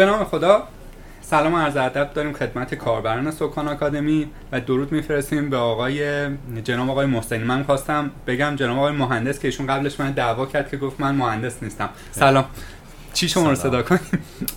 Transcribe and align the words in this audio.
به 0.00 0.06
نام 0.06 0.24
خدا. 0.24 0.62
سلام 1.22 1.54
و 1.54 1.58
عرض 1.58 1.76
ادب 1.76 2.10
داریم 2.14 2.32
خدمت 2.32 2.74
کاربران 2.74 3.30
سکان 3.30 3.68
آکادمی 3.68 4.30
و 4.52 4.60
درود 4.60 4.92
میفرستیم 4.92 5.50
به 5.50 5.56
آقای 5.56 6.28
جناب 6.64 6.90
آقای 6.90 7.06
محسنی. 7.06 7.44
من 7.44 7.62
خواستم 7.62 8.10
بگم 8.26 8.56
جناب 8.56 8.78
آقای 8.78 8.92
مهندس 8.92 9.38
که 9.38 9.48
ایشون 9.48 9.66
قبلش 9.66 10.00
من 10.00 10.10
دعوا 10.10 10.46
کرد 10.46 10.70
که 10.70 10.76
گفت 10.76 11.00
من 11.00 11.14
مهندس 11.14 11.62
نیستم. 11.62 11.88
سلام. 12.12 12.44
چی 13.12 13.28
شما 13.28 13.50
رو 13.50 13.54
صدا 13.54 13.82
کنیم؟ 13.82 14.00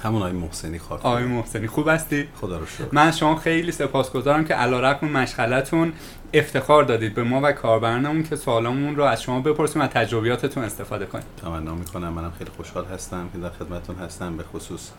همون 0.03 0.21
آقای 0.21 0.31
محسنی 0.31 0.79
خواهد 0.79 1.05
آقای 1.05 1.23
محسنی 1.23 1.67
خوب 1.67 1.87
هستی؟ 1.87 2.27
خدا 2.41 2.57
رو 2.57 2.65
شکر. 2.65 2.83
من 2.91 3.11
شما 3.11 3.35
خیلی 3.35 3.71
سپاسگزارم 3.71 4.45
که 4.45 4.53
علیرغم 4.53 5.07
مشغلتون 5.07 5.93
افتخار 6.33 6.83
دادید 6.83 7.15
به 7.15 7.23
ما 7.23 7.41
و 7.43 7.51
کاربرانمون 7.51 8.23
که 8.23 8.35
سوالامون 8.35 8.95
رو 8.95 9.03
از 9.03 9.21
شما 9.21 9.39
بپرسیم 9.39 9.81
و 9.81 9.87
تجربیاتتون 9.87 10.63
استفاده 10.63 11.05
کنیم. 11.05 11.25
تمنا 11.41 11.75
می‌کنم. 11.75 12.13
منم 12.13 12.31
خیلی 12.37 12.51
خوشحال 12.57 12.85
هستم 12.85 13.29
که 13.33 13.39
در 13.39 13.49
خدمتتون 13.49 13.95
هستم 13.95 14.37
به 14.37 14.43
خصوص 14.43 14.89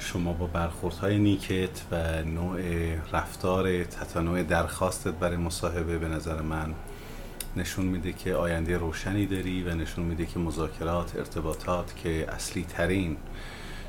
شما 0.00 0.32
با 0.32 0.46
برخوردهای 0.46 1.18
نیکت 1.18 1.82
و 1.92 2.22
نوع 2.22 2.60
رفتار 3.12 3.84
تتنوع 3.84 4.42
درخواستت 4.42 5.12
برای 5.12 5.36
مصاحبه 5.36 5.98
به 5.98 6.08
نظر 6.08 6.42
من 6.42 6.74
نشون 7.56 7.84
میده 7.84 8.12
که 8.12 8.34
آینده 8.34 8.76
روشنی 8.78 9.26
داری 9.26 9.62
و 9.62 9.74
نشون 9.74 10.04
میده 10.04 10.26
که 10.26 10.38
مذاکرات 10.38 11.16
ارتباطات 11.16 11.96
که 11.96 12.26
اصلی 12.28 12.64
ترین 12.68 13.16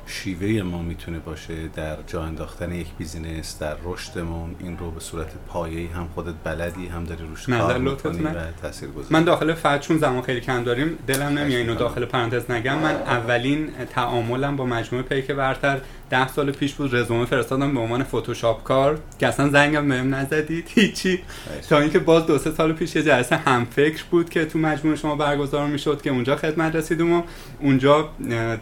شیوه 0.06 0.62
ما 0.62 0.82
می‌تونه 0.82 1.18
باشه 1.18 1.68
در 1.68 1.96
جا 2.06 2.22
انداختن 2.22 2.72
یک 2.72 2.86
بیزینس 2.98 3.58
در 3.58 3.76
رشدمون 3.84 4.56
این 4.58 4.78
رو 4.78 4.90
به 4.90 5.00
صورت 5.00 5.32
پایه‌ای 5.48 5.86
هم 5.86 6.08
خودت 6.14 6.34
بلدی 6.44 6.86
هم 6.86 7.04
داری 7.04 7.24
روش 7.24 7.48
کار 7.48 7.78
می‌کنی 7.78 8.22
و 8.22 8.52
تاثیر 8.62 8.88
من 9.10 9.24
داخل 9.24 9.54
فعل 9.54 9.98
زمان 9.98 10.22
خیلی 10.22 10.40
کم 10.40 10.64
داریم 10.64 10.98
دلم 11.06 11.38
نمیاد 11.38 11.60
اینو 11.60 11.74
داخل 11.74 12.04
پرانتز 12.04 12.50
نگم. 12.50 12.78
من 12.78 12.94
اولین 12.94 13.70
تعاملم 13.90 14.56
با 14.56 14.66
مجموعه 14.66 15.04
پیک 15.04 15.30
برتر 15.30 15.80
ده 16.12 16.28
سال 16.28 16.52
پیش 16.52 16.74
بود 16.74 16.94
رزومه 16.94 17.24
فرستادم 17.24 17.74
به 17.74 17.80
عنوان 17.80 18.02
فتوشاپ 18.02 18.62
کار 18.62 18.98
که 19.18 19.26
اصلا 19.26 19.48
زنگم 19.48 19.88
بهم 19.88 20.14
نزدید 20.14 20.68
هیچی. 20.74 21.20
تا 21.68 21.78
اینکه 21.78 21.98
باز 21.98 22.26
دو 22.26 22.38
سه 22.38 22.50
سال 22.50 22.72
پیش 22.72 22.96
یه 22.96 23.02
جلسه 23.02 23.36
هم 23.36 23.64
فکر 23.64 24.04
بود 24.10 24.30
که 24.30 24.44
تو 24.44 24.58
مجموعه 24.58 24.96
شما 24.96 25.16
برگزار 25.16 25.66
می‌شد 25.66 26.02
که 26.02 26.10
اونجا 26.10 26.36
خدمت 26.36 26.76
رسیدم 26.76 27.12
و 27.12 27.22
اونجا 27.60 28.08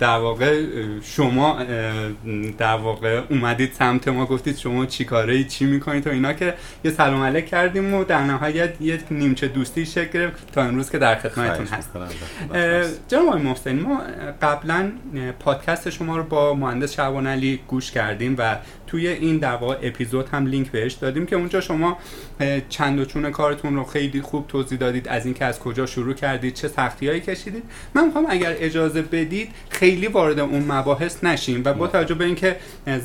در 0.00 0.18
واقع 0.18 0.64
شما 1.02 1.58
در 2.58 2.76
واقع 2.76 3.22
اومدید 3.30 3.72
سمت 3.72 4.08
ما 4.08 4.26
گفتید 4.26 4.56
شما 4.56 4.86
چی 4.86 5.04
کاره 5.04 5.44
چی 5.44 5.64
می‌کنید 5.64 6.06
و 6.06 6.10
اینا 6.10 6.32
که 6.32 6.54
یه 6.84 6.90
سلام 6.90 7.22
علیک 7.22 7.46
کردیم 7.46 7.94
و 7.94 8.04
در 8.04 8.24
نهایت 8.24 8.80
یه 8.80 8.98
نیمچه 9.10 9.48
دوستی 9.48 9.86
شکل 9.86 10.18
گرفت 10.18 10.52
تا 10.52 10.62
امروز 10.62 10.90
که 10.90 10.98
در 10.98 11.14
خدمتتون 11.14 11.66
هست 11.66 11.90
جناب 13.08 13.36
محسن 13.36 13.80
ما 13.80 14.02
قبلا 14.42 14.92
پادکست 15.40 15.90
شما 15.90 16.16
رو 16.16 16.22
با 16.22 16.54
مهندس 16.54 16.92
شعبان 16.92 17.39
گوش 17.68 17.90
کردیم 17.90 18.34
و 18.38 18.58
توی 18.90 19.08
این 19.08 19.38
در 19.38 19.64
اپیزود 19.64 20.28
هم 20.28 20.46
لینک 20.46 20.70
بهش 20.70 20.92
دادیم 20.92 21.26
که 21.26 21.36
اونجا 21.36 21.60
شما 21.60 21.98
چند 22.68 22.98
و 22.98 23.04
چون 23.04 23.30
کارتون 23.30 23.76
رو 23.76 23.84
خیلی 23.84 24.20
خوب 24.20 24.46
توضیح 24.48 24.78
دادید 24.78 25.08
از 25.08 25.24
اینکه 25.24 25.44
از 25.44 25.58
کجا 25.58 25.86
شروع 25.86 26.14
کردید 26.14 26.54
چه 26.54 26.68
سختی 26.68 27.08
هایی 27.08 27.20
کشیدید. 27.20 27.62
من 27.94 28.06
می‌خوام 28.06 28.26
اگر 28.28 28.54
اجازه 28.58 29.02
بدید 29.02 29.48
خیلی 29.68 30.06
وارد 30.06 30.38
اون 30.38 30.64
مباحث 30.72 31.24
نشیم 31.24 31.62
و 31.64 31.72
با 31.72 31.86
توجه 31.86 32.14
به 32.14 32.24
اینکه 32.24 32.56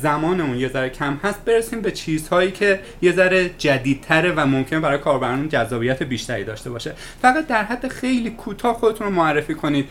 زمان 0.02 0.40
اون 0.40 0.56
یه 0.56 0.68
ذره 0.68 0.88
کم 0.88 1.20
هست 1.22 1.44
برسیم 1.44 1.80
به 1.80 1.90
چیزهایی 1.90 2.50
که 2.50 2.80
یه 3.02 3.12
ذره 3.12 3.50
جدیدتره 3.58 4.32
و 4.32 4.46
ممکن 4.46 4.80
برای 4.80 4.98
کاربران 4.98 5.48
جذابیت 5.48 6.02
بیشتری 6.02 6.44
داشته 6.44 6.70
باشه. 6.70 6.92
فقط 7.22 7.46
در 7.46 7.64
حد 7.64 7.88
خیلی 7.88 8.30
کوتاه 8.30 8.74
خودتون 8.74 9.06
رو 9.06 9.12
معرفی 9.12 9.54
کنید. 9.54 9.88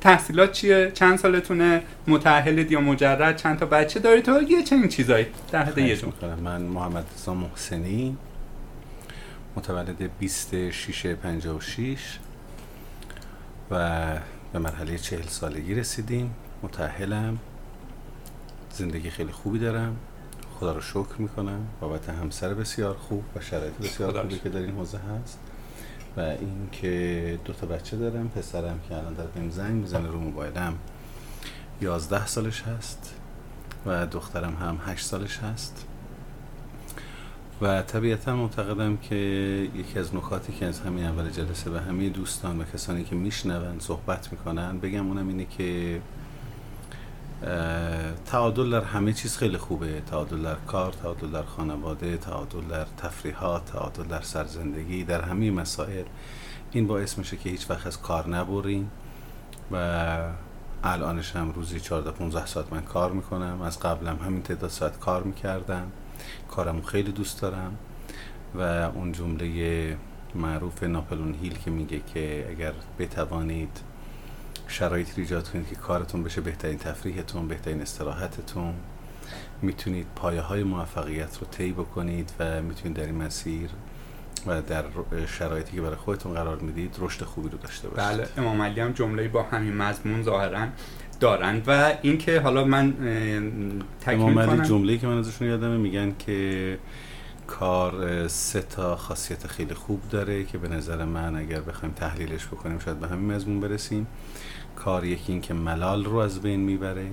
تحصیلات 0.00 0.52
چیه؟ 0.52 0.90
چند 0.94 1.18
سالتونه؟ 1.18 1.82
متأهلید 2.06 2.72
یا 2.72 2.80
مجرد؟ 2.80 3.36
چند 3.36 3.58
تا 3.58 3.66
بچه 3.66 4.00
دارید؟ 4.00 4.24
تا 4.24 4.42
یه 4.42 4.62
چنین 4.72 4.88
چیزایی. 4.88 5.26
در 5.50 5.64
حد 5.64 5.78
یه 5.78 5.98
من 6.42 6.62
محمد 6.62 7.06
رضا 7.14 7.34
محسنی 7.34 8.16
متولد 9.56 10.18
26 10.18 11.06
56 11.06 12.18
و 13.70 14.18
به 14.52 14.58
مرحله 14.58 14.98
چهل 14.98 15.22
سالگی 15.22 15.74
رسیدیم. 15.74 16.34
متأهلم. 16.62 17.38
زندگی 18.70 19.10
خیلی 19.10 19.32
خوبی 19.32 19.58
دارم. 19.58 19.96
خدا 20.60 20.72
رو 20.72 20.80
شکر 20.80 21.14
می‌کنم. 21.18 21.66
بابت 21.80 22.08
همسر 22.08 22.54
بسیار 22.54 22.94
خوب 22.94 23.24
و 23.36 23.40
شرایط 23.40 23.74
بسیار 23.74 24.22
خوبی 24.22 24.38
که 24.38 24.48
در 24.48 24.58
این 24.58 24.74
حوزه 24.74 24.98
هست. 24.98 25.38
و 26.16 26.20
اینکه 26.20 27.38
دو 27.44 27.52
تا 27.52 27.66
بچه 27.66 27.96
دارم. 27.96 28.28
پسرم 28.28 28.80
که 28.88 28.96
الان 28.96 29.14
در 29.14 29.26
بهم 29.26 29.50
زنگ 29.50 29.74
می‌زنه 29.74 30.08
رو 30.08 30.20
موبایلم. 30.20 30.74
یازده 31.80 32.26
سالش 32.26 32.62
هست. 32.62 33.14
و 33.86 34.06
دخترم 34.06 34.54
هم 34.54 34.78
هشت 34.86 35.06
سالش 35.06 35.38
هست. 35.38 35.86
و 37.62 37.82
طبیعتا 37.82 38.36
معتقدم 38.36 38.96
که 38.96 39.14
یکی 39.74 39.98
از 39.98 40.14
نکاتی 40.14 40.52
که 40.52 40.66
از 40.66 40.80
همین 40.80 41.04
اول 41.04 41.30
جلسه 41.30 41.70
به 41.70 41.80
همه 41.80 42.08
دوستان 42.08 42.60
و 42.60 42.64
کسانی 42.64 43.04
که 43.04 43.14
میشنون 43.14 43.78
صحبت 43.78 44.32
می‌کنن 44.32 44.78
بگم 44.78 45.06
اونم 45.06 45.28
اینه 45.28 45.44
که 45.44 46.00
تعادل 48.26 48.70
در 48.70 48.84
همه 48.84 49.12
چیز 49.12 49.36
خیلی 49.36 49.58
خوبه. 49.58 50.00
تعادل 50.00 50.42
در 50.42 50.54
کار 50.54 50.92
تعادل 50.92 51.30
در 51.30 51.42
خانواده 51.42 52.16
تعادل 52.16 52.60
در 52.60 52.86
تفریحات 52.96 53.64
تعادل 53.64 54.02
در 54.02 54.20
سرزندگی 54.20 55.04
در 55.04 55.20
همه 55.20 55.50
مسائل. 55.50 56.04
این 56.72 56.86
باعث 56.86 57.18
میشه 57.18 57.36
که 57.36 57.50
هیچ 57.50 57.70
وقت 57.70 57.86
از 57.86 58.00
کار 58.00 58.28
نبریم 58.28 58.90
و 59.72 60.16
الانش 60.84 61.36
هم 61.36 61.52
روزی 61.52 61.80
14 61.80 62.10
15 62.10 62.46
ساعت 62.46 62.72
من 62.72 62.82
کار 62.82 63.12
می‌کنم. 63.12 63.62
از 63.62 63.80
قبلم 63.80 64.16
همین 64.16 64.42
تعداد 64.42 64.70
ساعت 64.70 64.98
کار 64.98 65.22
می‌کردم. 65.22 65.92
کارم 66.50 66.82
خیلی 66.82 67.12
دوست 67.12 67.42
دارم. 67.42 67.76
و 68.54 68.60
اون 68.60 69.12
جمله 69.12 69.96
معروف 70.34 70.82
ناپلون 70.82 71.34
هیل 71.34 71.58
که 71.58 71.70
میگه 71.70 72.00
که 72.14 72.46
اگر 72.50 72.72
بتوانید 72.98 73.80
شرایطی 74.68 75.20
ایجاد 75.20 75.48
کنید 75.48 75.68
که 75.68 75.74
کارتون 75.74 76.22
بشه 76.22 76.40
بهترین 76.40 76.78
تفریحتون 76.78 77.48
بهترین 77.48 77.80
استراحتتون. 77.82 78.74
می‌تونید 79.62 80.06
پایه 80.16 80.40
های 80.40 80.62
موفقیت 80.62 81.38
رو 81.38 81.46
طی 81.46 81.72
بکنید 81.72 82.32
و 82.38 82.62
می‌تونید 82.62 82.96
در 82.96 83.06
این 83.06 83.22
مسیر 83.22 83.70
و 84.46 84.62
در 84.62 84.84
شرایطی 85.26 85.76
که 85.76 85.82
برای 85.82 85.96
خودتون 85.96 86.34
قرار 86.34 86.58
می‌دید 86.58 86.96
رشد 86.98 87.24
خوبی 87.24 87.48
رو 87.48 87.58
داشته 87.58 87.88
باشید. 87.88 88.08
بله 88.08 88.28
امام 88.36 88.62
علی 88.62 88.80
هم 88.80 88.92
جمله 88.92 89.28
با 89.28 89.42
همین 89.42 89.76
مضمون 89.76 90.22
ظاهرا 90.22 90.66
دارند 91.20 91.64
و 91.66 91.92
اینکه 92.02 92.40
حالا 92.40 92.64
من 92.64 92.92
تکمیل 94.00 94.20
امام 94.20 94.38
علی 94.38 94.68
جمله‌ای 94.68 94.98
که 94.98 95.06
من 95.06 95.18
ازشون 95.18 95.48
یادمه 95.48 95.76
میگن 95.76 96.14
که 96.18 96.78
کار 97.46 98.28
سه 98.28 98.62
تا 98.62 98.96
خاصیت 98.96 99.46
خیلی 99.46 99.74
خوب 99.74 100.08
داره 100.10 100.44
که 100.44 100.58
به 100.58 100.68
نظر 100.68 101.04
من 101.04 101.36
اگر 101.36 101.60
بخوایم 101.60 101.94
تحلیلش 101.94 102.46
بکنیم 102.46 102.78
شاید 102.78 103.00
به 103.00 103.08
همین 103.08 103.32
مضمون 103.32 103.60
برسیم. 103.60 104.06
کار 104.76 105.04
یکی 105.04 105.32
اینکه 105.32 105.54
ملال 105.54 106.04
رو 106.04 106.16
از 106.16 106.40
بین 106.40 106.60
می‌بره 106.60 107.06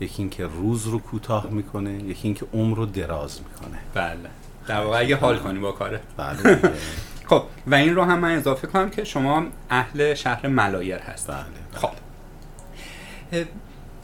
یکی 0.00 0.22
اینکه 0.22 0.46
روز 0.46 0.86
رو 0.86 0.98
کوتاه 0.98 1.50
می‌کنه 1.50 1.92
یکی 1.92 2.28
اینکه 2.28 2.46
عمر 2.54 2.76
رو 2.76 2.86
دراز 2.86 3.40
می‌کنه. 3.40 3.78
بله. 3.94 4.30
در 4.66 4.80
واقع 4.80 4.98
اگه 4.98 5.16
حال 5.16 5.38
کنی 5.38 5.58
با 5.58 5.72
کاره. 5.72 6.00
بله. 6.16 6.60
خب 7.28 7.42
و 7.66 7.74
این 7.74 7.94
رو 7.94 8.02
هم 8.02 8.18
من 8.18 8.36
اضافه 8.36 8.66
کنم 8.66 8.90
که 8.90 9.04
شما 9.04 9.46
اهل 9.70 10.14
شهر 10.14 10.46
ملایر 10.46 10.98
هست 10.98 11.28
بله, 11.28 11.36
بله. 11.36 11.80
خب. 11.80 11.90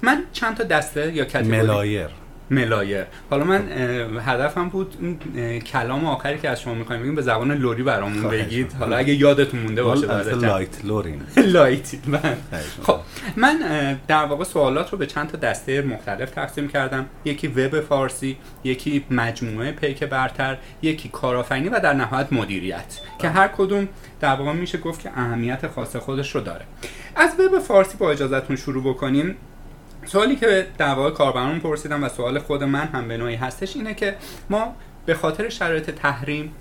من 0.02 0.24
چند 0.32 0.56
تا 0.56 0.64
دسته 0.64 1.12
یا 1.12 1.24
category 1.24 1.48
ملایر. 1.48 2.08
ملایر 2.50 3.04
حالا 3.30 3.44
من 3.44 3.68
هدفم 4.26 4.68
بود 4.68 4.94
این 5.00 5.60
کلام 5.60 6.04
آخری 6.04 6.38
که 6.38 6.48
از 6.48 6.60
شما 6.60 6.74
می‌خوایم 6.74 7.02
بگیم 7.02 7.14
به 7.14 7.22
زبان 7.22 7.52
لری 7.52 7.82
برامون 7.82 8.30
بگید. 8.30 8.72
حالا 8.72 8.96
اگه 8.96 9.14
یادتون 9.14 9.60
مونده 9.60 9.82
باشه 9.82 10.34
light 10.34 10.84
لرین. 10.84 11.22
light. 11.54 11.94
من 12.06 12.36
خب 12.82 12.98
من 13.36 13.58
در 14.08 14.24
واقع 14.24 14.44
سوالات 14.44 14.90
رو 14.90 14.98
به 14.98 15.06
چند 15.06 15.30
تا 15.30 15.38
دسته 15.38 15.82
مختلف 15.82 16.30
تقسیم 16.30 16.68
کردم. 16.68 17.06
یکی 17.24 17.48
وب 17.48 17.80
فارسی 17.80 18.36
یکی 18.64 19.04
مجموعه 19.10 19.72
پیک 19.72 20.04
برتر 20.04 20.56
یکی 20.82 21.08
کارآفرینی 21.08 21.68
و 21.68 21.80
در 21.80 21.92
نهایت 21.92 22.32
مدیریت. 22.32 23.00
که 23.18 23.28
هر 23.28 23.48
کدوم 23.48 23.88
در 24.20 24.34
واقع 24.34 24.52
میشه 24.52 24.78
گفت 24.78 25.00
که 25.00 25.10
اهمیت 25.16 25.68
خاص 25.68 25.96
خودش 25.96 26.34
رو 26.34 26.40
داره. 26.40 26.64
از 27.16 27.30
وب 27.40 27.58
فارسی 27.58 27.96
با 27.98 28.10
اجازهتون 28.10 28.56
شروع 28.56 28.94
بکنیم. 28.94 29.36
سوالی 30.04 30.36
که 30.36 30.66
در 30.78 30.94
واقع 30.94 31.10
کاربران 31.10 31.60
پرسیدم 31.60 32.04
و 32.04 32.08
سوال 32.08 32.38
خود 32.38 32.64
من 32.64 32.86
هم 32.86 33.08
به 33.08 33.16
نوعی 33.16 33.34
هستش 33.34 33.76
اینه 33.76 33.94
که 33.94 34.16
ما 34.50 34.76
به 35.06 35.14
خاطر 35.14 35.48
شرایط 35.48 35.90
تحریم 35.90 36.54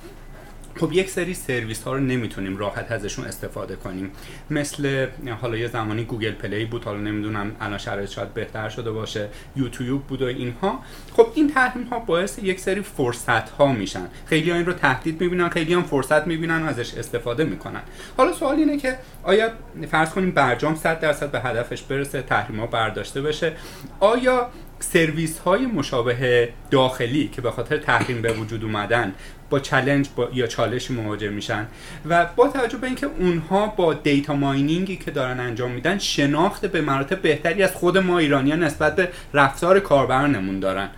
خب 0.75 0.94
یک 0.94 1.10
سری 1.10 1.33
سرویس 1.33 1.83
ها 1.83 1.94
رو 1.94 2.00
نمی‌تونیم 2.00 2.57
راحت 2.57 2.92
ازشون 2.92 3.25
استفاده 3.25 3.75
کنیم. 3.75 4.12
مثل 4.50 5.07
حالا 5.42 5.57
یه 5.57 5.68
زمانی 5.68 6.04
گوگل 6.04 6.31
پلی 6.31 6.66
بود 6.66 6.83
حالا 6.83 7.00
نمی‌دونم 7.00 7.56
الان 7.62 7.77
شرایط 7.77 8.10
شاید 8.10 8.33
بهتر 8.33 8.69
شده 8.69 8.92
باشه 8.92 9.30
یوتیوب 9.56 10.04
بود 10.04 10.21
و 10.21 10.25
اینها. 10.25 10.83
خب 11.13 11.27
این 11.36 11.54
تحریم 11.54 11.83
ها 11.83 12.00
باعث 12.00 12.39
یک 12.39 12.60
سری 12.60 12.81
فرصت 12.81 13.50
ها 13.50 13.74
میشن. 13.74 14.07
خیلی 14.25 14.50
ها 14.50 14.56
این 14.56 14.66
رو 14.66 14.74
تهدید 14.74 15.21
می‌بینن 15.21 15.50
خیلی 15.50 15.74
هم 15.74 15.83
فرصت 15.83 16.27
می‌بینن 16.27 16.62
و 16.63 16.66
ازش 16.66 16.94
استفاده 16.94 17.44
می‌کنن. 17.44 17.81
حالا 18.18 18.33
سوال 18.33 18.56
اینه 18.56 18.77
که 18.77 18.95
آیا 19.24 19.50
فرض 19.92 20.10
کنیم 20.10 20.31
برجام 20.31 20.75
100 20.75 21.00
درصد 21.00 21.31
به 21.31 21.39
هدفش 21.39 21.81
برسه 21.81 22.21
تحریم 22.21 22.60
ها 22.60 22.66
برداشته 22.66 23.21
بشه 23.21 23.54
آیا 24.00 24.50
سرویس 24.80 25.40
های 25.40 25.66
مشابه 25.66 26.50
داخلی 26.72 27.28
که 27.28 27.42
به 27.42 27.52
خاطر 27.52 27.78
تحریم 27.78 28.22
به 28.22 28.34
وجود 28.34 28.64
اومدن 28.64 29.14
با 29.50 29.60
challenge 29.60 30.10
با 30.16 30.30
یا 30.34 30.48
چالش 30.48 30.92
مواجه 30.92 31.30
میشن 31.30 31.68
و 32.10 32.26
با 32.36 32.48
توجه 32.48 32.78
به 32.78 32.88
اینکه 32.88 33.08
اونها 33.20 33.68
با 33.68 33.94
data 33.94 34.36
mining 34.36 34.87
ی 34.87 34.95
که 34.98 35.12
دارن 35.12 35.40
انجام 35.40 35.72
میدن 35.72 35.98
شناخت 35.98 36.66
به 36.66 36.81
مراتب 36.81 37.22
بهتری 37.22 37.64
از 37.64 37.72
خود 37.72 37.98
ما 37.98 38.20
ایرانی 38.20 38.52
نسبت 38.52 38.96
به 38.96 39.10
رفتار 39.34 39.80
کاربرانمون 39.80 40.60
دارن. 40.60 40.90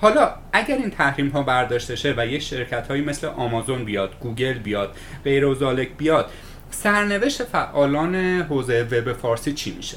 حالا 0.00 0.34
اگر 0.52 0.76
این 0.76 0.90
تحریم 0.90 1.28
ها 1.28 1.42
برداشته 1.42 1.96
شه 1.96 2.14
و 2.16 2.26
یک 2.26 2.42
شرکت 2.42 2.88
هایی 2.88 3.02
مثل 3.02 3.26
آمازون 3.26 3.84
بیاد 3.84 4.14
گوگل 4.20 4.52
بیاد 4.52 4.96
و 5.26 5.84
بیاد 5.98 6.30
سرنوشت 6.70 7.44
فعالان 7.44 8.14
حوزه 8.40 8.82
وب 8.82 9.12
فارسی 9.12 9.52
چی 9.52 9.74
میشه؟ 9.76 9.96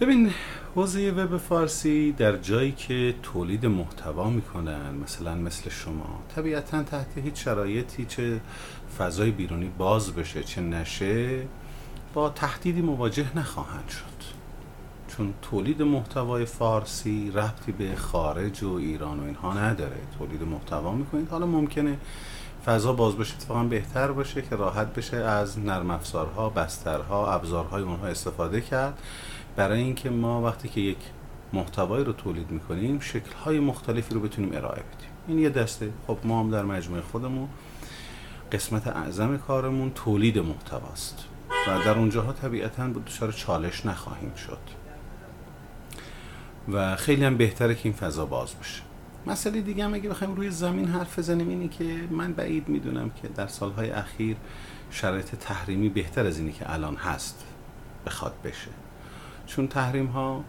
ببین 0.00 0.30
حوزه 0.78 1.10
وب 1.10 1.36
فارسی 1.36 2.12
در 2.12 2.36
جایی 2.36 2.72
که 2.72 3.14
تولید 3.22 3.66
محتوا 3.66 4.30
می‌کنن 4.30 4.94
مثلا 4.94 5.34
مثل 5.34 5.70
شما. 5.70 6.20
طبیعتا 6.36 6.82
تحت 6.82 7.18
هیچ 7.18 7.44
شرایطی 7.44 8.04
چه 8.04 8.40
فضای 8.98 9.30
بیرونی 9.30 9.70
باز 9.78 10.12
بشه 10.12 10.42
چه 10.42 10.60
نشه 10.60 11.42
با 12.14 12.30
تهدیدی 12.30 12.82
مواجه 12.82 13.38
نخواهند 13.38 13.88
شد. 13.88 14.24
چون 15.08 15.34
تولید 15.42 15.82
محتوای 15.82 16.44
فارسی 16.44 17.30
ربطی 17.30 17.72
به 17.72 17.96
خارج 17.96 18.62
و 18.62 18.72
ایران 18.72 19.20
و 19.20 19.24
اینها 19.24 19.54
نداره. 19.54 20.00
تولید 20.18 20.42
محتوا 20.42 20.92
می‌کنید. 20.92 21.28
حالا 21.28 21.46
ممکنه 21.46 21.98
فضا 22.66 22.92
باز 22.92 23.16
بشه 23.16 23.34
اتفاقا 23.34 23.64
بهتر 23.64 24.12
باشه 24.12 24.42
که 24.42 24.56
راحت 24.56 24.94
بشه 24.94 25.16
از 25.16 25.58
نرم 25.58 25.90
افزارها 25.90 26.48
بسترها 26.48 27.32
ابزارهای 27.32 27.82
اونها 27.82 28.06
استفاده 28.06 28.60
کرد. 28.60 28.98
برای 29.58 29.80
اینکه 29.80 30.10
ما 30.10 30.42
وقتی 30.42 30.68
که 30.68 30.80
یک 30.80 30.98
محتوایی 31.52 32.04
رو 32.04 32.12
تولید 32.12 32.50
می‌کنیم 32.50 33.00
شکلهای 33.00 33.60
مختلفی 33.60 34.14
رو 34.14 34.20
بتونیم 34.20 34.50
ارائه 34.52 34.82
بدیم. 34.82 35.10
این 35.28 35.38
یه 35.38 35.48
دسته. 35.48 35.92
خب 36.06 36.18
ما 36.24 36.40
هم 36.40 36.50
در 36.50 36.64
مجموعه 36.64 37.02
خودمون 37.02 37.48
قسمت 38.52 38.86
اعظم 38.86 39.36
کارمون 39.36 39.90
تولید 39.94 40.38
محتواست. 40.38 41.24
و 41.68 41.84
در 41.84 41.98
اونجاها 41.98 42.32
طبیعتا 42.32 42.88
دچار 42.88 43.32
چالش 43.32 43.86
نخواهیم 43.86 44.34
شد. 44.34 44.58
و 46.68 46.96
خیلی 46.96 47.24
هم 47.24 47.36
بهتره 47.36 47.74
که 47.74 47.80
این 47.84 47.92
فضا 47.92 48.26
باز 48.26 48.54
بشه. 48.54 48.82
مسئله 49.26 49.60
دیگه 49.60 49.84
هم 49.84 49.94
اگه 49.94 50.08
بخوایم 50.08 50.34
روی 50.34 50.50
زمین 50.50 50.88
حرف 50.88 51.18
بزنیم 51.18 51.48
اینه 51.48 51.68
که 51.68 51.84
من 52.10 52.32
بعید 52.32 52.68
می‌دونم 52.68 53.10
که 53.10 53.28
در 53.28 53.46
سالهای 53.46 53.90
اخیر 53.90 54.36
شرایط 54.90 55.34
تحریمی 55.34 55.88
بهتر 55.88 56.26
از 56.26 56.38
اینی 56.38 56.52
که 56.52 56.72
الان 56.72 56.96
هست 56.96 57.44
بخواد 58.06 58.34
بشه. 58.44 58.68
چون 59.48 59.68
تحریم 59.68 60.06
ها 60.06 60.44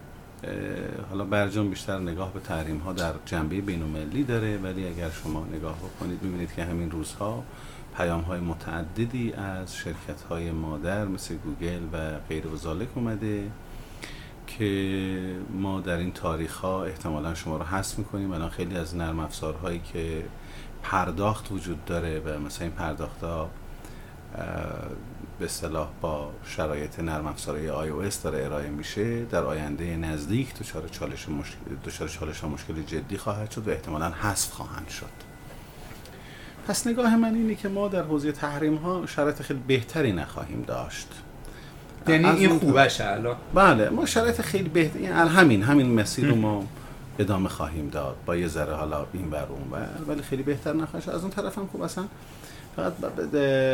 حالا 1.09 1.23
برجام 1.23 1.69
بیشتر 1.69 1.99
نگاه 1.99 2.33
به 2.33 2.39
تحریم 2.39 2.77
ها 2.77 2.93
در 2.93 3.13
جنبه 3.25 3.61
بین 3.61 4.23
داره 4.23 4.57
ولی 4.57 4.87
اگر 4.87 5.09
شما 5.09 5.45
نگاه 5.53 5.77
بکنید 5.77 6.23
می‌بینید 6.23 6.53
که 6.53 6.63
همین 6.63 6.91
روزها 6.91 7.43
پیام 7.97 8.21
های 8.21 8.39
متعددی 8.39 9.33
از 9.33 9.75
شرکت 9.75 10.21
های 10.29 10.51
مادر 10.51 11.05
مثل 11.05 11.35
گوگل 11.35 11.83
و 11.93 12.19
غیر 12.29 12.47
و 12.47 12.57
اومده 12.95 13.51
که 14.47 15.35
ما 15.53 15.81
در 15.81 15.97
این 15.97 16.11
تاریخ 16.11 16.57
ها 16.57 16.83
احتمالا 16.83 17.33
شما 17.33 17.57
رو 17.57 17.63
حس 17.63 17.99
می‌کنیم. 17.99 18.31
الان 18.31 18.49
خیلی 18.49 18.77
از 18.77 18.95
نرم 18.95 19.19
افزارهایی 19.19 19.79
که 19.93 20.23
پرداخت 20.83 21.51
وجود 21.51 21.85
داره 21.85 22.19
و 22.19 22.39
مثلا 22.39 22.67
این 22.67 22.75
پرداخت 22.75 23.23
ها 23.23 23.49
به 25.39 25.47
صلاح 25.47 25.89
با 26.01 26.31
شرایط 26.45 26.99
نرم 26.99 27.27
افزارهای 27.27 27.69
آی 27.69 27.89
او 27.89 28.01
داره 28.23 28.45
ارائه 28.45 28.69
میشه 28.69 29.25
در 29.25 29.43
آینده 29.43 29.97
نزدیک 29.97 30.59
دچار 30.59 30.87
چالش 30.87 31.29
مشکل 31.29 31.57
دچار 31.85 32.07
چالش 32.07 32.43
مشکل 32.43 32.81
جدی 32.81 33.17
خواهد 33.17 33.51
شد 33.51 33.67
و 33.67 33.71
احتمالا 33.71 34.09
حذف 34.09 34.51
خواهند 34.51 34.89
شد. 34.89 35.05
پس 36.67 36.87
نگاه 36.87 37.15
من 37.15 37.35
اینه 37.35 37.55
که 37.55 37.69
ما 37.69 37.87
در 37.87 38.03
حوزه 38.03 38.31
تحریم 38.31 38.75
ها 38.75 39.05
شرایط 39.05 39.41
خیلی 39.41 39.59
بهتری 39.67 40.11
نخواهیم 40.11 40.63
داشت. 40.67 41.07
یعنی 42.07 42.29
این 42.29 42.59
خوبه 42.59 43.11
الان؟ 43.11 43.37
بله 43.53 43.89
ما 43.89 44.05
شرایط 44.05 44.41
خیلی 44.41 44.69
بهتر 44.69 44.99
یعنی 44.99 45.29
همین 45.29 45.63
همین 45.63 45.99
مسیر 45.99 46.29
رو 46.29 46.35
ما 46.35 46.67
ادامه 47.19 47.49
خواهیم 47.49 47.89
داد. 47.89 48.15
با 48.25 48.35
یه 48.35 48.47
ذره 48.47 48.73
حالا 48.73 49.05
این 49.13 49.29
بر 49.29 49.45
اون 49.49 49.81
ولی 50.07 50.21
خیلی 50.21 50.43
بهتر 50.43 50.73
نخواهد 50.73 51.09
از 51.09 51.21
اون 51.21 51.31
طرف 51.31 51.57
هم 51.57 51.67
خوب 51.67 51.81
اصلا 51.81 52.03
فقط 52.75 52.93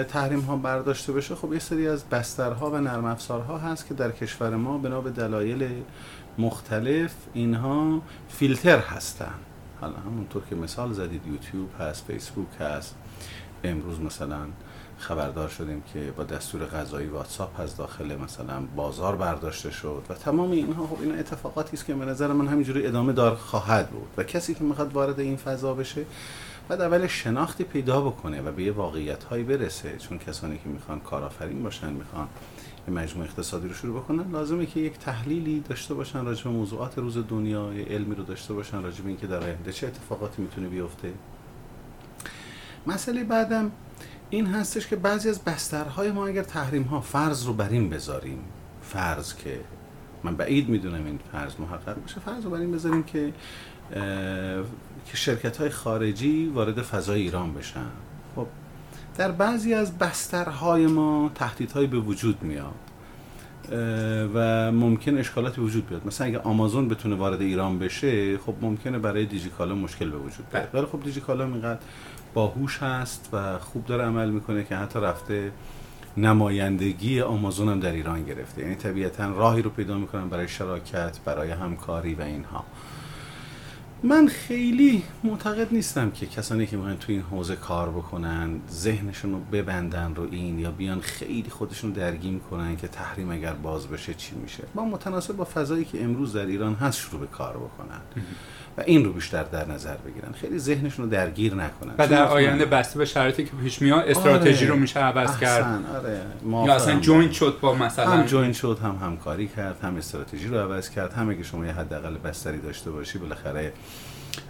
تحریم 0.07 0.39
ها 0.39 0.55
برداشته 0.55 1.13
بشه 1.13 1.35
خب 1.35 1.53
یه 1.53 1.59
سری 1.59 1.87
از 1.87 2.03
بسترها 2.03 2.71
و 2.71 2.77
نرم 2.77 3.05
افزارها 3.05 3.57
هست 3.57 3.87
که 3.87 3.93
در 3.93 4.11
کشور 4.11 4.55
ما 4.55 4.77
بنا 4.77 5.01
به 5.01 5.09
دلایل 5.09 5.69
مختلف 6.37 7.13
اینها 7.33 8.01
فیلتر 8.29 8.79
هستن. 8.79 9.33
حالا 9.81 9.95
همونطور 10.05 10.41
که 10.49 10.55
مثال 10.55 10.93
زدید 10.93 11.27
یوتیوب 11.27 11.69
هست 11.79 12.05
فیسبوک 12.07 12.47
هست. 12.59 12.95
امروز 13.63 13.99
مثلا 13.99 14.39
خبردار 14.97 15.49
شدیم 15.49 15.83
که 15.93 16.13
با 16.17 16.23
دستور 16.23 16.65
غذایی 16.65 17.07
واتساپ 17.07 17.59
از 17.59 17.77
داخل 17.77 18.15
مثلا 18.15 18.63
بازار 18.75 19.15
برداشته 19.15 19.71
شد 19.71 20.03
و 20.09 20.13
تمام 20.13 20.51
اینها 20.51 20.87
خب 20.87 21.01
این 21.01 21.19
اتفاقاتی 21.19 21.77
است 21.77 21.85
که 21.85 21.93
به 21.93 22.05
نظر 22.05 22.27
من 22.27 22.47
همینجوری 22.47 22.87
ادامه 22.87 23.13
دار 23.13 23.35
خواهد 23.35 23.89
بود. 23.89 24.07
و 24.17 24.23
کسی 24.23 24.53
که 24.53 24.63
می‌خواد 24.63 24.93
وارد 24.93 25.19
این 25.19 25.37
فضا 25.37 25.73
بشه 25.73 26.05
بعد 26.69 26.81
اول 26.81 27.07
شناختی 27.07 27.63
پیدا 27.63 28.01
بکنه 28.01 28.41
و 28.41 28.51
به 28.51 28.63
یه 28.63 28.71
واقعیت 28.71 29.23
هایی 29.23 29.43
برسه. 29.43 29.97
چون 29.97 30.17
کسانی 30.17 30.57
که 30.57 30.69
می‌خوان 30.69 30.99
کارآفرین 30.99 31.63
باشن 31.63 31.93
می‌خوان 31.93 32.27
یه 32.87 32.93
مجموعه 32.93 33.27
اقتصادی 33.27 33.67
رو 33.67 33.73
شروع 33.73 34.01
بکنن 34.01 34.31
لازمه 34.31 34.65
که 34.65 34.79
یک 34.79 34.97
تحلیلی 34.97 35.59
داشته 35.59 35.93
باشن 35.93 36.25
راجع 36.25 36.43
به 36.43 36.49
موضوعات 36.49 36.97
روز 36.97 37.17
دنیا 37.29 37.73
یه 37.73 37.85
علمی 37.85 38.15
رو 38.15 38.23
داشته 38.23 38.53
باشن 38.53 38.83
راجع 38.83 39.01
به 39.01 39.07
اینکه 39.07 39.27
در 39.27 39.43
آینده 39.43 39.71
چه 39.71 39.87
اتفاقاتی 39.87 40.41
می‌تونه 40.41 40.67
بیفته. 40.67 41.13
مسئله 42.87 43.23
بعدم 43.23 43.71
این 44.29 44.45
هستش 44.45 44.87
که 44.87 44.95
بعضی 44.95 45.29
از 45.29 45.43
بسترهای 45.43 46.11
ما 46.11 46.27
اگر 46.27 46.43
تحریم 46.43 46.83
ها 46.83 47.01
فرض 47.01 47.45
رو 47.45 47.53
بر 47.53 47.69
این 47.69 47.89
بذاریم 47.89 48.39
فرض 48.81 49.35
که 49.35 49.59
من 50.23 50.35
بعید 50.35 50.69
می‌دونم 50.69 51.05
این 51.05 51.19
فرض 51.31 51.59
محقق 51.59 52.03
بشه 52.03 52.19
فرض 52.19 52.43
رو 52.43 52.49
بر 52.49 52.57
این 52.57 52.71
بذاریم 52.71 53.03
که 53.03 53.33
که 55.05 55.17
شرکت 55.17 55.57
های 55.57 55.69
خارجی 55.69 56.51
وارد 56.53 56.81
فضای 56.81 57.21
ایران 57.21 57.53
بشن. 57.53 57.85
خب 58.35 58.47
در 59.17 59.31
بعضی 59.31 59.73
از 59.73 59.97
بسترهای 59.97 60.87
ما 60.87 61.31
تهدیدهایی 61.35 61.87
به 61.87 61.97
وجود 61.97 62.43
میاد 62.43 62.73
و 64.35 64.71
ممکن 64.71 65.17
اشکالاتی 65.17 65.61
وجود 65.61 65.89
بیاد. 65.89 66.07
مثلا 66.07 66.27
اگه 66.27 66.39
آمازون 66.39 66.87
بتونه 66.87 67.15
وارد 67.15 67.41
ایران 67.41 67.79
بشه 67.79 68.37
خب 68.37 68.53
ممکنه 68.61 68.99
برای 68.99 69.25
دیجیکالا 69.25 69.75
مشکل 69.75 70.09
به 70.09 70.17
وجود 70.17 70.49
بیاد. 70.51 70.69
بله. 70.71 70.81
ولی 70.81 70.91
خب 70.91 71.03
دیجیکالا 71.03 71.45
اینقدر 71.45 71.79
باهوش 72.33 72.83
هست 72.83 73.29
و 73.33 73.59
خوب 73.59 73.85
داره 73.85 74.03
عمل 74.03 74.29
می‌کنه 74.29 74.63
که 74.63 74.75
حتی 74.75 74.99
رفته 74.99 75.51
نمایندگی 76.17 77.21
آمازون 77.21 77.69
هم 77.69 77.79
در 77.79 77.91
ایران 77.91 78.23
گرفته. 78.23 78.61
یعنی 78.61 78.75
طبیعتا 78.75 79.31
راهی 79.31 79.61
رو 79.61 79.69
پیدا 79.69 79.97
می‌کنن 79.97 80.29
برای 80.29 80.47
شراکت 80.47 81.19
برای 81.25 81.51
همکاری 81.51 82.15
و 82.15 82.21
اینها. 82.21 82.63
من 84.05 84.27
خیلی 84.27 85.03
معتقد 85.23 85.73
نیستم 85.73 86.11
که 86.11 86.25
کسانی 86.25 86.67
که 86.67 86.77
می‌خوان 86.77 86.97
تو 86.97 87.11
این 87.11 87.21
حوزه 87.21 87.55
کار 87.55 87.89
بکنن 87.89 88.59
ذهنشون 88.71 89.31
رو 89.31 89.39
ببندن 89.39 90.15
رو 90.15 90.27
این 90.31 90.59
یا 90.59 90.71
بیان 90.71 91.01
خیلی 91.01 91.49
خودشون 91.49 91.91
درگیر 91.91 92.39
کنن 92.39 92.75
که 92.75 92.87
تحریم 92.87 93.31
اگر 93.31 93.53
باز 93.53 93.87
بشه 93.87 94.13
چی 94.13 94.35
میشه. 94.35 94.63
با 94.75 94.85
متناسب 94.85 95.35
با 95.35 95.45
فضایی 95.45 95.85
که 95.85 96.03
امروز 96.03 96.33
در 96.33 96.45
ایران 96.45 96.73
هست 96.73 96.99
شروع 96.99 97.21
به 97.21 97.27
کار 97.27 97.57
بکنن. 97.57 98.01
و 98.77 98.83
این 98.85 99.05
رو 99.05 99.13
بیشتر 99.13 99.43
در 99.43 99.67
نظر 99.67 99.95
بگیرن. 99.95 100.31
خیلی 100.31 100.59
ذهنشون 100.59 101.05
رو 101.05 101.11
درگیر 101.11 101.55
نکنن. 101.55 101.93
و 101.97 102.07
در 102.07 102.23
آینده 102.23 102.65
بسته 102.65 102.99
به 102.99 103.05
شرایطی 103.05 103.43
که 103.43 103.51
پیش 103.63 103.81
میاد 103.81 104.07
استراتژی 104.07 104.65
رو 104.65 104.75
میشه 104.75 104.99
عوض 104.99 105.39
کرد. 105.39 105.85
آره. 105.95 106.21
یا 106.67 106.75
اصلا 106.75 106.99
joint 106.99 107.31
شد 107.31 107.57
با 107.61 107.73
مثلا 107.75 108.09
هم 108.09 108.25
joint 108.25 108.55
شد 108.55 108.79
هم 108.83 108.99
همکاری 109.01 109.47
کرد 109.47 109.79
هم 109.81 109.95
استراتژی 109.95 110.47
رو 110.47 110.57
عوض 110.57 110.89
کرد. 110.89 111.13
هم 111.13 111.29
اگه 111.29 111.43
شما 111.43 111.65
یه 111.65 111.73
حداقل 111.73 112.17
بستری 112.17 112.57
داشته 112.57 112.91
باشی 112.91 113.17
بالاخره 113.17 113.73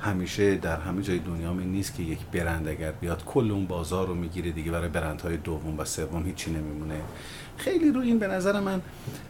همیشه 0.02 0.56
در 0.56 0.80
همه 0.80 1.02
جای 1.02 1.20
دنیا 1.20 1.54
می 1.54 1.66
نیست 1.66 1.96
که 1.96 2.04
یک 2.04 2.20
برند 2.34 2.68
اگر 2.68 2.92
بیاد 2.92 3.26
کل 3.26 3.52
اون 3.52 3.66
بازار 3.66 4.08
رو 4.08 4.16
می‌گیره 4.16 4.52
دیگه 4.52 4.72
برای 4.72 4.90
برندهای 4.90 5.38
دوم 5.38 5.80
و 5.80 5.86
سوم 5.86 6.26
هیچی 6.26 6.52
نمیمونه. 6.52 7.02
خیلی 7.58 7.92
رو 7.92 8.02
این 8.02 8.20
به 8.20 8.28
نظر 8.28 8.60
من 8.60 8.82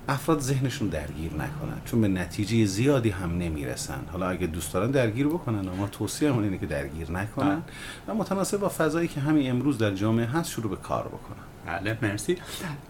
افراد 0.07 0.39
ذهنشون 0.39 0.87
درگیر 0.87 1.33
نکنن 1.33 1.81
چون 1.85 2.01
به 2.01 2.07
نتیجه 2.07 2.65
زیادی 2.65 3.09
هم 3.09 3.37
نمی‌رسن. 3.37 3.99
حالا 4.11 4.29
اگه 4.29 4.47
دوست 4.47 4.73
دارن 4.73 4.91
درگیر 4.91 5.27
بکنن 5.27 5.69
اما 5.69 5.87
توصیه 5.87 6.31
همون 6.31 6.43
اینه 6.43 6.57
که 6.57 6.65
درگیر 6.65 7.11
نکنن. 7.11 7.61
و 8.07 8.13
متناسب 8.13 8.57
با 8.57 8.69
فضایی 8.69 9.07
که 9.07 9.19
همین 9.19 9.49
امروز 9.49 9.77
در 9.77 9.91
جامعه 9.91 10.25
هست 10.25 10.49
شروع 10.49 10.69
به 10.69 10.75
کار 10.75 11.07
بکنن. 11.07 11.54
بله 11.65 11.97
مرسی. 12.01 12.37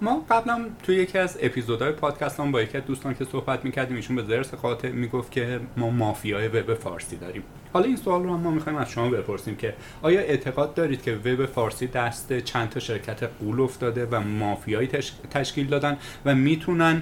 ما 0.02 0.26
قبلا 0.30 0.66
توی 0.84 0.96
یکی 0.96 1.18
از 1.18 1.38
اپیزودهای 1.42 1.92
پادکست 1.92 2.40
هم 2.40 2.52
با 2.52 2.62
یکی 2.62 2.78
از 2.78 2.86
دوستان 2.86 3.16
که 3.16 3.26
صحبت 3.26 3.66
می‌کردیم 3.66 3.96
ایشون 3.96 4.16
به 4.16 4.24
زرس 4.24 4.54
خاطر 4.54 4.90
می‌گفت 4.90 5.32
که 5.32 5.60
ما 5.78 5.90
مافیای 5.90 6.48
وب 6.48 6.74
فارسی 6.74 7.16
داریم. 7.16 7.44
حالا 7.74 7.86
این 7.86 7.96
سوال 7.96 8.24
رو 8.24 8.34
هم 8.34 8.40
ما 8.40 8.52
می‌خوایم 8.52 8.78
از 8.78 8.90
شما 8.90 9.10
بپرسیم 9.10 9.56
که 9.56 9.74
آیا 10.02 10.20
اعتقاد 10.20 10.74
دارید 10.74 11.02
که 11.02 11.16
وب 11.16 11.46
فارسی 11.46 11.88
دست 11.88 12.40
چند 12.40 12.70
تا 12.70 12.80
شرکت 12.80 13.30
قول 13.40 13.60
افتاده 13.62 14.06
و 14.06 14.22
مافیایی 14.22 14.88
تشکیل 15.32 15.68
دادن 15.68 15.98
و 16.26 16.36
می‌تونن 16.36 17.02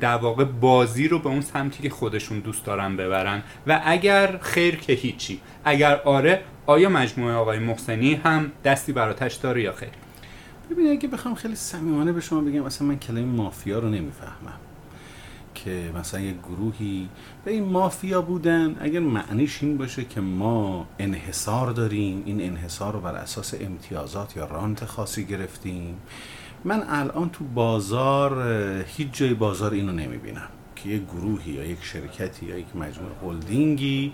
در 0.00 0.16
واقع 0.16 0.44
بازی 0.44 1.08
رو 1.08 1.18
به 1.18 1.28
اون 1.28 1.40
سمتی 1.40 1.82
که 1.82 1.90
خودشون 1.90 2.40
دوست 2.40 2.64
دارن 2.64 2.96
ببرن؟ 2.96 3.42
و 3.66 3.80
اگر 3.84 4.38
خیر 4.38 4.76
که 4.76 4.92
هیچی 4.92 5.40
اگر 5.64 6.00
آره 6.04 6.42
آیا 6.66 6.88
مجموعه 6.88 7.34
آقای 7.34 7.58
محسنی 7.58 8.14
هم 8.14 8.52
دستی 8.64 8.92
براتش 8.92 9.34
داره 9.34 9.62
یا 9.62 9.72
خیر؟ 9.72 9.88
ببینید 10.70 10.92
اگه 10.92 11.08
بخوام 11.08 11.34
خیلی 11.34 11.54
صمیمانه 11.56 12.12
به 12.12 12.20
شما 12.20 12.40
بگم 12.40 12.64
اصلا 12.64 12.88
من 12.88 12.98
کلمه 12.98 13.24
مافیا 13.24 13.78
رو 13.78 13.88
نمی‌فهمم. 13.88 14.58
که 15.54 15.92
مثلا 15.98 16.20
یه 16.20 16.34
گروهی 16.48 17.08
به 17.44 17.50
این 17.50 17.64
مافیا 17.64 18.22
بودن 18.22 18.76
اگر 18.80 19.00
معنیش 19.00 19.62
این 19.62 19.76
باشه 19.76 20.04
که 20.04 20.20
ما 20.20 20.86
انحصار 20.98 21.70
داریم 21.70 22.22
این 22.26 22.40
انحصار 22.40 22.92
رو 22.92 23.00
بر 23.00 23.14
اساس 23.14 23.54
امتیازات 23.60 24.36
یا 24.36 24.44
رانت 24.44 24.84
خاصی 24.84 25.24
گرفتیم. 25.24 25.96
من 26.64 26.84
الان 26.88 27.30
تو 27.30 27.44
بازار 27.44 28.42
هیچ 28.86 29.08
جای 29.12 29.34
بازار 29.34 29.72
اینو 29.72 29.92
نمی‌بینم. 29.92 30.48
که 30.76 30.88
یک 30.88 31.02
گروهی 31.04 31.52
یا 31.52 31.64
یک 31.64 31.78
شرکتی 31.82 32.46
یا 32.46 32.58
یک 32.58 32.76
مجموعه 32.76 33.14
هلدینگی 33.22 34.12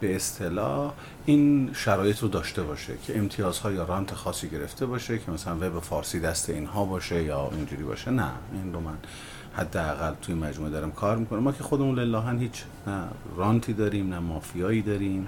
به 0.00 0.16
اصطلاح 0.16 0.92
این 1.26 1.70
شرایط 1.74 2.18
رو 2.18 2.28
داشته 2.28 2.62
باشه 2.62 2.92
که 3.06 3.18
امتیازها 3.18 3.72
یا 3.72 3.84
رانت 3.84 4.14
خاصی 4.14 4.48
گرفته 4.48 4.86
باشه 4.86 5.18
که 5.18 5.30
مثلا 5.30 5.56
وب 5.56 5.78
فارسی 5.78 6.20
دست 6.20 6.50
اینها 6.50 6.84
باشه 6.84 7.22
یا 7.22 7.50
اینجوری 7.52 7.82
باشه. 7.82 8.10
نه 8.10 8.30
این 8.52 8.72
رو 8.72 8.80
من 8.80 8.96
حداقل 9.56 10.14
توی 10.22 10.34
مجموعه 10.34 10.70
دارم 10.70 10.92
کار 10.92 11.16
می‌کنم. 11.16 11.38
ما 11.38 11.52
که 11.52 11.62
خودمون 11.62 11.98
لله 11.98 12.38
هیچ 12.38 12.64
نه 12.86 13.04
رانتی 13.36 13.72
داریم 13.72 14.08
نه 14.08 14.18
مافیایی 14.18 14.82
داریم 14.82 15.26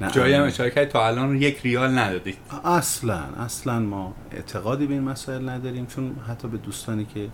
نه 0.00 0.10
جایی 0.10 0.34
هم 0.34 0.44
اشاره 0.44 0.86
تا 0.86 1.06
الان 1.06 1.36
یک 1.36 1.60
ریال 1.60 1.98
ندادید 1.98 2.36
اصلا 2.64 3.18
اصلا 3.18 3.78
ما 3.78 4.14
اعتقادی 4.32 4.86
به 4.86 4.94
این 4.94 5.02
مسائل 5.02 5.48
نداریم 5.48 5.86
چون 5.86 6.16
حتی 6.28 6.48
به 6.48 6.58
دوستانی 6.58 7.04
که 7.04 7.28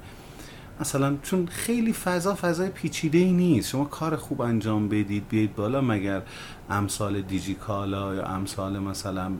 مثلا 0.80 1.16
چون 1.22 1.46
خیلی 1.46 1.92
فضا 1.92 2.34
فضای 2.34 2.68
پیچیده 2.68 3.18
ای 3.18 3.32
نیست. 3.32 3.68
شما 3.68 3.84
کار 3.84 4.16
خوب 4.16 4.40
انجام 4.40 4.88
بدید 4.88 5.28
بیاید 5.28 5.54
بالا. 5.56 5.80
مگر 5.80 6.22
امثال 6.70 7.22
دیجیکالا 7.22 8.14
یا 8.14 8.24
امثال 8.26 8.78
مثلا 8.78 9.32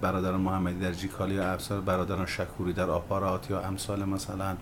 برادران 0.00 0.40
محمدی 0.40 0.80
در 0.80 0.92
جیکالا 0.92 1.34
یا 1.34 1.52
امثال 1.52 1.80
برادران 1.80 2.26
شکوری 2.26 2.72
در 2.72 2.90
آپارات 2.90 3.50
یا 3.50 3.60
امثال 3.60 4.04
مثلا 4.04 4.56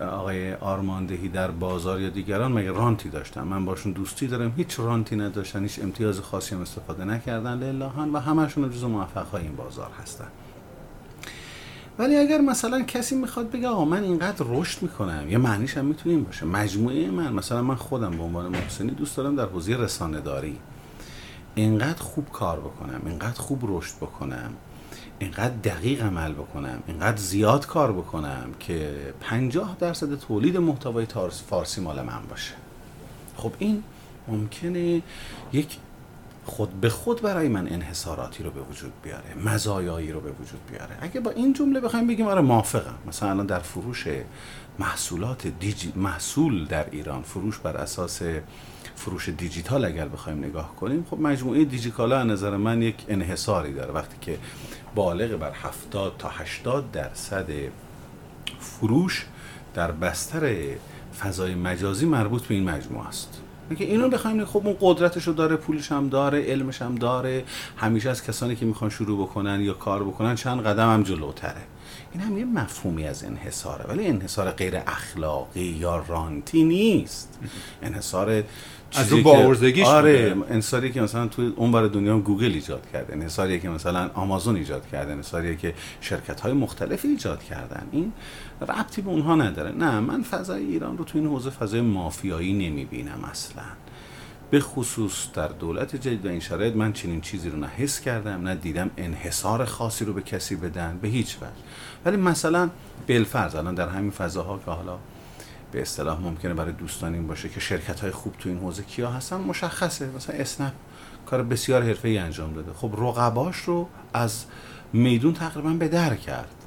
آقای 0.00 0.54
آرماندهی 0.54 1.28
در 1.28 1.50
بازار 1.50 2.00
یا 2.00 2.08
دیگران. 2.08 2.52
مگه 2.52 2.70
رانتی 2.70 3.08
داشتن. 3.08 3.42
من 3.42 3.64
باشون 3.64 3.92
دوستی 3.92 4.26
دارم. 4.26 4.52
هیچ 4.56 4.80
رانتی 4.80 5.16
نداشتن. 5.16 5.62
هیچ 5.62 5.78
امتیاز 5.82 6.20
خاصی 6.20 6.54
هم 6.54 6.60
استفاده 6.60 7.04
نکردن. 7.04 7.58
للهان 7.58 8.12
و 8.12 8.18
همشون 8.18 8.70
جزو 8.70 8.88
موفق 8.88 9.34
این 9.34 9.56
بازار 9.56 9.90
هستن. 10.02 10.28
ولی 11.98 12.16
اگر 12.16 12.40
مثلا 12.40 12.82
کسی 12.82 13.14
می‌خواد 13.14 13.50
بگه 13.50 13.68
آقا 13.68 13.84
من 13.84 14.02
اینقدر 14.02 14.46
رشد 14.48 14.82
می‌کنم 14.82 15.28
یه 15.28 15.38
معنیش 15.38 15.76
هم 15.76 15.84
می‌تونه 15.84 16.14
این 16.14 16.24
باشه. 16.24 16.46
مجموعه 16.46 17.10
من 17.10 17.32
مثلا 17.32 17.62
من 17.62 17.74
خودم 17.74 18.10
به 18.10 18.22
عنوان 18.22 18.48
محسنی 18.48 18.90
دوست 18.90 19.16
دارم 19.16 19.36
در 19.36 19.46
حوزه 19.46 19.76
رسانه 19.76 20.20
داری 20.20 20.58
اینقدر 21.54 22.02
خوب 22.02 22.28
کار 22.28 22.60
بکنم 22.60 23.02
اینقدر 23.06 23.40
خوب 23.40 23.60
رشد 23.62 23.96
بکنم 23.96 24.52
اینقدر 25.18 25.54
دقیق 25.64 26.02
عمل 26.02 26.32
بکنم 26.32 26.82
اینقدر 26.86 27.16
زیاد 27.16 27.66
کار 27.66 27.92
بکنم 27.92 28.50
که 28.60 28.94
50 29.20 29.76
درصد 29.80 30.18
تولید 30.18 30.56
محتوای 30.56 31.06
فارسی 31.50 31.80
مال 31.80 32.02
من 32.02 32.22
باشه. 32.30 32.54
خب 33.36 33.52
این 33.58 33.82
ممکنه 34.28 35.02
یک 35.52 35.76
خود 36.44 36.80
به 36.80 36.88
خود 36.88 37.22
برای 37.22 37.48
من 37.48 37.68
انحصاراتی 37.68 38.42
رو 38.42 38.50
به 38.50 38.60
وجود 38.60 38.92
بیاره 39.02 39.34
مزایایی 39.44 40.12
رو 40.12 40.20
به 40.20 40.30
وجود 40.30 40.60
بیاره. 40.70 40.96
اگه 41.00 41.20
با 41.20 41.30
این 41.30 41.52
جمله 41.52 41.80
بخوایم 41.80 42.06
بگیم 42.06 42.26
آره 42.26 42.40
موافقم. 42.40 42.94
مثلا 43.06 43.30
الان 43.30 43.46
در 43.46 43.58
فروش 43.58 44.06
محصولات 44.78 45.46
دیجی 45.46 45.92
محصول 45.96 46.66
در 46.66 46.90
ایران 46.90 47.22
فروش 47.22 47.58
بر 47.58 47.76
اساس 47.76 48.22
فروش 48.96 49.28
دیجیتال 49.28 49.84
اگر 49.84 50.08
بخوایم 50.08 50.38
نگاه 50.38 50.76
کنیم 50.76 51.06
خب 51.10 51.20
مجموعه 51.20 51.64
دیجیکالا 51.64 52.18
از 52.18 52.26
نظر 52.26 52.56
من 52.56 52.82
یک 52.82 52.96
انحصاری 53.08 53.72
داره. 53.72 53.92
وقتی 53.92 54.16
که 54.20 54.38
بالغ 54.94 55.38
بر 55.38 55.52
70 55.52 56.14
تا 56.18 56.28
80 56.28 56.90
درصد 56.92 57.48
فروش 58.58 59.26
در 59.74 59.90
بستر 59.92 60.56
فضای 61.20 61.54
مجازی 61.54 62.06
مربوط 62.06 62.46
به 62.46 62.54
این 62.54 62.70
مجموعه 62.70 63.08
است. 63.08 63.41
که 63.78 63.84
اینو 63.84 64.08
بخوایم 64.08 64.44
خب 64.44 64.66
اون 64.66 64.76
قدرتش 64.80 65.26
رو 65.26 65.32
داره 65.32 65.56
پولش 65.56 65.92
هم 65.92 66.08
داره 66.08 66.42
علمش 66.42 66.82
هم 66.82 66.94
داره. 66.94 67.44
همیشه 67.76 68.10
از 68.10 68.24
کسانی 68.24 68.56
که 68.56 68.66
می‌خوان 68.66 68.90
شروع 68.90 69.26
بکنن 69.26 69.60
یا 69.60 69.72
کار 69.72 70.04
بکنن 70.04 70.34
چند 70.34 70.62
قدم 70.62 70.92
هم 70.92 71.02
جلوتره. 71.02 71.62
این 72.12 72.22
هم 72.22 72.38
یه 72.38 72.44
مفهومی 72.44 73.06
از 73.06 73.24
انحصاره 73.24 73.84
ولی 73.88 74.06
انحصار 74.06 74.50
غیر 74.50 74.76
اخلاقی 74.76 75.60
یا 75.60 76.04
رانتی 76.08 76.64
نیست. 76.64 77.38
انحصار 77.82 78.44
از 78.94 79.12
اون 79.12 79.22
باورزگیش 79.22 79.86
آره 79.86 80.36
انصاری 80.50 80.92
که 80.92 81.00
مثلا 81.00 81.26
تو 81.26 81.52
اون 81.56 81.88
دنیا 81.88 82.18
گوگل 82.18 82.52
ایجاد 82.52 82.82
کرده. 82.92 83.12
انصاری 83.12 83.60
که 83.60 83.68
مثلا 83.68 84.10
آمازون 84.14 84.56
ایجاد 84.56 84.86
کرده. 84.92 85.12
انصاری 85.12 85.56
که 85.56 85.74
شرکت 86.00 86.40
های 86.40 86.52
مختلفی 86.52 87.08
ایجاد 87.08 87.42
کردن. 87.42 87.86
این 87.92 88.12
ربطی 88.64 89.02
به 89.02 89.10
اونها 89.10 89.34
نداره. 89.34 89.72
نه 89.72 90.00
من 90.00 90.22
فضای 90.22 90.64
ایران 90.64 90.98
رو 90.98 91.04
تو 91.04 91.18
این 91.18 91.26
حوزه 91.26 91.50
فضای 91.50 91.80
مافیایی 91.80 92.52
نمی‌بینم 92.52 93.24
اصلا. 93.24 93.62
به 94.50 94.60
خصوص 94.60 95.32
در 95.34 95.48
دولت 95.48 95.96
جدید 95.96 96.26
و 96.26 96.28
این 96.28 96.40
شرایط 96.40 96.76
من 96.76 96.92
چنین 96.92 97.20
چیزی 97.20 97.50
رو 97.50 97.58
نه 97.58 97.66
حس 97.66 98.00
کردم 98.00 98.42
نه 98.48 98.54
دیدم 98.54 98.90
انحصار 98.96 99.64
خاصی 99.64 100.04
رو 100.04 100.12
به 100.12 100.22
کسی 100.22 100.56
بدن 100.56 100.98
به 101.02 101.08
هیچ 101.08 101.36
وجه. 101.36 101.50
ولی 102.04 102.16
مثلا 102.16 102.70
بالفرض 103.08 103.54
الان 103.54 103.74
در 103.74 103.88
همین 103.88 104.10
فضاها 104.10 104.58
که 104.58 104.70
حالا 104.70 104.98
به 105.72 105.82
اصطلاح 105.82 106.20
ممکنه 106.20 106.54
برای 106.54 106.72
دوستان 106.72 107.14
این 107.14 107.26
باشه 107.26 107.48
که 107.48 107.60
شرکت 107.60 108.00
های 108.00 108.10
خوب 108.10 108.34
تو 108.38 108.48
این 108.48 108.58
حوزه 108.58 108.82
کیا 108.82 109.10
هستن 109.10 109.36
مشخصه. 109.36 110.10
مثلا 110.16 110.36
اسنپ 110.36 110.72
کار 111.26 111.42
بسیار 111.42 111.82
حرفه‌ای 111.82 112.18
انجام 112.18 112.52
داده. 112.52 112.72
خب 112.72 112.90
رقباش 112.98 113.56
رو 113.56 113.88
از 114.14 114.44
میدون 114.92 115.32
تقریبا 115.32 115.70
به 115.70 115.88
در 115.88 116.14
کرد. 116.16 116.61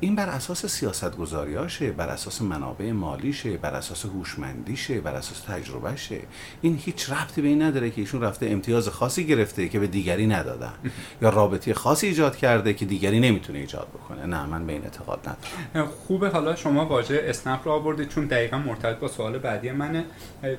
این 0.00 0.16
بر 0.16 0.28
اساس 0.28 0.66
سیاست 0.66 1.16
گذاریاشه 1.16 1.90
بر 1.90 2.08
اساس 2.08 2.42
منابع 2.42 2.92
مالیشه 2.92 3.56
بر 3.56 3.74
اساس 3.74 4.04
هوشمندیشه 4.04 5.00
بر 5.00 5.14
اساس 5.14 5.40
تجربهشه. 5.40 6.20
این 6.62 6.80
هیچ 6.84 7.10
ربطی 7.10 7.42
به 7.42 7.48
این 7.48 7.62
نداره 7.62 7.90
که 7.90 8.00
ایشون 8.00 8.20
رفته 8.20 8.46
امتیاز 8.46 8.88
خاصی 8.88 9.26
گرفته 9.26 9.68
که 9.68 9.78
به 9.78 9.86
دیگری 9.86 10.26
ندادن. 10.26 10.72
یا 11.22 11.28
رابطه 11.28 11.74
خاصی 11.74 12.06
ایجاد 12.06 12.36
کرده 12.36 12.74
که 12.74 12.84
دیگری 12.84 13.20
نمی‌تونه 13.20 13.58
ایجاد 13.58 13.88
بکنه. 13.88 14.26
نه 14.26 14.46
من 14.46 14.66
به 14.66 14.72
این 14.72 14.82
اعتقاد 14.82 15.20
ندارم. 15.20 15.90
خوبه. 15.90 16.28
حالا 16.28 16.56
شما 16.56 16.86
واژه 16.86 17.24
اسنپ 17.24 17.60
رو 17.64 17.72
آوردید 17.72 18.08
چون 18.08 18.26
دقیقا 18.26 18.58
مرتبط 18.58 18.98
با 18.98 19.08
سوال 19.08 19.38
بعدی 19.38 19.70
منه. 19.70 20.04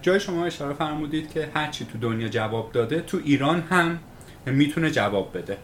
جای 0.01 0.19
شما 0.19 0.45
اشاره 0.45 0.73
فرمودید 0.73 1.31
که 1.31 1.49
هرچی 1.53 1.85
تو 1.85 1.97
دنیا 1.97 2.27
جواب 2.27 2.71
داده 2.71 3.01
تو 3.01 3.19
ایران 3.23 3.63
هم 3.69 3.99
می‌تونه 4.45 4.91
جواب 4.91 5.37
بده. 5.37 5.57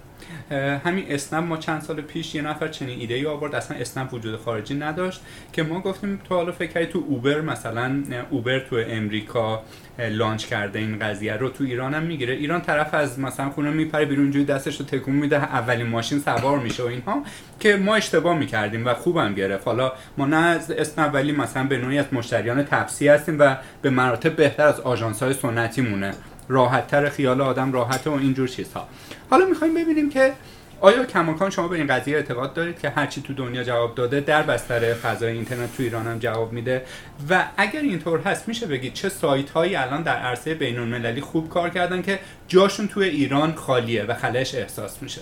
همین 0.85 1.05
اسنپ 1.09 1.43
ما 1.43 1.57
چند 1.57 1.81
سال 1.81 2.01
پیش 2.01 2.35
یه 2.35 2.41
نفر 2.41 2.67
چنین 2.67 2.99
ایده 2.99 3.13
ای 3.13 3.25
آورد 3.25 3.55
اصلا 3.55 3.77
اسنپ 3.77 4.13
وجود 4.13 4.39
خارجی 4.39 4.75
نداشت 4.75 5.21
که 5.53 5.63
ما 5.63 5.79
گفتیم 5.79 6.21
تو 6.29 6.35
حالا 6.35 6.51
فکر 6.51 6.85
تو 6.85 7.03
اوبر 7.07 7.41
مثلا 7.41 8.03
اوبر 8.29 8.59
تو 8.59 8.75
امریکا 8.87 9.63
لانچ 10.09 10.45
کرده 10.45 10.79
این 10.79 10.99
قضیه 10.99 11.33
رو 11.33 11.49
تو 11.49 11.63
ایران 11.63 11.93
هم 11.93 12.03
می‌گیره. 12.03 12.33
ایران 12.33 12.61
طرف 12.61 12.93
از 12.93 13.19
مثلا 13.19 13.49
خونه 13.49 13.69
میپره 13.69 14.05
بیرون 14.05 14.31
جوی 14.31 14.45
دستش 14.45 14.79
رو 14.79 14.85
تکون 14.85 15.15
میده 15.15 15.37
اولین 15.37 15.87
ماشین 15.87 16.19
سوار 16.19 16.59
میشه 16.59 16.83
و 16.83 16.85
اینها 16.85 17.23
که 17.59 17.75
ما 17.75 17.95
اشتباه 17.95 18.37
می‌کردیم 18.37 18.87
و 18.87 18.93
خوبم 18.93 19.33
گرفت. 19.33 19.67
حالا 19.67 19.91
ما 20.17 20.25
نه 20.25 20.37
از 20.37 20.71
اسم 20.71 21.01
اولی 21.01 21.31
مثلا 21.31 21.63
به 21.63 21.77
نوعی 21.77 21.97
از 21.97 22.05
مشتریان 22.11 22.63
تپسی 22.63 23.07
هستیم 23.07 23.39
و 23.39 23.55
به 23.81 23.89
مراتب 23.89 24.35
بهتر 24.35 24.63
از 24.63 24.79
آژانس 24.79 25.23
های 25.23 25.33
سنتی 25.33 25.81
مونه 25.81 26.13
راحتتر 26.49 27.09
خیال 27.09 27.41
آدم 27.41 27.73
راحت 27.73 28.07
و 28.07 28.11
اینجور 28.11 28.47
چیزها. 28.47 28.87
حالا 29.31 29.45
می‌خوایم 29.45 29.73
ببینیم 29.73 30.09
که 30.09 30.33
آیا 30.81 31.05
کماکان 31.05 31.49
شما 31.49 31.67
به 31.67 31.77
این 31.77 31.87
قضیه 31.87 32.15
اعتقاد 32.15 32.53
دارید 32.53 32.79
که 32.79 32.89
هرچی 32.89 33.21
تو 33.21 33.33
دنیا 33.33 33.63
جواب 33.63 33.95
داده 33.95 34.19
در 34.19 34.43
بستر 34.43 34.93
فضای 34.93 35.33
اینترنت 35.33 35.77
تو 35.77 35.83
ایران 35.83 36.07
هم 36.07 36.19
جواب 36.19 36.53
میده؟ 36.53 36.85
و 37.29 37.45
اگر 37.57 37.81
اینطور 37.81 38.19
هست 38.19 38.47
میشه 38.47 38.67
بگید 38.67 38.93
چه 38.93 39.09
سایت 39.09 39.49
هایی 39.49 39.75
الان 39.75 40.03
در 40.03 40.15
عرصه 40.15 40.53
بین 40.53 40.79
المللی 40.79 41.21
خوب 41.21 41.49
کار 41.49 41.69
کردن 41.69 42.01
که 42.01 42.19
جاشون 42.47 42.87
تو 42.87 42.99
ایران 42.99 43.55
خالیه 43.55 44.03
و 44.03 44.13
خلش 44.13 44.55
احساس 44.55 45.03
میشه؟ 45.03 45.21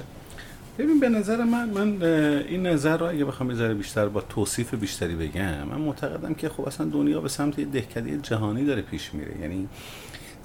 ببین 0.80 1.00
به 1.00 1.10
نظر 1.10 1.44
من 1.44 1.70
من 1.70 2.04
این 2.48 2.68
نظر 2.68 2.98
رو 2.98 3.06
اگه 3.06 3.26
بخوام 3.26 3.52
یه 3.52 3.74
بیشتر 3.74 4.08
با 4.08 4.22
توصیف 4.22 4.74
بیشتری 4.74 5.16
بگم 5.16 5.64
من 5.64 5.78
معتقدم 5.78 6.34
که 6.34 6.50
خب 6.50 6.68
اصلا 6.68 6.86
دنیا 6.86 7.22
به 7.22 7.30
سمت 7.30 7.60
دهکده 7.60 8.18
جهانی 8.18 8.66
داره 8.66 8.82
پیش 8.82 9.14
میره. 9.14 9.42
یعنی 9.42 9.68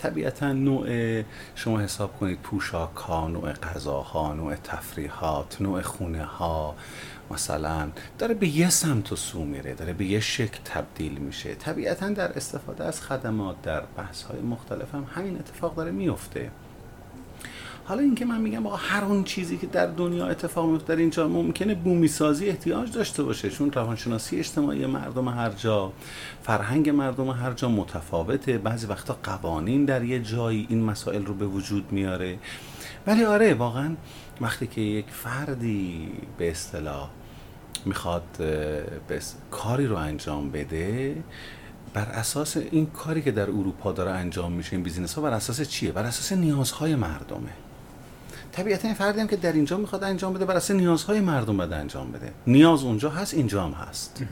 طبیعتا 0.05 0.53
نوع 0.53 1.23
شما 1.55 1.81
حساب 1.81 2.19
کنید 2.19 2.39
پوشاک 2.39 2.97
ها 2.97 3.29
نوع 3.29 3.53
غذاها 3.53 4.35
نوع 4.35 4.55
تفریحات 4.55 5.61
نوع 5.61 5.81
خونه 5.81 6.25
ها. 6.25 6.75
مثلا 7.31 7.91
داره 8.19 8.35
به 8.35 8.49
یه 8.49 8.71
سمت 8.71 9.13
و 9.13 9.17
سو 9.17 9.45
میره 9.45 9.75
داره 9.75 9.93
به 9.93 10.05
یه 10.05 10.21
شکل 10.21 10.59
تبدیل 10.65 11.19
میشه. 11.19 11.55
طبیعتا 11.55 12.09
در 12.09 12.33
استفاده 12.33 12.85
از 12.85 13.03
خدمات 13.03 13.63
در 13.63 13.83
بحث 13.97 14.23
های 14.23 14.41
مختلف 14.41 14.95
هم 14.95 15.07
همین 15.15 15.37
اتفاق 15.39 15.75
داره 15.75 15.91
میفته. 15.91 16.51
حالا 17.87 18.01
اینکه 18.01 18.25
من 18.25 18.41
میگم 18.41 18.67
آقا 18.67 18.77
هر 18.77 19.05
اون 19.05 19.25
چیزی 19.25 19.57
که 19.57 19.67
در 19.67 19.87
دنیا 19.87 20.27
اتفاق 20.27 20.71
میفته 20.71 20.95
در 20.95 21.01
اینجا 21.01 21.29
ممکنه 21.29 21.75
بومی 21.75 22.09
سازی 22.09 22.49
احتیاج 22.49 22.93
داشته 22.93 23.23
باشه. 23.23 23.51
چون 23.51 23.73
روانشناسی 23.73 24.39
اجتماعی 24.39 24.87
مردم 24.87 25.29
هر 25.29 25.51
جا 25.51 25.93
فرهنگ 26.43 26.91
مردم 26.91 27.31
هر 27.31 27.53
جا 27.53 27.69
متفاوته. 27.69 28.59
بعضی 28.59 28.87
وقتا 28.87 29.19
قوانین 29.23 29.85
در 29.85 30.05
یه 30.05 30.21
جایی 30.21 30.67
این 30.71 30.83
مسائل 30.83 31.25
رو 31.27 31.35
به 31.35 31.47
وجود 31.47 31.93
میاره. 31.93 32.39
ولی 33.07 33.25
آره 33.25 33.55
واقعا 33.55 33.97
وقتی 34.41 34.67
که 34.67 34.81
یک 34.81 35.07
فردی 35.09 36.09
به 36.39 36.51
اصطلاح 36.51 37.11
می‌خواد 37.85 38.23
کاری 39.51 39.87
رو 39.87 39.97
انجام 39.97 40.51
بده 40.51 41.17
بر 41.95 42.05
اساس 42.05 42.57
این 42.57 42.87
کاری 42.87 43.23
که 43.23 43.31
در 43.31 43.43
اروپا 43.43 43.93
داره 43.93 44.11
انجام 44.11 44.53
میشه 44.53 44.73
این 44.73 44.83
بیزینس 44.83 45.15
ها 45.15 45.23
بر 45.23 45.31
اساس 45.31 45.61
چیه؟ 45.61 45.93
بر 45.93 46.05
اساس 46.05 46.33
نیازهای 46.33 46.95
مردمه. 46.95 47.64
طبیعتا 48.55 48.89
این 48.89 48.97
فردی 48.97 49.21
هم 49.21 49.27
که 49.27 49.37
در 49.37 49.53
اینجا 49.53 49.77
می‌خواد 49.77 50.05
انجام 50.05 50.33
بده 50.33 50.45
بر 50.45 50.57
اساس 50.57 50.71
نیازهای 50.77 51.21
مردم 51.21 51.57
بده 51.57 51.77
انجام 51.77 52.13
بده. 52.13 52.33
نیاز 52.47 52.83
اونجا 52.83 53.11
هست 53.11 53.35
اینجا 53.35 53.65
هم 53.65 53.73
هست. 53.73 54.25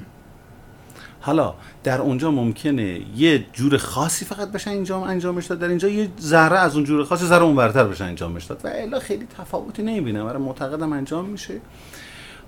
حالا 1.20 1.54
در 1.84 2.00
اونجا 2.00 2.30
ممکنه 2.30 3.00
یه 3.16 3.46
جور 3.52 3.76
خاصی 3.76 4.24
فقط 4.24 4.52
بشه 4.52 4.70
انجام 4.70 5.02
انجامش 5.02 5.46
داد. 5.46 5.58
در 5.58 5.68
اینجا 5.68 5.88
یه 5.88 6.08
ذره 6.20 6.58
از 6.58 6.74
اون 6.74 6.84
جور 6.84 7.04
خاصی 7.04 7.26
ذره 7.26 7.42
اون 7.42 7.56
برتر 7.56 7.84
بشه 7.84 8.04
انجامش 8.04 8.44
داد. 8.44 8.64
و 8.64 8.68
الا 8.68 9.00
خیلی 9.00 9.26
تفاوتی 9.38 9.82
نمی‌بینم 9.82 10.24
برای 10.24 10.42
معتقدم 10.42 10.92
انجام 10.92 11.24
میشه. 11.24 11.60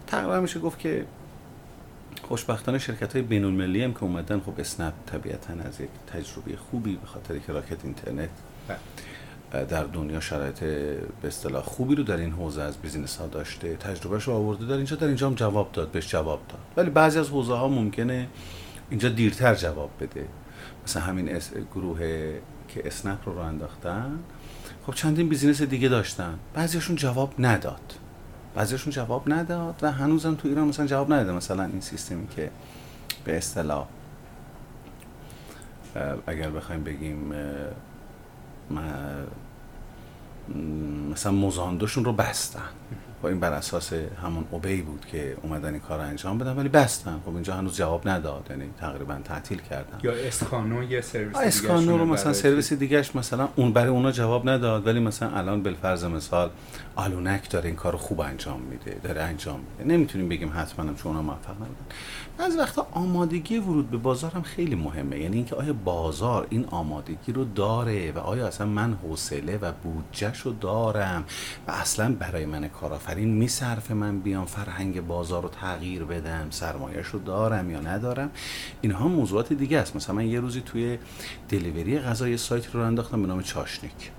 تقریبا 0.07 0.41
میشه 0.41 0.61
گفت 0.61 0.79
که 0.79 1.07
خوشبختانه 2.23 2.79
شرکت 2.79 3.13
های 3.13 3.23
بین 3.23 3.45
المللی 3.45 3.85
هم 3.85 3.95
که 3.95 4.03
اومدن 4.03 4.41
خب 4.41 4.53
اسنپ 4.59 4.95
طبیعتا 5.07 5.53
از 5.53 5.81
یک 5.81 5.89
تجربه 6.13 6.57
خوبی 6.71 6.97
به 6.97 7.07
خاطر 7.07 7.39
که 7.39 7.53
Rocket 7.53 7.85
Internet 7.85 8.29
بله. 8.69 8.79
در 9.63 9.85
دنیا 9.85 10.21
شرایط 10.21 10.61
به 10.61 11.29
اصطلاح 11.29 11.63
خوبی 11.63 11.95
رو 11.95 12.03
در 12.03 12.17
این 12.17 12.33
حوزه 12.33 12.63
از 12.63 12.77
business 12.77 13.17
ها 13.17 13.27
داشته 13.27 13.77
تجربهش 13.77 14.25
رو 14.25 14.35
آورده 14.35 14.67
در 14.67 14.75
اینجا 14.75 14.97
در 14.97 15.07
اینجا 15.07 15.27
هم 15.27 15.35
جواب 15.35 15.73
داد 15.73 15.91
بهش 15.91 16.09
جواب 16.09 16.41
داد. 16.49 16.59
ولی 16.77 16.91
بعضی 16.91 17.19
از 17.19 17.29
حوزه 17.29 17.55
ها 17.55 17.69
ممکنه 17.69 18.29
اینجا 18.91 19.09
دیرتر 19.09 19.55
جواب 19.55 19.91
بده. 20.01 20.29
مثلا 20.85 21.03
همین 21.03 21.39
گروه 21.75 21.99
که 22.69 22.87
اسنپ 22.87 23.19
رو 23.29 23.35
راه 23.35 23.41
انداختن 23.41 24.19
خب 24.87 24.95
چندین 24.95 25.29
business 25.29 25.63
دیگه 25.63 25.89
داشتن. 25.89 26.39
بعضیشون 26.55 26.97
جواب 26.97 27.35
نداد. 27.39 27.95
بعضیشون 28.55 28.93
جواب 28.93 29.33
نداد 29.33 29.75
و 29.83 29.93
هنوزم 29.93 30.35
تو 30.35 30.49
ایران 30.49 30.69
مثلا 30.69 30.87
جواب 30.87 31.13
نداده. 31.13 31.33
مثلا 31.33 31.65
این 31.65 31.81
سیستمی 31.81 32.29
که 32.29 32.51
به 33.25 33.37
اصطلاح 33.37 33.87
اگر 36.27 36.51
بخوایم 36.51 36.85
بگیم 36.85 37.33
مثلا 41.13 41.33
مزاندوشون 41.33 42.05
رو 42.05 42.13
بستن. 42.13 42.61
خب 43.21 43.27
این 43.27 43.41
بر 43.41 43.53
اساس 43.53 43.93
همون 44.23 44.45
اوبی 44.51 44.83
بود 44.83 45.07
که 45.07 45.37
اومدن 45.43 45.71
این 45.71 45.81
کار 45.81 45.99
رو 45.99 46.05
انجام 46.05 46.39
بدن 46.39 46.57
ولی 46.57 46.69
بستن. 46.69 47.21
خب 47.27 47.35
اینجا 47.35 47.55
هنوز 47.55 47.77
جواب 47.77 48.09
نداد 48.09 48.47
یعنی 48.51 48.65
تقریبا 48.81 49.19
تعطیل 49.25 49.61
کردن. 49.71 49.99
یا 50.03 50.13
اسکانو 50.13 50.83
یه 50.83 51.01
سرویس 51.01 51.37
اسکانو 51.37 51.99
رو 51.99 52.05
مثلا 52.05 52.33
سرویس 52.33 52.73
دیگهش 52.73 53.17
مثلا 53.17 53.49
اون 53.57 53.73
برای 53.73 53.89
اونا 53.89 54.13
جواب 54.13 54.49
نداد 54.49 54.87
ولی 54.87 55.01
مثلا 55.01 55.31
الان 55.31 55.63
بالفرض 55.63 56.05
مثال 56.05 56.51
آلونک 56.97 57.51
داره 57.51 57.67
این 57.67 57.77
کار 57.77 57.97
خوب 57.97 58.21
انجام 58.21 58.61
میده 58.61 59.01
داره 59.03 59.23
انجام 59.23 59.61
میده. 59.61 59.95
نمی‌تونیم 59.95 60.29
بگیم 60.29 60.53
حتما 60.57 60.85
هم 60.85 60.97
چون 60.97 61.17
اونا 61.17 61.23
موفق 61.23 61.55
نبودن. 61.55 61.85
از 62.39 62.57
وقتا 62.57 62.87
آمادگی 62.93 63.59
ورود 63.59 63.91
به 63.91 63.97
بازار 63.97 64.31
هم 64.31 64.43
خیلی 64.43 64.75
مهمه. 64.75 65.19
یعنی 65.19 65.37
اینکه 65.37 65.57
آیا 65.57 65.73
بازار 65.73 66.47
این 66.51 66.65
آمادگی 66.65 67.33
رو 67.33 67.45
داره 67.45 68.13
و 68.13 68.19
آیا 68.19 68.47
اصلا 68.47 68.67
من 68.67 68.95
حوصله 68.95 69.57
و 69.57 69.73
بودجهش 69.73 70.41
رو 70.41 70.53
دارم 70.53 71.25
و 71.69 71.71
اصلا 71.71 72.15
برای 72.15 72.47
من 72.47 72.69
کارآفرین 72.69 73.29
میصرفه 73.29 73.95
من 73.95 74.21
بیام 74.21 74.45
فرهنگ 74.45 75.07
بازار 75.07 75.43
رو 75.43 75.49
تغییر 75.49 76.05
بدم 76.05 76.47
سرمایهش 76.51 77.07
رو 77.07 77.19
دارم 77.19 77.71
یا 77.71 77.81
ندارم؟ 77.81 78.31
اینها 78.81 79.09
موضوعات 79.09 79.53
دیگه 79.53 79.79
است. 79.79 79.97
مثلا 79.97 80.15
من 80.15 80.27
یه 80.27 80.41
روزی 80.41 80.61
توی 80.61 80.99
دلیوری 81.49 81.99
غذای 81.99 82.37
سایت 82.37 82.75
رو 82.75 82.81
انداختم 82.81 83.23
به 83.23 83.29
نام 83.29 83.43
چاشنیک. 83.43 84.11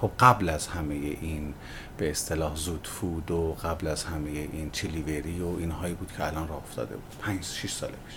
خب 0.00 0.10
قبل 0.20 0.48
از 0.48 0.66
همه 0.66 0.94
این 0.94 1.54
به 1.98 2.10
اصطلاح 2.10 2.56
زود 2.56 2.88
فود 2.92 3.30
و 3.30 3.52
قبل 3.52 3.86
از 3.86 4.04
همه 4.04 4.30
این 4.30 4.70
چلیوری 4.70 5.40
و 5.40 5.56
اینهایی 5.58 5.94
بود 5.94 6.12
که 6.16 6.26
الان 6.26 6.48
راه 6.48 6.58
افتاده 6.58 6.94
بود. 6.94 7.16
5 7.20 7.44
6 7.44 7.72
ساله 7.72 7.94
پیش 8.08 8.16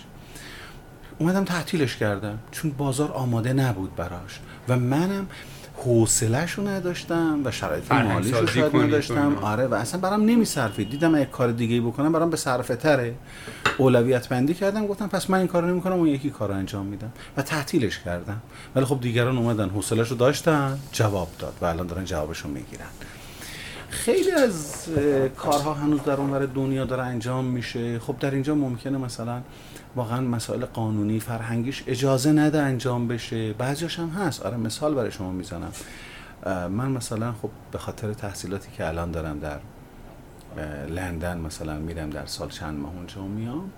اومدم 1.18 1.44
تعطیلش 1.44 1.96
کردم 1.96 2.38
چون 2.50 2.70
بازار 2.70 3.12
آماده 3.12 3.52
نبود 3.52 3.96
براش. 3.96 4.40
و 4.68 4.76
منم 4.76 5.26
حوصلهش 5.76 6.52
رو 6.52 6.68
نداشتم 6.68 7.40
و 7.44 7.50
شرایط 7.50 7.92
مالیش 7.92 8.34
رو 8.34 8.46
شاید 8.46 8.76
نداشتم. 8.76 9.38
آره 9.42 9.66
و 9.66 9.74
اصلا 9.74 10.00
برام 10.00 10.24
نمیصرفید. 10.24 10.90
دیدم 10.90 11.14
اگه 11.14 11.24
کار 11.24 11.52
دیگه 11.52 11.80
بکنم 11.80 12.12
برام 12.12 12.30
به 12.30 12.36
صرفه 12.36 12.76
تره. 12.76 13.14
اولویت 13.78 14.28
بندی 14.28 14.54
کردم 14.54 14.86
گفتم 14.86 15.08
پس 15.08 15.30
من 15.30 15.38
این 15.38 15.46
کارو 15.46 15.66
نمی‌کنم 15.66 15.92
اون 15.92 16.08
یکی 16.08 16.30
کار 16.30 16.52
انجام 16.52 16.86
میدم. 16.86 17.12
و 17.36 17.42
تعطیلش 17.42 17.98
کردم. 17.98 18.40
ولی 18.76 18.84
خب 18.84 19.00
دیگران 19.00 19.38
اومدن 19.38 19.68
حوصلهش 19.68 20.08
رو 20.08 20.16
داشتن 20.16 20.78
جواب 20.92 21.28
داد 21.38 21.54
و 21.60 21.64
الان 21.64 21.86
دارن 21.86 22.04
جوابشو 22.04 22.48
می‌گیرن. 22.48 22.86
خیلی 23.88 24.30
از 24.30 24.86
کارها 25.36 25.74
هنوز 25.74 26.02
در 26.02 26.12
اونور 26.12 26.46
دنیا 26.46 26.84
داره 26.84 27.02
انجام 27.02 27.44
میشه. 27.44 27.98
خب 27.98 28.16
در 28.20 28.30
اینجا 28.30 28.54
ممکنه 28.54 28.98
مثلا 28.98 29.40
واقعا 29.96 30.20
مسائل 30.20 30.64
قانونی 30.64 31.20
فرهنگیش 31.20 31.84
اجازه 31.86 32.32
نده 32.32 32.62
انجام 32.62 33.08
بشه. 33.08 33.52
بعضیش 33.52 33.98
هم 33.98 34.08
هست. 34.08 34.46
آره 34.46 34.56
مثال 34.56 34.94
برای 34.94 35.10
شما 35.10 35.30
می‌زنم. 35.30 35.72
من 36.46 36.90
مثلا 36.90 37.32
خب 37.32 37.50
به 37.72 37.78
خاطر 37.78 38.12
تحصیلاتی 38.12 38.68
که 38.76 38.88
الان 38.88 39.10
دارم 39.10 39.38
در 39.38 39.58
لندن 40.88 41.38
مثلا 41.38 41.78
میرم 41.78 42.10
در 42.10 42.26
سال 42.26 42.48
چند 42.48 42.78
ماه 42.78 42.92
اونجا 42.96 43.22
میام. 43.22 43.70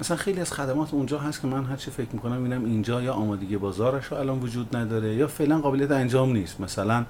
مثلا 0.00 0.16
خیلی 0.16 0.40
از 0.40 0.52
خدمات 0.52 0.94
اونجا 0.94 1.18
هست 1.18 1.40
که 1.40 1.46
من 1.46 1.64
هرچی 1.64 1.90
فکر 1.90 2.08
می‌کنم 2.12 2.36
میرم 2.36 2.64
اینجا 2.64 3.02
یا 3.02 3.12
آمادگی 3.12 3.56
بازارش 3.56 4.06
رو 4.06 4.16
الان 4.16 4.40
وجود 4.40 4.76
نداره 4.76 5.14
یا 5.14 5.26
فعلا 5.26 5.60
قابلیت 5.60 5.90
انجام 5.90 6.32
نیست. 6.32 6.60
مثلا 6.60 7.04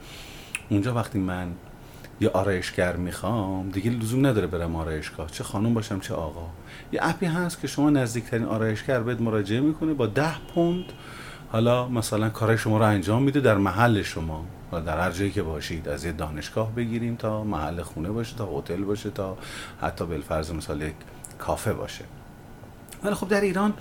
اونجا 0.70 0.94
وقتی 0.94 1.18
من 1.18 1.48
یه 2.22 2.28
آرایشگر 2.28 2.96
می‌خوام 2.96 3.70
دیگه 3.70 3.90
لزوم 3.90 4.26
نداره 4.26 4.46
برم 4.46 4.76
آرایشگاه. 4.76 5.30
چه 5.30 5.44
خانم 5.44 5.74
باشم 5.74 6.00
چه 6.00 6.14
آقا. 6.14 6.46
یه 6.92 7.00
اپی 7.02 7.26
هست 7.26 7.61
که 7.61 7.66
شما 7.66 7.90
نزدیکترین 7.90 8.44
آرایشگر 8.44 9.00
بهت 9.00 9.20
مراجعه 9.20 9.61
می‌کنه 9.61 9.94
با 9.94 10.06
ده 10.06 10.38
پوند. 10.54 10.85
حالا 11.52 11.88
مثلا 11.88 12.30
کارهای 12.30 12.58
شما 12.58 12.78
رو 12.78 12.85
انجام 12.85 13.22
میده 13.22 13.40
در 13.40 13.56
محل 13.56 14.02
شما 14.02 14.44
و 14.72 14.80
در 14.80 15.00
هر 15.00 15.11
جایی 15.11 15.30
که 15.30 15.42
باشید. 15.42 15.88
از 15.88 16.04
یه 16.04 16.12
دانشگاه 16.12 16.74
بگیریم 16.74 17.16
تا 17.16 17.44
محل 17.44 17.82
خونه 17.82 18.11
باشه 18.11 18.37
تا 18.37 18.58
هتل 18.58 18.85
باشه 18.85 19.11
تا 19.11 19.38
حتی 19.80 20.06
بالفرض 20.06 20.50
مثال 20.50 20.82
یک 20.82 20.94
کافه 21.38 21.72
باشه. 21.72 22.04
ولی 23.04 23.14
خب 23.14 23.28
در 23.28 23.40
ایران 23.40 23.74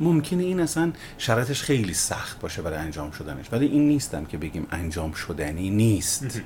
ممکنه 0.00 0.42
این 0.42 0.60
اصلا 0.60 0.92
شرایطش 1.18 1.62
خیلی 1.62 1.94
سخت 1.94 2.40
باشه 2.40 2.62
برای 2.62 2.78
انجام 2.78 3.10
شدنش. 3.10 3.52
ولی 3.52 3.66
این 3.66 3.88
نیستم 3.88 4.24
که 4.24 4.38
بگیم 4.38 4.66
انجام 4.70 5.12
شدنی 5.12 5.70
نیست. 5.70 6.40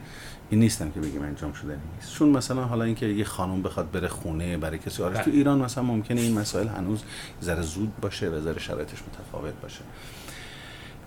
این 0.50 0.60
نیستم 0.60 0.90
که 0.90 1.00
بگیم 1.00 1.22
انجام 1.22 1.52
شده 1.52 1.78
نیست. 1.94 2.14
چون 2.14 2.28
مثلا 2.28 2.64
حالا 2.64 2.84
اینکه 2.84 3.06
یه 3.06 3.24
خانم 3.24 3.62
بخواد 3.62 3.90
بره 3.90 4.08
خونه 4.08 4.58
برای 4.58 4.78
کسی 4.78 5.02
آرش 5.02 5.16
تو 5.16 5.24
بله. 5.24 5.34
ایران 5.34 5.58
مثلا 5.58 5.84
ممکنه 5.84 6.20
این 6.20 6.38
مسائل 6.38 6.68
هنوز 6.68 7.02
ذره 7.42 7.62
زود 7.62 7.96
باشه 8.00 8.28
و 8.28 8.40
ذره 8.40 8.58
شرایطش 8.58 8.98
متفاوت 9.02 9.54
باشه. 9.62 9.80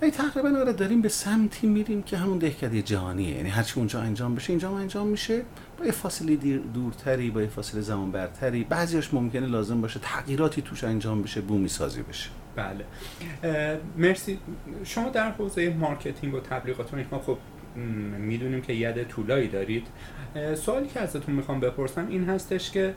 ای 0.02 0.12
تقریبا 0.12 0.60
آره 0.60 0.74
داریم 0.74 1.02
به 1.02 1.10
سمتی 1.10 1.68
میریم 1.68 2.04
که 2.04 2.18
همون 2.18 2.38
دهکده 2.38 2.82
جهانیه. 2.82 3.36
یعنی 3.36 3.50
هرچی 3.50 3.74
اونجا 3.80 4.02
انجام 4.02 4.36
بشه 4.36 4.50
اینجا 4.50 4.78
انجام 4.78 5.08
میشه. 5.08 5.42
با 5.80 5.86
یه 5.86 5.92
فاصله 5.92 6.36
دورتری 6.74 7.30
با 7.30 7.42
یه 7.42 7.48
فاصله 7.48 7.82
زمان 7.82 8.12
برتری 8.12 8.64
بعضیش 8.64 9.14
ممکنه 9.14 9.48
لازم 9.48 9.82
باشه 9.82 10.00
تغییراتی 10.00 10.62
توش 10.62 10.84
انجام 10.84 11.22
بشه 11.22 11.42
بومی 11.42 11.70
سازی 11.70 12.02
بشه. 12.02 12.30
بله. 12.56 12.86
مرسی. 13.98 14.40
شما 14.84 15.10
در 15.10 15.32
حوزه 15.32 15.70
marketing 15.70 16.34
و 16.34 16.40
تبلیغات 16.40 16.88
خب 17.26 17.38
می‌دونیم 18.20 18.62
که 18.62 18.74
ید 18.74 19.04
طولایی 19.04 19.48
دارید. 19.48 19.88
سوالی 20.56 20.88
که 20.88 21.00
ازتون 21.00 21.36
می‌خوام 21.36 21.60
بپرسم 21.60 22.08
این 22.10 22.30
هستش 22.30 22.72
که 22.72 22.94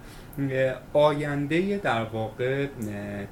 آینده 0.92 1.76
در 1.76 2.04
واقع 2.04 2.66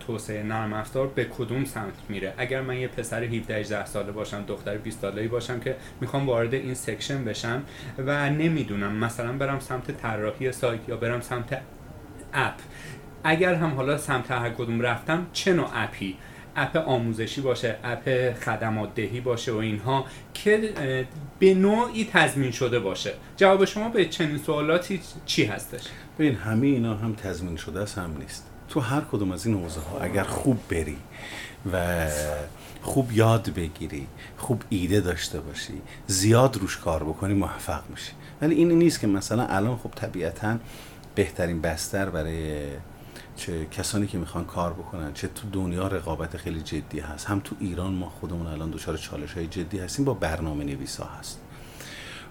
توسعه 0.00 0.42
نرم 0.42 0.72
افزار 0.72 1.06
به 1.06 1.24
کدوم 1.24 1.64
سمت 1.64 1.94
میره؟ 2.08 2.34
اگر 2.36 2.60
من 2.60 2.76
یه 2.76 2.88
پسر 2.88 3.24
17 3.24 3.56
18 3.56 3.84
ساله 3.86 4.12
باشم 4.12 4.44
دختر 4.48 4.76
20 4.76 5.00
ساله 5.00 5.28
باشم 5.28 5.60
که 5.60 5.76
می‌خوام 6.00 6.26
وارد 6.26 6.54
این 6.54 6.74
section 6.74 7.24
بشم 7.24 7.62
و 7.98 8.30
نمی‌دونم 8.30 8.92
مثلا 8.92 9.32
برم 9.32 9.60
سمت 9.60 9.90
طراحی 9.90 10.52
سایت 10.52 10.88
یا 10.88 10.96
برم 10.96 11.20
سمت 11.20 11.60
اپ. 12.32 12.54
اگر 13.24 13.54
هم 13.54 13.70
حالا 13.70 13.98
سمت 13.98 14.30
هر 14.30 14.50
کدوم 14.50 14.80
رفتم 14.80 15.26
چه 15.32 15.52
نوع 15.52 15.68
اپی؟ 15.74 16.16
اپ 16.56 16.76
آموزشی 16.76 17.40
باشه 17.40 17.76
اپ 17.84 18.32
خدمات 18.32 18.94
دهی 18.94 19.20
باشه 19.20 19.52
و 19.52 19.56
اینها 19.56 20.04
که 20.34 20.74
به 21.38 21.54
نوعی 21.54 22.08
تضمین 22.12 22.50
شده 22.50 22.78
باشه. 22.78 23.12
جواب 23.36 23.64
شما 23.64 23.88
به 23.88 24.04
چنین 24.04 24.38
سوالاتی 24.38 25.00
چی 25.26 25.44
هستش؟ 25.44 25.82
ببین 26.18 26.34
همه 26.34 26.66
اینا 26.66 26.94
هم 26.94 27.14
تضمین 27.14 27.56
شده 27.56 27.80
است 27.80 27.98
هم 27.98 28.16
نیست. 28.18 28.46
تو 28.68 28.80
هر 28.80 29.02
کدوم 29.12 29.32
از 29.32 29.46
این 29.46 29.62
حوزه 29.62 29.80
ها 29.80 30.00
اگر 30.00 30.22
خوب 30.22 30.58
بری 30.68 30.96
و 31.72 32.06
خوب 32.82 33.12
یاد 33.12 33.54
بگیری 33.54 34.06
خوب 34.36 34.62
ایده 34.68 35.00
داشته 35.00 35.40
باشی 35.40 35.82
زیاد 36.06 36.56
روش 36.56 36.76
کار 36.76 37.04
بکنی 37.04 37.34
موفق 37.34 37.82
میشی. 37.90 38.12
ولی 38.42 38.54
این 38.54 38.72
نیست 38.72 39.00
که 39.00 39.06
مثلا 39.06 39.46
الان 39.46 39.76
خب 39.76 39.90
طبیعتا 39.90 40.58
بهترین 41.14 41.60
بستر 41.60 42.10
برای 42.10 42.54
چه 43.36 43.66
کسانی 43.66 44.06
که 44.06 44.18
می‌خوان 44.18 44.44
کار 44.44 44.72
بکنن 44.72 45.12
چه 45.12 45.28
تو 45.28 45.48
دنیا 45.52 45.88
رقابت 45.88 46.36
خیلی 46.36 46.62
جدی 46.62 47.00
هست. 47.00 47.26
هم 47.26 47.40
تو 47.40 47.56
ایران 47.60 47.92
ما 47.92 48.08
خودمون 48.20 48.46
الان 48.46 48.70
دچار 48.70 48.96
چالش 48.96 49.32
های 49.32 49.46
جدی 49.46 49.78
هستیم 49.78 50.04
با 50.04 50.14
برنامه 50.14 50.64
نویس 50.64 50.96
ها 50.96 51.08
هست. 51.18 51.40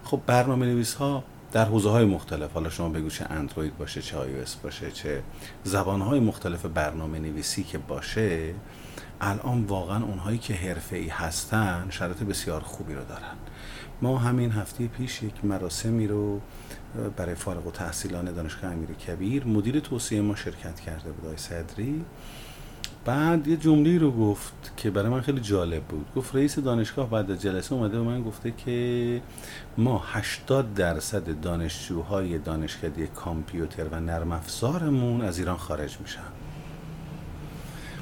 خب 0.04 0.20
برنامه 0.26 0.66
نویس 0.66 0.94
ها 0.94 1.24
در 1.52 1.64
حوزه 1.64 1.90
های 1.90 2.04
مختلف 2.04 2.52
حالا 2.52 2.70
شما 2.70 2.88
بگو 2.88 3.10
چه 3.10 3.26
اندروید 3.30 3.78
باشه 3.78 4.02
چه 4.02 4.16
آی 4.16 4.30
باشه 4.62 4.90
چه 4.90 5.22
زبان 5.64 6.00
های 6.00 6.20
مختلف 6.20 6.66
برنامه 6.66 7.18
نویسی 7.18 7.64
که 7.64 7.78
باشه 7.78 8.54
الان 9.20 9.64
واقعا 9.64 10.04
اونهایی 10.04 10.38
که 10.38 10.54
حرفه 10.54 10.96
ای 10.96 11.08
هستن 11.08 11.86
شرایط 11.90 12.22
بسیار 12.22 12.60
خوبی 12.60 12.94
رو 12.94 13.04
دارن. 13.04 13.34
ما 14.02 14.18
همین 14.18 14.52
هفته 14.52 14.86
پیش 14.86 15.22
یک 15.22 15.44
مراسمی 15.44 16.06
رو 16.06 16.40
برای 17.16 17.34
فارغ 17.34 17.66
و 17.66 17.70
تحصیلان 17.70 18.24
دانشگاه 18.24 18.72
امیر 18.72 18.92
کبیر. 18.92 19.46
مدیر 19.46 19.80
توصیه 19.80 20.20
ما 20.20 20.36
شرکت 20.36 20.80
کرده 20.80 21.12
بود 21.12 21.24
آقای 21.24 21.36
صدری. 21.36 22.04
بعد 23.04 23.48
یه 23.48 23.56
جمله 23.56 23.98
رو 23.98 24.10
گفت 24.10 24.72
که 24.76 24.90
برای 24.90 25.08
من 25.08 25.20
خیلی 25.20 25.40
جالب 25.40 25.82
بود. 25.82 26.06
گفت 26.16 26.36
رئیس 26.36 26.58
دانشگاه 26.58 27.10
بعد 27.10 27.30
از 27.30 27.42
جلسه 27.42 27.74
اومده 27.74 27.98
به 27.98 28.04
من 28.04 28.22
گفته 28.22 28.50
که 28.50 29.20
ما 29.78 29.98
80 29.98 30.74
درصد 30.74 31.40
دانشجوهای 31.40 32.38
دانشکده 32.38 33.06
کامپیوتر 33.06 33.84
و 33.84 34.00
نرم 34.00 34.32
افزارمون 34.32 35.20
از 35.20 35.38
ایران 35.38 35.56
خارج 35.56 36.00
میشن. 36.00 36.20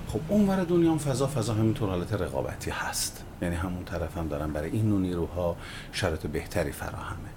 خب 0.08 0.20
اون 0.28 0.48
ور 0.48 0.64
دنیا 0.64 0.90
هم 0.90 0.98
فضا 0.98 1.26
فضا 1.26 1.54
همینطور 1.54 1.88
حالت 1.88 2.12
رقابتی 2.12 2.70
هست. 2.70 3.24
یعنی 3.42 3.54
همون 3.54 3.84
طرف 3.84 4.16
هم 4.16 4.28
دارن 4.28 4.52
برای 4.52 4.70
این 4.70 4.88
نوع 4.88 5.00
نیروها 5.00 5.56
شرط 5.92 6.26
بهتری 6.26 6.72
فراهمه. 6.72 7.31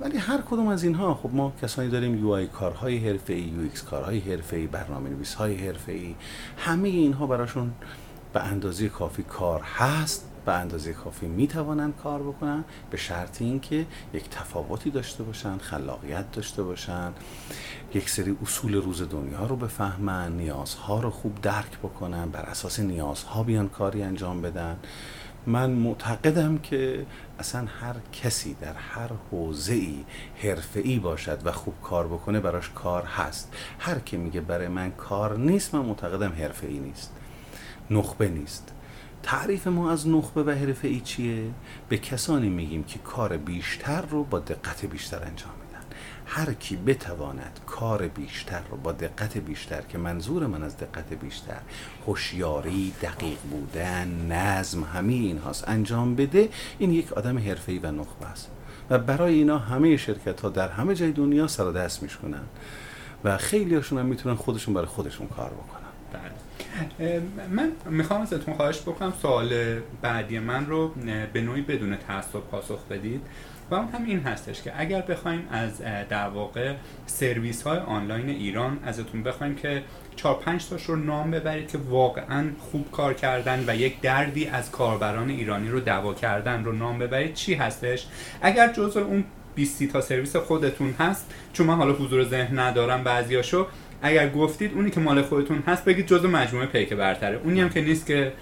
ولی 0.00 0.18
هر 0.18 0.40
کدوم 0.40 0.68
از 0.68 0.84
اینها 0.84 1.14
خب 1.14 1.30
ما 1.32 1.52
کسانی 1.62 1.88
داریم 1.88 2.18
UI 2.18 2.46
کارهای 2.46 2.98
حرفه‌ای 2.98 3.40
UX 3.40 3.82
کارهای 3.82 4.18
حرفه‌ای 4.18 4.66
برنامه 4.66 5.10
نویس 5.10 5.34
های 5.34 5.54
حرفه‌ای 5.66 6.14
همه 6.58 6.88
اینها 6.88 7.26
براشون 7.26 7.72
به 8.32 8.42
اندازه 8.42 8.88
کافی 8.88 9.22
کار 9.22 9.60
هست 9.60 10.28
به 10.46 10.52
اندازه 10.52 10.92
کافی 10.92 11.26
می‌توانند 11.26 11.96
کار 12.02 12.22
بکنن 12.22 12.64
به 12.90 12.96
شرط 12.96 13.42
اینکه 13.42 13.86
یک 14.14 14.30
تفاوتی 14.30 14.90
داشته 14.90 15.24
باشن 15.24 15.58
خلاقیت 15.58 16.32
داشته 16.32 16.62
باشن 16.62 17.12
یک 17.94 18.10
سری 18.10 18.36
اصول 18.42 18.74
روز 18.74 19.02
دنیا 19.02 19.46
رو 19.46 19.56
بفهمن 19.56 20.32
نیازها 20.32 21.00
رو 21.00 21.10
خوب 21.10 21.40
درک 21.40 21.78
بکنن 21.78 22.28
بر 22.30 22.42
اساس 22.42 22.80
نیازها 22.80 23.42
بیان 23.42 23.68
کاری 23.68 24.02
انجام 24.02 24.42
بدن. 24.42 24.76
من 25.46 25.70
معتقدم 25.70 26.58
که 26.58 27.06
اصلا 27.38 27.66
هر 27.80 27.94
کسی 28.12 28.56
در 28.60 28.72
هر 28.72 29.10
حوزه 29.30 29.74
ای 29.74 30.04
حرفه 30.42 30.80
ای 30.80 30.98
باشد 30.98 31.46
و 31.46 31.52
خوب 31.52 31.74
کار 31.82 32.06
بکنه 32.06 32.40
براش 32.40 32.70
کار 32.70 33.02
هست. 33.02 33.52
هر 33.78 33.98
که 33.98 34.16
میگه 34.16 34.40
برای 34.40 34.68
من 34.68 34.90
کار 34.90 35.38
نیست 35.38 35.74
من 35.74 35.80
معتقدم 35.86 36.32
حرفه 36.32 36.66
ای 36.66 36.78
نیست. 36.78 37.12
نخبه 37.90 38.28
نیست. 38.28 38.72
تعریف 39.22 39.66
ما 39.66 39.90
از 39.90 40.08
نخبه 40.08 40.42
و 40.42 40.50
حرفه 40.50 40.88
ای 40.88 41.00
چیه؟ 41.00 41.50
به 41.88 41.98
کسانی 41.98 42.48
میگیم 42.48 42.84
که 42.84 42.98
کار 42.98 43.36
بیشتر 43.36 44.02
رو 44.02 44.24
با 44.24 44.38
دقت 44.38 44.84
بیشتر 44.84 45.24
انجام 45.24 45.63
هر 46.26 46.52
کی 46.52 46.76
بتواند 46.76 47.60
کار 47.66 48.08
بیشتر 48.08 48.60
رو 48.70 48.76
با 48.76 48.92
دقت 48.92 49.38
بیشتر 49.38 49.82
که 49.82 49.98
منظور 49.98 50.46
من 50.46 50.62
از 50.62 50.76
دقت 50.76 51.12
بیشتر 51.12 51.60
هوشیاری 52.06 52.92
دقیق 53.02 53.38
بودن 53.50 54.26
نظم 54.32 54.84
همه 54.84 55.12
این 55.12 55.38
هاست 55.38 55.68
انجام 55.68 56.14
بده 56.14 56.48
این 56.78 56.90
یک 56.90 57.12
آدم 57.12 57.38
حرفه‌ای 57.38 57.78
و 57.78 57.90
نخبه 57.90 58.26
است. 58.26 58.50
و 58.90 58.98
برای 58.98 59.34
اینا 59.34 59.58
همه 59.58 59.96
شرکت 59.96 60.40
ها 60.40 60.48
در 60.48 60.68
همه 60.68 60.94
جای 60.94 61.12
دنیا 61.12 61.46
سر 61.46 61.70
دست 61.70 62.02
میشکنن. 62.02 62.42
و 63.24 63.36
خیلی 63.36 63.74
هاشون 63.74 63.98
هم 63.98 64.06
می‌تونن 64.06 64.34
خودشون 64.34 64.74
برای 64.74 64.86
خودشون 64.86 65.26
کار 65.26 65.50
بکنن. 65.50 65.80
بله. 66.98 67.22
من 67.50 67.72
می‌خوام 67.90 68.20
ازتون 68.20 68.54
خواهش 68.54 68.80
بکنم 68.80 69.12
سوال 69.22 69.80
بعدی 70.02 70.38
من 70.38 70.66
رو 70.66 70.88
به 71.32 71.40
نوعی 71.40 71.62
بدون 71.62 71.96
تعصب 71.96 72.40
پاسخ 72.40 72.84
بدید. 72.90 73.20
و 73.70 73.74
اون 73.74 73.88
هم 73.88 74.04
این 74.04 74.20
هستش 74.20 74.62
که 74.62 74.72
اگر 74.76 75.00
بخوایم 75.00 75.48
از 75.50 75.78
در 76.08 76.28
واقع 76.28 76.74
سرویس 77.06 77.62
های 77.62 77.78
آنلاین 77.78 78.28
ایران 78.28 78.78
ازتون 78.84 79.22
بخوایم 79.22 79.54
که 79.54 79.82
چهار 80.16 80.34
پنج 80.34 80.68
تاش 80.68 80.82
رو 80.82 80.96
نام 80.96 81.30
ببرید 81.30 81.70
که 81.70 81.78
واقعا 81.78 82.46
خوب 82.58 82.90
کار 82.90 83.14
کردن 83.14 83.64
و 83.66 83.76
یک 83.76 84.00
دردی 84.00 84.46
از 84.46 84.70
کاربران 84.70 85.30
ایرانی 85.30 85.68
رو 85.68 85.80
دوا 85.80 86.14
کردن 86.14 86.64
رو 86.64 86.72
نام 86.72 86.98
ببرید 86.98 87.34
چی 87.34 87.54
هستش؟ 87.54 88.06
اگر 88.42 88.72
جزء 88.72 89.00
اون 89.00 89.24
20 89.54 89.84
تا 89.84 90.00
سرویس 90.00 90.36
خودتون 90.36 90.94
هست 90.98 91.34
چون 91.52 91.66
من 91.66 91.76
حالا 91.76 91.92
حضور 91.92 92.24
ذهن 92.24 92.58
ندارم 92.58 93.04
بعضیاشو 93.04 93.66
اگر 94.02 94.30
گفتید 94.30 94.74
اونی 94.74 94.90
که 94.90 95.00
مال 95.00 95.22
خودتون 95.22 95.62
هست 95.66 95.84
بگید 95.84 96.06
جزء 96.06 96.28
مجموعه 96.28 96.66
پیک 96.66 96.92
برتره. 96.92 97.40
اونی 97.44 97.60
هم 97.60 97.68
که 97.68 97.80
نیست 97.80 98.06
که 98.06 98.32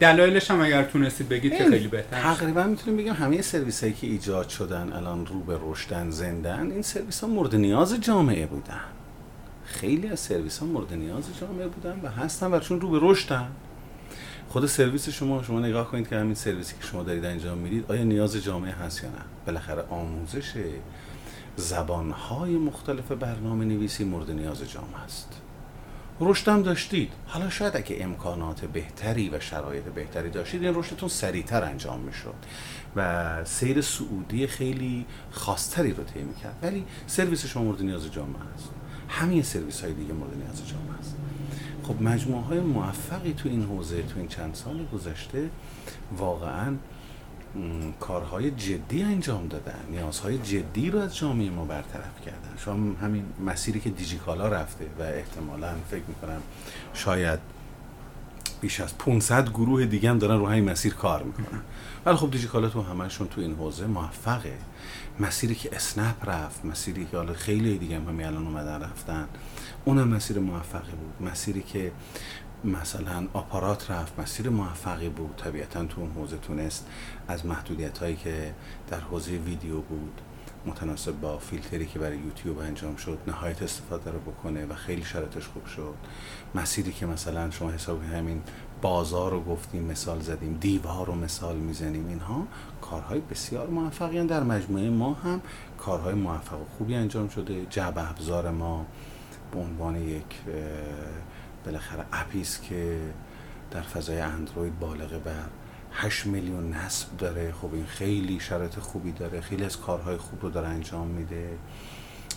دلایلش 0.00 0.50
هم 0.50 0.60
اگر 0.60 0.84
تونستید 0.84 1.28
بگید 1.28 1.52
که 1.52 1.64
خیلی. 1.64 1.88
بهتر 1.88 2.20
تقریبا 2.20 2.62
می‌تونیم 2.62 2.96
بگیم 2.96 3.12
همه 3.12 3.42
سرویس 3.42 3.82
هایی 3.82 3.92
که 3.92 4.06
ایجاد 4.06 4.48
شدن 4.48 4.92
الان 4.92 5.26
رو 5.26 5.40
به 5.40 5.58
رشدن 5.62 6.10
زندن 6.10 6.70
این 6.70 6.82
سرویس 6.82 7.20
ها 7.20 7.26
مورد 7.26 7.56
نیاز 7.56 8.00
جامعه 8.00 8.46
بودن. 8.46 8.80
خیلی 9.64 10.08
از 10.08 10.20
سرویس 10.20 10.58
ها 10.58 10.66
مورد 10.66 10.94
نیاز 10.94 11.24
جامعه 11.40 11.68
بودن 11.68 12.00
و 12.02 12.08
هستن 12.08 12.54
و 12.54 12.60
چون 12.60 12.80
رو 12.80 12.90
به 12.90 12.98
رشدن. 13.02 13.48
خود 14.48 14.66
سرویس 14.66 15.08
شما 15.08 15.42
شما 15.42 15.60
نگاه 15.60 15.90
کنید 15.90 16.08
که 16.08 16.16
همین 16.16 16.34
سرویسی 16.34 16.74
که 16.80 16.86
شما 16.86 17.02
دارید 17.02 17.24
انجام 17.24 17.58
می‌دید 17.58 17.84
آیا 17.88 18.04
نیاز 18.04 18.36
جامعه 18.36 18.72
هست 18.72 19.04
یا 19.04 19.10
نه؟ 19.10 19.16
بالاخره 19.46 19.82
آموزش 19.90 20.52
زبانهای 21.56 22.56
مختلف 22.56 23.12
برنامه 23.12 23.64
نویسی 23.64 24.04
مورد 24.04 24.30
نیاز 24.30 24.70
جامعه 24.70 25.00
است. 25.04 25.40
رشدم 26.20 26.62
داشتید. 26.62 27.12
حالا 27.26 27.50
شاید 27.50 27.76
اگه 27.76 27.96
امکانات 28.00 28.64
بهتری 28.64 29.28
و 29.30 29.40
شرایط 29.40 29.84
بهتری 29.84 30.30
داشتید 30.30 30.64
این 30.64 30.74
رشدتون 30.74 31.08
سریعتر 31.08 31.64
انجام 31.64 32.00
می‌شد 32.00 32.34
و 32.96 33.44
سیر 33.44 33.80
سعودی 33.80 34.46
خیلی 34.46 35.06
خاصتری 35.30 35.92
رو 35.92 36.04
طی 36.04 36.20
کرد 36.42 36.58
ولی 36.62 36.84
سرویس 37.06 37.46
شما 37.46 37.62
مورد 37.62 37.82
نیاز 37.82 38.12
جامعه 38.12 38.42
است. 38.54 38.70
همین 39.08 39.42
سرویس 39.42 39.80
های 39.80 39.92
دیگه 39.92 40.12
مورد 40.12 40.34
نیاز 40.36 40.68
جامعه 40.68 40.98
است. 40.98 41.16
خب 41.82 42.02
مجموعه 42.02 42.42
های 42.42 42.60
موفقی 42.60 43.32
تو 43.32 43.48
این 43.48 43.64
حوزه 43.64 44.02
تو 44.02 44.18
این 44.18 44.28
چند 44.28 44.54
سال 44.54 44.86
گذشته 44.92 45.50
واقعا 46.16 46.76
کارهای 48.00 48.50
جدی 48.50 49.02
انجام 49.02 49.48
دادن 49.48 49.80
نیازهای 49.90 50.38
جدی 50.38 50.90
رو 50.90 50.98
از 50.98 51.16
جامعه 51.16 51.50
ما 51.50 51.64
برطرف 51.64 52.20
کردن. 52.26 52.56
شما 52.58 52.94
همین 53.02 53.24
مسیری 53.46 53.80
که 53.80 53.90
دیجیکالا 53.90 54.48
رفته 54.48 54.86
و 54.98 55.02
احتمالا 55.02 55.74
فکر 55.90 56.02
می‌کنم 56.08 56.40
شاید 56.94 57.38
بیش 58.60 58.80
از 58.80 58.98
500 58.98 59.48
گروه 59.48 59.86
دیگه 59.86 60.10
هم 60.10 60.18
دارن 60.18 60.38
رو 60.38 60.46
همین 60.46 60.70
مسیر 60.70 60.94
کار 60.94 61.22
می‌کنن. 61.22 61.60
ولی 62.06 62.16
خب 62.16 62.30
دیجیکالا 62.30 62.68
تو 62.68 62.82
همشون 62.82 63.28
تو 63.28 63.40
این 63.40 63.54
حوزه 63.54 63.86
موفقه. 63.86 64.58
مسیری 65.20 65.54
که 65.54 65.76
اسنپ 65.76 66.28
رفت 66.28 66.64
مسیری 66.64 67.06
که 67.10 67.16
حالا 67.16 67.32
خیلی 67.32 67.78
دیگه 67.78 67.96
هم 67.96 68.08
همین 68.08 68.26
الان 68.26 68.46
اومدن 68.46 68.80
رفتن 68.80 69.28
اونم 69.84 70.08
مسیر 70.08 70.38
موفقی 70.38 70.92
بود. 70.92 71.28
مسیری 71.28 71.62
که 71.62 71.92
مثلا 72.64 73.28
آپارات 73.32 73.90
رفت 73.90 74.20
مسیر 74.20 74.48
موفقی 74.48 75.08
بود. 75.08 75.36
طبیعتا 75.36 75.84
تو 75.84 76.00
اون 76.00 76.10
حوزه 76.10 76.36
تونست 76.36 76.86
از 77.28 77.46
محدودیت 77.46 77.98
هایی 77.98 78.16
که 78.16 78.54
در 78.90 79.00
حوزه 79.00 79.30
ویدیو 79.30 79.80
بود 79.80 80.20
متناسب 80.66 81.20
با 81.20 81.38
فیلتری 81.38 81.86
که 81.86 81.98
برای 81.98 82.18
یوتیوب 82.18 82.58
انجام 82.58 82.96
شد 82.96 83.18
نهایت 83.26 83.62
استفاده 83.62 84.10
رو 84.10 84.18
بکنه 84.18 84.66
و 84.66 84.74
خیلی 84.74 85.04
شرطش 85.04 85.46
خوب 85.46 85.66
شد. 85.66 85.94
مسیری 86.54 86.92
که 86.92 87.06
مثلا 87.06 87.50
شما 87.50 87.70
حساب 87.70 88.04
همین 88.04 88.42
بازار 88.82 89.30
رو 89.30 89.44
گفتیم 89.44 89.84
مثال 89.84 90.20
زدیم 90.20 90.58
دیوار 90.60 91.06
رو 91.06 91.14
مثال 91.14 91.56
می‌زنیم 91.56 92.06
اینها 92.08 92.46
کارهای 92.82 93.20
بسیار 93.20 93.66
موفقی 93.66 94.26
در 94.26 94.42
مجموعه 94.42 94.90
ما 94.90 95.14
هم 95.14 95.40
کارهای 95.78 96.14
موفق 96.14 96.60
و 96.60 96.64
خوبی 96.78 96.94
انجام 96.94 97.28
شده. 97.28 97.66
جعب 97.70 97.98
ابزار 97.98 98.50
ما 98.50 98.86
به 99.52 99.58
عنوان 99.58 99.96
یک 99.96 100.24
بالاخره 101.68 102.04
اپیست 102.12 102.62
که 102.62 103.00
در 103.70 103.82
فضای 103.82 104.20
اندروید 104.20 104.78
بالغ 104.78 105.22
بر 105.24 105.44
8 105.92 106.26
میلیون 106.26 106.70
نصب 106.70 107.16
داره. 107.16 107.52
خب 107.52 107.74
این 107.74 107.86
خیلی 107.86 108.40
شرط 108.40 108.78
خوبی 108.78 109.12
داره. 109.12 109.40
خیلی 109.40 109.64
از 109.64 109.80
کارهای 109.80 110.16
خوب 110.16 110.42
رو 110.42 110.50
داره 110.50 110.68
انجام 110.68 111.06
میده. 111.06 111.50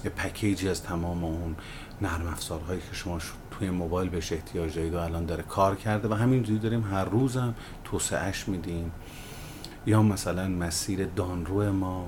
یه 0.04 0.12
پکیجی 0.12 0.70
از 0.70 0.84
تمام 0.84 1.24
اون 1.24 1.56
نرم 2.02 2.28
افزارهایی 2.28 2.80
که 2.80 2.96
شما 2.96 3.20
توی 3.52 3.70
موبایل 3.70 4.10
بهش 4.10 4.32
احتیاج 4.32 4.76
دارید 4.76 4.94
و 4.94 4.98
الان 4.98 5.26
داره 5.26 5.44
کار 5.44 5.76
کرده 5.76 6.08
و 6.08 6.14
همینجوری 6.14 6.60
داریم 6.60 6.84
هر 6.84 7.06
روزم 7.06 7.56
توسعهش 7.84 8.48
میدیم. 8.48 8.92
یا 9.86 10.02
مثلا 10.02 10.48
مسیر 10.48 11.06
دانرو 11.06 11.72
ما 11.74 12.08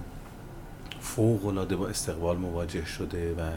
فوق 1.00 1.46
العاده 1.46 1.76
با 1.76 1.88
استقبال 1.88 2.38
مواجه 2.38 2.86
شده 2.86 3.34
و 3.34 3.52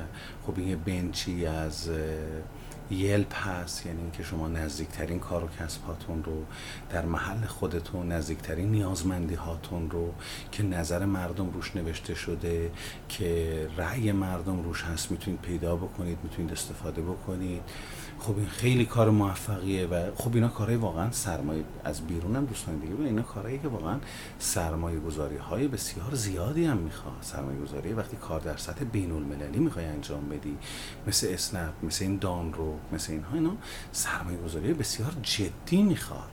خب 0.46 0.59
این 0.59 0.79
بنچی 0.79 1.46
از 1.46 1.90
یلپ 2.90 3.35
هست 3.35 3.87
یعنی 3.87 4.03
اینکه 4.03 4.22
شما 4.22 4.49
نزدیکترین 4.49 5.18
کار 5.18 5.44
و 5.44 5.49
کسب 5.49 5.85
هاتون 5.85 6.25
رو 6.25 6.44
در 6.90 7.05
محل 7.05 7.46
خودتون 7.46 8.12
نزدیکترین 8.12 8.70
نیازمندی 8.70 9.35
هاتون 9.35 9.90
رو 9.90 10.14
که 10.53 10.62
نظر 10.62 11.05
مردم 11.05 11.51
روش 11.51 11.77
نوشته 11.77 12.14
شده 12.14 12.70
که 13.09 13.68
رأی 13.77 14.12
مردم 14.12 14.62
روش 14.62 14.83
هست 14.83 15.11
می‌تونید 15.11 15.40
پیدا 15.40 15.77
بکنید 15.77 16.18
می‌تونید 16.22 16.53
استفاده 16.53 17.03
بکنید. 17.03 17.62
خب 18.18 18.38
این 18.38 18.46
خیلی 18.46 18.85
کار 18.85 19.11
موفقیه 19.11 19.87
و 19.87 20.14
خب 20.14 20.35
اینا 20.35 20.48
کارهای 20.48 20.76
واقعا 20.76 21.11
سرمایه 21.11 21.64
از 21.85 22.00
بیرون 22.07 22.37
هم 22.37 22.44
دوستان 22.44 22.79
دیگه 22.79 22.94
اینا 23.00 23.22
کارهایی 23.22 23.59
که 23.59 23.68
واقعا 23.68 23.98
سرمایه 24.38 24.98
گذاری 25.00 25.37
های 25.37 25.68
بسیار 25.68 26.14
زیادی 26.14 26.64
هم 26.64 26.76
می‌خواد 26.76 27.16
سرمایه 27.20 27.59
گذاری 27.59 27.92
وقتی 27.92 28.16
کار 28.16 28.40
در 28.40 28.57
سطح 28.57 28.85
بین 28.85 29.12
المللی 29.12 29.59
می‌خوای 29.59 29.85
انجام 29.85 30.29
بدی 30.29 30.57
مثل 31.07 31.26
اسنپ 31.31 31.72
مثل 31.83 32.05
این 32.05 32.16
دان 32.16 32.52
رو 32.52 32.79
مثل 32.92 33.12
اینها 33.12 33.35
اینا 33.35 33.52
سرمایه 33.92 34.38
گذاری 34.38 34.72
بسیار 34.72 35.12
جدی 35.22 35.83
می‌خواد. 35.83 36.31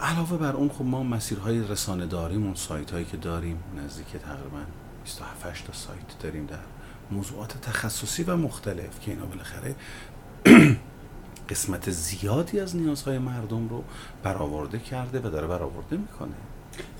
علاوه 0.00 0.38
بر 0.38 0.52
اون 0.52 0.68
خب 0.68 0.84
ما 0.84 1.02
مسیرهای 1.02 1.68
رسانه 1.68 2.06
داریم 2.06 2.44
اون 2.44 2.54
سایت 2.54 2.90
هایی 2.90 3.04
که 3.04 3.16
داریم 3.16 3.62
نزدیک 3.76 4.06
تقریبا 4.06 4.60
27 5.04 5.66
تا 5.66 5.72
سایت 5.72 6.18
داریم 6.22 6.46
در 6.46 6.79
موضوعات 7.10 7.60
تخصصی 7.60 8.22
و 8.22 8.36
مختلف 8.36 9.00
که 9.00 9.10
اینا 9.10 9.24
بالاخره 9.24 9.74
قسمت 11.48 11.90
زیادی 11.90 12.60
از 12.60 12.76
نیازهای 12.76 13.18
مردم 13.18 13.68
رو 13.68 13.84
برآورده 14.22 14.78
کرده 14.78 15.20
و 15.20 15.30
داره 15.30 15.46
برآورده 15.46 15.96
می‌کنه. 15.96 16.34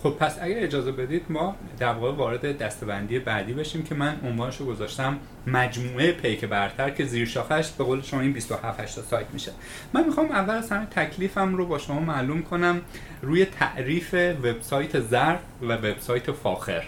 خب 0.03 0.11
پس 0.11 0.39
اگر 0.41 0.59
اجازه 0.59 0.93
بدید 0.93 1.23
ما 1.29 1.57
در 1.79 1.93
واقع 1.93 2.17
وارد 2.17 2.59
دستبندی 2.59 3.19
بعدی 3.19 3.53
بشیم 3.53 3.83
که 3.83 3.95
من 3.95 4.21
عنوانش 4.25 4.57
رو 4.57 4.67
گذاشتم 4.67 5.19
مجموعه 5.47 6.13
پیک 6.13 6.45
برتر 6.45 6.91
که 6.91 7.05
زیر 7.05 7.27
شاخش 7.27 7.71
به 7.71 7.85
قول 7.85 8.03
شما 8.03 8.21
این 8.21 8.33
27 8.33 8.95
تا 8.95 9.03
سایت 9.03 9.27
میشه. 9.33 9.53
من 9.93 10.05
می‌خوام 10.05 10.31
اول 10.31 10.55
از 10.55 10.71
همه 10.71 10.87
تکلیفم 10.87 11.55
رو 11.55 11.67
با 11.67 11.79
شما 11.79 12.01
معلوم 12.01 12.43
کنم 12.43 12.81
روی 13.23 13.45
تعریف 13.45 14.15
وبسایت 14.15 15.01
زرد 15.01 15.43
و 15.63 15.67
وبسایت 15.67 16.33
فاخر. 16.33 16.83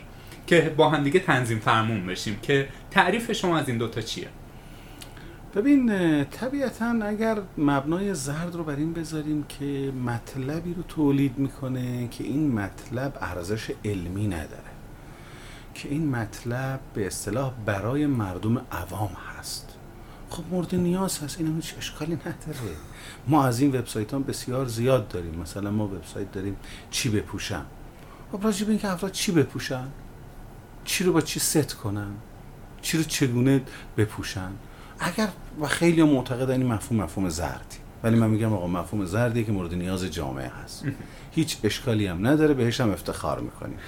که 0.52 0.74
با 0.76 0.90
هم 0.90 1.04
دیگه 1.04 1.20
تنظیم 1.20 1.58
فرمون 1.58 2.06
بشیم 2.06 2.38
که 2.42 2.68
تعریف 2.90 3.32
شما 3.32 3.58
از 3.58 3.68
این 3.68 3.78
دوتا 3.78 4.00
چیه؟ 4.00 4.28
ببین 5.54 6.24
طبیعتا 6.24 6.98
اگر 7.02 7.38
مبنای 7.58 8.14
زرد 8.14 8.54
رو 8.54 8.64
بر 8.64 8.76
این 8.76 8.92
بذاریم 8.92 9.44
که 9.44 9.92
مطلبی 10.06 10.74
رو 10.74 10.82
تولید 10.82 11.38
می‌کنه 11.38 12.08
که 12.08 12.24
این 12.24 12.52
مطلب 12.52 13.18
ارزش 13.20 13.70
علمی 13.84 14.26
نداره 14.26 14.72
که 15.74 15.88
این 15.88 16.10
مطلب 16.10 16.80
به 16.94 17.06
اصطلاح 17.06 17.52
برای 17.66 18.06
مردم 18.06 18.58
عوام 18.72 19.16
هست. 19.38 19.76
خب 20.30 20.42
مورد 20.50 20.74
نیاز 20.74 21.18
هست 21.18 21.40
این 21.40 21.54
هیچ 21.54 21.74
اشکالی 21.78 22.14
نداره. 22.14 22.76
ما 23.28 23.44
از 23.44 23.60
این 23.60 23.76
وبسایت 23.76 24.12
ها 24.12 24.18
بسیار 24.18 24.66
زیاد 24.66 25.08
داریم. 25.08 25.34
مثلا 25.34 25.70
ما 25.70 25.84
وبسایت 25.84 26.32
داریم 26.32 26.56
چی 26.90 27.08
بپوشم 27.08 27.66
خب 28.32 28.44
راجع 28.44 28.64
به 28.64 28.70
اینکه 28.70 28.88
افراد 28.88 29.12
چی 29.12 29.32
بپوشن؟ 29.32 29.88
چی 30.84 31.04
رو 31.04 31.12
با 31.12 31.20
چی 31.20 31.40
ست 31.40 31.74
کنن؟ 31.74 32.12
چی 32.82 32.98
رو 32.98 33.04
چگونه 33.04 33.62
بپوشن؟ 33.96 34.50
اگر 35.00 35.28
و 35.60 35.66
خیلی 35.66 36.02
معتقد 36.02 36.50
این 36.50 36.66
مفهوم 36.66 37.02
مفهوم 37.02 37.28
زردی. 37.28 37.76
ولی 38.02 38.16
من 38.16 38.30
میگم 38.30 38.52
آقا 38.52 38.66
مفهوم 38.66 39.04
زردی 39.04 39.44
که 39.44 39.52
مورد 39.52 39.74
نیاز 39.74 40.04
جامعه 40.04 40.48
هست. 40.48 40.84
هیچ 41.36 41.58
اشکالی 41.64 42.06
هم 42.06 42.26
نداره 42.26 42.54
بهش 42.54 42.80
هم 42.80 42.90
افتخار 42.90 43.40
می‌کنیم. 43.40 43.78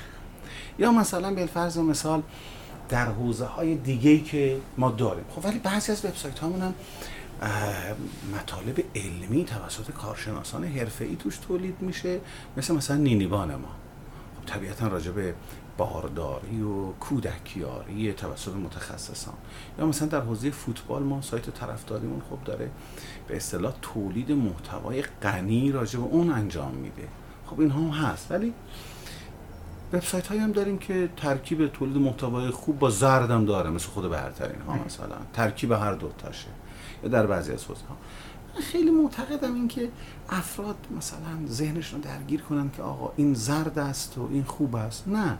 یا 0.78 0.92
مثلا 0.92 1.35
به 1.35 1.46
فرض 1.46 1.78
مثال 1.78 2.22
در 2.88 3.07
حوزه 3.07 3.44
های 3.44 3.74
دیگه 3.74 4.18
که 4.18 4.57
ما 4.78 4.90
داریم. 4.90 5.24
خب 5.30 5.44
ولی 5.44 5.59
بعضی 5.59 5.92
از 5.92 6.04
وبسایت 6.04 6.38
هامون 6.38 6.61
هم 6.61 6.74
مطالب 8.35 8.85
علمی 8.94 9.44
توسط 9.44 9.90
کارشناسان 9.90 10.64
حرفه‌ای 10.64 11.16
توش 11.16 11.37
تولید 11.37 11.76
میشه. 11.80 12.20
مثل 12.57 12.74
مثلا 12.74 12.96
نینیبان 12.96 13.54
ما. 13.54 13.68
خب 14.40 14.46
طبیعتا 14.46 14.88
راجع 14.88 15.11
به 15.11 15.35
بارداری 15.76 16.62
و 16.62 16.92
کودکیاری 16.92 18.12
توسط 18.12 18.52
متخصصان. 18.52 19.34
یا 19.78 19.87
مثلا 19.87 20.08
در 20.08 20.20
حوزه 20.20 20.50
فوتبال 20.50 21.02
ما 21.02 21.22
سایت 21.22 21.50
طرفداریمون 21.50 22.22
خب 22.30 22.44
داره 22.44 22.70
به 23.28 23.37
اصطلاح 23.37 23.74
تولید 23.82 24.32
محتوای 24.32 25.02
غنی 25.02 25.72
راجع 25.72 25.98
به 25.98 26.04
اون 26.04 26.30
انجام 26.30 26.74
میده. 26.74 27.08
خب 27.46 27.60
این 27.60 27.70
هم 27.70 27.88
هست. 27.88 28.30
ولی 28.30 28.54
وبسایت 29.92 30.26
هایی 30.26 30.40
هم 30.40 30.52
داریم 30.52 30.78
که 30.78 31.08
ترکیب 31.16 31.68
تولید 31.68 31.96
محتوای 31.96 32.50
خوب 32.50 32.78
با 32.78 32.90
زرد 32.90 33.30
هم 33.30 33.44
داره 33.44 33.70
مثل 33.70 33.88
خود 33.88 34.10
برترین 34.10 34.60
ها 34.60 34.84
مثلا. 34.87 35.16
ترکیب 35.32 35.72
هر 35.72 35.92
دو 35.92 36.10
تاشه. 36.18 36.48
یا 37.02 37.08
در 37.08 37.26
بعضی 37.26 37.52
از 37.52 37.64
حوزه 37.64 37.84
ها. 37.88 37.96
خیلی 38.60 38.90
معتقدم 38.90 39.54
این 39.54 39.68
که 39.68 39.88
افراد 40.30 40.76
مثلا 40.96 41.46
ذهنشون 41.46 42.00
درگیر 42.00 42.40
کنن 42.40 42.70
که 42.70 42.82
آقا 42.82 43.12
این 43.16 43.34
زرد 43.34 43.78
است 43.78 44.18
و 44.18 44.28
این 44.32 44.44
خوب 44.44 44.76
است. 44.76 45.08
نه. 45.08 45.38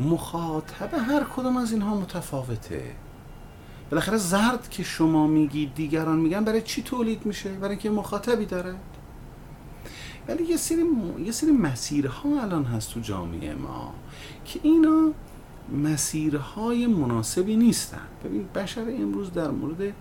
مخاطب 0.00 0.94
هر 0.94 1.24
کدوم 1.36 1.56
از 1.56 1.72
اینها 1.72 1.94
متفاوته. 1.94 2.82
بالاخره 3.90 4.16
زرد 4.16 4.68
که 4.70 4.82
شما 4.82 5.26
میگید 5.26 5.74
دیگران 5.74 6.18
میگن 6.18 6.44
برای 6.44 6.62
چی 6.62 6.82
تولید 6.82 7.26
میشه؟ 7.26 7.52
برای 7.52 7.70
اینکه 7.70 7.90
مخاطبی 7.90 8.46
داره. 8.46 8.74
ولی 10.28 10.44
یه 10.44 10.56
سری 10.56 10.84
یه 11.24 11.32
سری 11.32 11.50
مسیرها 11.50 12.42
الان 12.42 12.64
هست 12.64 12.94
تو 12.94 13.00
جامعه 13.00 13.54
ما 13.54 13.94
که 14.44 14.60
اینا 14.62 15.12
مسیرهای 15.84 16.86
مناسبی 16.86 17.56
نیستن. 17.56 18.06
ببین 18.24 18.48
بشر 18.54 18.80
امروز 18.80 19.32
در 19.32 19.50
مورد 19.50 19.94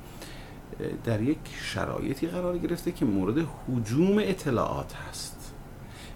در 1.03 1.21
یک 1.21 1.38
شرایطی 1.62 2.27
قرار 2.27 2.58
گرفته 2.58 2.91
که 2.91 3.05
مورد 3.05 3.47
حجوم 3.67 4.17
اطلاعات 4.17 4.93
هست. 4.93 5.35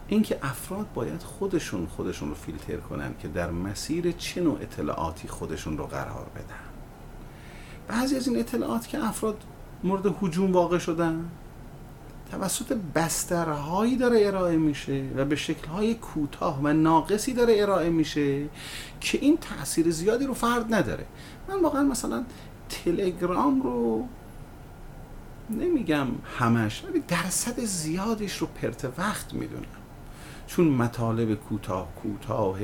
اینکه 0.10 0.38
افراد 0.42 0.88
باید 0.94 1.24
خودشون 1.24 1.86
خودشون 1.86 2.30
رو 2.30 2.36
فیلتر 2.36 2.78
کنن 2.78 3.14
که 3.22 3.28
در 3.28 3.52
مسیر 3.52 4.12
چه 4.12 4.42
نوع 4.42 4.58
اطلاعاتی 4.62 5.28
خودشون 5.28 5.78
رو 5.78 5.86
قرار 5.86 6.28
بدن. 6.36 6.70
بعضی 7.88 8.16
از 8.16 8.28
این 8.28 8.40
اطلاعات 8.40 8.88
که 8.88 9.06
افراد 9.06 9.44
مورد 9.84 10.16
حجوم 10.22 10.54
واقع 10.54 10.78
شدن 10.78 11.30
توسط 12.32 12.78
بسترهایی 12.96 13.98
داره 13.98 14.28
ارائه 14.28 14.58
میشه 14.58 15.06
و 15.16 15.26
به 15.26 15.36
شکلهای 15.36 15.96
کوتاه 15.96 16.60
و 16.64 16.74
ناقصی 16.74 17.34
داره 17.34 17.56
ارائه 17.62 17.90
میشه 17.90 18.44
که 19.02 19.18
این 19.22 19.38
تاثیر 19.38 19.92
زیادی 19.92 20.26
رو 20.26 20.34
فرد 20.34 20.74
نداره. 20.74 21.06
من 21.48 21.62
واقعا 21.62 21.84
مثلا 21.84 22.24
تلگرام 22.70 23.62
رو 23.62 24.08
نمیگم 25.50 26.08
همش 26.40 26.84
ولی 26.90 27.04
درصد 27.08 27.60
زیادش 27.60 28.38
رو 28.38 28.48
پرت 28.48 28.86
وقت 28.98 29.34
می‌دونم. 29.34 29.79
چون 30.50 30.68
مطالب 30.68 31.36
کوتاه 31.36 31.88
کوتاه 32.04 32.60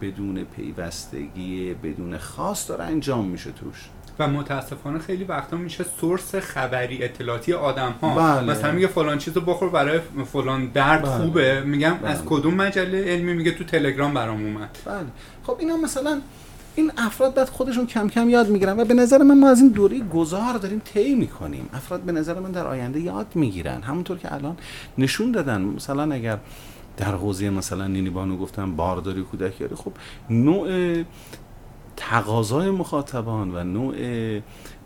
بدون 0.00 0.44
پیوستگی 0.44 1.74
بدون 1.74 2.18
خاص 2.18 2.68
داره 2.68 2.84
انجام 2.84 3.24
میشه 3.24 3.50
توش. 3.50 3.88
و 4.18 4.28
متاسفانه 4.28 4.98
خیلی 4.98 5.24
وقتا 5.24 5.56
میشه 5.56 5.84
سورس 6.00 6.34
خبری 6.34 7.04
اطلاعاتی 7.04 7.52
آدم 7.52 7.94
ها 8.02 8.14
بله. 8.14 8.50
مثلا 8.50 8.72
میگه 8.72 8.86
فلان 8.86 9.18
چیزو 9.18 9.40
بخور 9.40 9.68
برای 9.68 10.00
فلان 10.32 10.66
درد 10.66 11.02
بله. 11.02 11.10
خوبه. 11.10 11.60
میگم 11.60 11.94
بله. 11.94 12.10
از 12.10 12.24
کدوم 12.26 12.54
مجله 12.54 13.04
علمی 13.04 13.32
میگه 13.34 13.50
تو 13.50 13.64
تلگرام 13.64 14.14
برام 14.14 14.44
اومد. 14.44 14.78
بله. 14.84 15.06
خب 15.42 15.56
اینا 15.58 15.76
مثلا 15.76 16.20
این 16.74 16.92
افراد 16.98 17.34
بعد 17.34 17.48
خودشون 17.48 17.86
کم 17.86 18.08
کم 18.08 18.30
یاد 18.30 18.48
می‌گیرن 18.48 18.80
و 18.80 18.84
به 18.84 18.94
نظر 18.94 19.18
من 19.18 19.38
ما 19.38 19.48
از 19.48 19.60
این 19.60 19.68
دوره 19.68 20.00
گذار 20.00 20.58
داریم 20.58 20.82
طی 20.84 21.14
می‌کنیم. 21.14 21.68
افراد 21.72 22.00
به 22.00 22.12
نظر 22.12 22.40
من 22.40 22.50
در 22.50 22.66
آینده 22.66 23.00
یاد 23.00 23.26
می‌گیرن. 23.34 23.82
همونطور 23.82 24.18
که 24.18 24.34
الان 24.34 24.56
نشون 24.98 25.32
دادن. 25.32 25.60
مثلا 25.60 26.14
اگر 26.14 26.38
در 27.02 27.14
حوزه 27.14 27.50
مثلا 27.50 27.86
نینی 27.86 28.10
بانو 28.10 28.36
گفتم 28.36 28.76
بارداری 28.76 29.22
کودکیاری 29.22 29.74
خب 29.74 29.92
نوع 30.30 31.02
تقاضای 31.96 32.70
مخاطبان 32.70 33.54
و 33.54 33.64
نوع 33.64 33.94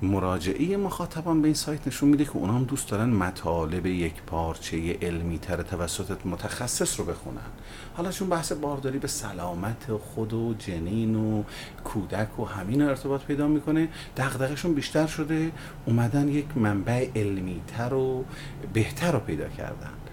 مراجعه 0.02 0.76
مخاطبان 0.76 1.42
به 1.42 1.48
این 1.48 1.54
سایت 1.54 1.86
نشون 1.86 2.08
میده 2.08 2.24
که 2.24 2.36
اونا 2.36 2.52
هم 2.52 2.64
دوست 2.64 2.90
دارن 2.90 3.08
مطالب 3.08 3.86
یک 3.86 4.22
پارچه 4.22 4.98
علمی 5.02 5.38
تر 5.38 5.62
توسط 5.62 6.26
متخصص 6.26 7.00
رو 7.00 7.06
بخونن. 7.06 7.50
حالا 7.96 8.10
چون 8.10 8.28
بحث 8.28 8.52
بارداری 8.52 8.98
به 8.98 9.08
سلامت 9.08 9.92
خود 10.14 10.32
و 10.32 10.54
جنین 10.58 11.16
و 11.16 11.42
کودک 11.84 12.40
و 12.40 12.44
همین 12.44 12.82
ارتباط 12.82 13.22
پیدا 13.22 13.48
می‌کنه 13.48 13.88
دغدغهشون 14.16 14.74
بیشتر 14.74 15.06
شده 15.06 15.52
اومدن 15.86 16.28
یک 16.28 16.56
منبع 16.56 17.08
علمی 17.16 17.60
تر 17.66 17.94
و 17.94 18.24
بهتر 18.72 19.12
رو 19.12 19.18
پیدا 19.18 19.48
کردن. 19.48 20.05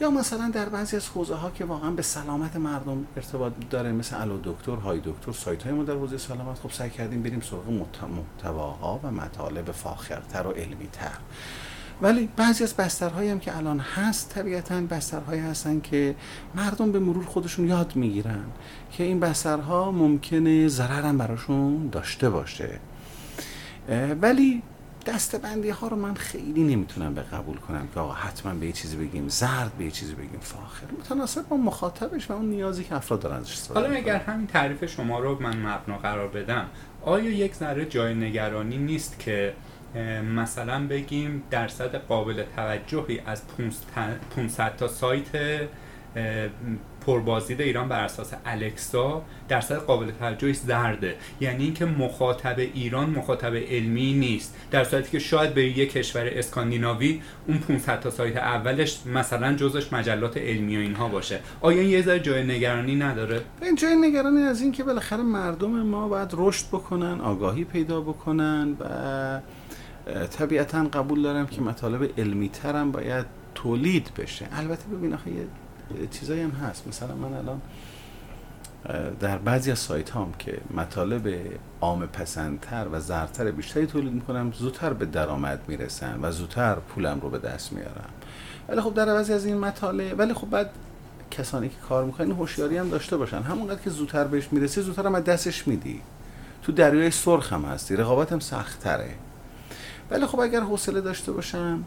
یا 0.00 0.10
مثلا 0.10 0.50
در 0.54 0.68
بعضی 0.68 0.96
از 0.96 1.08
حوزه 1.08 1.34
ها 1.34 1.50
که 1.50 1.64
واقعا 1.64 1.90
به 1.90 2.02
سلامت 2.02 2.56
مردم 2.56 3.06
ارتباط 3.16 3.52
داره 3.70 3.92
مثل 3.92 4.20
الو 4.20 4.38
دکتر 4.44 4.74
های 4.76 5.00
دکتر 5.04 5.32
سایت 5.32 5.62
های 5.62 5.72
ما 5.72 5.84
در 5.84 5.94
حوزه 5.94 6.18
سلامت 6.18 6.58
خب 6.58 6.70
سعی 6.70 6.90
کردیم 6.90 7.22
بریم 7.22 7.40
سراغ 7.40 7.70
محتواها 7.70 9.00
و 9.02 9.10
مطالب 9.10 9.72
فاخرتر 9.72 10.46
و 10.46 10.50
علمی 10.50 10.88
تر 10.92 11.18
ولی 12.02 12.28
بعضی 12.36 12.64
از 12.64 12.74
بسترهایی 12.74 13.30
هم 13.30 13.40
که 13.40 13.56
الان 13.56 13.78
هست 13.78 14.28
طبیعتا 14.28 14.80
بسترهایی 14.80 15.40
هستن 15.40 15.80
که 15.80 16.14
مردم 16.54 16.92
به 16.92 16.98
مرور 16.98 17.24
خودشون 17.24 17.68
یاد 17.68 17.96
می‌گیرن 17.96 18.44
که 18.92 19.04
این 19.04 19.20
بسترها 19.20 19.90
ممکنه 19.90 20.68
ضرر 20.68 21.02
هم 21.02 21.18
براشون 21.18 21.88
داشته 21.88 22.30
باشه. 22.30 22.80
ولی 24.20 24.62
دستبندی 25.08 25.70
ها 25.70 25.88
رو 25.88 25.96
من 25.96 26.14
خیلی 26.14 26.62
نمی‌تونم 26.62 27.14
به 27.14 27.22
قبول 27.22 27.56
کنم 27.56 27.88
که 27.94 28.00
آقا 28.00 28.12
حتما 28.12 28.54
به 28.54 28.66
یه 28.66 28.72
چیزی 28.72 28.96
بگیم 28.96 29.28
زرد 29.28 29.72
به 29.78 29.84
یه 29.84 29.90
چیزی 29.90 30.14
بگیم 30.14 30.40
فاخر. 30.40 30.86
متناسب 30.98 31.48
با 31.48 31.56
مخاطبش 31.56 32.30
و 32.30 32.32
اون 32.32 32.46
نیازی 32.46 32.84
که 32.84 32.94
افراد 32.94 33.20
دارن 33.20 33.42
حالا 33.74 33.88
اگر 33.88 34.16
همین 34.16 34.46
تعریف 34.46 34.84
شما 34.84 35.18
رو 35.18 35.42
من 35.42 35.56
مبنا 35.56 35.98
قرار 35.98 36.28
بدم 36.28 36.66
آیا 37.02 37.30
یک 37.30 37.54
ذره 37.54 37.86
جای 37.86 38.14
نگرانی 38.14 38.78
نیست 38.78 39.18
که 39.18 39.54
مثلا 40.34 40.86
بگیم 40.86 41.42
درصد 41.50 41.94
قابل 41.94 42.44
توجهی 42.56 43.20
از 43.26 43.42
500 44.36 44.76
تا 44.76 44.88
سایت 44.88 45.28
پربازدید 47.08 47.60
ایران 47.60 47.88
بر 47.88 48.04
اساس 48.04 48.32
الکسا 48.46 49.22
درصد 49.48 49.76
قابل 49.76 50.10
توجهی 50.10 50.52
زرده. 50.52 51.16
یعنی 51.40 51.64
اینکه 51.64 51.84
مخاطب 51.84 52.58
ایران 52.58 53.10
مخاطب 53.10 53.54
علمی 53.54 54.12
نیست. 54.12 54.56
در 54.70 54.84
صورتی 54.84 55.10
که 55.10 55.18
شاید 55.18 55.54
به 55.54 55.64
یک 55.64 55.92
کشور 55.92 56.26
اسکاندیناوی 56.26 57.20
اون 57.46 57.58
500 57.58 58.00
تا 58.00 58.10
سایت 58.10 58.36
اولش 58.36 59.06
مثلا 59.06 59.52
جزش 59.52 59.92
مجلات 59.92 60.36
علمی 60.36 60.76
و 60.76 60.80
اینها 60.80 61.08
باشه. 61.08 61.40
آیا 61.60 61.80
این 61.80 61.90
یه 61.90 62.02
ذره 62.02 62.20
جای 62.20 62.44
نگرانی 62.44 62.96
نداره؟ 62.96 63.40
این 63.62 63.74
جای 63.74 63.96
نگرانی 63.96 64.42
از 64.42 64.62
اینکه 64.62 64.84
بالاخره 64.84 65.22
مردم 65.22 65.70
ما 65.70 66.08
باید 66.08 66.30
رشد 66.32 66.66
بکنن 66.66 67.20
آگاهی 67.20 67.64
پیدا 67.64 68.00
بکنن 68.00 68.76
و 68.80 69.40
طبیعتا 70.26 70.84
قبول 70.84 71.22
دارم 71.22 71.46
که 71.46 71.60
مطالب 71.60 72.10
علمی 72.18 72.48
ترم 72.48 72.92
باید 72.92 73.26
تولید 73.54 74.10
بشه. 74.18 74.48
البته 74.52 74.88
ببین 74.88 75.14
آخه 75.14 75.30
چیزایی 76.10 76.40
هم 76.40 76.50
هست. 76.50 76.88
مثلا 76.88 77.14
من 77.14 77.34
الان 77.34 77.60
در 79.20 79.38
بعضی 79.38 79.70
از 79.70 79.78
سایت 79.78 80.10
هم 80.10 80.32
که 80.38 80.58
مطالب 80.74 81.28
عام 81.80 82.06
پسندتر 82.06 82.86
و 82.92 83.00
زرتر 83.00 83.50
بیشتری 83.50 83.86
تولید 83.86 84.12
می‌کنم 84.12 84.52
زودتر 84.52 84.92
به 84.92 85.06
درآمد 85.06 85.60
می‌رسن 85.68 86.18
و 86.22 86.32
زودتر 86.32 86.74
پولم 86.74 87.20
رو 87.20 87.30
به 87.30 87.38
دست 87.38 87.72
میارم. 87.72 88.10
ولی 88.68 88.80
خب 88.80 88.94
در 88.94 89.06
بعضی 89.06 89.32
از 89.32 89.44
این 89.44 89.58
مطالب 89.58 90.18
ولی 90.18 90.34
خب 90.34 90.50
بعد 90.50 90.70
کسانی 91.30 91.68
که 91.68 91.76
کار 91.88 92.04
می‌کنن 92.04 92.32
هوشیاری 92.32 92.76
هم 92.76 92.88
داشته 92.88 93.16
باشن. 93.16 93.42
همونقدر 93.42 93.80
که 93.80 93.90
زودتر 93.90 94.24
بهش 94.24 94.48
می‌رسی 94.52 94.82
زودتر 94.82 95.06
هم 95.06 95.20
دستش 95.20 95.68
میدی. 95.68 96.00
تو 96.62 96.72
دریای 96.72 97.10
سرخ 97.10 97.52
هم 97.52 97.64
هستی 97.64 97.96
رقابت 97.96 98.32
هم 98.32 98.40
سخت 98.40 98.80
تره 98.80 99.10
ولی 100.10 100.26
خب 100.26 100.40
اگر 100.40 100.60
حوصله 100.60 101.00
داشته 101.00 101.32
باشم 101.32 101.84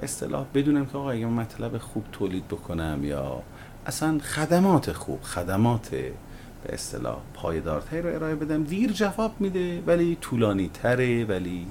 به 0.00 0.04
اصطلاح 0.04 0.46
بدونم 0.54 0.86
که 0.86 0.98
آقا 0.98 1.10
اگه 1.10 1.26
مطلب 1.26 1.78
خوب 1.78 2.04
تولید 2.12 2.48
بکنم 2.48 3.04
یا 3.04 3.42
اصلا 3.86 4.18
خدمات 4.18 4.92
خوب 4.92 5.22
خدمات 5.22 5.90
به 5.90 6.74
اصطلاح 6.74 7.18
پایدارتری 7.34 8.02
رو 8.02 8.14
ارائه 8.14 8.34
بدم 8.34 8.64
دیر 8.64 8.92
جواب 8.92 9.40
میده 9.40 9.82
ولی 9.86 10.18
طولانی 10.20 10.70
تره 10.74 11.24
ولی 11.24 11.66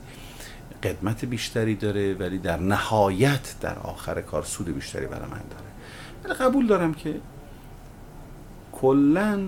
قدمت 0.83 1.25
بیشتری 1.25 1.75
داره 1.75 2.13
ولی 2.13 2.37
در 2.37 2.57
نهایت 2.57 3.55
در 3.61 3.79
آخر 3.79 4.21
کار 4.21 4.43
سود 4.43 4.75
بیشتری 4.75 5.05
برای 5.05 5.29
من 5.29 5.41
داره. 5.49 5.69
ولی 6.23 6.33
قبول 6.33 6.67
دارم 6.67 6.93
که 6.93 7.15
کلا 8.71 9.39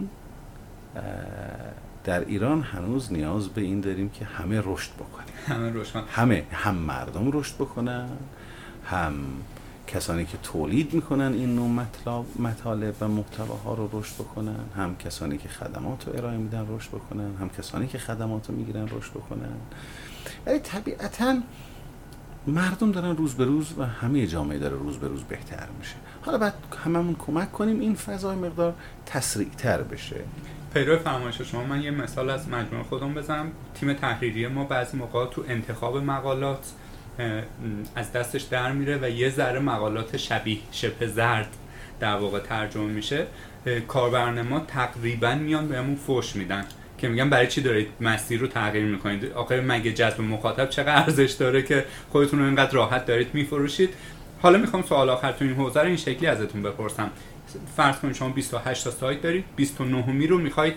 در 2.03 2.25
ایران 2.25 2.61
هنوز 2.61 3.13
نیاز 3.13 3.49
به 3.49 3.61
این 3.61 3.81
داریم 3.81 4.09
که 4.09 4.25
همه 4.25 4.61
رشد 4.65 4.91
بکنیم. 4.93 5.33
همه 5.47 5.73
رشد. 5.73 6.03
همه 6.11 6.45
هم 6.51 6.75
مردم 6.75 7.31
رشد 7.31 7.55
بکنن 7.55 8.09
هم 8.91 9.13
کسانی 9.87 10.25
که 10.25 10.37
تولید 10.43 10.93
می‌کنن 10.93 11.33
این 11.33 11.55
نوع 11.55 11.67
مطلب 11.67 12.25
مطالب 12.39 12.95
و 13.01 13.07
محتواها 13.07 13.73
رو 13.73 13.89
رشد 13.99 14.13
بکنن 14.13 14.65
هم 14.75 14.95
کسانی 14.95 15.37
که 15.37 15.49
خدمات 15.49 16.07
رو 16.07 16.17
ارائه 16.17 16.37
میدن 16.37 16.65
رشد 16.69 16.89
بکنن 16.89 17.35
هم 17.39 17.49
کسانی 17.49 17.87
که 17.87 17.97
خدمات 17.97 18.49
رو 18.49 18.55
می‌گیرن 18.55 18.83
رشد 18.83 19.11
بکنن. 19.11 19.55
ولی 20.45 20.59
طبیعتا 20.59 21.37
مردم 22.47 22.91
دارن 22.91 23.17
روز 23.17 23.33
به 23.33 23.45
روز 23.45 23.73
و 23.77 23.85
همه 23.85 24.27
جامعه 24.27 24.59
داره 24.59 24.77
روز 24.77 24.97
به 24.97 25.07
روز 25.07 25.23
بهتر 25.23 25.67
میشه. 25.79 25.95
حالا 26.21 26.37
بعد 26.37 26.53
هممون 26.85 27.15
کمک 27.19 27.51
کنیم 27.51 27.79
این 27.79 27.95
فضای 27.95 28.35
مقدار 28.35 28.73
تسریع 29.05 29.49
تر 29.57 29.81
بشه. 29.81 30.15
پیرو 30.73 30.97
فرمایش 30.97 31.41
شما 31.41 31.63
من 31.63 31.81
یه 31.81 31.91
مثال 31.91 32.29
از 32.29 32.49
مجموعه 32.49 32.83
خودم 32.83 33.13
بزنم. 33.13 33.51
تیم 33.75 33.93
تحریری 33.93 34.47
ما 34.47 34.63
بعضی 34.63 34.97
موقع 34.97 35.25
تو 35.25 35.43
انتخاب 35.47 35.97
مقالات 35.97 36.71
از 37.95 38.11
دستش 38.11 38.41
در 38.41 38.71
میره 38.71 38.99
و 39.01 39.09
یه 39.09 39.29
ذره 39.29 39.59
مقالات 39.59 40.17
شبیه 40.17 40.57
شبه 40.71 41.07
زرد 41.07 41.55
در 41.99 42.15
واقع 42.15 42.39
ترجمه 42.39 42.83
میشه. 42.83 43.27
کاربران 43.87 44.41
ما 44.41 44.59
تقریبا 44.59 45.35
میان 45.35 45.67
بهمون 45.67 45.95
فوش 45.95 46.35
میدن 46.35 46.65
که 46.97 47.07
میگن 47.07 47.29
برای 47.29 47.47
چی 47.47 47.61
دارید 47.61 47.87
مسیر 48.01 48.39
رو 48.39 48.47
تغییر 48.47 48.85
می‌کنید؟ 48.85 49.25
آخه 49.31 49.61
مگه 49.61 49.93
جذب 49.93 50.21
مخاطب 50.21 50.69
چقدر 50.69 50.95
ارزش 50.95 51.31
داره 51.31 51.61
که 51.61 51.85
خودتون 52.09 52.39
رو 52.39 52.45
اینقدر 52.45 52.71
راحت 52.71 53.05
دارید 53.05 53.27
میفروشید؟ 53.33 53.89
حالا 54.41 54.57
می‌خوام 54.57 54.83
سوال 54.83 55.09
آخر 55.09 55.31
تو 55.31 55.45
این 55.45 55.53
حوزه 55.53 55.79
رو 55.79 55.87
این 55.87 55.97
شکلی 55.97 56.27
ازتون 56.27 56.63
بپرسم. 56.63 57.09
فرض 57.77 57.95
کنید 57.95 58.15
شما 58.15 58.29
28 58.29 58.83
تا 58.83 58.91
سایت 58.91 59.21
دارید 59.21 59.45
29 59.55 60.11
می 60.11 60.27
رو 60.27 60.37
می‌خواید 60.37 60.73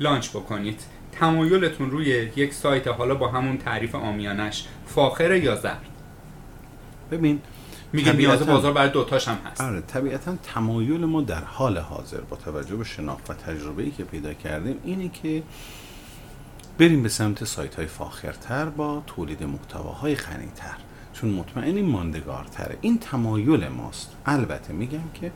لانچ 0.00 0.30
بکنید. 0.30 0.80
تمایلتون 1.20 1.90
روی 1.90 2.06
یک 2.36 2.54
سایت 2.54 2.88
حالا 2.88 3.14
با 3.14 3.28
همون 3.28 3.58
تعریف 3.58 3.94
آمیانش 3.94 4.64
فاخره 4.86 5.44
یا 5.44 5.56
زرد؟ 5.56 5.86
ببین 7.10 7.40
میگه 7.92 8.12
نیاز 8.12 8.46
بازار 8.46 8.72
برای 8.72 8.90
دوتاش 8.90 9.28
هم 9.28 9.38
هست. 9.46 9.60
آره 9.60 9.80
طبیعتا 9.80 10.36
تمایل 10.42 11.04
ما 11.04 11.22
در 11.22 11.44
حال 11.44 11.78
حاضر 11.78 12.20
با 12.20 12.36
توجه 12.36 12.76
به 12.76 12.84
شناخت 12.84 13.30
و 13.30 13.34
تجربه 13.34 13.82
ای 13.82 13.90
که 13.90 14.04
پیدا 14.04 14.34
کردیم 14.34 14.76
اینه 14.84 15.08
که 15.08 15.42
بریم 16.78 17.02
به 17.02 17.08
سمت 17.08 17.44
سایت 17.44 17.74
های 17.74 17.86
فاخرتر 17.86 18.64
با 18.64 19.02
تولید 19.06 19.42
محتواهای 19.42 20.14
غنیتر 20.14 20.76
چون 21.12 21.30
مطمئنی 21.30 21.82
ماندگارتره. 21.82 22.78
این 22.80 22.98
تمایل 22.98 23.68
ماست. 23.68 24.16
البته 24.26 24.72
میگم 24.72 25.10
که 25.14 25.32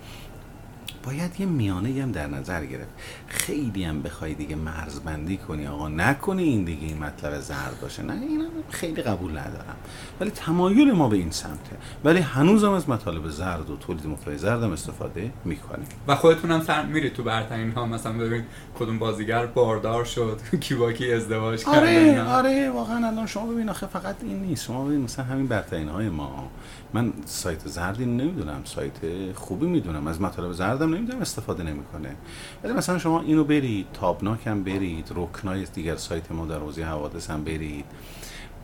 باید 1.07 1.41
یه 1.41 1.47
میانه 1.47 2.03
هم 2.03 2.13
در 2.13 2.27
نظر 2.27 2.65
گرفت. 2.65 2.91
خیلی 3.27 3.85
هم 3.85 4.03
بخوای 4.03 4.35
دیگه 4.35 4.57
مرزبندی 4.57 5.37
کنی 5.37 5.67
آقا. 5.67 5.89
نکنی 5.89 6.43
این 6.43 6.65
دیگه 6.65 6.87
این 6.87 6.99
مطلب 6.99 7.41
زرد 7.41 7.79
باشه. 7.83 8.03
نه 8.03 8.13
این 8.13 8.47
خیلی 8.71 9.03
قبول 9.03 9.31
ندارم. 9.31 9.77
ولی 10.21 10.31
تمایل 10.31 10.93
ما 10.93 11.09
به 11.09 11.17
این 11.17 11.31
سمته. 11.31 11.77
ولی 12.05 12.19
هنوزم 12.19 12.71
از 12.71 12.89
مطالب 12.89 13.29
زرد 13.29 13.71
و 13.71 13.77
تولید 13.77 14.07
محتوای 14.07 14.39
زرد 14.39 14.63
هم 14.63 14.73
استفاده 14.73 15.31
می‌کنیم. 15.45 15.87
و 16.09 16.17
خودتون 16.17 16.51
هم 16.51 16.61
سر 16.63 16.87
میری 16.87 17.11
تو 17.11 17.23
برترین 17.23 17.73
ها. 17.73 17.87
مثلا 17.87 18.13
ببین 18.13 18.45
کدوم 18.79 18.99
بازیگر 18.99 19.47
باردار 19.47 20.05
شد 20.05 20.41
کی 20.61 20.75
با 20.75 20.93
کی 20.93 21.13
ازدواج 21.13 21.65
کرد 21.65 21.75
آره 21.75 22.23
آره 22.23 22.71
واقعا 22.71 23.07
الان 23.07 23.27
شما 23.27 23.47
ببین 23.47 23.69
آخه 23.69 23.87
فقط 23.87 24.17
این 24.23 24.43
نیست. 24.43 24.65
شما 24.65 24.85
ببین 24.85 25.01
مثلا 25.01 25.25
همین 25.25 25.47
برترین 25.47 25.89
های 25.89 26.09
ما. 26.09 26.49
من 26.95 27.13
سایت 27.27 27.69
زردی 27.69 28.07
نمی‌دونم 28.07 28.61
سایت 28.65 28.93
خوبی 29.35 29.67
می‌دونم. 29.67 30.07
از 30.07 30.21
مطالب 30.21 30.53
زردم 30.53 30.95
نمی‌دونم 30.95 31.21
استفاده 31.21 31.63
نمی‌کنه. 31.63 32.17
ولی 32.65 32.73
مثلا 32.73 32.99
شما 32.99 33.21
اینو 33.21 33.45
برید 33.45 33.87
تابناک 33.93 34.47
هم 34.47 34.65
برید 34.65 35.13
رکنای 35.15 35.65
دیگر 35.65 35.97
سایت 35.97 36.33
ما 36.33 36.47
در 36.47 36.59
حوزه 36.59 36.85
حوادث 36.85 37.31
هم 37.31 37.45
برید. 37.45 37.85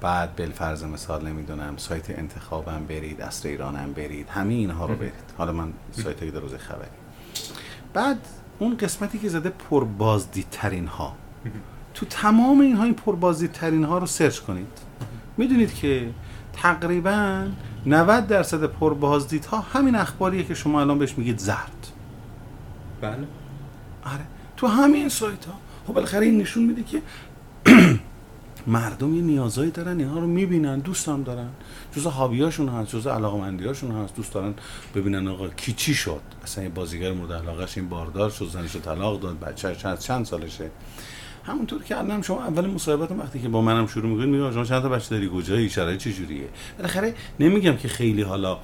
بعد 0.00 0.36
بالفرض 0.36 0.84
مثال 0.84 1.28
نمی‌دونم 1.28 1.74
سایت 1.76 2.10
انتخاب 2.10 2.68
هم 2.68 2.86
برید 2.86 3.20
اصر 3.20 3.48
ایران 3.48 3.76
هم 3.76 3.92
برید. 3.92 4.28
همه 4.28 4.54
اینها 4.54 4.86
رو 4.86 4.94
برید. 4.94 5.12
حالا 5.38 5.52
من 5.52 5.72
سایت 5.92 6.24
در 6.24 6.40
حوزه 6.40 6.58
خبری. 6.58 6.88
بعد 7.94 8.18
اون 8.58 8.76
قسمتی 8.76 9.18
که 9.18 9.28
زده 9.28 9.50
پربازدیدترین 9.50 10.86
ها 10.86 11.16
تو 11.94 12.06
تمام 12.06 12.60
اینها 12.60 12.84
این 12.84 12.94
پربازدیدترین 12.94 13.84
ها 13.84 13.98
رو 13.98 14.06
سرچ 14.06 14.38
کنید. 14.38 14.78
می‌دونید 15.36 15.74
که 15.74 16.10
تقریبا 16.52 17.46
90 17.86 18.26
درصد 18.26 18.64
پربازدیدها 18.64 19.60
همین 19.60 19.94
اخباریه 19.94 20.44
که 20.44 20.54
شما 20.54 20.80
الان 20.80 20.98
بهش 20.98 21.18
میگید 21.18 21.38
زرد. 21.38 21.86
بله. 23.00 23.14
آره. 24.04 24.24
تو 24.56 24.66
همین 24.66 25.08
سایت 25.08 25.44
ها 25.44 25.52
خب 25.86 25.94
بالاخره 25.94 26.26
این 26.26 26.38
نشون 26.38 26.64
میده 26.64 26.82
که 26.82 27.02
مردم 28.66 29.14
یه 29.14 29.22
نیازایی 29.22 29.70
دارن 29.70 29.98
اینها 29.98 30.20
رو 30.20 30.26
می‌بینن 30.26 30.78
دوست 30.78 31.08
هم 31.08 31.22
دارن. 31.22 31.48
جزء 31.96 32.10
هابیاشون 32.10 32.68
هست 32.68 32.90
جزء 32.90 33.10
علاقمندیاشون 33.10 33.90
هست 33.90 34.16
دوست 34.16 34.32
دارن 34.32 34.54
ببینن 34.94 35.28
آقا 35.28 35.48
کی 35.48 35.72
چی 35.72 35.94
شد. 35.94 36.20
اصلا 36.42 36.64
یه 36.64 36.70
بازیگر 36.70 37.12
مورد 37.12 37.32
علاقهش 37.32 37.78
این 37.78 37.88
باردار 37.88 38.30
شد 38.30 38.48
زنش 38.48 38.76
طلاق 38.76 39.20
داد 39.20 39.40
بچه 39.40 39.74
چند 39.74 39.98
چند 39.98 40.24
سالشه. 40.24 40.70
همونطور 41.50 41.82
که 41.82 41.98
الان 41.98 42.22
شما 42.22 42.44
اول 42.44 42.66
مصاحبت 42.66 43.12
وقتی 43.12 43.38
که 43.38 43.48
با 43.48 43.62
منم 43.62 43.86
شروع 43.86 44.10
می‌کنید 44.10 44.28
میگم 44.28 44.52
شما 44.52 44.64
چند 44.64 44.82
تا 44.82 44.88
بچه 44.88 45.10
داری؟ 45.10 45.30
کجایی؟ 45.34 45.68
شرایط 45.70 46.00
چه 46.00 46.12
جوریه؟ 46.12 46.48
بالاخره 46.78 47.14
نمیگم 47.40 47.76
که 47.76 47.88
خیلی 47.88 48.22
حالا 48.22 48.58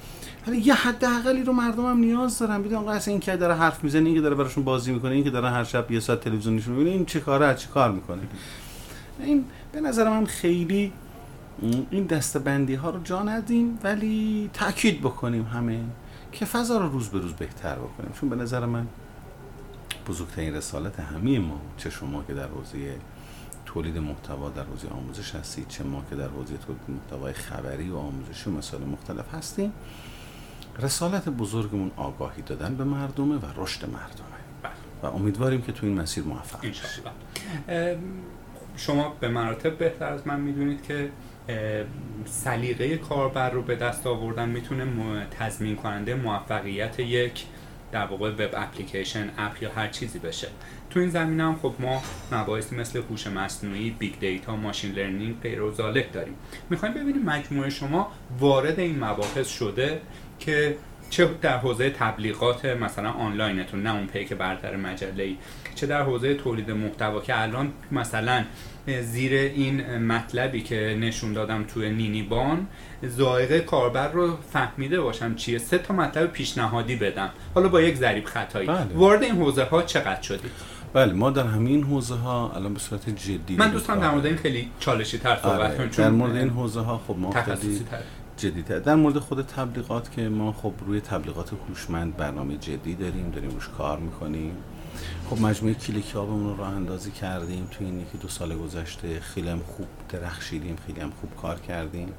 ولی 0.47 0.57
یه 0.57 0.73
حداقلی 0.73 1.43
رو 1.43 1.53
مردمم 1.53 1.97
نیاز 1.97 2.39
دارن. 2.39 2.61
ببین 2.61 2.75
آقا 2.75 2.91
اصلا 2.91 3.11
این 3.11 3.19
که 3.19 3.37
داره 3.37 3.55
حرف 3.55 3.83
می‌زنه 3.83 4.05
این 4.05 4.15
که 4.15 4.21
داره 4.21 4.35
براشون 4.35 4.63
بازی 4.63 4.91
می‌کنه 4.91 5.11
این 5.11 5.23
که 5.23 5.29
داره 5.29 5.49
هر 5.49 5.63
شب 5.63 5.91
یه 5.91 5.99
ساعت 5.99 6.21
تلویزیون 6.21 6.55
نشون 6.55 6.73
می‌بینه 6.73 6.95
این 6.95 7.05
چه 7.05 7.19
کاره 7.19 7.55
چه 7.55 7.67
کار 7.67 7.91
می‌کنه؟ 7.91 8.21
این 9.19 9.45
به 9.71 9.81
نظر 9.81 10.09
من 10.09 10.25
خیلی 10.25 10.91
این 11.91 12.05
دستبندی 12.05 12.75
ها 12.75 12.89
رو 12.89 13.03
جا 13.03 13.23
ندیم 13.23 13.79
ولی 13.83 14.49
تاکید 14.53 15.01
بکنیم 15.01 15.43
همه 15.43 15.79
که 16.31 16.45
فضا 16.45 16.77
رو 16.77 16.89
روز 16.89 17.09
به 17.09 17.19
روز 17.19 17.33
بهتر 17.33 17.75
بکنیم. 17.75 18.11
چون 18.19 18.29
به 18.29 18.35
نظر 18.35 18.65
من 18.65 18.87
بزرگترین 20.07 20.55
رسالت 20.55 20.99
همه 20.99 21.39
ما 21.39 21.61
چه 21.77 21.89
شما 21.89 22.23
که 22.23 22.33
در 22.33 22.47
حوزه 22.47 22.95
تولید 23.65 23.97
محتوا 23.97 24.49
در 24.49 24.63
حوزه 24.63 24.87
آموزش 24.87 25.35
هستید 25.35 25.67
چه 25.67 25.83
ما 25.83 26.03
که 26.09 26.15
در 26.15 26.27
حوزه 26.27 26.57
تولید 26.57 26.81
محتوای 26.87 27.33
خبری 27.33 27.89
و 27.89 27.97
آموزشی 27.97 28.49
و 28.49 28.53
مسائل 28.53 28.83
مختلف 28.83 29.33
هستیم. 29.33 29.73
رسالت 30.79 31.29
بزرگمون 31.29 31.91
آگاهی 31.97 32.41
دادن 32.41 32.75
به 32.75 32.83
مردمه 32.83 33.35
و 33.35 33.45
رشد 33.57 33.85
مردمه. 33.85 34.37
بله. 34.63 34.71
و 35.01 35.15
امیدواریم 35.15 35.61
که 35.61 35.71
تو 35.71 35.85
این 35.85 35.99
مسیر 35.99 36.23
موفق 36.23 36.65
شما 38.75 39.09
به 39.19 39.27
مراتب 39.27 39.77
بهتر 39.77 40.13
از 40.13 40.27
من 40.27 40.39
می‌دونید 40.39 40.83
که 40.83 41.11
سلیقه 42.25 42.97
کاربر 42.97 43.49
رو 43.49 43.61
به 43.61 43.75
دست 43.75 44.07
آوردن 44.07 44.49
می‌تونه 44.49 45.27
تضمین 45.31 45.75
کننده 45.75 46.15
موفقیت 46.15 46.99
یک 46.99 47.45
در 47.91 48.05
واقع 48.05 48.29
web 48.29 48.49
application 48.53 49.29
app 49.37 49.63
یا 49.63 49.71
هر 49.71 49.87
چیزی 49.87 50.19
بشه. 50.19 50.47
تو 50.89 50.99
این 50.99 51.09
زمینه 51.09 51.43
هم 51.43 51.55
خب 51.61 51.73
ما 51.79 52.01
مباحثی 52.31 52.75
مثل 52.75 53.01
هوش 53.09 53.27
مصنوعی 53.27 53.89
big 53.89 54.19
data 54.19 54.55
machine 54.55 54.91
learning 54.91 55.41
غیره 55.41 55.71
داریم. 55.71 56.35
می‌خوایم 56.69 56.95
ببینیم 56.95 57.23
مجموعه 57.23 57.69
شما 57.69 58.11
وارد 58.39 58.79
این 58.79 59.03
مباحث 59.03 59.47
شده 59.47 60.01
که 60.39 60.77
چه 61.09 61.29
در 61.41 61.57
حوزه 61.57 61.89
تبلیغات 61.89 62.65
مثلا 62.65 63.11
آنلاینتون 63.11 63.83
نه 63.83 63.95
اون 63.95 64.07
پیک 64.07 64.33
برتر 64.33 64.75
مجله 64.75 65.23
ای 65.23 65.37
چه 65.75 65.87
در 65.87 66.01
حوزه 66.01 66.33
تولید 66.33 66.71
محتوا 66.71 67.21
که 67.21 67.41
الان 67.41 67.73
مثلا 67.91 68.43
زیر 68.87 69.33
این 69.33 69.97
مطلبی 69.97 70.61
که 70.61 70.97
نشون 71.01 71.33
دادم 71.33 71.63
توی 71.63 71.89
نینیبان 71.89 72.67
زائقه 73.03 73.59
کاربر 73.59 74.11
رو 74.11 74.37
فهمیده 74.51 75.01
باشم 75.01 75.35
چیه. 75.35 75.57
سه 75.57 75.77
تا 75.77 75.93
مطلب 75.93 76.31
پیشنهادی 76.31 76.95
بدم. 76.95 77.29
حالا 77.55 77.67
با 77.67 77.81
یک 77.81 77.95
ضریب 77.95 78.25
خطایی. 78.25 78.67
بله. 78.67 78.87
وارد 78.95 79.23
این 79.23 79.35
حوزه 79.35 79.63
ها 79.63 79.81
چقدر 79.81 80.21
شدید؟ 80.21 80.51
بله 80.93 81.13
ما 81.13 81.29
در 81.29 81.47
همین 81.47 81.83
حوزه 81.83 82.15
ها 82.15 82.51
الان 82.55 82.73
به 82.73 82.79
صورت 82.79 83.09
جدی 83.09 83.55
من 83.55 83.71
دوستم 83.71 83.99
در 83.99 84.09
مورد 84.11 84.25
این 84.25 84.35
خیلی 84.35 84.69
چالشی 84.79 85.17
تر 85.17 85.35
صحبت 85.35 85.79
آره. 85.79 85.87
در 85.87 86.09
مورد 86.09 86.35
این 86.35 86.49
حوزه 86.49 86.79
ها 86.79 87.01
خب 87.07 87.15
ما 87.17 87.33
جدیتر. 88.37 88.79
در 88.79 88.95
مورد 88.95 89.17
خود 89.17 89.41
تبلیغات 89.41 90.11
که 90.11 90.29
ما 90.29 90.51
خب 90.51 90.73
روی 90.87 91.01
تبلیغات 91.01 91.51
هوشمند 91.69 92.17
برنامه 92.17 92.57
جدی 92.57 92.95
داریم 92.95 93.31
داریم 93.31 93.49
روش 93.49 93.69
کار 93.77 93.99
می‌کنیم. 93.99 94.51
خب 95.29 95.41
مجموعه 95.41 95.75
کلیک 95.75 96.15
آبمون 96.15 96.43
رو 96.43 96.57
راه 96.57 96.67
اندازی 96.67 97.11
کردیم 97.11 97.67
توی 97.71 97.85
این 97.85 97.99
یکی 97.99 98.17
دو 98.17 98.27
سال 98.27 98.57
گذشته. 98.57 99.19
خیلی 99.19 99.49
هم 99.49 99.59
خوب 99.59 99.87
درخشیدیم 100.09 100.75
خیلی 100.87 101.01
هم 101.01 101.11
خوب 101.21 101.35
کار 101.35 101.59
کردیم 101.59 102.13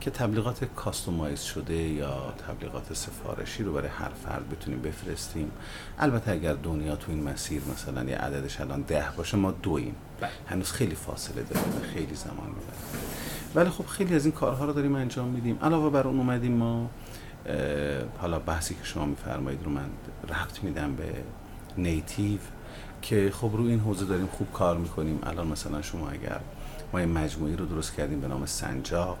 که 0.00 0.10
تبلیغات 0.10 0.64
کاستومایز 0.64 1.40
شده 1.40 1.74
یا 1.74 2.34
تبلیغات 2.48 2.94
سفارشی 2.94 3.62
رو 3.62 3.72
برای 3.72 3.88
هر 3.88 4.08
فرد 4.24 4.48
بتونیم 4.50 4.82
بفرستیم. 4.82 5.50
البته 5.98 6.30
اگر 6.30 6.54
دنیا 6.54 6.96
تو 6.96 7.12
این 7.12 7.22
مسیر 7.22 7.62
مثلا 7.72 8.04
یه 8.04 8.16
عددش 8.16 8.60
الان 8.60 8.82
ده 8.82 9.04
باشه 9.16 9.36
ما 9.36 9.50
دویم 9.50 9.94
بله. 10.20 10.30
هنوز 10.46 10.72
خیلی 10.72 10.94
فاصله 10.94 11.42
داره 11.42 11.66
خیلی 11.94 12.14
زمان 12.14 12.46
می‌بره. 12.46 12.76
ولی 13.54 13.70
خب 13.70 13.86
خیلی 13.86 14.14
از 14.14 14.24
این 14.24 14.34
کارها 14.34 14.64
رو 14.64 14.72
داریم 14.72 14.94
انجام 14.94 15.28
میدیم. 15.28 15.58
علاوه 15.62 15.90
بر 15.90 16.06
اون 16.06 16.18
اومدیم 16.18 16.52
ما 16.52 16.90
حالا 18.18 18.38
بحثی 18.38 18.74
که 18.74 18.84
شما 18.84 19.04
میفرمایید 19.04 19.64
رو 19.64 19.70
من 19.70 19.88
رفت 20.28 20.64
میدم 20.64 20.94
به 20.96 21.04
نیتیو 21.78 22.38
که 23.02 23.30
خب 23.34 23.50
رو 23.52 23.64
این 23.64 23.80
حوزه 23.80 24.04
داریم 24.04 24.26
خوب 24.26 24.52
کار 24.52 24.76
می‌کنیم. 24.76 25.18
الان 25.22 25.46
مثلا 25.46 25.82
شما 25.82 26.08
اگر 26.08 26.40
ما 26.92 26.98
این 26.98 27.12
مجموعی 27.12 27.56
رو 27.56 27.66
درست 27.66 27.94
کردیم 27.94 28.20
به 28.20 28.28
نام 28.28 28.46
سنجاق 28.46 29.18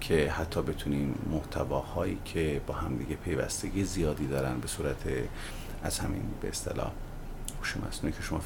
که 0.00 0.30
حتی 0.30 0.62
بتونیم 0.62 1.14
محتواهایی 1.30 2.18
که 2.24 2.60
با 2.66 2.74
همدیگه 2.74 3.16
پیوستگی 3.16 3.84
زیادی 3.84 4.26
دارن 4.26 4.60
به 4.60 4.68
صورت 4.68 5.04
از 5.82 5.98
همین 5.98 6.22
به 6.40 6.48
اصطلاح 6.48 6.90
هوش 7.58 7.76
مصنوعی 7.76 8.16
که 8.16 8.22
شما 8.22 8.40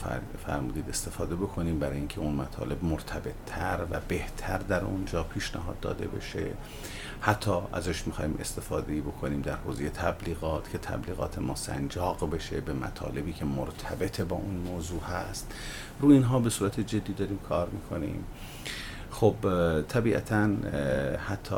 فرمودید 0.47 0.89
استفاده 0.89 1.37
بکنیم 1.37 1.79
برای 1.79 1.97
اینکه 1.97 2.21
اون 2.21 2.35
مطالب 2.35 2.85
مرتبط 2.85 3.35
تر 3.47 3.79
و 3.91 4.01
بهتر 4.09 4.59
در 4.59 4.85
اونجا 4.85 5.23
پیشنهاد 5.23 5.81
داده 5.81 6.07
بشه. 6.07 6.51
حتی 7.21 7.51
ازش 7.73 8.07
می‌خوایم 8.07 8.37
استفاده 8.41 9.01
بکنیم 9.01 9.41
در 9.41 9.57
حوزه 9.57 9.91
تبلیغات 9.91 10.71
که 10.71 10.79
تبلیغات 10.79 11.39
ما 11.39 11.55
سنجاق 11.55 12.31
بشه 12.31 12.61
به 12.61 12.73
مطالبی 12.73 13.33
که 13.33 13.45
مرتبط 13.45 14.21
با 14.21 14.37
اون 14.37 14.55
موضوع 14.55 15.03
هست. 15.03 15.53
رو 16.01 16.09
اینها 16.09 16.39
به 16.39 16.51
صورت 16.51 16.81
جدی 16.81 17.12
داریم 17.12 17.39
کار 17.49 17.69
می‌کنیم. 17.69 18.25
خب 19.11 19.35
طبیعتا 19.89 20.49
حتی 21.29 21.57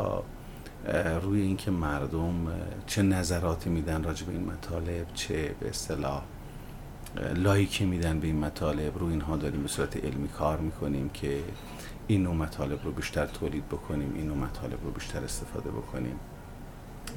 روی 1.22 1.40
اینکه 1.40 1.70
مردم 1.70 2.46
چه 2.86 3.02
نظراتی 3.02 3.70
میدن 3.70 4.02
راجع 4.02 4.26
به 4.26 4.32
این 4.32 4.44
مطالب 4.44 5.06
چه 5.14 5.54
به 5.61 5.68
اصطلاح 5.68 6.22
لایکی 7.34 7.84
میدن 7.84 8.20
به 8.20 8.26
این 8.26 8.38
مطالب 8.38 8.98
رو 8.98 9.06
اینها 9.06 9.36
داریم 9.36 9.62
به 9.62 9.68
صورت 9.68 9.96
علمی 9.96 10.28
کار 10.28 10.59
می‌کنیم 10.59 11.09
که 11.09 11.40
این 12.09 12.22
نوع 12.22 12.34
مطالب 12.34 12.84
رو 12.84 12.92
بیشتر 12.92 13.26
تولید 13.26 13.68
بکنیم 13.68 14.12
این 14.14 14.26
نوع 14.26 14.36
مطالب 14.36 14.84
رو 14.84 14.90
بیشتر 14.90 15.24
استفاده 15.24 15.70
بکنیم. 15.70 16.16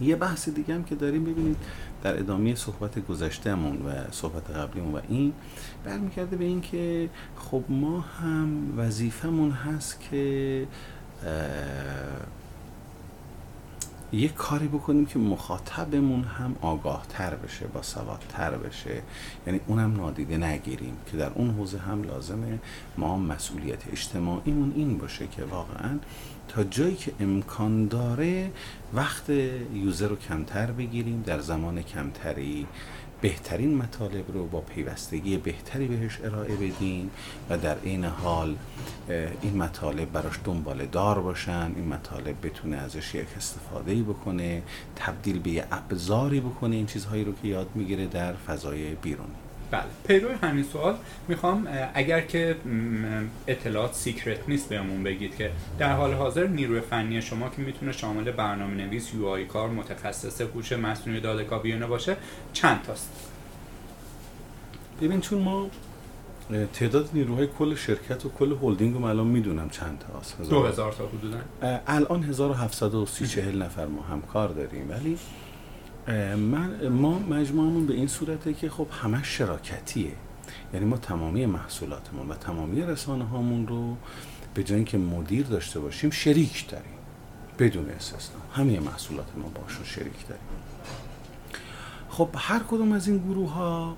یه 0.01 0.15
بحث 0.15 0.49
دیگه 0.49 0.75
هم 0.75 0.83
که 0.83 0.95
داریم 0.95 1.23
ببینید 1.23 1.57
در 2.03 2.19
ادامه 2.19 2.55
صحبت 2.55 2.99
گذشتهمون 3.07 3.81
و 3.81 4.11
صحبت 4.11 4.49
قبلیمون 4.49 4.93
و 4.93 4.99
این 5.09 5.33
برمیکرده 5.85 6.37
به 6.37 6.45
این 6.45 6.61
که 6.61 7.09
خب 7.35 7.63
ما 7.69 7.99
هم 8.01 8.73
وظیفمون 8.77 9.51
هست 9.51 9.99
که 10.11 10.67
یه 14.13 14.27
کاری 14.27 14.67
بکنیم 14.67 15.05
که 15.05 15.19
مخاطبمون 15.19 16.23
هم 16.23 16.55
آگاه 16.61 17.05
تر 17.09 17.35
بشه 17.35 17.67
با 17.67 17.81
تر 18.29 18.57
بشه. 18.57 19.01
یعنی 19.47 19.59
اونم 19.67 19.95
نادیده 19.95 20.37
نگیریم 20.37 20.97
که 21.11 21.17
در 21.17 21.31
اون 21.35 21.49
حوزه 21.49 21.77
هم 21.77 22.03
لازمه 22.03 22.59
ما 22.97 23.17
مسئولیت 23.17 23.87
اجتماعیمون 23.91 24.73
این 24.75 24.97
باشه 24.97 25.27
که 25.27 25.43
واقعا 25.43 25.99
تا 26.47 26.63
جایی 26.63 26.95
که 26.95 27.11
امکان 27.19 27.87
داره 27.87 28.51
وقت 28.93 29.29
یوزر 29.73 30.07
رو 30.07 30.15
کمتر 30.15 30.71
بگیریم. 30.71 31.23
در 31.25 31.39
زمان 31.39 31.81
کمتری 31.81 32.67
بهترین 33.21 33.77
مطالب 33.77 34.31
رو 34.33 34.47
با 34.47 34.61
پیوستگی 34.61 35.37
بهتری 35.37 35.87
بهش 35.87 36.19
ارائه 36.23 36.55
بدین 36.55 37.09
و 37.49 37.57
در 37.57 37.75
این 37.83 38.05
حال 38.05 38.55
این 39.41 39.57
مطالب 39.57 40.11
براش 40.11 40.39
دنبال 40.43 40.85
دار 40.85 41.21
باشن 41.21 41.71
این 41.75 41.87
مطالب 41.87 42.45
بتونه 42.45 42.77
ازش 42.77 43.15
یک 43.15 43.27
استفاده 43.37 43.95
بکنه 43.95 44.63
تبدیل 44.95 45.39
به 45.39 45.49
یه 45.49 45.65
ابزاری 45.71 46.39
بکنه 46.39 46.75
این 46.75 46.85
چیزهایی 46.85 47.23
رو 47.23 47.33
که 47.41 47.47
یاد 47.47 47.67
می‌گیره 47.75 48.07
در 48.07 48.33
فضای 48.33 48.95
بیرونی. 48.95 49.50
بله. 49.71 49.83
پیرو 50.07 50.29
همین 50.41 50.63
سوال 50.63 50.95
می‌خوام 51.27 51.67
اگر 51.93 52.21
که 52.21 52.55
اطلاعات 53.47 53.93
secret 53.93 54.49
نیست 54.49 54.69
بهمون 54.69 55.03
بگید 55.03 55.35
که 55.35 55.51
در 55.79 55.93
حال 55.93 56.13
حاضر 56.13 56.47
نیروی 56.47 56.81
فنی 56.81 57.21
شما 57.21 57.49
که 57.49 57.61
می‌تونه 57.61 57.91
شامل 57.91 58.31
برنامه 58.31 58.73
نویس 58.73 59.13
UI 59.13 59.45
کار 59.45 59.69
متخصص 59.69 60.41
هوش 60.41 60.71
مصنوعی 60.71 61.19
داده 61.19 61.43
کاو 61.43 61.69
اینا 61.69 61.87
باشه 61.87 62.17
چند 62.53 62.81
تاست؟ 62.81 63.09
ببین 65.01 65.21
چون 65.21 65.39
ما 65.39 65.69
تعداد 66.73 67.09
نیروهای 67.13 67.47
کل 67.59 67.75
شرکت 67.75 68.25
و 68.25 68.29
کل 68.29 68.55
هلدینگ 68.61 68.95
رو 68.95 69.05
الان 69.05 69.27
می‌دونم 69.27 69.69
چند 69.69 69.99
تا 69.99 70.19
هست. 70.19 70.49
دو 70.49 70.63
هزار 70.63 70.91
تا 70.91 71.07
حدودا؟ 71.07 71.37
الان 71.87 72.23
1730 72.23 73.27
40 73.27 73.61
نفر 73.61 73.85
ما 73.85 74.01
همکار 74.01 74.49
داریم 74.49 74.89
ولی 74.89 75.17
من 76.35 76.87
ما 76.87 77.19
مجموعمون 77.19 77.87
به 77.87 77.93
این 77.93 78.07
صورته 78.07 78.53
که 78.53 78.69
خب 78.69 78.87
همه 78.91 79.23
شراکتیه. 79.23 80.11
یعنی 80.73 80.85
ما 80.85 80.97
تمامی 80.97 81.45
محصولاتمون 81.45 82.29
و 82.29 82.33
تمامی 82.33 82.81
رسانه 82.81 83.23
هامون 83.23 83.67
رو 83.67 83.95
به 84.53 84.63
جای 84.63 84.75
اینکه 84.75 84.97
مدیر 84.97 85.45
داشته 85.45 85.79
باشیم 85.79 86.09
شریک 86.09 86.69
داریم. 86.69 86.91
بدون 87.59 87.89
استثنا. 87.89 88.41
همه 88.53 88.79
محصولات 88.79 89.27
ما 89.37 89.49
باشون 89.61 89.83
شریک 89.83 90.27
داریم. 90.27 90.43
خب 92.09 92.29
هر 92.35 92.59
کدوم 92.59 92.91
از 92.91 93.07
این 93.07 93.17
گروه 93.17 93.51
ها 93.51 93.97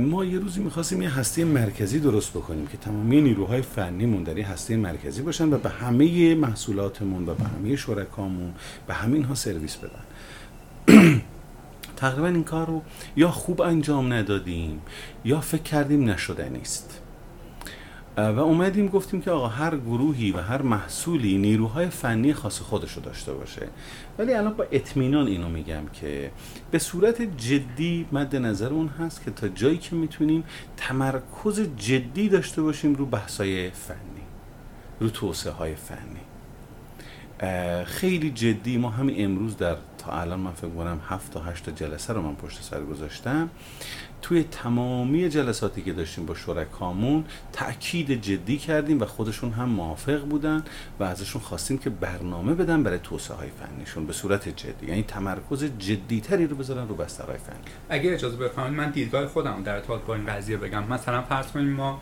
ما 0.00 0.24
یه 0.24 0.38
روزی 0.38 0.60
می‌خواستیم 0.60 1.02
یه 1.02 1.18
هسته 1.18 1.44
مرکزی 1.44 1.98
درست 2.00 2.30
بکنیم 2.30 2.66
که 2.66 2.76
تمامی 2.76 3.20
نیروهای 3.20 3.62
فنیمون 3.62 4.22
در 4.22 4.38
یه 4.38 4.48
هسته 4.48 4.76
مرکزی 4.76 5.22
باشن 5.22 5.52
و 5.52 5.58
به 5.58 5.68
همه 5.68 6.34
محصولاتمون 6.34 7.28
و 7.28 7.34
به 7.34 7.44
همه 7.44 7.76
شرکامون 7.76 8.54
به 8.86 8.94
همین 8.94 9.24
ها 9.24 9.34
سرویس 9.34 9.76
بدن. 9.76 10.02
تقریبا 11.96 12.26
این 12.26 12.44
کار 12.44 12.66
رو 12.66 12.82
یا 13.16 13.30
خوب 13.30 13.60
انجام 13.60 14.12
ندادیم 14.12 14.82
یا 15.24 15.40
فکر 15.40 15.62
کردیم 15.62 16.10
نشده 16.10 16.48
نیست. 16.48 17.00
و 18.16 18.40
اومدیم 18.40 18.88
گفتیم 18.88 19.20
که 19.20 19.30
آقا 19.30 19.48
هر 19.48 19.76
گروهی 19.76 20.30
و 20.32 20.40
هر 20.40 20.62
محصولی 20.62 21.38
نیروهای 21.38 21.88
فنی 21.88 22.32
خاص 22.32 22.60
خودش 22.60 22.92
رو 22.92 23.02
داشته 23.02 23.32
باشه. 23.32 23.68
ولی 24.18 24.34
الان 24.34 24.54
با 24.54 24.66
اطمینان 24.72 25.26
اینو 25.26 25.48
میگم 25.48 25.86
که 25.92 26.30
به 26.70 26.78
صورت 26.78 27.22
جدی 27.22 28.06
مد 28.12 28.36
نظر 28.36 28.68
اون 28.68 28.88
هست 28.88 29.24
که 29.24 29.30
تا 29.30 29.48
جایی 29.48 29.78
که 29.78 29.96
می‌تونیم 29.96 30.44
تمرکز 30.76 31.60
جدی 31.76 32.28
داشته 32.28 32.62
باشیم 32.62 32.94
رو 32.94 33.06
بحثای 33.06 33.70
فنی 33.70 34.24
رو 35.00 35.10
توسعه 35.10 35.52
های 35.52 35.74
فنی 35.74 36.20
خیلی 37.84 38.30
جدی. 38.30 38.76
ما 38.78 38.90
همین 38.90 39.24
امروز 39.24 39.56
در 39.56 39.76
الان 40.12 40.40
من 40.40 40.52
فکر 40.52 40.70
کنم 40.70 41.00
هفت 41.08 41.32
تا 41.32 41.40
هشت 41.40 41.70
جلسه 41.70 42.12
رو 42.12 42.22
من 42.22 42.34
پشت 42.34 42.62
سر 42.62 42.84
گذاشتم. 42.84 43.50
توی 44.22 44.42
تمامی 44.42 45.28
جلساتی 45.28 45.82
که 45.82 45.92
داشتیم 45.92 46.26
با 46.26 46.34
شرکامون 46.34 47.24
تاکید 47.52 48.22
جدی 48.22 48.58
کردیم 48.58 49.00
و 49.00 49.04
خودشون 49.04 49.52
هم 49.52 49.68
موافق 49.68 50.20
بودن 50.20 50.64
و 51.00 51.04
ازشون 51.04 51.42
خواستیم 51.42 51.78
که 51.78 51.90
برنامه 51.90 52.54
بدن 52.54 52.82
برای 52.82 52.98
توسعه 52.98 53.36
های 53.36 53.48
فنیشون 53.60 54.06
به 54.06 54.12
صورت 54.12 54.48
جدی. 54.48 54.86
یعنی 54.86 55.02
تمرکز 55.02 55.64
جدی 55.78 56.20
تری 56.20 56.46
رو 56.46 56.56
بزنن 56.56 56.88
رو 56.88 56.94
بستر 56.94 57.26
های 57.26 57.38
فنی. 57.38 57.56
اگه 57.88 58.12
اجازه 58.12 58.36
بفرمایید 58.36 58.76
من 58.76 58.90
دیدگاه 58.90 59.26
خودم 59.26 59.62
در 59.62 59.74
ارتباط 59.74 60.00
با 60.00 60.14
این 60.14 60.26
قضیه 60.26 60.56
بگم. 60.56 60.84
مثلا 60.84 61.22
فرض 61.22 61.46
کنیم 61.46 61.72
ما 61.72 62.00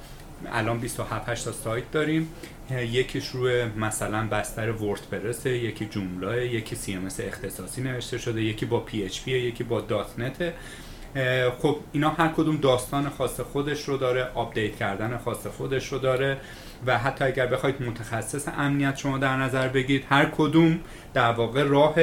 الان 0.53 0.79
27 0.79 1.29
8 1.29 1.45
تا 1.45 1.53
سایت 1.53 1.91
داریم. 1.91 2.29
یکیش 2.73 3.29
روی 3.29 3.65
مثلا 3.65 4.27
بستر 4.27 4.71
WordPress 4.71 5.47
یکی 5.47 5.87
Joomla 5.87 6.47
یکی 6.47 6.77
CMS 6.77 7.05
اختصاصی 7.05 7.83
نوشته 7.83 8.19
شده 8.19 8.43
یکی 8.43 8.67
با 8.67 8.81
PHP 8.81 9.31
یکی 9.31 9.65
با 9.65 9.81
.NET 9.81 10.53
خب 11.59 11.77
اینا 11.93 12.11
هر 12.11 12.29
کدوم 12.29 12.57
داستان 12.57 13.09
خاص 13.09 13.41
خودش 13.41 13.89
رو 13.89 13.97
داره 13.97 14.29
update 14.35 14.77
کردن 14.77 15.19
خاص 15.19 15.47
خودش 15.47 15.93
رو 15.93 15.99
داره 15.99 16.39
و 16.87 16.99
حتی 16.99 17.25
اگر 17.25 17.47
بخواید 17.47 17.83
متخصص 17.83 18.49
امنیت 18.49 18.97
شما 18.97 19.19
در 19.19 19.37
نظر 19.37 19.69
بگیرید 19.69 20.07
هر 20.09 20.25
کدوم 20.25 20.81
در 21.15 21.33
واقع 21.33 21.63
راه 21.63 21.95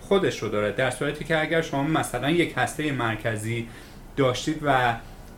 خودش 0.00 0.42
رو 0.42 0.48
داره. 0.48 0.72
در 0.72 0.90
صورتی 0.90 1.24
که 1.24 1.40
اگر 1.40 1.62
شما 1.62 1.82
مثلا 1.82 2.30
یک 2.30 2.54
هسته 2.56 2.92
مرکزی 2.92 3.68
داشتید 4.16 4.60
و 4.62 4.94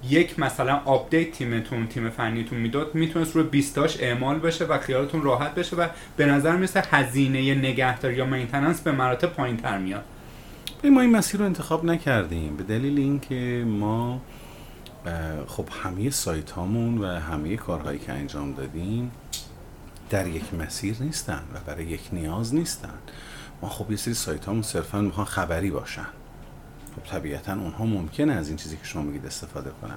یک 0.09 0.39
مثلا 0.39 0.81
update 0.85 1.31
تیمتون 1.31 1.87
تیم 1.87 2.11
فنیتون 2.11 2.59
می‌داد 2.59 2.95
می‌تونست 2.95 3.37
روی 3.37 3.45
20 3.45 3.75
تاش 3.75 4.01
اعمال 4.01 4.39
بشه 4.39 4.65
و 4.65 4.79
خیالتون 4.79 5.23
راحت 5.23 5.55
بشه 5.55 5.77
و 5.77 5.89
به 6.17 6.27
نظر 6.27 6.57
میرسه 6.57 6.83
هزینه 6.91 7.55
نگهداری 7.55 8.15
یا 8.15 8.27
maintenance 8.27 8.81
به 8.81 8.93
مراتب 8.93 9.29
پایین 9.29 9.57
تر 9.57 9.79
میاد 9.79 10.05
ما 10.85 11.01
این 11.01 11.17
مسیر 11.17 11.41
رو 11.41 11.47
انتخاب 11.47 11.85
نکردیم. 11.85 12.57
به 12.57 12.63
دلیل 12.63 12.99
اینکه 12.99 13.65
ما 13.67 14.21
خب 15.47 15.69
همه 15.83 16.11
سایت 16.11 16.51
هامون 16.51 16.99
و 16.99 17.07
همه 17.07 17.57
کارهایی 17.57 17.99
که 17.99 18.13
انجام 18.13 18.55
دادیم 18.55 19.11
در 20.11 20.27
یک 20.27 20.55
مسیر 20.55 20.97
نیستن 21.01 21.43
و 21.55 21.59
برای 21.67 21.85
یک 21.85 22.01
نیاز 22.13 22.55
نیستن. 22.55 22.95
ما 23.63 23.69
خب 23.69 23.91
یه 23.91 23.97
سری 23.97 24.15
سایت 24.15 24.45
هامون 24.45 24.63
صرفا 24.63 25.01
می‌خوان 25.01 25.27
خبری 25.27 25.71
باشن. 25.71 26.07
خب 26.97 27.03
طبیعتا 27.11 27.53
اونها 27.53 27.85
ممکنه 27.87 28.33
از 28.33 28.49
این 28.49 28.57
چیزی 28.57 28.77
که 28.77 28.85
شما 28.85 29.03
میگید 29.03 29.27
استفاده 29.27 29.71
کنن. 29.83 29.97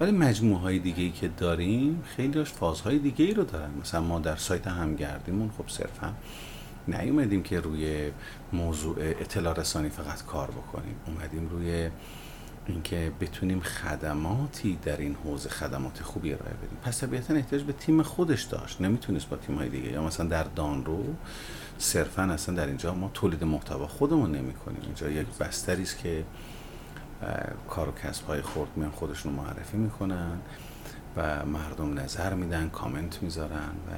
ولی 0.00 0.12
مجموعه 0.12 0.60
های 0.60 0.78
دیگه 0.78 1.02
ای 1.02 1.10
که 1.10 1.28
داریم 1.28 2.02
خیلی 2.16 2.44
فازهای 2.44 2.98
دیگه 2.98 3.24
ای 3.24 3.34
رو 3.34 3.44
دارن. 3.44 3.70
مثلا 3.80 4.00
ما 4.00 4.18
در 4.18 4.36
سایت 4.36 4.66
همگردیمون 4.66 5.50
خب 5.58 5.68
صرفا 5.68 6.12
نیومدیم 6.88 7.42
که 7.42 7.60
روی 7.60 8.10
موضوع 8.52 8.96
اطلاع 9.00 9.60
رسانی 9.60 9.88
فقط 9.88 10.24
کار 10.24 10.50
بکنیم. 10.50 10.94
اومدیم 11.06 11.48
روی 11.48 11.90
اینکه 12.66 13.12
بتونیم 13.20 13.60
خدماتی 13.60 14.78
در 14.82 14.96
این 14.96 15.16
حوزه 15.24 15.48
خدمات 15.48 16.02
خوبی 16.02 16.34
ارائه 16.34 16.54
بدیم. 16.54 16.78
پس 16.82 17.00
طبیعتا 17.00 17.34
احتیاج 17.34 17.62
به 17.62 17.72
تیم 17.72 18.02
خودش 18.02 18.42
داشت. 18.42 18.80
نمی‌تونست 18.80 19.28
با 19.28 19.36
تیم 19.36 19.56
های 19.56 19.68
دیگه. 19.68 19.92
یا 19.92 20.02
مثلا 20.02 20.26
در 20.26 20.42
دانرو 20.42 21.04
صرفا 21.84 22.22
اصلا 22.22 22.54
در 22.54 22.66
اینجا 22.66 22.94
ما 22.94 23.10
تولید 23.14 23.44
محتوا 23.44 23.86
خودمون 23.86 24.32
نمی 24.32 24.54
کنیم 24.54 24.80
اینجا 24.82 25.10
یک 25.10 25.26
بستری 25.26 25.82
است 25.82 25.98
که 25.98 26.24
کار 27.68 27.88
و 27.88 27.92
کسب 27.92 28.26
های 28.26 28.42
خورد 28.42 28.70
میان 28.76 28.90
خودشون 28.90 29.32
معرفی 29.32 29.76
می‌کنن 29.76 30.38
و 31.16 31.46
مردم 31.46 31.98
نظر 31.98 32.34
میدن 32.34 32.68
کامنت 32.68 33.22
می‌ذارن 33.22 33.70
و 33.88 33.92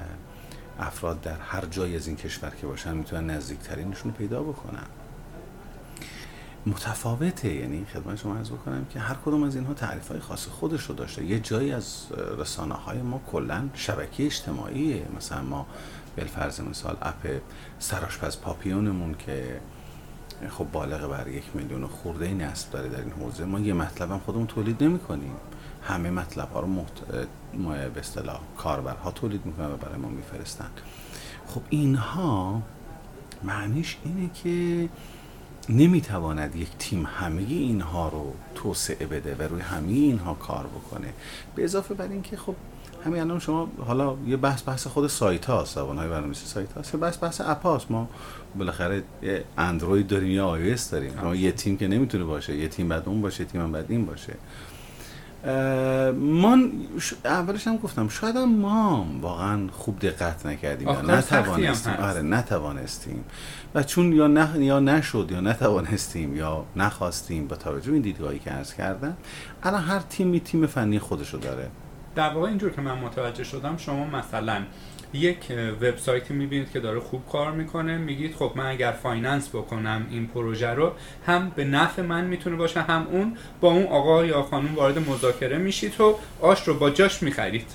افراد 0.83 1.21
در 1.21 1.39
هر 1.39 1.65
جای 1.65 1.97
از 1.97 2.07
این 2.07 2.17
کشور 2.17 2.51
که 2.51 2.67
باشن 2.67 2.97
می‌تونن 2.97 3.31
نزدیکترینشون 3.31 4.11
رو 4.11 4.17
پیدا 4.17 4.43
بکنن. 4.43 4.87
متفاوته 6.67 7.55
یعنی 7.55 7.85
خدمت 7.93 8.17
شما 8.17 8.37
عرض 8.37 8.51
بکنم 8.51 8.85
که 8.85 9.01
هر 9.01 9.15
کدوم 9.15 9.43
از 9.43 9.57
اینها 9.57 9.75
تعریف 9.75 10.09
های 10.09 10.21
خاص 10.21 10.47
خودش 10.47 10.83
رو 10.83 10.95
داشته. 10.95 11.25
یه 11.25 11.41
جایی 11.41 11.73
از 11.73 12.07
رسانه 12.39 12.75
های 12.75 13.03
ما 13.03 13.21
کلا 13.27 13.69
شبکه 13.75 14.27
اجتماعیه. 14.27 15.07
مثلا 15.17 15.43
ما 15.43 15.67
بالفرض 16.17 16.61
مثال 16.61 16.97
اپ 17.03 17.41
سراشپز 17.79 18.41
پاپیونمون 18.41 19.15
که 19.19 19.61
خب 20.51 20.67
بالغ 20.73 21.11
بر 21.11 21.29
یک 21.29 21.45
میلیون 21.55 21.87
خورده 21.87 22.35
نصب 22.35 22.71
داره 22.71 22.89
در 22.89 23.01
این 23.01 23.13
حوزه 23.13 23.45
ما 23.45 23.61
یه 23.61 23.73
مطلب 23.73 24.11
هم 24.11 24.19
خودمون 24.19 24.47
تولید 24.47 24.85
نمی 24.85 24.99
کنیم. 24.99 25.33
همه 25.83 26.11
مطلب 26.11 26.53
ها 26.53 26.61
رو 26.61 26.67
محت... 26.67 27.03
به 27.95 28.01
اصطلاح 28.01 28.41
کاربرها 28.59 29.11
تولید 29.11 29.47
می‌کنن 29.47 29.67
و 29.67 29.77
برای 29.77 29.99
ما 29.99 30.09
میفرستن 30.09 30.71
خب 31.47 31.61
اینها 31.71 32.63
معنیش 33.43 33.97
اینه 34.05 34.31
که 34.35 34.89
نمی‌تواند 35.69 36.57
یک 36.57 36.69
تیم 36.79 37.07
همه 37.07 37.43
اینها 37.43 38.09
رو 38.09 38.35
توسعه 38.55 39.07
بده 39.07 39.35
و 39.35 39.43
روی 39.43 39.61
همه 39.61 39.93
اینها 39.93 40.35
کار 40.35 40.67
بکنه. 40.67 41.13
به 41.55 41.65
اضافه 41.65 41.95
بر 41.95 42.09
اینکه 42.09 42.37
خب 42.37 42.55
همین 43.07 43.21
الان 43.21 43.39
شما 43.39 43.69
حالا 43.87 44.17
یه 44.27 44.37
بحث 44.37 44.63
بحث 44.69 44.87
خود 44.87 45.07
سایت 45.07 45.47
هاست 45.47 45.75
زبان 45.75 45.99
های 45.99 46.09
برنامه‌نویسی 46.09 46.47
سایت 46.47 46.73
هاست 46.73 46.95
یه 46.95 47.01
بحث 47.01 47.19
بحث 47.23 47.41
اپ 47.41 47.63
هاست. 47.63 47.91
ما 47.91 48.09
بالاخره 48.59 49.03
یه 49.23 49.45
اندروید 49.59 50.07
داریم 50.07 50.31
یا 50.31 50.47
آی 50.47 50.77
داریم. 50.93 51.13
ما 51.23 51.35
یه 51.35 51.53
تیم 51.53 51.77
که 51.77 51.89
نمی‌تونه 51.89 52.25
باشه. 52.25 52.57
یه 52.57 52.69
تیم 52.69 52.89
بعد 52.89 53.03
اون 53.07 53.23
باشه 53.23 53.45
تیم 53.45 53.61
هم 53.61 53.73
بعد 53.73 53.87
این 53.89 54.07
باشه. 54.07 54.35
ما 56.13 56.59
اولش 57.25 57.67
هم 57.67 57.77
گفتم 57.77 58.09
شاید 58.09 58.37
هم 58.37 58.55
ما 58.55 59.07
واقعا 59.21 59.69
خوب 59.73 59.99
دقت 59.99 60.47
نکردیم 60.47 60.89
یا 60.89 61.01
نتوانستیم. 61.01 61.93
آره 61.93 62.23
نتوانستیم. 62.23 63.25
و 63.75 63.83
چون 63.83 64.13
یا 64.13 64.27
نه 64.27 64.65
یا 64.65 64.81
نشد 64.81 65.29
یا 65.31 65.41
نتوانستیم 65.41 66.37
یا 66.37 66.65
نخواستیم 66.77 67.47
با 67.47 67.57
توجه 67.57 67.93
این 67.93 68.03
دیدگاهی 68.03 68.39
که 68.39 68.51
عرض 68.51 68.75
کردم 68.75 69.17
الان 69.63 69.83
هر 69.83 69.99
تیمی 69.99 70.41
تیم 70.41 70.67
فنی 70.67 70.99
خودشو 70.99 71.39
داره. 71.39 71.69
در 72.17 72.29
واقع 72.29 72.49
اینجور 72.49 72.71
که 72.71 72.81
من 72.81 72.99
متوجه 72.99 73.45
شدم 73.45 73.77
شما 73.77 74.07
مثلا 74.07 74.63
یک 75.13 75.39
وبسایتی 75.81 76.35
می‌بینید 76.35 76.71
که 76.71 76.81
داره 76.81 77.01
خوب 77.01 77.27
کار 77.33 77.53
می‌کنه 77.53 77.99
میگید 77.99 78.35
خب 78.35 78.53
من 78.55 78.67
اگر 78.67 78.93
finance 78.93 79.49
بکنم 79.49 80.07
این 80.11 80.27
پروژه 80.27 80.71
رو 80.71 80.93
هم 81.27 81.53
به 81.57 81.65
نفع 81.65 82.03
من 82.03 82.25
می‌تونه 82.25 82.57
باشه 82.57 82.83
هم 82.83 83.07
اون 83.11 83.37
با 83.61 83.73
اون 83.73 83.87
آقا 83.87 84.25
یا 84.25 84.43
خانم 84.43 84.75
وارد 84.75 85.09
مذاکره 85.11 85.59
میشید 85.59 86.01
و 86.01 86.19
آش 86.41 86.69
رو 86.69 86.75
با 86.75 86.91
جاش 86.91 87.23
می‌خرید. 87.23 87.67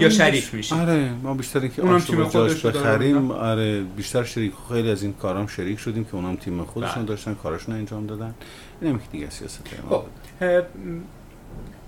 یا 0.00 0.10
شریک 0.10 0.54
میشید. 0.54 0.78
آره 0.78 1.10
ما 1.22 1.34
بیشتر 1.34 1.60
اینکه 1.60 1.82
آش 1.82 2.10
رو 2.10 2.24
با 2.24 2.30
جاش 2.30 2.66
بخریم 2.66 3.30
آره 3.30 3.82
بیشتر 3.96 4.24
شریک 4.24 4.52
خیلی 4.68 4.90
از 4.90 5.02
این 5.02 5.12
کارام 5.12 5.46
شریک 5.46 5.78
شدیم 5.78 6.04
که 6.04 6.14
اونم 6.14 6.36
تیم 6.36 6.64
خودشون 6.64 6.94
بله. 6.94 7.04
داشتن 7.04 7.34
کارشون 7.34 7.74
انجام 7.74 8.06
دادن. 8.06 8.34
این 8.80 8.92
هم 8.92 9.00
دیگه 9.12 9.30
سیاست 9.30 9.68
خب 9.90 10.04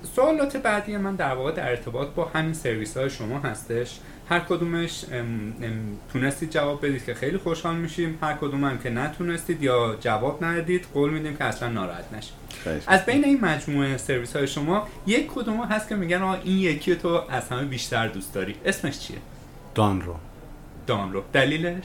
سوالات 0.03 0.57
بعدی 0.57 0.97
من 0.97 1.15
در 1.15 1.35
واقع 1.35 1.53
در 1.53 1.69
ارتباط 1.71 2.09
با 2.09 2.25
همین 2.25 2.55
سرویس 2.55 2.97
های 2.97 3.11
شما 3.11 3.39
هستش. 3.39 3.99
هر 4.29 4.41
کدومش 4.41 5.05
تونستید 6.13 6.51
جواب 6.51 6.87
بدید 6.87 7.05
که 7.05 7.15
خیلی 7.15 7.39
خوشحال 7.39 7.77
میشیم. 7.77 8.19
هر 8.23 8.35
کدوم 8.35 8.65
هم 8.65 8.79
که 8.79 8.91
نتونستید 8.91 9.63
یا 9.63 9.97
جواب 10.01 10.45
ندید 10.45 10.87
قول 10.95 11.11
میدیم 11.11 11.37
که 11.37 11.45
اصلا 11.45 11.69
ناراحت 11.69 12.05
نشید. 12.13 12.33
از 12.87 13.07
بین 13.07 13.25
این 13.25 13.41
مجموعه 13.41 13.97
سرویس 13.97 14.37
های 14.37 14.47
شما 14.47 14.89
یک 15.07 15.27
کدوم 15.35 15.61
هست 15.61 15.89
که 15.89 15.97
میگن 15.97 16.23
آقا 16.23 16.35
این 16.35 16.59
یکی 16.59 16.95
تو 16.95 17.23
از 17.29 17.49
همه 17.49 17.65
بیشتر 17.65 18.09
دوست 18.09 18.35
داری. 18.35 18.55
اسمش 18.65 18.99
چیه؟ 18.99 19.19
دانرو. 19.75 20.15
دانرو. 20.87 21.23
دلیلش؟ 21.33 21.85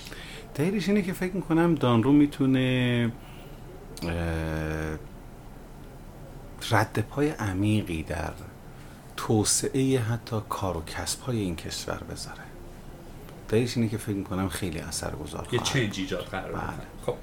دلیلش 0.56 0.90
اینه 0.90 1.02
که 1.02 1.14
فکر 1.14 1.36
می‌کنم 1.36 1.76
دانرو 1.76 2.12
می‌تونه 2.12 3.12
رد 6.72 7.00
پای 7.00 7.30
عمیقی 7.30 8.04
در 8.04 8.34
توسعه 9.18 10.00
حتی 10.00 10.36
کار 10.50 10.78
و 10.78 10.84
کسب 10.86 11.22
های 11.22 11.38
این 11.38 11.56
کشور 11.56 12.02
بذاره. 12.12 12.42
دلیلش 13.50 13.78
اینه 13.78 13.90
که 13.90 13.98
فکر 13.98 14.16
می‌کنم 14.16 14.50
خیلی 14.50 14.80
اثرگذار 14.80 15.48
یه 15.52 15.60
چنج 15.60 16.00
ایجاد 16.00 16.24
قرار 16.24 16.52
بله. 16.52 17.06
خب 17.06 17.16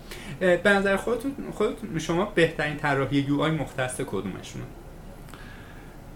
به 0.63 0.71
نظر 0.71 0.97
خودتون 0.97 1.35
خود 1.53 1.99
شما 1.99 2.25
بهترین 2.25 2.77
طراحی 2.77 3.19
یو 3.19 3.41
آی 3.41 3.51
مختص 3.51 4.01
کدومشونه؟ 4.01 4.65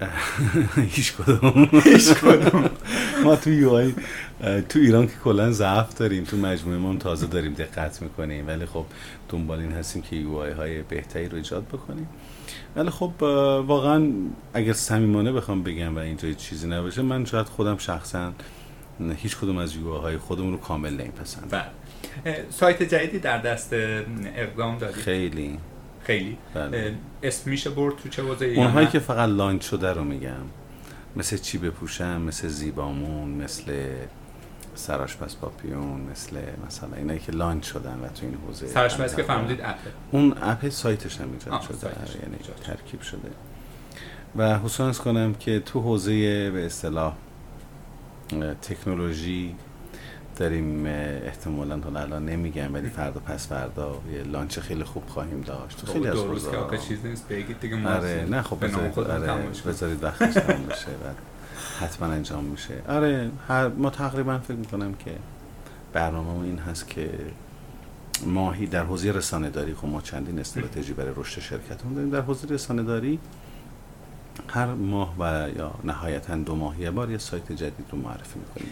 هیچ 0.97 1.13
کدوم. 1.17 1.69
هیچ 1.85 2.15
کدوم. 2.15 2.71
ما 3.25 3.37
تو 3.37 3.51
یو 3.51 3.91
تو 4.69 4.79
ایران 4.79 5.07
که 5.07 5.13
کلا 5.25 5.53
ضعف 5.53 5.95
داریم 5.95 6.25
تو 6.25 6.37
مجموعه 6.37 6.79
ما 6.79 6.97
تازه 6.97 7.27
داریم 7.27 7.55
دقت 7.55 8.03
می‌کنیم. 8.03 8.47
ولی 8.47 8.67
خب 8.67 8.85
دنبال 9.29 9.61
این 9.61 9.73
هستیم 9.73 10.03
که 10.03 10.17
یو 10.17 10.55
های 10.55 10.83
بهتری 10.83 11.29
رو 11.29 11.37
ایجاد 11.37 11.65
بکنیم. 11.65 12.09
ولی 12.77 12.91
خب 12.91 13.13
واقعا 13.67 14.13
اگر 14.55 14.73
صمیمانه 14.73 15.33
بخوام 15.33 15.63
بگم 15.63 15.97
و 15.97 15.99
اینجا 15.99 16.33
چیزی 16.33 16.69
نباشه 16.69 17.03
من 17.03 17.25
شاید 17.25 17.47
خودم 17.47 17.79
شخصا 17.79 18.33
هیچ 19.17 19.37
کدوم 19.37 19.59
از 19.59 19.77
یو 19.77 19.95
های 19.95 20.17
خودمون 20.19 20.53
رو 20.53 20.59
کامل 20.59 20.93
نمیپسندم. 20.93 21.49
بله. 22.25 22.45
سایت 22.51 22.83
جدیدی 22.83 23.19
در 23.19 23.39
دست 23.39 23.73
اقدام 23.73 24.79
دارید 24.79 24.97
خیلی. 24.97 25.59
خیلی. 26.03 26.37
بله. 26.55 26.95
اسم 27.23 27.51
میشه 27.51 27.71
برد 27.71 27.97
تو 27.97 28.09
چه 28.09 28.23
حوزه 28.23 28.47
اونهایی 28.47 28.87
که 28.87 28.99
فقط 28.99 29.29
launch 29.29 29.71
شده 29.71 29.93
رو 29.93 30.05
میگم. 30.05 30.45
مثل 31.17 31.37
چی 31.37 31.59
بپوشم؟ 31.59 32.21
مثل 32.21 32.49
زیبامون 32.49 33.29
مثل 33.29 33.73
سرآشپز 34.77 35.37
پاپیون 35.37 36.01
مثل 36.13 36.37
مثلا 36.67 36.89
اینایی 36.97 37.19
که 37.19 37.33
launch 37.33 37.73
شدن 37.73 38.01
و 38.05 38.09
تو 38.09 38.27
این 38.27 38.39
حوزه 38.47 38.67
سرآشپز 38.67 39.17
که 39.17 39.23
فهمیدید 39.23 39.61
app. 39.61 39.77
اون 40.11 40.35
app 40.43 40.69
سایتش 40.69 41.21
هم 41.21 41.29
ایجاد 41.33 41.61
شده 41.61 41.91
یعنی 42.23 42.37
ترکیب 42.63 43.01
شده. 43.01 43.31
و 44.37 44.59
حس 44.59 45.01
می‌کنم 45.01 45.35
که 45.35 45.61
تو 45.61 45.81
حوزه 45.81 46.51
به 46.51 46.67
اصطلاح 46.67 47.15
تکنولوژی 48.63 49.55
داریم 50.37 50.87
احتمالا 50.87 51.81
حالا 51.85 52.01
الان 52.01 52.27
نمیگم 52.27 52.75
ولی 52.75 52.89
فردا 52.89 53.21
پس 53.21 53.49
فردا 53.49 54.01
یه 54.13 54.23
launch 54.23 54.59
خیلی 54.59 54.85
خوب 54.85 55.07
خواهیم 55.07 55.41
داشت. 55.41 55.81
تو 55.81 55.93
خیلی 55.93 56.09
از 56.09 56.19
روز 56.23 56.49
که 56.71 56.79
چیز 56.79 57.07
نیست. 57.07 57.29
بگید 57.29 57.61
دیگه 57.61 57.89
آره 57.89 58.27
نه 58.31 58.43
خب 58.43 58.65
بذارید 58.65 58.99
آره 58.99 59.43
بذارید 59.67 60.05
وقتش 60.05 60.35
تموم 60.35 60.67
بشه 60.67 60.87
حتما 61.81 62.07
انجام 62.07 62.45
میشه. 62.45 62.75
آره 62.89 63.31
هر 63.49 63.69
ما 63.69 63.91
تقریبا 63.91 64.39
فکر 64.39 64.57
می‌کنم 64.57 64.95
که 64.95 65.11
برنامه 65.93 66.45
این 66.45 66.59
هست 66.59 66.89
که 66.91 67.11
ماهی 68.27 68.67
در 68.67 68.85
حوزه 68.85 69.13
رسانه 69.13 69.51
داری 69.51 69.75
خب 69.75 69.87
ما 69.87 70.01
چندین 70.01 70.39
استراتژی 70.39 70.93
برای 70.93 71.13
رشد 71.17 71.41
شرکت 71.41 71.95
داریم. 71.95 72.11
در 72.11 72.21
حوزه 72.21 72.49
رسانه 72.49 72.83
داری 72.83 73.19
هر 74.49 74.67
ماه 74.67 75.15
و 75.19 75.49
یا 75.57 75.75
نهایتا 75.85 76.37
دو 76.37 76.55
ماه 76.55 76.81
یه 76.81 76.91
بار 76.91 77.11
یه 77.11 77.19
سایت 77.19 77.53
جدید 77.53 77.87
رو 77.93 77.99
معرفی 77.99 78.39
می‌کنیم 78.39 78.71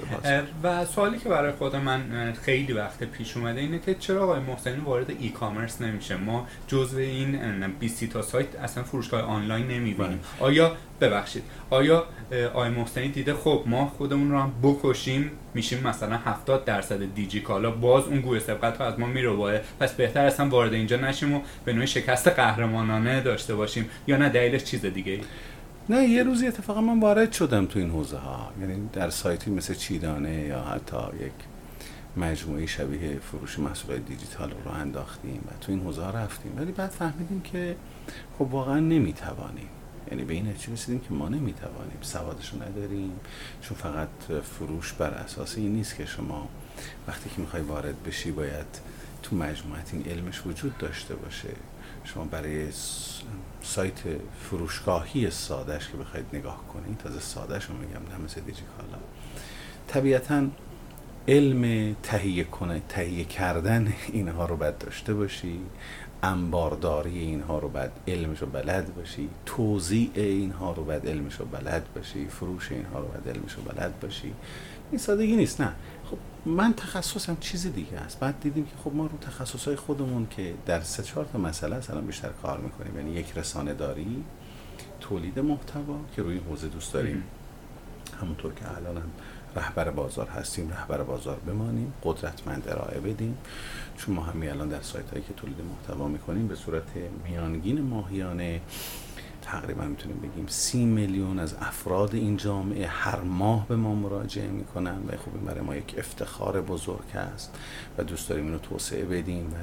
به 0.62 0.68
و 0.68 0.84
سوالی 0.84 1.18
که 1.18 1.28
برای 1.28 1.52
خود 1.52 1.76
من 1.76 2.32
خیلی 2.32 2.72
وقت 2.72 3.04
پیش 3.04 3.36
اومده 3.36 3.60
اینه 3.60 3.78
که 3.78 3.94
چرا 3.94 4.24
آقای 4.24 4.40
محسنی 4.40 4.80
وارد 4.80 5.10
ای 5.10 5.28
کامرس 5.28 5.80
نمیشه؟ 5.80 6.16
ما 6.16 6.46
جزو 6.68 6.98
این 6.98 7.68
20 7.80 8.04
تا 8.04 8.22
سایت 8.22 8.56
اصلا 8.56 8.84
فروشگاه 8.84 9.22
آنلاین 9.22 9.66
نمی‌بینیم. 9.66 9.96
بله. 9.96 10.18
آیا 10.40 10.72
ببخشید. 11.00 11.42
آیا 11.70 12.04
آقای 12.52 12.70
محسنی 12.70 13.08
دیده 13.08 13.34
خب 13.34 13.62
ما 13.66 13.86
خودمون 13.86 14.30
رو 14.30 14.38
هم 14.38 14.52
بکشیم 14.62 15.30
میشیم 15.54 15.86
مثلا 15.86 16.16
70 16.16 16.64
درصد 16.64 17.14
دیجی 17.14 17.40
کالا 17.40 17.70
باز 17.70 18.04
اون 18.04 18.20
گوی 18.20 18.40
سبقت 18.40 18.80
از 18.80 18.98
ما 18.98 19.06
میره 19.06 19.62
پس 19.80 19.92
بهتر 19.92 20.26
اصلا 20.26 20.48
وارد 20.48 20.72
اینجا 20.72 20.96
نشیم 20.96 21.34
و 21.34 21.40
به 21.64 21.72
نوعی 21.72 21.86
شکست 21.86 22.28
قهرمانانه 22.28 23.20
داشته 23.20 23.54
باشیم. 23.54 23.90
یا 24.06 24.16
نه 24.16 24.28
دلیلش 24.28 24.64
چیز 24.64 24.86
دیگه 24.86 25.12
ای 25.12 25.20
نه 25.88 26.04
یه 26.04 26.22
روزی 26.22 26.46
اتفاقا 26.46 26.80
من 26.80 27.00
وارد 27.00 27.32
شدم 27.32 27.66
تو 27.66 27.78
این 27.78 27.90
حوزه 27.90 28.16
ها 28.16 28.52
یعنی 28.60 28.88
در 28.92 29.10
سایتی 29.10 29.50
مثل 29.50 29.74
چیدانه 29.74 30.34
یا 30.34 30.60
حتی 30.60 30.96
یک 31.26 31.32
مجموعه 32.16 32.66
شبیه 32.66 33.18
فروش 33.18 33.58
محصولات 33.58 34.00
دیجیتال 34.00 34.50
رو 34.64 34.70
انداختیم 34.70 35.40
و 35.46 35.64
تو 35.64 35.72
این 35.72 35.80
حوزه 35.80 36.02
ها 36.02 36.10
رفتیم. 36.10 36.52
ولی 36.56 36.72
بعد 36.72 36.90
فهمیدیم 36.90 37.40
که 37.40 37.76
خب 38.38 38.42
واقعا 38.42 38.80
نمی‌توانیم. 38.80 39.68
یعنی 40.10 40.24
به 40.24 40.34
این 40.34 40.48
نتیجه 40.48 40.72
رسیدیم 40.72 41.00
که 41.00 41.14
ما 41.14 41.28
نمی‌توانیم 41.28 41.98
سوادش 42.00 42.54
نداریم. 42.54 43.20
چون 43.62 43.76
فقط 43.76 44.08
فروش 44.42 44.92
بر 44.92 45.10
اساس 45.10 45.56
این 45.56 45.72
نیست 45.72 45.96
که 45.96 46.06
شما 46.06 46.48
وقتی 47.08 47.30
که 47.30 47.40
می‌خوای 47.40 47.62
وارد 47.62 48.02
بشی 48.02 48.30
باید 48.30 48.66
تو 49.22 49.36
مجموعت 49.36 49.90
این 49.94 50.04
علمش 50.06 50.46
وجود 50.46 50.78
داشته 50.78 51.14
باشه. 51.14 51.48
شما 52.04 52.24
برای 52.24 52.68
سایت 53.62 53.98
فروشگاهی 54.50 55.30
سادش 55.30 55.88
که 55.88 55.96
بخواید 55.96 56.26
نگاه 56.32 56.64
کنید 56.72 56.98
تازه 56.98 57.20
سادش 57.20 57.64
رو 57.64 57.76
میگم 57.76 57.92
نه 57.92 58.24
مثل 58.24 58.40
دیجیکالا 58.40 58.98
طبیعتا 59.88 60.46
علم 61.28 61.94
تهیه 62.02 62.44
کنه 62.44 62.82
تهیه 62.88 63.24
کردن 63.24 63.92
اینها 64.12 64.46
رو 64.46 64.56
باید 64.56 64.78
داشته 64.78 65.14
باشی. 65.14 65.60
انبارداری 66.24 67.18
اینها 67.18 67.58
رو 67.58 67.68
باید 67.68 67.90
علمش 68.08 68.38
رو 68.38 68.46
بلد 68.46 68.94
باشی 68.94 69.28
توضیع 69.46 70.10
اینها 70.14 70.72
رو 70.72 70.84
باید 70.84 71.06
علمش 71.06 71.34
رو 71.34 71.46
بلد 71.46 71.82
باشی 71.94 72.28
فروش 72.28 72.72
اینها 72.72 72.98
رو 72.98 73.08
باید 73.08 73.36
علمش 73.36 73.52
رو 73.52 73.62
بلد 73.62 74.00
باشی. 74.00 74.34
این 74.90 74.98
سادگی 74.98 75.36
نیست 75.36 75.60
نه. 75.60 75.72
خب 76.10 76.16
من 76.46 76.72
تخصصم 76.72 77.36
چیز 77.40 77.66
دیگه 77.66 77.98
است. 77.98 78.20
بعد 78.20 78.40
دیدیم 78.40 78.66
که 78.66 78.72
خب 78.84 78.94
ما 78.94 79.06
رو 79.06 79.18
تخصصهای 79.18 79.76
خودمون 79.76 80.26
که 80.30 80.54
در 80.66 80.80
سه 80.80 81.02
چهار 81.02 81.24
تا 81.32 81.38
مسئله 81.38 81.76
اصلا 81.76 82.00
بیشتر 82.00 82.30
کار 82.42 82.58
می‌کنیم. 82.58 82.96
یعنی 82.96 83.10
یک 83.10 83.38
رسانه 83.38 83.74
داری 83.74 84.24
تولید 85.00 85.38
محتوا 85.38 85.96
که 86.16 86.22
روی 86.22 86.38
حوزه 86.38 86.68
دوست 86.68 86.92
داریم. 86.92 87.22
همونطور 88.20 88.54
که 88.54 88.76
الان 88.76 88.96
هم 88.96 89.10
رهبر 89.56 89.90
بازار 89.90 90.28
هستیم 90.28 90.70
رهبر 90.70 91.02
بازار 91.02 91.36
بمانیم 91.36 91.92
قدرتمند 92.04 92.68
ارائه 92.68 93.00
بدیم. 93.00 93.38
چون 93.96 94.14
ما 94.14 94.22
همین 94.22 94.50
الان 94.50 94.68
در 94.68 94.82
سایت 94.82 95.10
هایی 95.10 95.24
که 95.24 95.34
تولید 95.34 95.56
محتوا 95.60 96.08
می‌کنیم 96.08 96.48
به 96.48 96.54
صورت 96.54 96.82
میانگین 97.28 97.80
ماهیانه 97.80 98.60
تقریبا 99.42 99.84
می‌تونیم 99.84 100.16
بگیم 100.16 100.46
سی 100.46 100.84
میلیون 100.84 101.38
از 101.38 101.54
افراد 101.54 102.14
این 102.14 102.36
جامعه 102.36 102.86
هر 102.86 103.20
ماه 103.20 103.68
به 103.68 103.76
ما 103.76 103.94
مراجعه 103.94 104.48
می‌کنن 104.48 104.96
و 105.08 105.16
خب 105.16 105.34
این 105.34 105.44
برای 105.44 105.60
ما 105.60 105.76
یک 105.76 105.94
افتخار 105.98 106.60
بزرگ 106.60 107.16
است 107.16 107.58
و 107.98 108.04
دوست 108.04 108.28
داریم 108.28 108.44
اینو 108.44 108.58
توسعه 108.58 109.04
بدیم 109.04 109.46
و 109.46 109.56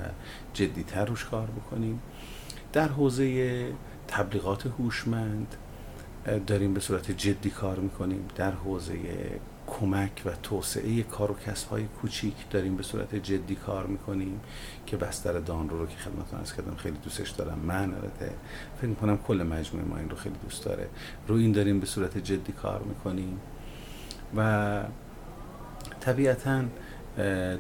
جدیتر 0.54 1.06
روش 1.06 1.26
کار 1.26 1.48
بکنیم. 1.48 2.02
در 2.74 2.88
حوزه 2.88 3.74
تبلیغات 4.08 4.66
هوشمند 4.66 5.56
داریم 6.48 6.74
به 6.74 6.80
صورت 6.80 7.12
جدی 7.12 7.50
کار 7.50 7.80
می‌کنیم. 7.80 8.26
در 8.36 8.52
حوزه 8.52 8.96
کمک 9.80 10.22
و 10.26 10.30
توسعه 10.44 11.04
کار 11.04 11.32
و 11.32 11.36
کسب 11.36 11.70
های 11.70 11.84
کوچیک 11.84 12.50
داریم 12.50 12.78
به 12.78 12.84
صورت 12.84 13.16
جدی 13.16 13.56
کار 13.56 13.88
می‌کنیم 13.88 14.40
که 14.86 14.98
بستر 14.98 15.40
دانرو 15.40 15.80
رو 15.80 15.86
که 15.86 15.96
خدمتتون 15.98 16.40
از 16.40 16.56
کردم 16.56 16.76
خیلی 16.76 16.98
دوستش 16.98 17.30
دارم. 17.30 17.60
من 17.60 17.94
البته 17.94 18.32
فکر 18.78 18.88
می‌کنم 18.88 19.18
کل 19.18 19.44
مجموعه 19.44 19.86
ما 19.86 19.98
این 19.98 20.10
رو 20.10 20.16
خیلی 20.16 20.36
دوست 20.44 20.66
داره. 20.66 20.88
رو 21.28 21.36
این 21.36 21.52
داریم 21.52 21.80
به 21.80 21.86
صورت 21.86 22.18
جدی 22.18 22.52
کار 22.52 22.82
می‌کنیم. 22.82 23.40
و 24.38 24.84
طبیعتاً 26.00 26.64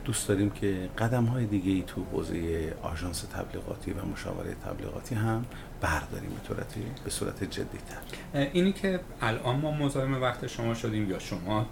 دوست 0.05 0.27
داریم 0.27 0.49
که 0.49 0.89
قدم 0.97 1.25
های 1.25 1.45
دیگه 1.45 1.71
ای 1.71 1.83
تو 1.87 2.03
حوزه 2.11 2.73
آژانس 2.81 3.21
تبلیغاتی 3.21 3.91
و 3.91 4.05
مشاوره 4.05 4.55
تبلیغاتی 4.65 5.15
هم 5.15 5.45
برداریم 5.81 6.29
به 6.29 6.47
صورت 6.47 6.75
به 7.03 7.09
صورت 7.09 7.43
جدی 7.43 7.77
تر 7.89 8.39
اینی 8.53 8.73
که 8.73 8.99
الان 9.21 9.55
ما 9.55 9.71
مزاحم 9.71 10.21
وقت 10.21 10.47
شما 10.47 10.73
شدیم 10.73 11.09
یا 11.09 11.19
شما 11.19 11.65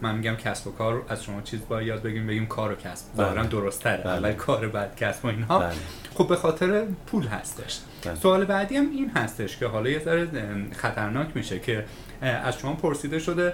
من 0.00 0.14
میگم 0.14 0.34
کسب 0.34 0.66
و 0.66 0.70
کار 0.70 1.02
از 1.08 1.24
شما 1.24 1.40
چیز 1.40 1.60
باید 1.68 1.88
یاد 1.88 2.02
بگیم 2.02 2.26
بگیم 2.26 2.46
کار 2.46 2.72
و 2.72 2.74
کسب 2.74 3.06
ظاهرا 3.16 3.42
بله. 3.42 3.48
درست 3.48 3.82
تره 3.82 4.02
بله. 4.02 4.12
اول 4.12 4.32
کار 4.32 4.68
بعد 4.68 4.96
کسب 4.96 5.24
و 5.24 5.28
اینها 5.28 5.58
بله. 5.58 5.72
خب 6.14 6.28
به 6.28 6.36
خاطر 6.36 6.84
پول 7.06 7.26
هستش 7.26 7.80
بله. 8.04 8.14
سوال 8.14 8.44
بعدی 8.44 8.76
هم 8.76 8.90
این 8.90 9.10
هستش 9.10 9.56
که 9.56 9.66
حالا 9.66 9.90
یه 9.90 9.98
ذره 9.98 10.28
خطرناک 10.72 11.28
میشه 11.34 11.58
که 11.58 11.84
از 12.20 12.58
شما 12.58 12.74
پرسیده 12.74 13.18
شده 13.18 13.52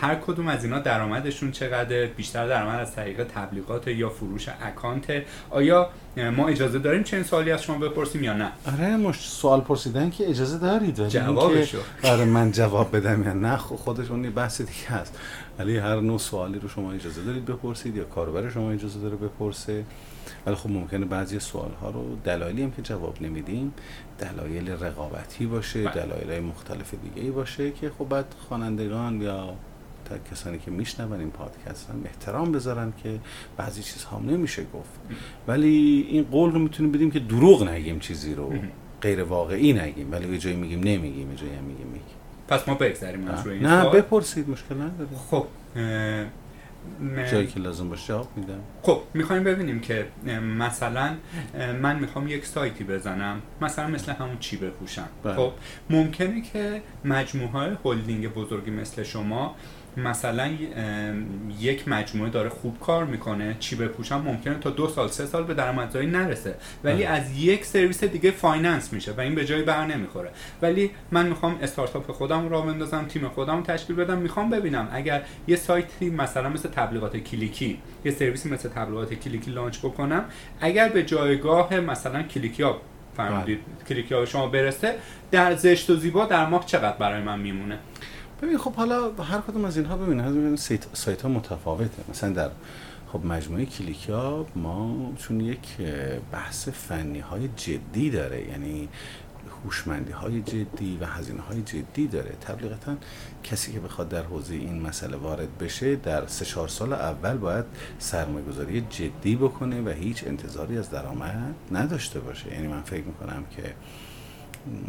هر 0.00 0.14
کدوم 0.14 0.48
از 0.48 0.64
اینا 0.64 0.78
درآمدشون 0.78 1.50
چقدر 1.50 2.06
بیشتر 2.06 2.48
درآمد 2.48 2.80
از 2.80 2.94
طریق 2.94 3.24
تبلیغات 3.24 3.88
یا 3.88 4.08
فروش 4.08 4.48
اکانت. 4.62 5.22
آیا 5.50 5.88
ما 6.36 6.48
اجازه 6.48 6.78
داریم 6.78 7.02
چنین 7.02 7.22
سوالی 7.22 7.50
از 7.50 7.62
شما 7.62 7.78
بپرسیم 7.78 8.24
یا 8.24 8.32
نه؟ 8.32 8.48
آره 8.72 8.96
مش 8.96 9.30
سوال 9.30 9.60
پرسیدن 9.60 10.10
که 10.10 10.30
اجازه 10.30 10.58
دارید 10.58 11.08
جوابشو. 11.08 11.78
آره 12.04 12.24
من 12.24 12.52
جواب 12.52 12.96
بدم 12.96 13.22
یا 13.22 13.32
نه؟ 13.32 13.56
خب 13.56 13.76
خودشون 13.76 14.30
بحث 14.30 14.60
دیگه 14.60 14.88
هست 14.88 15.18
ولی 15.58 15.78
هر 15.78 16.00
نوع 16.00 16.18
سوالی 16.18 16.58
رو 16.58 16.68
شما 16.68 16.92
اجازه 16.92 17.22
دارید 17.22 17.44
بپرسید 17.44 17.96
یا 17.96 18.04
کاربر 18.04 18.50
شما 18.50 18.70
اجازه 18.70 19.00
داره 19.00 19.16
بپرسه؟ 19.16 19.84
ولی 20.46 20.54
خب 20.54 20.70
ممکنه 20.70 21.04
بعضی 21.06 21.40
سوال 21.40 21.70
ها 21.80 21.90
رو 21.90 22.16
دلایلی 22.24 22.62
هم 22.62 22.70
که 22.70 22.82
جواب 22.82 23.22
نمیدیم 23.22 23.74
دلایل 24.18 24.70
رقابتی 24.70 25.46
باشه 25.46 25.84
بله. 25.84 25.94
دلایل 25.94 26.42
مختلف 26.44 26.94
دیگه 26.94 27.22
ای 27.22 27.30
باشه 27.30 27.70
که 27.70 27.90
خب 27.98 28.08
بعد 28.08 28.24
خوانندگان 28.48 29.22
یا 29.22 29.54
کسانی 30.30 30.58
که 30.58 30.70
میشنون 30.70 31.20
این 31.20 31.30
پادکست 31.30 31.90
هم 31.90 32.02
احترام 32.04 32.52
بذارن 32.52 32.92
که 33.02 33.18
بعضی 33.56 33.82
چیزها 33.82 34.18
نمیشه 34.18 34.62
گفت. 34.62 35.00
ولی 35.48 36.06
این 36.08 36.24
قول 36.24 36.52
رو 36.52 36.58
می‌تونیم 36.58 36.92
بدیم 36.92 37.10
که 37.10 37.18
دروغ 37.18 37.68
نگیم 37.68 37.98
چیزی 37.98 38.34
رو. 38.34 38.52
غیر 39.02 39.22
واقعی 39.22 39.72
نگیم. 39.72 40.12
ولی 40.12 40.32
یه 40.32 40.38
جایی 40.38 40.56
میگیم 40.56 40.80
نمیگیم 40.80 41.30
یه 41.30 41.36
جایی 41.36 41.54
هم 41.54 41.64
میگیم 41.64 41.86
میگیم. 41.86 42.16
پس 42.48 42.68
ما 42.68 42.74
بگذاریم 42.74 43.28
نه, 43.28 43.66
نه 43.66 43.90
بپرسید 43.90 44.50
مشکل 44.50 44.74
نداره. 44.74 45.08
خب 45.30 45.46
جایی 47.30 47.46
که 47.46 47.60
لازم 47.60 47.88
باشه 47.88 48.08
جواب 48.08 48.28
میدم 48.36 48.60
خب 48.82 49.02
می‌خوایم 49.14 49.44
ببینیم 49.44 49.80
که 49.80 50.06
مثلا 50.58 51.16
من 51.82 51.98
می‌خوام 51.98 52.28
یک 52.28 52.46
سایتی 52.46 52.84
بزنم 52.84 53.42
مثلا 53.60 53.88
مثل 53.88 54.12
همون 54.12 54.38
چی 54.38 54.56
بپوشم. 54.56 55.08
بله. 55.22 55.34
خب 55.34 55.52
ممکنه 55.90 56.42
که 56.42 56.82
مجموعه 57.04 57.50
های 57.50 57.70
هلدینگ 57.84 58.28
بزرگی 58.28 58.70
مثل 58.70 59.02
شما 59.02 59.56
مثلا 59.96 60.50
یک 61.60 61.88
مجموعه 61.88 62.30
داره 62.30 62.48
خوب 62.48 62.80
کار 62.80 63.04
می‌کنه 63.04 63.56
چی 63.60 63.76
بپوشم 63.76 64.20
ممکنه 64.20 64.54
تا 64.54 64.70
دو 64.70 64.88
سال 64.88 65.08
سه 65.08 65.26
سال 65.26 65.44
به 65.44 65.54
درآمدزایی 65.54 66.06
نرسه. 66.06 66.54
ولی 66.84 67.04
از 67.04 67.38
یک 67.38 67.64
سرویس 67.64 68.04
دیگه 68.04 68.30
finance 68.30 68.92
میشه 68.92 69.12
و 69.12 69.20
این 69.20 69.34
به 69.34 69.44
جایی 69.44 69.62
بر 69.62 69.86
نمی‌خوره. 69.86 70.30
ولی 70.62 70.90
من 71.10 71.26
می‌خوام 71.26 71.58
استارتاپ 71.62 72.12
خودم 72.12 72.48
راه 72.48 72.60
بندازم 72.60 73.04
تیم 73.04 73.28
خودم 73.28 73.62
تشکیل 73.62 73.96
بدم 73.96 74.18
می‌خوام 74.18 74.50
ببینم 74.50 74.88
اگر 74.92 75.22
یه 75.46 75.56
سایتی 75.56 76.10
مثلا 76.10 76.48
مثل 76.48 76.68
تبلیغات 76.68 77.16
کلیکی 77.16 77.78
یه 78.04 78.12
سرویسی 78.12 78.48
مثل 78.48 78.68
تبلیغات 78.68 79.14
کلیکی 79.14 79.50
launch 79.50 79.78
بکنم 79.78 80.24
اگر 80.60 80.88
به 80.88 81.02
جایگاه 81.02 81.80
مثلا 81.80 82.22
کلیکی 82.22 82.62
ها 82.62 82.80
فرمودید 83.16 83.58
کلیکی 83.88 84.14
ها 84.14 84.24
شما 84.24 84.46
برسه 84.46 84.94
در 85.30 85.54
زشت 85.54 85.90
و 85.90 85.96
زیبا 85.96 86.24
در 86.24 86.46
ماه 86.46 86.66
چقدر 86.66 86.96
برای 86.96 87.22
من 87.22 87.40
میمونه؟ 87.40 87.78
ببین 88.42 88.58
خب 88.58 88.74
حالا 88.74 89.12
هر 89.12 89.40
کدوم 89.40 89.64
از 89.64 89.76
اینها 89.76 89.96
ببینید 89.96 90.56
سایت, 90.56 90.86
سایت 90.92 91.22
ها 91.22 91.28
متفاوته. 91.28 92.02
مثلا 92.10 92.30
در 92.30 92.50
خب 93.12 93.24
مجموعه 93.24 93.66
کلیکیا 93.66 94.46
ما 94.56 95.12
چون 95.18 95.40
یک 95.40 95.76
بحث 96.32 96.68
فنی 96.68 97.18
های 97.18 97.48
جدی 97.56 98.10
داره. 98.10 98.48
یعنی 98.48 98.88
هوشمندی 99.64 100.12
های 100.12 100.42
جدی 100.42 100.98
و 101.00 101.06
هزینه 101.06 101.40
های 101.40 101.62
جدی 101.62 102.06
داره. 102.06 102.32
طبیعتا 102.40 102.96
کسی 103.44 103.72
که 103.72 103.80
بخواد 103.80 104.08
در 104.08 104.22
حوزه 104.22 104.54
این 104.54 104.82
مسئله 104.82 105.16
وارد 105.16 105.58
بشه 105.58 105.96
در 105.96 106.26
سه 106.26 106.44
چهار 106.44 106.68
سال 106.68 106.92
اول 106.92 107.36
باید 107.36 107.64
سرمایه 107.98 108.46
گذاری 108.46 108.80
جدی 108.80 109.36
بکنه 109.36 109.82
و 109.82 109.88
هیچ 109.88 110.24
انتظاری 110.26 110.78
از 110.78 110.90
درآمد 110.90 111.54
نداشته 111.72 112.20
باشه. 112.20 112.54
یعنی 112.54 112.68
من 112.68 112.82
فکر 112.82 113.04
می‌کنم 113.04 113.44
که 113.56 113.74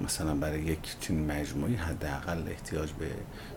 مثلا 0.06 0.36
برای 0.36 0.62
یک 0.62 0.96
چنین 1.00 1.32
مجموعی 1.32 1.76
حداقل 1.76 2.48
احتیاج 2.48 2.92
به 2.92 3.08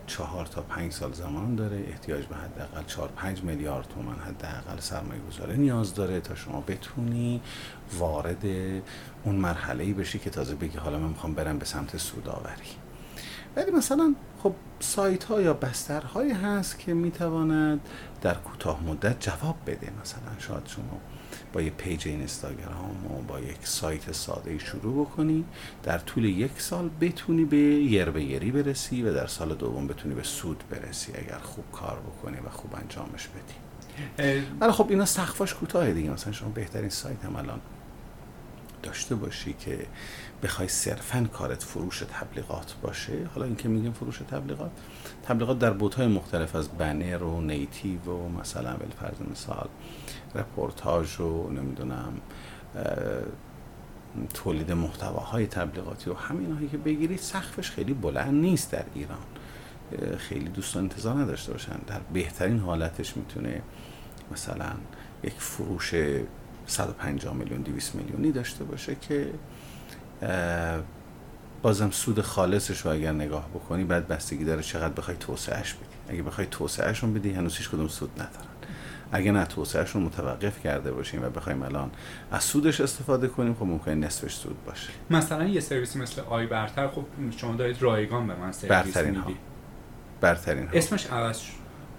چهار 0.07 0.45
تا 0.45 0.61
پنج 0.61 0.91
سال 0.91 1.13
زمان 1.13 1.55
داره 1.55 1.85
احتیاج 1.87 2.25
به 2.25 2.35
حداقل 2.35 2.83
چهار 2.87 3.09
پنج 3.15 3.43
میلیارد 3.43 3.87
تومن 3.87 4.15
حداقل 4.15 4.79
سرمایه 4.79 5.21
گذاری 5.21 5.57
نیاز 5.57 5.93
داره 5.93 6.19
تا 6.19 6.35
شما 6.35 6.61
بتونی 6.61 7.41
وارد 7.97 8.45
اون 9.23 9.35
مرحله 9.35 9.83
ای 9.83 9.93
بشی 9.93 10.19
که 10.19 10.29
تازه 10.29 10.55
بگی 10.55 10.77
حالا 10.77 10.99
من 10.99 11.09
می‌خوام 11.09 11.33
برم 11.33 11.57
به 11.59 11.65
سمت 11.65 11.97
سوداوری. 11.97 12.69
ولی 13.55 13.71
مثلا 13.71 14.15
خب 14.43 14.53
سایت 14.79 15.23
ها 15.23 15.41
یا 15.41 15.53
بسترهایی 15.53 16.31
هست 16.31 16.79
که 16.79 16.93
می‌تواند 16.93 17.79
در 18.21 18.33
کوتاه 18.33 18.83
مدت 18.83 19.19
جواب 19.19 19.55
بده 19.65 19.91
مثلا 20.01 20.39
شاید 20.39 20.67
شما. 20.67 20.99
با 21.53 21.61
یه 21.61 21.69
page 21.69 22.07
اینستاگرام 22.07 23.05
و 23.05 23.21
با 23.21 23.39
یک 23.39 23.67
سایت 23.67 24.11
ساده 24.11 24.57
شروع 24.57 25.05
بکنی. 25.05 25.45
در 25.83 25.97
طول 25.97 26.25
یک 26.25 26.61
سال 26.61 26.89
بتونی 27.01 27.45
به 27.45 27.57
یر 27.57 28.09
به 28.09 28.23
یری 28.23 28.51
برسی 28.51 29.03
و 29.03 29.13
در 29.13 29.27
سال 29.27 29.55
دوم 29.55 29.87
بتونی 29.87 30.15
به 30.15 30.23
سود 30.23 30.63
برسی 30.69 31.11
اگر 31.15 31.37
خوب 31.37 31.65
کار 31.71 31.99
بکنی 31.99 32.37
و 32.37 32.49
خوب 32.49 32.75
انجامش 32.75 33.27
بدی. 33.27 33.53
ولی 34.59 34.71
خب 34.71 34.85
اینا 34.89 35.05
سقفاش 35.05 35.53
کوتاه 35.53 35.93
دیگه. 35.93 36.09
مثلا 36.09 36.33
شما 36.33 36.49
بهترین 36.49 36.89
سایت 36.89 37.25
هم 37.25 37.35
الان 37.35 37.59
داشته 38.83 39.15
باشی 39.15 39.53
که 39.53 39.85
بخوای 40.43 40.67
صرفا 40.67 41.29
کارت 41.33 41.63
فروش 41.63 41.99
تبلیغات 41.99 42.75
باشه. 42.81 43.13
حالا 43.33 43.45
اینکه 43.45 43.69
میگیم 43.69 43.91
فروش 43.91 44.17
تبلیغات 44.17 44.71
تبلیغات 45.27 45.59
در 45.59 45.73
بعدهای 45.73 46.07
مختلف 46.07 46.55
از 46.55 46.69
بنر 46.69 47.23
و 47.23 47.41
native 47.41 48.01
و 48.01 48.29
مثلا 48.39 48.77
فرض 48.99 49.29
مثال. 49.31 49.69
رپورتاج 50.37 51.19
و 51.19 51.49
نمی‌دونم 51.49 52.13
تولید 54.33 54.71
محتواهای 54.71 55.47
تبلیغاتی 55.47 56.09
و 56.09 56.13
همین 56.13 56.53
هایی 56.53 56.67
که 56.67 56.77
بگیرید 56.77 57.19
سقفش 57.19 57.71
خیلی 57.71 57.93
بلند 57.93 58.33
نیست 58.33 58.71
در 58.71 58.85
ایران. 58.95 59.17
خیلی 60.17 60.49
دوستان 60.49 60.83
انتظار 60.83 61.15
نداشته 61.15 61.51
باشن. 61.51 61.77
در 61.87 61.99
بهترین 62.13 62.59
حالتش 62.59 63.17
می‌تونه 63.17 63.61
مثلا 64.31 64.71
یک 65.23 65.33
فروش 65.37 65.93
150 66.67 67.33
میلیون 67.33 67.61
200 67.61 67.95
میلیونی 67.95 68.31
داشته 68.31 68.63
باشه 68.63 68.95
که 68.95 69.33
بازم 71.61 71.91
سود 71.91 72.21
خالصش 72.21 72.81
رو 72.81 72.91
اگر 72.91 73.11
نگاه 73.11 73.49
بکنی 73.49 73.83
بعد 73.83 74.07
بستگی 74.07 74.45
داره 74.45 74.61
چقدر 74.61 74.93
بخوای 74.93 75.17
توسعهش 75.17 75.73
بدی. 75.73 76.13
اگه 76.13 76.23
بخوای 76.23 76.47
توسعهشون 76.51 77.13
بدی 77.13 77.31
هنوز 77.31 77.57
هیچ 77.57 77.69
کدوم 77.69 77.87
سود 77.87 78.11
ندارن 78.11 78.46
اگه 79.11 79.31
نه 79.31 79.45
توسعهشون 79.45 80.03
متوقف 80.03 80.63
کرده 80.63 80.91
باشیم 80.91 81.23
و 81.23 81.29
بخوایم 81.29 81.63
الان 81.63 81.91
از 82.31 82.43
سودش 82.43 82.81
استفاده 82.81 83.27
کنیم 83.27 83.53
خب 83.53 83.63
ممکن 83.63 83.91
نصفش 83.91 84.33
سود 84.33 84.65
باشه. 84.65 84.89
مثلا 85.09 85.47
یه 85.47 85.59
سرویسی 85.59 85.99
مثل 85.99 86.21
آی 86.21 86.45
برتر 86.47 86.87
خب 86.87 87.03
شما 87.37 87.55
دارید 87.55 87.81
رایگان 87.81 88.27
به 88.27 88.35
من 88.35 88.51
سرویس 88.51 88.71
برترین 88.71 89.15
ها. 89.15 89.31
برترین 90.21 90.67
ها. 90.67 90.73
اسمش 90.73 91.05
عوض 91.05 91.37
شد. 91.37 91.53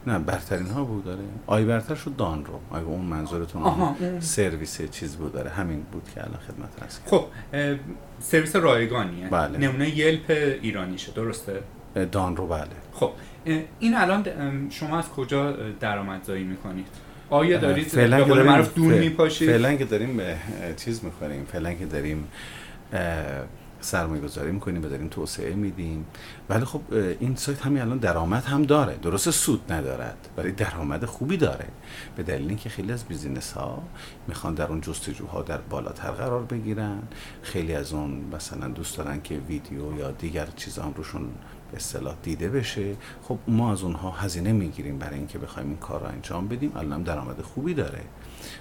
نه 0.07 0.19
برترین 0.19 0.67
ها 0.67 0.85
بود 0.85 1.05
داره 1.05 1.23
آی 1.47 1.65
برتر 1.65 1.95
شد 1.95 2.17
دان 2.17 2.45
رو. 2.45 2.77
اگه 2.77 2.87
اون 2.87 3.05
منظورتون 3.05 3.63
آها 3.63 3.97
سرویس 4.21 4.91
چیز 4.91 5.17
بود 5.17 5.33
داره 5.33 5.51
همین 5.51 5.83
بود 5.93 6.11
که 6.15 6.21
الان 6.21 6.39
خدمت 6.39 6.83
هست 6.83 7.03
خب 7.07 7.25
سرویس 8.21 8.57
رایگانیه. 8.57 9.29
بله. 9.29 9.59
نمونه 9.59 9.99
Yelp 9.99 10.31
ایرانیشه 10.63 11.13
درسته؟ 11.13 11.63
دان 12.13 12.37
رو 12.37 12.47
بله. 12.47 12.69
خب 12.93 13.13
این 13.81 13.95
الان 13.97 14.27
شما 14.71 14.99
از 14.99 15.09
کجا 15.09 15.53
درآمدزایی 15.81 16.45
می‌کنید؟ 16.45 16.87
آیا 17.31 17.59
دارید 17.59 17.87
فعلا 17.87 18.25
که 18.25 18.31
داریم 18.31 18.63
دون 18.63 18.95
میپاشید؟ 18.95 19.51
فعلا 19.51 19.75
که 19.75 19.85
داریم 19.85 20.21
چیز 20.77 21.05
می‌کنیم 21.05 21.45
فعلا 21.45 21.75
که 21.75 21.87
داریم 21.87 22.29
سرمایه 23.81 24.23
گذاری 24.23 24.53
می‌کنیم 24.53 24.85
و 24.85 24.89
داریم 24.89 25.09
توسعه 25.09 25.55
میدیم. 25.55 26.07
ولی 26.49 26.65
خب 26.65 26.81
این 27.21 27.37
سایت 27.37 27.67
همین 27.67 27.83
الان 27.83 27.99
درآمد 27.99 28.45
هم 28.45 28.63
داره. 28.63 28.97
درست 29.03 29.31
سود 29.31 29.73
ندارد 29.73 30.29
ولی 30.37 30.53
درآمد 30.53 31.05
خوبی 31.05 31.37
داره. 31.37 31.65
به 32.17 32.23
دلیل 32.23 32.49
اینکه 32.49 32.69
خیلی 32.69 32.93
از 32.93 33.05
بیزینس 33.05 33.53
ها 33.53 33.83
می‌خوان 34.29 34.55
در 34.55 34.67
اون 34.67 34.81
جستجوها 34.81 35.43
در 35.43 35.59
بالاتر 35.59 36.11
قرار 36.11 36.43
بگیرن. 36.43 36.99
خیلی 37.43 37.75
از 37.75 37.93
اون 37.93 38.25
مثلا 38.33 38.69
دوست 38.69 38.99
دارن 38.99 39.21
که 39.23 39.35
ویدیو 39.49 39.99
یا 39.99 40.11
دیگر 40.11 40.47
چیزا 40.57 40.83
هم 40.83 40.95
روشون 40.97 41.29
به 41.71 41.77
اصطلاح 41.77 42.15
دیده 42.23 42.49
بشه. 42.49 42.97
خب 43.23 43.39
ما 43.49 43.73
از 43.73 43.83
اونها 43.83 44.11
هزینه 44.11 44.53
می‌گیریم 44.53 44.99
برای 44.99 45.19
اینکه 45.19 45.39
بخوایم 45.39 45.69
این 45.69 45.79
کار 45.79 46.01
رو 46.01 46.07
انجام 46.07 46.49
بدیم. 46.49 46.73
الان 46.77 47.03
درآمد 47.03 47.43
خوبی 47.43 47.75
داره. 47.75 48.01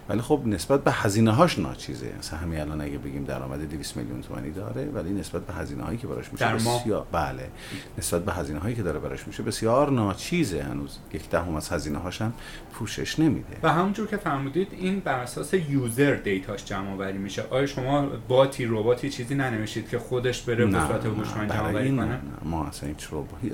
ولی 0.09 0.21
خب 0.21 0.41
نسبت 0.45 0.83
به 0.83 0.91
هزینه 0.91 1.31
هاش 1.31 1.59
ناچیزه. 1.59 2.13
مثلا 2.19 2.39
همین 2.39 2.59
الان 2.59 2.81
اگه 2.81 2.97
بگیم 2.97 3.23
درآمد 3.23 3.69
200 3.69 3.97
میلیون 3.97 4.21
تومانی 4.21 4.51
داره 4.51 4.85
ولی 4.85 5.11
نسبت 5.11 5.41
به 5.45 5.53
هزینه 5.53 5.83
هایی 5.83 5.97
که 5.97 6.07
براش 6.07 6.31
میشه 6.31 6.45
در 6.45 6.55
بسیار 6.55 7.07
بله. 7.11 7.49
نسبت 7.97 8.25
به 8.25 8.33
هزینه 8.33 8.59
هایی 8.59 8.75
که 8.75 8.83
داره 8.83 8.99
براش 8.99 9.27
میشه 9.27 9.43
بسیار 9.43 9.91
ناچیزه 9.91 10.63
هنوز. 10.63 10.97
یک 11.13 11.29
دهم 11.29 11.55
از 11.55 11.69
هزینه 11.69 11.97
هاش 11.97 12.21
هم 12.21 12.33
پوشش 12.73 13.19
نمیده. 13.19 13.57
و 13.63 13.73
همونجور 13.73 14.07
که 14.07 14.17
فرمودید 14.17 14.67
این 14.71 14.99
بر 14.99 15.19
اساس 15.19 15.53
یوزر 15.53 16.15
دیتاش 16.15 16.65
جمع 16.65 16.93
آوری 16.93 17.17
میشه. 17.17 17.43
آیا 17.49 17.65
شما 17.65 18.05
باتی 18.27 18.65
رباتی 18.65 19.09
چیزی 19.09 19.35
ننوشید 19.35 19.89
که 19.89 19.99
خودش 19.99 20.41
بره 20.41 20.65
به 20.65 20.71
صورت 20.71 21.05
هوشمند 21.05 21.51
جمع 21.51 21.69
آوری 21.69 21.95
کنه؟ 21.97 22.19
ما 22.43 22.65
اصلا 22.65 22.89
هیچ 22.89 23.07
رباتی 23.11 23.53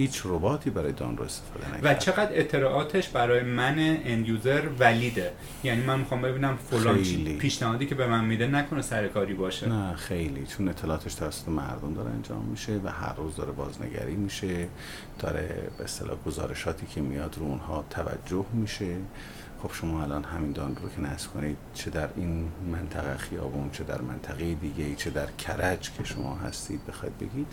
هیچ 0.00 0.22
رباتی 0.24 0.70
برای 0.70 0.92
دان 0.92 1.16
رو 1.16 1.24
استفاده 1.24 1.68
نکرد. 1.68 1.84
و 1.84 1.94
چقدر 1.94 2.30
اطلاعاتش 2.32 3.08
برای 3.08 3.42
من 3.42 3.98
اند 4.04 4.28
یوزر 4.28 4.62
ولیده؟ 4.78 5.32
یعنی 5.64 5.82
من 5.82 5.98
می‌خوام 5.98 6.22
ببینم 6.22 6.56
فلان 6.56 7.02
پیشنهادی 7.38 7.86
که 7.86 7.94
به 7.94 8.06
من 8.06 8.24
میده 8.24 8.46
نکنه 8.46 8.82
سرکاری 8.82 9.34
باشه. 9.34 9.68
نه 9.68 9.94
خیلی. 9.94 10.46
چون 10.46 10.68
اطلاعاتش 10.68 11.14
توسط 11.14 11.48
مردم 11.48 11.94
داره 11.94 12.10
انجام 12.10 12.44
میشه 12.44 12.80
و 12.84 12.88
هر 12.88 13.14
روز 13.14 13.36
داره 13.36 13.52
بازنگری 13.52 14.14
میشه. 14.14 14.68
داره 15.18 15.70
به 15.78 15.84
اصطلاح 15.84 16.16
گزارشاتی 16.26 16.86
که 16.86 17.00
میاد 17.00 17.36
رو 17.38 17.44
اونها 17.44 17.84
توجه 17.90 18.44
میشه. 18.52 18.96
خب 19.62 19.70
شما 19.72 20.02
الان 20.02 20.24
همین 20.24 20.52
دان 20.52 20.76
رو 20.76 20.88
که 20.88 21.00
نصب 21.00 21.30
کنید 21.30 21.56
چه 21.74 21.90
در 21.90 22.08
این 22.16 22.48
منطقه 22.72 23.16
خیابون 23.16 23.70
چه 23.70 23.84
در 23.84 24.00
منطقه 24.00 24.54
دیگه 24.54 24.94
چه 24.94 25.10
در 25.10 25.26
کرج 25.38 25.90
که 25.98 26.04
شما 26.04 26.36
هستید 26.36 26.86
بخواید 26.86 27.18
بگید 27.18 27.46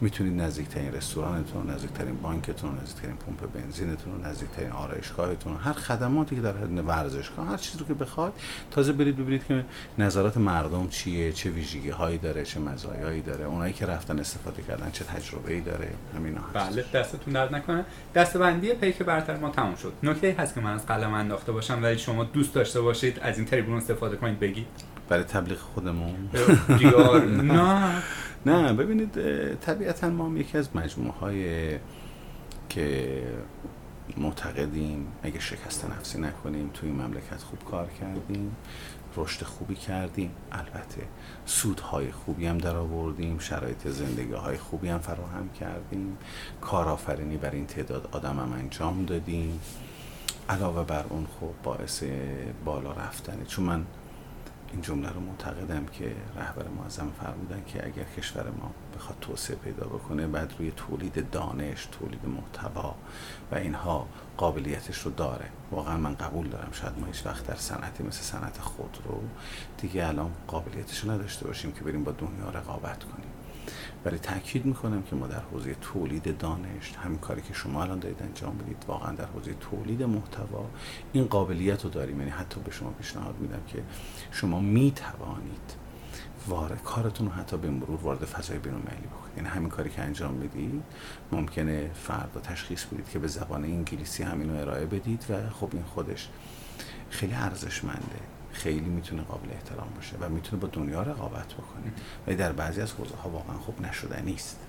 می‌تونید 0.00 0.40
نزدیکترین 0.40 0.92
رستورانتون 0.92 1.70
نزدیکترین 1.70 2.16
بانکتون 2.16 2.78
نزدیکترین 2.82 3.16
پمپ 3.16 3.52
بنزینتون 3.52 4.22
نزدیکترین 4.24 4.72
آرایشگاهتون 4.72 5.56
هر 5.56 5.72
خدماتی 5.72 6.36
که 6.36 6.42
در 6.42 6.52
ورزشگاه 6.86 7.46
هر 7.46 7.56
چیزی 7.56 7.78
رو 7.78 7.86
که 7.86 7.94
بخواد 7.94 8.32
تازه 8.70 8.92
برید 8.92 9.16
ببینید 9.16 9.46
که 9.46 9.64
نظرات 9.98 10.36
مردم 10.36 10.88
چیه 10.88 11.32
چه 11.32 11.50
ویژگی 11.50 11.90
هایی 11.90 12.18
داره 12.18 12.44
چه 12.44 12.60
مزایایی 12.60 13.22
داره 13.22 13.44
اونایی 13.44 13.72
که 13.72 13.86
رفتن 13.86 14.18
استفاده 14.18 14.62
کردن 14.62 14.90
چه 14.90 15.04
تجربه 15.04 15.52
ای 15.52 15.60
داره 15.60 15.88
همینا 16.16 16.40
بله 16.52 16.84
دستتون 16.94 17.34
درد 17.34 17.54
نکنه. 17.54 17.84
دستبندی 18.14 18.72
پیک 18.72 18.98
برتر 18.98 19.36
ما 19.36 19.50
تموم 19.50 19.74
شد. 19.74 19.92
نکته 20.02 20.36
هست 20.38 20.54
که 20.54 20.60
من 20.60 20.74
از 20.74 20.86
قلم 20.86 21.12
انداخته 21.12 21.52
باشم 21.52 21.78
ولی 21.82 21.98
شما 21.98 22.24
دوست 22.24 22.54
داشته 22.54 22.80
باشید 22.80 23.18
از 23.18 23.38
این 23.38 23.46
تریبون 23.46 23.76
استفاده 23.76 24.16
کنید 24.16 24.40
بگید. 24.40 24.66
برای 25.10 25.24
تبلیغ 25.24 25.58
خودمون. 25.58 26.30
نه. 27.54 28.02
نه 28.46 28.72
ببینید 28.72 29.14
طبیعتا 29.54 30.10
ما 30.10 30.26
هم 30.26 30.36
یکی 30.36 30.58
از 30.58 30.76
مجموعه 30.76 31.12
های 31.12 31.78
که 32.68 33.22
معتقدیم 34.16 35.06
اگه 35.22 35.40
شکست 35.40 35.84
نفسی 35.84 36.20
نکنیم 36.20 36.70
توی 36.74 36.90
مملکت 36.90 37.42
خوب 37.42 37.64
کار 37.64 37.88
کردیم 38.00 38.56
رشد 39.16 39.44
خوبی 39.44 39.74
کردیم. 39.74 40.30
البته 40.52 41.02
سودهای 41.46 42.12
خوبی 42.12 42.46
هم 42.46 42.58
در 42.58 42.76
آوردیم 42.76 43.38
شرایط 43.38 43.88
زندگی 43.88 44.32
های 44.32 44.56
خوبی 44.58 44.88
هم 44.88 44.98
فراهم 44.98 45.48
کردیم. 45.60 46.18
کارآفرینی 46.60 47.36
بر 47.36 47.50
این 47.50 47.66
تعداد 47.66 48.08
آدم 48.12 48.38
هم 48.38 48.52
انجام 48.52 49.04
دادیم. 49.04 49.60
علاوه 50.48 50.84
بر 50.84 51.04
اون 51.08 51.26
خب 51.40 51.52
باعث 51.62 52.04
بالا 52.64 52.92
رفتنه. 52.92 53.44
چون 53.44 53.64
من 53.64 53.86
این 54.72 54.82
جمله 54.82 55.08
رو 55.08 55.20
معتقدم 55.20 55.86
که 55.86 56.12
رهبر 56.36 56.68
معظم 56.68 57.10
فرمودن 57.20 57.62
که 57.66 57.86
اگر 57.86 58.04
کشور 58.16 58.50
ما 58.50 58.70
بخواد 58.96 59.16
توسعه 59.20 59.56
پیدا 59.56 59.86
بکنه 59.86 60.26
بعد 60.26 60.54
روی 60.58 60.72
تولید 60.76 61.30
دانش 61.30 61.88
تولید 61.92 62.26
محتوا 62.26 62.94
و 63.52 63.54
اینها 63.54 64.06
قابلیتش 64.36 64.98
رو 64.98 65.10
داره. 65.10 65.46
واقعا 65.70 65.96
من 65.96 66.14
قبول 66.14 66.48
دارم 66.48 66.72
شاید 66.72 66.98
ما 66.98 67.06
هیچ 67.06 67.26
وقت 67.26 67.46
در 67.46 67.56
صنعتی 67.56 68.02
مثل 68.02 68.22
صنعت 68.22 68.58
خود 68.58 68.98
رو 69.04 69.22
دیگه 69.78 70.08
الان 70.08 70.30
قابلیتش 70.46 71.00
رو 71.00 71.10
نداشته 71.10 71.46
باشیم 71.46 71.72
که 71.72 71.84
بریم 71.84 72.04
با 72.04 72.12
دنیا 72.12 72.50
رقابت 72.50 73.04
کنیم. 73.04 73.29
ولی 74.04 74.18
تاکید 74.18 74.66
می‌کنم 74.66 75.02
که 75.02 75.16
ما 75.16 75.26
در 75.26 75.40
حوزه 75.40 75.76
تولید 75.80 76.38
دانش 76.38 76.92
همین 77.04 77.18
کاری 77.18 77.42
که 77.42 77.54
شما 77.54 77.82
الان 77.82 77.98
دارید 77.98 78.22
انجام 78.22 78.58
بدید 78.58 78.84
واقعا 78.86 79.12
در 79.12 79.24
حوزه 79.24 79.54
تولید 79.54 80.02
محتوا 80.02 80.66
این 81.12 81.24
قابلیت 81.24 81.84
رو 81.84 81.90
داریم. 81.90 82.18
یعنی 82.18 82.30
حتی 82.30 82.60
به 82.60 82.70
شما 82.70 82.90
پیشنهاد 82.90 83.38
میدم 83.38 83.62
که 83.66 83.82
شما 84.30 84.60
می‌توانید 84.60 85.74
وارد 86.48 86.82
کارتون 86.82 87.26
رو 87.26 87.32
حتی 87.32 87.56
به 87.56 87.70
مرور 87.70 88.00
وارد 88.00 88.24
فضای 88.24 88.58
بین‌المللی 88.58 89.06
بکنید. 89.06 89.36
یعنی 89.36 89.48
همین 89.48 89.68
کاری 89.68 89.90
که 89.90 90.02
انجام 90.02 90.38
بدید 90.38 90.82
ممکنه 91.32 91.90
فردا 91.94 92.40
تشخیص 92.40 92.84
بدید 92.84 93.08
که 93.08 93.18
به 93.18 93.28
زبان 93.28 93.64
انگلیسی 93.64 94.22
همین 94.22 94.50
رو 94.50 94.60
ارائه 94.60 94.86
بدید 94.86 95.24
و 95.30 95.50
خب 95.50 95.68
این 95.72 95.84
خودش 95.84 96.28
خیلی 97.10 97.34
ارزشمنده. 97.34 98.39
خیلی 98.52 98.88
می‌تونه 98.88 99.22
قابل 99.22 99.50
احترام 99.50 99.88
باشه 99.96 100.16
و 100.20 100.28
می‌تونه 100.28 100.62
با 100.62 100.68
دنیا 100.68 101.02
رقابت 101.02 101.54
بکنه. 101.54 101.92
ولی 102.26 102.36
در 102.36 102.52
بعضی 102.52 102.80
از 102.80 102.92
حوزه 102.92 103.16
ها 103.16 103.30
واقعا 103.30 103.58
خوب 103.58 103.80
نشده 103.80 104.22
نیست. 104.22 104.60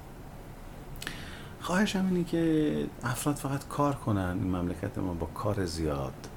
خواهشم 1.62 2.06
اینه 2.12 2.24
که 2.24 2.86
افراد 3.04 3.36
فقط 3.36 3.68
کار 3.68 3.96
کنن. 3.96 4.38
این 4.42 4.56
مملکت 4.56 4.98
ما 4.98 5.14
با 5.14 5.26
کار 5.26 5.66
زیاد 5.66 6.28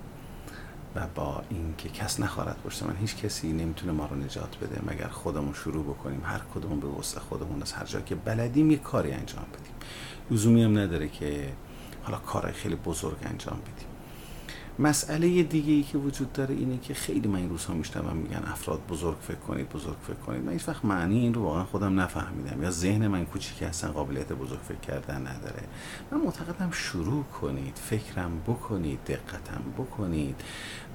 و 0.94 1.06
با 1.14 1.42
اینکه 1.50 1.88
کس 1.88 2.20
نخواهد 2.20 2.62
باشه 2.62 2.86
من 2.86 2.96
هیچ 2.96 3.16
کسی 3.16 3.52
نمی‌تونه 3.52 3.92
ما 3.92 4.06
رو 4.06 4.16
نجات 4.16 4.56
بده. 4.58 4.80
مگر 4.92 5.08
خودمون 5.08 5.52
شروع 5.52 5.84
بکنیم 5.84 6.22
هر 6.24 6.40
کدوم 6.54 6.80
به 6.80 6.86
وسع 6.86 7.20
خودمون 7.20 7.62
از 7.62 7.72
هر 7.72 7.84
جا 7.84 8.00
که 8.00 8.14
بلدیم 8.14 8.70
یه 8.70 8.78
کاری 8.78 9.12
انجام 9.12 9.44
بدیم. 9.44 9.74
لزومی 10.30 10.62
هم 10.62 10.78
نداره 10.78 11.08
که 11.08 11.52
حالا 12.02 12.18
کارهای 12.18 12.54
خیلی 12.54 12.76
بزرگ 12.76 13.16
انجام 13.22 13.60
بدیم. 13.60 13.88
مسئله 14.78 15.42
دیگه 15.42 15.72
ای 15.72 15.82
که 15.82 15.98
وجود 15.98 16.32
داره 16.32 16.54
اینه 16.54 16.78
که 16.78 16.94
خیلی 16.94 17.28
من 17.28 17.38
این 17.38 17.48
روزها 17.48 17.74
میشنوم 17.74 18.16
میگن 18.16 18.42
افراد 18.46 18.80
بزرگ 18.88 19.16
فکر 19.20 19.36
کنید 19.36 19.68
بزرگ 19.68 19.96
فکر 20.06 20.16
کنید. 20.16 20.44
من 20.44 20.52
هیچ 20.52 20.68
وقت 20.68 20.84
معنی 20.84 21.18
این 21.18 21.34
رو 21.34 21.42
واقعا 21.42 21.64
خودم 21.64 22.00
نفهمیدم. 22.00 22.62
یا 22.62 22.70
ذهن 22.70 23.06
من 23.06 23.24
کوچیک 23.24 23.62
هستن 23.62 23.88
قابلیت 23.88 24.32
بزرگ 24.32 24.58
فکر 24.58 24.78
کردن 24.78 25.26
نداره. 25.26 25.62
من 26.10 26.20
معتقدم 26.20 26.70
شروع 26.70 27.24
کنید 27.24 27.76
فکرم 27.76 28.40
بکنید 28.46 28.98
دقتم 29.04 29.62
بکنید 29.78 30.40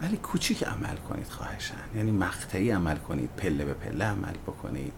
ولی 0.02 0.18
کوچیک 0.18 0.64
عمل 0.64 0.96
کنید 1.10 1.28
خواهشن 1.28 1.76
یعنی 1.96 2.12
مقطعی 2.12 2.72
عمل 2.72 2.98
کنید 2.98 3.30
پله 3.38 3.66
به 3.66 3.74
پله 3.74 4.06
عمل 4.06 4.34
بکنید. 4.48 4.94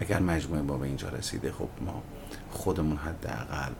اگر 0.00 0.20
مجموعه 0.20 0.62
با 0.62 0.76
به 0.76 0.86
اینجا 0.86 1.08
رسیده 1.08 1.52
خب 1.52 1.68
ما 1.80 2.02
خودمون 2.50 2.96
حداقل 2.96 3.72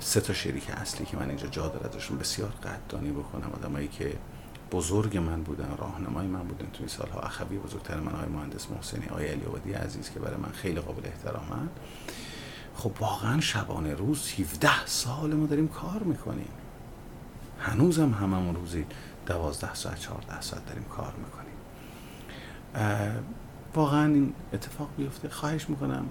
سه 0.00 0.20
تا 0.20 0.32
شریک 0.32 0.70
اصلی 0.70 1.06
که 1.06 1.16
من 1.16 1.28
اینجا 1.28 1.46
جا 1.46 1.68
داره 1.68 1.86
ازشون 1.86 2.18
بسیار 2.18 2.48
قدردانی 2.48 3.10
بکنم. 3.10 3.50
آدمایی 3.54 3.88
که 3.88 4.18
بزرگ 4.72 5.16
من 5.16 5.42
بودن 5.42 5.68
راهنمای 5.78 6.26
من 6.26 6.42
بودن 6.42 6.70
توی 6.72 6.88
سالها. 6.88 7.20
اخوی 7.20 7.58
بزرگتر 7.58 8.00
من 8.00 8.12
آقای 8.12 8.28
مهندس 8.28 8.70
محسنی 8.70 9.06
آقای 9.08 9.28
علی 9.28 9.72
عزیز 9.72 10.10
که 10.10 10.20
برای 10.20 10.36
من 10.36 10.52
خیلی 10.52 10.80
قابل 10.80 11.06
احترامن 11.06 11.68
خب 12.76 12.92
واقعا 13.00 13.40
شبانه 13.40 13.94
روز 13.94 14.32
17 14.38 14.86
سال 14.86 15.34
ما 15.34 15.46
داریم 15.46 15.68
کار 15.68 16.02
می‌کنیم. 16.02 16.48
هنوزم 17.60 18.12
هممون 18.12 18.54
روزی 18.54 18.86
12 19.26 19.74
ساعت 19.74 19.98
14 20.00 20.40
ساعت 20.40 20.66
داریم 20.66 20.84
کار 20.84 21.12
می‌کنیم. 21.18 21.56
واقعا 23.74 24.06
این 24.06 24.34
اتفاق 24.52 24.88
بیفته. 24.96 25.28
خواهش 25.28 25.68
می‌کنم 25.68 26.08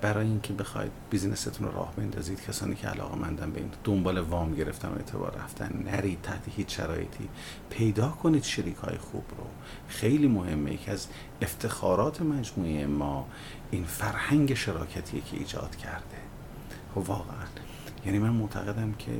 برای 0.00 0.26
اینکه 0.26 0.52
بخواید 0.52 0.90
بیزینستون 1.10 1.68
رو 1.68 1.74
راه 1.74 1.94
بندازید 1.96 2.42
کسانی 2.42 2.74
که 2.74 2.88
علاقه 2.88 3.18
مندن 3.18 3.50
به 3.50 3.60
این 3.60 3.70
دنبال 3.84 4.18
وام 4.18 4.54
گرفتن 4.54 4.88
و 4.88 4.92
اعتبار 4.92 5.36
رفتن 5.36 5.82
نرید 5.84 6.22
تحت 6.22 6.42
هیچ 6.56 6.76
شرایطی. 6.76 7.28
پیدا 7.70 8.08
کنید 8.08 8.42
شریک 8.42 8.76
های 8.76 8.98
خوب 8.98 9.24
رو. 9.38 9.44
خیلی 9.88 10.28
مهمه. 10.28 10.72
یکی 10.72 10.90
از 10.90 11.06
افتخارات 11.42 12.22
مجموعه 12.22 12.86
ما 12.86 13.26
این 13.70 13.84
فرهنگ 13.84 14.54
شراکتی 14.54 15.20
که 15.20 15.36
ایجاد 15.36 15.76
کرده. 15.76 16.16
خب 16.94 16.98
واقعا. 16.98 17.46
یعنی 18.06 18.18
من 18.18 18.30
معتقدم 18.30 18.92
که 18.92 19.12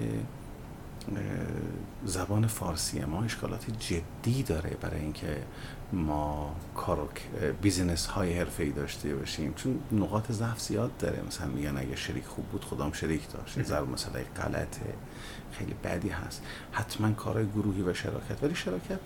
زبان 2.05 2.47
فارسی 2.47 3.05
ما 3.05 3.24
اشکالات 3.24 3.66
جدی 3.78 4.43
داره 4.43 4.76
برای 4.80 5.01
اینکه 5.01 5.43
ما 5.93 6.57
کار 6.74 7.09
بیزینس 7.62 8.07
های 8.07 8.32
حرفه 8.38 8.62
ای 8.62 8.70
داشته 8.70 9.14
باشیم. 9.14 9.55
چون 9.55 9.80
نقاط 9.93 10.32
ضعف 10.32 10.61
زیاد 10.61 10.97
داره. 10.99 11.22
مثلا 11.28 11.47
میگن 11.47 11.76
اگه 11.76 11.97
شریک 11.97 12.24
خوب 12.26 12.45
بود 12.45 12.64
خدام 12.64 12.93
شریک 12.93 13.32
داشت. 13.32 13.62
ضرب 13.62 13.91
مثلا 13.91 14.12
غلطه. 14.36 14.95
خیلی 15.53 15.74
بدی 15.84 16.09
هست. 16.09 16.43
حتما 16.72 17.12
کارهای 17.12 17.47
گروهی 17.47 17.82
و 17.82 17.95
شراکت. 17.95 18.43
ولی 18.43 18.55
شراکت 18.55 18.99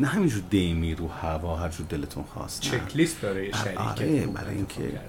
نه 0.00 0.06
همینجور 0.06 0.42
دیمی 0.50 0.94
رو 0.94 1.08
هوا 1.08 1.56
هر 1.56 1.68
جور 1.68 1.86
دلتون 1.86 2.24
خواست 2.24 2.60
چک 2.60 2.96
لیست 2.96 3.20
داره 3.20 3.52
شریک 3.52 3.80
آره 3.80 4.26
برای 4.26 4.56
اینکه 4.56 5.00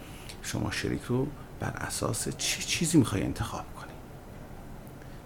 شما 0.41 0.71
شریک 0.71 1.01
رو 1.01 1.27
بر 1.59 1.69
اساس 1.75 2.29
چه 2.37 2.61
چیزی 2.61 2.97
می‌خوای 2.97 3.23
انتخاب 3.23 3.65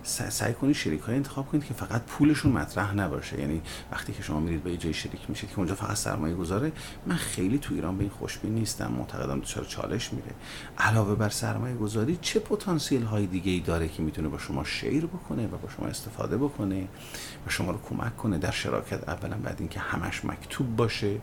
سعی 0.05 0.53
کنید 0.53 0.75
شریک 0.75 1.01
های 1.01 1.15
انتخاب 1.15 1.47
کنید 1.47 1.65
که 1.65 1.73
فقط 1.73 2.01
پولشون 2.01 2.51
مطرح 2.51 2.93
نباشه. 2.93 3.39
یعنی 3.39 3.61
وقتی 3.91 4.13
که 4.13 4.23
شما 4.23 4.39
میرید 4.39 4.63
به 4.63 4.71
یه 4.71 4.77
جای 4.77 4.93
شریک 4.93 5.29
میشید 5.29 5.49
که 5.49 5.57
اونجا 5.57 5.75
فقط 5.75 5.97
سرمایه 5.97 6.35
گذاره 6.35 6.71
من 7.05 7.15
خیلی 7.15 7.59
تو 7.59 7.73
ایران 7.73 7.97
به 7.97 8.03
این 8.03 8.11
خوشبین 8.19 8.55
نیستم. 8.55 8.91
معتقدم 8.91 9.39
دچار 9.39 9.65
چالش 9.65 10.13
میره. 10.13 10.31
علاوه 10.77 11.15
بر 11.15 11.29
سرمایه 11.29 11.75
گذاری 11.75 12.17
چه 12.21 12.39
پتانسیل 12.39 13.03
های 13.03 13.25
دیگه 13.25 13.51
ای 13.51 13.59
داره 13.59 13.87
که 13.87 14.03
می‌تونه 14.03 14.27
با 14.27 14.37
شما 14.37 14.63
شیر 14.63 15.05
بکنه 15.05 15.47
و 15.47 15.57
با 15.57 15.69
شما 15.77 15.87
استفاده 15.87 16.37
بکنه 16.37 16.87
و 17.47 17.49
شما 17.49 17.71
رو 17.71 17.79
کمک 17.89 18.17
کنه؟ 18.17 18.37
در 18.37 18.51
شراکت 18.51 19.09
اولا 19.09 19.37
بعد 19.37 19.55
اینکه 19.59 19.79
همش 19.79 20.25
مکتوب 20.25 20.75
باشه 20.75 21.21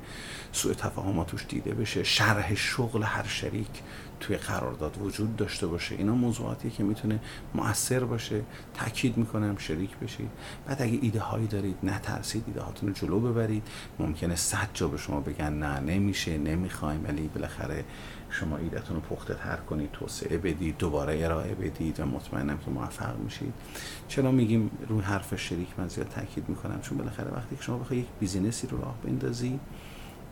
سوء 0.53 0.75
تفاهمات 0.75 1.27
توش 1.27 1.47
دیده 1.49 1.75
بشه 1.75 2.03
شرح 2.05 2.55
شغل 2.55 3.03
هر 3.03 3.27
شریک 3.27 3.71
توی 4.23 4.37
قرارداد 4.37 4.99
وجود 5.03 5.37
داشته 5.37 5.67
باشه. 5.67 5.95
اینا 5.95 6.15
موضوعاتی 6.15 6.71
که 6.71 6.83
می‌تونه 6.85 7.21
مؤثر 7.55 8.05
باشه 8.05 8.43
تاکید 8.75 9.17
می‌کنم 9.17 9.57
شریک 9.57 9.97
بشید 9.97 10.31
بعد 10.67 10.83
اگه 10.83 10.99
ایده 11.03 11.21
هایی 11.21 11.47
دارید 11.47 11.77
نترسید 11.83 12.45
ایده 12.47 12.61
هاتون 12.61 12.89
رو 12.89 12.95
جلو 12.95 13.21
ببرید. 13.21 13.63
ممکنه 13.99 14.37
صد 14.37 14.69
جا 14.75 14.89
به 14.89 14.97
شما 14.97 15.21
بگن 15.21 15.53
نه 15.53 15.81
نمیشه 15.81 16.39
نمی‌خوایم 16.39 17.05
ولی 17.05 17.29
بالاخره 17.29 17.85
شما 18.31 18.57
ایدهتون 18.57 18.97
رو 18.97 19.03
پخته 19.03 19.35
تر 19.35 19.57
کنید 19.57 19.91
توسعه 19.93 20.39
بدید 20.39 20.79
دوباره 20.79 21.25
ارائه 21.25 21.55
بدید 21.55 22.01
و 22.01 22.07
مطمئنم 22.07 22.59
که 22.59 22.71
موفق 22.71 23.19
میشید. 23.19 23.53
چرا 24.09 24.31
میگیم 24.31 24.71
روی 24.89 25.01
حرف 25.01 25.41
شریک 25.41 25.69
من 25.79 25.89
زیاد 25.89 26.09
تاکید 26.09 26.49
می‌کنم؟ 26.49 26.81
چون 26.81 26.99
بالاخره 26.99 27.31
وقتی 27.31 27.57
که 27.57 27.63
شما 27.63 27.79
بخوای 27.79 27.99
یک 27.99 28.07
business 28.21 28.62
ی 28.62 28.67
رو 28.67 28.81
راه 28.83 28.95
بندازی 29.05 29.61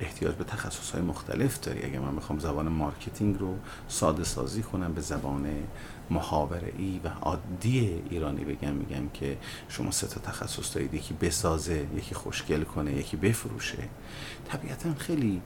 احتیاج 0.01 0.35
به 0.35 0.45
تخصص 0.45 0.91
های 0.91 1.03
مختلف 1.03 1.61
داری. 1.61 1.85
اگه 1.85 1.99
من 1.99 2.17
بخوام 2.17 2.39
زبان 2.39 2.69
marketing 2.69 3.39
رو 3.39 3.57
ساده 3.89 4.25
سازی 4.25 4.63
کنم 4.63 4.93
به 4.93 5.01
زبان 5.01 5.47
محاوره 6.11 6.73
ای 6.79 7.01
و 7.05 7.09
عادی 7.09 8.03
ایرانی 8.11 8.45
بگم 8.45 8.73
میگم 8.73 9.09
که 9.09 9.39
شما 9.69 9.91
سه 9.91 10.07
تا 10.07 10.21
تخصص 10.21 10.75
دارید. 10.75 10.95
یکی 10.95 11.15
بسازه 11.15 11.87
یکی 11.97 12.15
خوشگل 12.15 12.63
کنه 12.63 12.93
یکی 12.93 13.17
بفروشه. 13.17 13.89
طبیعتا 14.49 14.95
خیلی 14.95 15.43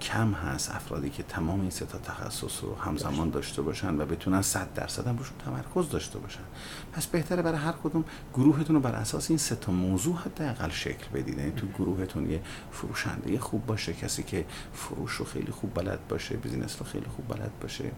کم 0.00 0.32
هست 0.32 0.70
افرادی 0.70 1.10
که 1.10 1.22
تمام 1.22 1.60
این 1.60 1.70
سه 1.70 1.86
تا 1.86 1.98
تخصص 1.98 2.62
رو 2.64 2.74
همزمان 2.74 3.30
داشته 3.30 3.62
باشن 3.62 4.00
و 4.00 4.06
بتونن 4.06 4.42
100 4.42 4.74
درصد 4.74 5.06
هم 5.06 5.18
روشون 5.18 5.36
تمرکز 5.38 5.90
داشته 5.90 6.18
باشن. 6.18 6.44
پس 6.92 7.06
بهتره 7.06 7.42
برای 7.42 7.58
هر 7.58 7.74
کدوم 7.84 8.04
گروهتون 8.34 8.76
رو 8.76 8.82
بر 8.82 8.92
اساس 8.92 9.30
این 9.30 9.38
سه 9.38 9.56
تا 9.56 9.72
موضوع 9.72 10.16
حداقل 10.16 10.70
شکل 10.70 11.06
بدید. 11.14 11.38
یعنی 11.38 11.50
تو 11.50 11.66
گروهتون 11.66 12.30
یه 12.30 12.40
فروشنده 12.70 13.38
خوب 13.38 13.66
باشه 13.66 13.92
کسی 13.92 14.22
که 14.22 14.44
فروش 14.72 15.12
رو 15.12 15.24
خیلی 15.24 15.52
خوب 15.52 15.74
بلد 15.74 16.08
باشه 16.08 16.36
business 16.36 16.76
رو 16.78 16.86
خیلی 16.86 17.06
خوب 17.16 17.28
بلد 17.28 17.50
باشه 17.60 17.90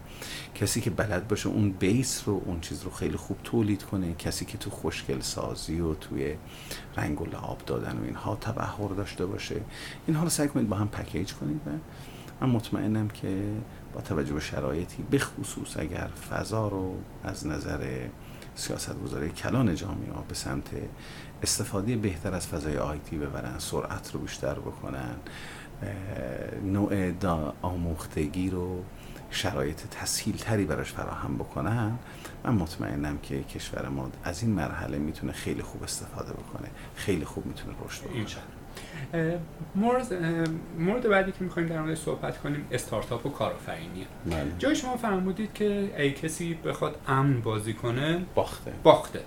کسی 0.55 0.81
که 0.81 0.89
بلد 0.89 1.27
باشه 1.27 1.49
اون 1.49 1.71
base 1.71 2.23
رو 2.25 2.41
اون 2.45 2.59
چیز 2.59 2.83
رو 2.83 2.91
خیلی 2.91 3.17
خوب 3.17 3.37
تولید 3.43 3.83
کنه 3.83 4.13
کسی 4.13 4.45
که 4.45 4.57
تو 4.57 4.69
خوشگل 4.69 5.19
سازی 5.19 5.79
و 5.79 5.93
توی 5.93 6.35
رنگ 6.97 7.21
و 7.21 7.25
لعاب 7.25 7.61
دادن 7.65 7.97
و 7.97 8.03
اینها 8.03 8.35
تبحر 8.35 8.87
داشته 8.87 9.25
باشه. 9.25 9.61
اینها 10.07 10.23
رو 10.23 10.29
سعی 10.29 10.47
کنید 10.47 10.69
با 10.69 10.77
هم 10.77 10.87
پکیج 10.87 11.33
کنید 11.33 11.61
و 11.65 11.69
من 12.41 12.49
مطمئنم 12.49 13.07
که 13.07 13.43
با 13.93 14.01
توجه 14.01 14.33
به 14.33 14.39
شرایطی 14.39 15.03
به 15.09 15.19
خصوص 15.19 15.77
اگر 15.77 16.07
فضا 16.29 16.67
رو 16.67 16.95
از 17.23 17.47
نظر 17.47 18.07
سیاست 18.55 18.99
گذاری 19.03 19.29
کلان 19.29 19.75
جامعه 19.75 20.13
ها 20.13 20.21
به 20.21 20.35
سمت 20.35 20.69
استفاده 21.43 21.95
بهتر 21.95 22.33
از 22.33 22.47
فضای 22.47 22.77
آیتی 22.77 23.17
ببرن 23.17 23.59
سرعت 23.59 24.11
رو 24.13 24.19
بیشتر 24.19 24.53
بکنن 24.53 25.15
نوع 26.63 27.11
آموختگی 27.61 28.49
رو 28.49 28.83
شرایط 29.29 29.81
تسهیل 29.91 30.37
تری 30.37 30.65
براش 30.65 30.91
فراهم 30.91 31.35
بکنن. 31.35 31.99
من 32.43 32.53
مطمئنم 32.53 33.17
که 33.17 33.43
کشور 33.43 33.89
ما 33.89 34.09
از 34.23 34.43
این 34.43 34.51
مرحله 34.51 34.97
می‌تونه 34.97 35.31
خیلی 35.33 35.61
خوب 35.61 35.83
استفاده 35.83 36.33
بکنه 36.33 36.69
خیلی 36.95 37.25
خوب 37.25 37.45
می‌تونه 37.45 37.73
رشد 37.85 38.03
بکنه. 38.03 38.25
مورد 39.75 40.13
مورد 40.79 41.09
بعدی 41.09 41.31
که 41.31 41.37
می‌خوایم 41.43 41.69
در 41.69 41.81
مورد 41.81 41.95
صحبت 41.95 42.37
کنیم 42.37 42.67
استارتاپ 42.71 43.25
و 43.25 43.29
کارآفرینی. 43.29 44.07
بله. 44.25 44.51
جای 44.59 44.75
شما 44.75 44.97
فرمودید 44.97 45.53
که 45.53 45.93
ای 45.97 46.11
کسی 46.11 46.53
بخواد 46.53 46.95
امن 47.07 47.41
بازی 47.41 47.73
کنه 47.73 48.25
باخته. 48.35 48.73
باخته. 48.83 49.19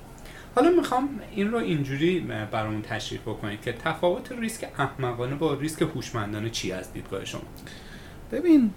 حالا 0.55 0.70
می‌خوام 0.70 1.09
این 1.35 1.51
رو 1.53 1.59
اینجوری 1.59 2.20
برامون 2.51 2.83
تشریح 2.83 3.20
بکنید 3.20 3.62
که 3.62 3.72
تفاوت 3.72 4.33
ریسک 4.33 4.68
احمقانه 4.79 5.35
با 5.35 5.55
ریسک 5.55 5.83
هوشمندانه 5.83 6.51
چی 6.51 6.72
از 6.72 6.93
دیدگاه 6.93 7.24
شما؟ 7.24 7.43
ببین 8.33 8.70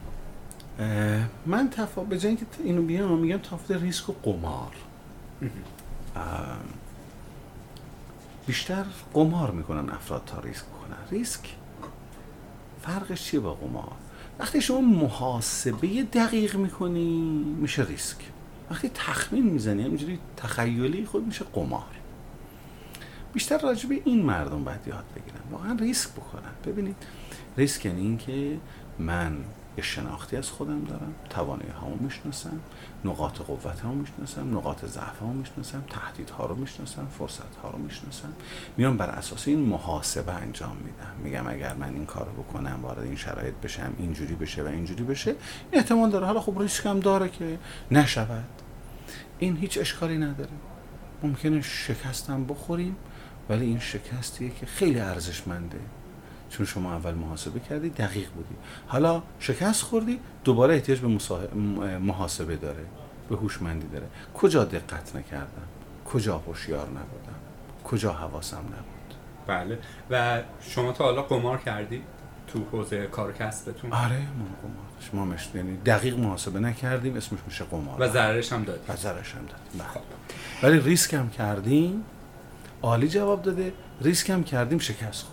من 1.46 1.70
تفاوت 1.70 2.10
به 2.10 2.20
جای 2.20 2.38
اینو 2.64 2.82
بیام 2.82 3.20
میگم 3.20 3.38
تفاوت 3.38 3.82
ریسک 3.84 4.10
و 4.10 4.14
قمار. 4.24 4.72
بیشتر 8.52 8.86
قمار 9.14 9.52
می‌کنن 9.52 9.90
افراد 9.90 10.22
تا 10.26 10.40
ریسک 10.40 10.66
کنن 10.66 10.98
ریسک؟ 11.12 11.40
فرقش 12.82 13.24
چیه 13.24 13.40
با 13.40 13.54
قمار؟ 13.54 13.92
وقتی 14.40 14.62
شما 14.62 14.82
محاسبه 14.82 16.04
دقیق 16.04 16.56
می‌کنی 16.56 17.44
میشه 17.62 17.86
ریسک. 17.86 18.18
وقتی 18.72 18.90
تخمین 18.94 19.44
می‌زنی 19.44 19.84
همینجوری 19.84 20.20
تخیلی 20.38 21.06
خود 21.06 21.26
میشه 21.28 21.46
قمار. 21.54 21.84
بیشتر 23.34 23.58
راجع 23.58 23.90
به 23.90 24.02
این 24.06 24.26
مردم 24.26 24.64
باید 24.64 24.88
یاد 24.88 25.06
بگیرن. 25.16 25.52
واقعا 25.52 25.78
ریسک 25.80 26.10
بکنن. 26.10 26.52
ببینید 26.66 26.96
ریسک 27.58 27.86
یعنی 27.86 28.02
اینکه 28.02 28.58
من 29.00 29.38
یه 29.78 29.84
شناختی 29.84 30.38
از 30.38 30.50
خودم 30.50 30.84
دارم 30.84 31.14
توانایی 31.30 31.72
هامو 31.72 31.96
می‌شناسم 32.00 32.60
نقاط 33.06 33.38
قوت 33.38 33.80
ها 33.80 33.94
می‌شناسم 33.94 34.58
نقاط 34.58 34.86
ضعف 34.86 35.20
ها 35.20 35.34
می‌شناسم 35.34 35.84
تهدیدها 35.90 36.46
رو 36.46 36.56
می‌شناسم 36.56 37.08
فرصت 37.18 37.56
ها 37.64 37.70
رو 37.70 37.78
می‌شناسم. 37.78 38.34
میام 38.78 38.98
بر 38.98 39.10
اساس 39.10 39.48
این 39.48 39.60
محاسبه 39.60 40.34
انجام 40.34 40.78
میدم. 40.78 41.24
میگم 41.24 41.48
اگر 41.48 41.74
من 41.74 41.94
این 41.94 42.06
کار 42.06 42.26
رو 42.26 42.44
بکنم 42.44 42.80
وارد 42.82 43.04
این 43.04 43.16
شرایط 43.16 43.54
بشم 43.54 43.94
اینجوری 43.98 44.36
بشه 44.36 44.64
و 44.64 44.68
اینجوری 44.68 45.04
بشه 45.04 45.36
احتمال 45.72 46.10
داره. 46.10 46.26
حالا 46.26 46.42
خب 46.42 46.60
ریسک 46.60 46.86
هم 46.86 47.00
داره 47.00 47.30
که 47.30 47.60
نشود. 47.92 48.50
این 49.40 49.58
هیچ 49.58 49.78
اشکالی 49.78 50.18
نداره. 50.18 50.50
ممکنه 51.24 51.62
شکستم 51.62 52.46
بخوریم 52.46 52.96
ولی 53.50 53.66
این 53.66 53.80
شکستیه 53.80 54.50
که 54.50 54.66
خیلی 54.66 55.00
ارزشمنده. 55.00 55.80
چون 56.52 56.66
شما 56.66 56.94
اول 56.94 57.14
محاسبه 57.14 57.60
کردی 57.60 57.90
دقیق 57.90 58.30
بودی. 58.30 58.56
حالا 58.88 59.22
شکست 59.40 59.82
خوردی 59.84 60.20
دوباره 60.44 60.74
احتیاج 60.74 61.00
به 61.00 61.08
محاسبه 62.00 62.56
داره 62.56 62.86
به 63.30 63.36
هوشمندی 63.36 63.88
داره. 63.88 64.08
کجا 64.34 64.64
دقت 64.64 65.16
نکردم؟ 65.16 65.68
کجا 66.06 66.38
هوشیار 66.38 66.88
نبودم؟ 66.88 67.40
کجا 67.84 68.14
حواسم 68.14 68.58
نبود؟ 68.58 69.16
بله. 69.48 69.80
و 70.10 70.42
شما 70.62 70.92
تا 70.92 71.04
حالا 71.04 71.22
قمار 71.22 71.58
کردی 71.58 72.02
تو 72.48 72.64
حوزه 72.72 73.08
کار 73.08 73.34
کسبتون؟ 73.34 73.94
آره 73.94 74.20
ما 74.20 74.46
قمار 74.62 74.86
شما 75.12 75.26
مش 75.26 75.50
یعنی 75.56 75.78
دقیق 75.78 76.20
محاسبه 76.20 76.60
نکردیم 76.60 77.18
اسمش 77.18 77.40
میشه 77.48 77.64
قمار. 77.64 78.02
و 78.02 78.08
ضررش 78.08 78.54
هم 78.54 78.64
دادیم 78.64 78.84
و 78.94 78.96
ضررش 78.96 79.34
هم 79.36 79.42
دادیم. 79.42 79.92
خب. 79.94 80.00
ولی 80.64 80.80
ریسک 80.80 81.14
هم 81.14 81.30
کردیم. 81.30 82.04
عالی 82.82 83.08
جواب 83.08 83.42
داده. 83.42 83.74
ریسک 84.02 84.30
هم 84.30 84.44
کردیم 84.44 84.80
شکست 84.80 85.26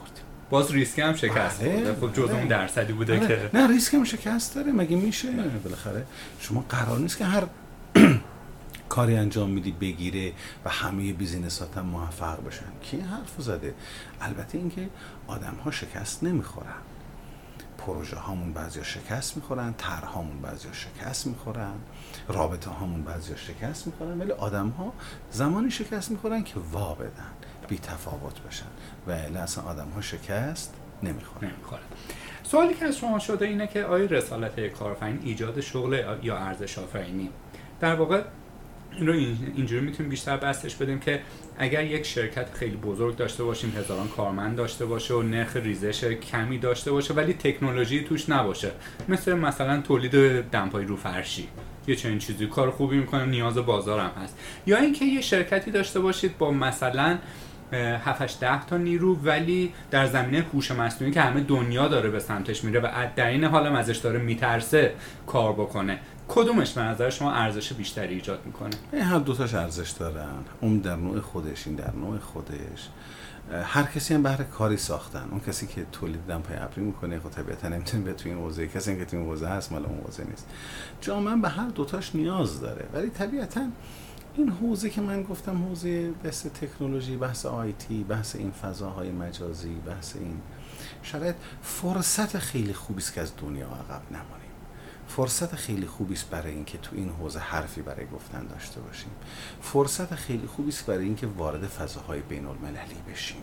باز 0.51 0.73
ریسک 0.73 0.99
هم 0.99 1.15
شکست 1.15 1.65
بله. 1.65 1.95
خب 1.95 2.13
جزء 2.13 2.33
اون 2.33 2.47
درصدی 2.47 2.93
بوده 2.93 3.17
آره. 3.19 3.27
که 3.29 3.51
نه 3.55 3.69
ریسک 3.69 3.95
هم 3.95 4.05
شکست 4.05 4.55
داره. 4.55 4.73
مگه 4.73 4.97
میشه؟ 4.97 5.33
بالاخره 5.65 6.07
شما 6.41 6.65
قرار 6.69 6.99
نیست 6.99 7.19
که 7.19 7.25
هر 7.25 7.43
کاری 8.89 9.17
انجام 9.17 9.51
میدی 9.51 9.73
بگیره 9.73 10.33
و 10.65 10.71
همه 10.71 11.13
business 11.13 11.72
ات 11.72 11.79
هم 11.79 11.87
موفق 11.87 12.47
بشن. 12.47 12.65
کی 12.83 13.01
حرف 13.01 13.35
زده؟ 13.39 13.75
البته 14.21 14.59
اینکه 14.59 14.89
آدم 15.27 15.55
ها 15.65 15.71
شکست 15.71 16.23
نمی‌خورن. 16.23 16.75
پروژه 17.79 18.17
هامون 18.17 18.53
بعضی 18.53 18.85
شکست 18.85 19.37
می‌خورن 19.37 19.75
طرحهامون 19.79 20.41
بعضی 20.41 20.69
شکست 20.73 21.27
می‌خورن 21.27 21.75
رابطه 22.29 22.71
هامون 22.71 23.03
بعضی 23.03 23.33
شکست 23.37 23.87
می‌خورن 23.87 24.21
ولی 24.21 24.33
آدم 24.33 24.69
ها 24.69 24.93
زمانی 25.31 25.71
شکست 25.71 26.11
می‌خورن 26.11 26.43
که 26.43 26.55
وا 26.73 26.95
بدن 26.95 27.33
بی 27.69 27.79
تفاوت 27.79 28.41
بشن. 28.41 28.67
و 29.07 29.11
اصلا 29.11 29.65
آدم 29.65 29.89
ها 29.89 30.01
شکست 30.01 30.75
نمی‌خورن 31.03 31.51
سوالی 32.43 32.75
که 32.75 32.85
از 32.85 32.97
شما 32.97 33.19
شده 33.19 33.47
اینه 33.47 33.67
که 33.67 33.85
آیا 33.85 34.05
رسالت 34.05 34.61
کارفین 34.61 35.19
ایجاد 35.25 35.61
شغل 35.61 36.03
یا 36.23 36.37
ارزش 36.37 36.79
آفرینی؟ 36.79 37.31
در 37.81 37.95
واقع 37.95 38.23
این 38.93 39.07
رو 39.07 39.13
اینجوری 39.57 39.87
می‌تونیم 39.87 40.11
بیشتر 40.11 40.37
بستش 40.37 40.75
بدیم 40.75 40.99
که 40.99 41.21
اگر 41.59 41.85
یک 41.85 42.07
شرکت 42.07 42.55
خیلی 42.55 42.77
بزرگ 42.77 43.17
داشته 43.17 43.45
باشیم 43.45 43.73
هزاران 43.77 44.09
کارمند 44.09 44.57
داشته 44.57 44.87
باشه 44.87 45.15
و 45.15 45.23
نرخ 45.23 45.57
ریزش 45.57 46.05
کمی 46.05 46.59
داشته 46.59 46.93
باشه 46.93 47.15
ولی 47.15 47.33
تکنولوژی 47.33 48.05
توش 48.05 48.29
نباشه. 48.29 48.71
مثل 49.09 49.33
مثلا 49.33 49.81
تولید 49.81 50.43
دمپایی 50.51 50.87
رو 50.87 50.97
فرشی 50.97 51.49
یه 51.87 51.97
چنین 51.97 52.19
چیزی. 52.19 52.47
کار 52.47 52.71
خوبی 52.71 52.97
می‌کنه 52.97 53.27
نیاز 53.27 53.59
بازار 53.59 54.01
هم 54.01 54.23
هست. 54.23 54.39
یا 54.67 54.77
اینکه 54.77 55.05
یه 55.05 55.21
شرکتی 55.21 55.71
داشته 55.71 56.01
باشید 56.01 56.39
با 56.39 56.51
مثلا 56.51 57.19
7 57.73 58.41
ده 58.41 58.67
تا 58.67 58.77
نیرو 58.77 59.17
ولی 59.17 59.73
در 59.91 60.07
زمینه 60.07 60.47
هوش 60.53 60.71
مصنوعی 60.71 61.13
که 61.13 61.21
همه 61.21 61.41
دنیا 61.41 61.89
داره 61.89 62.11
به 62.11 62.21
سمتش 62.21 62.65
میره 62.65 62.81
و 62.81 63.07
در 63.17 63.27
این 63.27 63.45
حال 63.45 63.67
ازش 63.67 63.97
داره 63.97 64.19
میترسه 64.19 64.95
کار 65.27 65.53
بکنه. 65.53 65.99
کدومش 66.29 66.73
به 66.73 66.81
نظر 66.81 67.11
شما 67.11 67.33
ارزش 67.33 67.73
بیشتری 67.73 68.15
ایجاد 68.15 68.39
می‌کنه؟ 68.47 69.03
هر 69.03 69.19
دوتاش 69.19 69.55
ارزش 69.55 69.91
دارن. 69.91 70.35
اون 70.61 70.79
در 70.79 70.97
نوع 70.97 71.21
خودش 71.21 71.67
این 71.67 71.77
در 71.77 71.93
نوع 71.97 72.19
خودش. 72.19 72.89
هر 73.63 73.83
کسی 73.83 74.15
هم 74.15 74.23
بهر 74.23 74.43
کاری 74.43 74.77
ساختن. 74.77 75.29
اون 75.31 75.41
کسی 75.41 75.67
که 75.67 75.87
تولید 75.93 76.27
دمپای 76.29 76.57
ابری 76.57 76.83
می‌کنه 76.83 77.19
خب 77.19 77.31
طبیعتا 77.31 77.69
نمی‌تونه 77.69 78.05
به 78.05 78.13
تو 78.13 78.29
این 78.29 78.39
حوزه 78.39 78.67
کسی 78.69 78.97
که 78.97 79.05
تو 79.05 79.17
این 79.17 79.27
حوزه 79.27 79.47
هست 79.47 79.73
مال 79.73 79.85
اون 79.85 79.99
حوزه 80.07 80.25
نیست. 80.25 80.47
جامعه 81.01 81.37
به 81.37 81.49
هر 81.49 81.69
دوتاش 81.69 82.15
نیاز 82.15 82.61
داره. 82.61 82.87
ولی 82.93 83.11
طبیعتا 83.11 83.61
این 84.39 84.49
حوزه 84.49 84.91
که 84.91 85.01
من 85.01 85.23
گفتم 85.23 85.65
حوزه 85.65 86.11
بحث 86.11 86.47
تکنولوژی 86.47 87.17
بحث 87.17 87.47
آیتی 87.47 88.05
بحث 88.05 88.37
این 88.37 88.51
فضاهای 88.51 89.11
مجازی 89.11 89.75
بحث 89.75 90.17
این 90.17 90.41
شاید 91.03 91.35
فرصت 91.63 92.39
خیلی 92.39 92.73
خوبی 92.73 93.03
است 93.03 93.15
که 93.15 93.21
از 93.21 93.33
دنیا 93.37 93.67
عقب 93.67 94.03
نمانیم. 94.11 94.49
فرصت 95.09 95.55
خیلی 95.55 95.87
خوبی 95.87 96.15
است 96.15 96.31
برای 96.31 96.53
اینکه 96.53 96.79
تو 96.79 96.97
این 96.97 97.09
حوزه 97.09 97.39
حرفی 97.39 97.83
برای 97.83 98.07
گفتن 98.07 98.47
داشته 98.47 98.81
باشیم. 98.81 99.11
فرصت 99.63 100.15
خیلی 100.15 100.47
خوبی 100.47 100.69
است 100.69 100.87
برای 100.87 101.05
اینکه 101.05 101.27
وارد 101.27 101.67
فضاهای 101.67 102.21
بین 102.21 102.47
المللی 102.47 103.13
بشیم. 103.13 103.43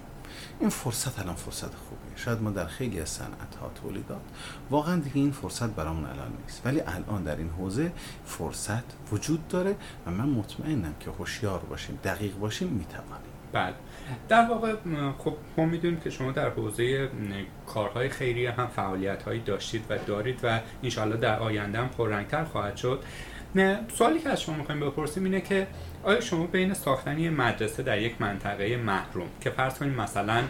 این 0.60 0.70
فرصت 0.70 1.20
الان 1.20 1.36
فرصت 1.36 1.76
خوبیه 1.76 1.95
شاید 2.16 2.41
ما 2.41 2.49
در 2.49 2.66
خیلی 2.66 2.99
از 2.99 3.09
صنعت 3.09 3.55
ها 3.61 3.72
تولیدات 3.82 4.22
واقعا 4.70 4.95
دیگه 4.99 5.18
این 5.18 5.32
فرصت 5.32 5.70
برامون 5.70 6.05
الان 6.05 6.32
نیست. 6.43 6.61
ولی 6.66 6.82
الان 6.82 7.24
در 7.24 7.36
این 7.36 7.49
حوزه 7.49 7.91
فرصت 8.26 8.84
وجود 9.11 9.47
داره 9.47 9.76
و 10.07 10.11
من 10.11 10.30
مطمئنم 10.30 10.93
که 10.99 11.11
هوشیار 11.11 11.59
باشیم 11.59 11.99
دقیق 12.03 12.38
باشیم 12.38 12.68
می‌توانیم. 12.68 13.36
بله. 13.53 13.74
در 14.30 14.49
واقع 14.49 14.76
خب 15.18 15.34
ما 15.57 15.66
می‌دونیم 15.66 15.99
که 15.99 16.09
شما 16.09 16.32
در 16.32 16.49
حوزه 16.49 17.09
کارهای 17.68 18.09
خیریه 18.09 18.51
هم 18.51 18.68
فعالیت 18.68 19.24
هایی 19.24 19.39
داشتید 19.39 19.84
و 19.89 19.97
دارید 19.97 20.39
و 20.43 20.59
انشاءالله 20.84 21.18
در 21.18 21.39
آینده 21.39 21.80
هم 21.80 21.89
پررنگتر 21.89 22.43
خواهد 22.43 22.78
شد. 22.78 23.03
نه 23.55 23.80
سوالی 23.93 24.20
که 24.20 24.30
از 24.30 24.41
شما 24.41 24.55
می‌خوایم 24.55 24.82
بپرسیم 24.82 25.24
اینه 25.24 25.41
که 25.41 25.68
آیا 26.03 26.22
شما 26.22 26.47
بین 26.47 26.74
ساختن 26.74 27.30
مدرسه 27.30 27.84
در 27.84 28.01
یک 28.01 28.22
منطقه 28.22 28.78
محروم 28.78 29.28
که 29.41 29.49
فرض 29.49 29.78
کنیم 29.78 29.93
مثلا 29.93 30.43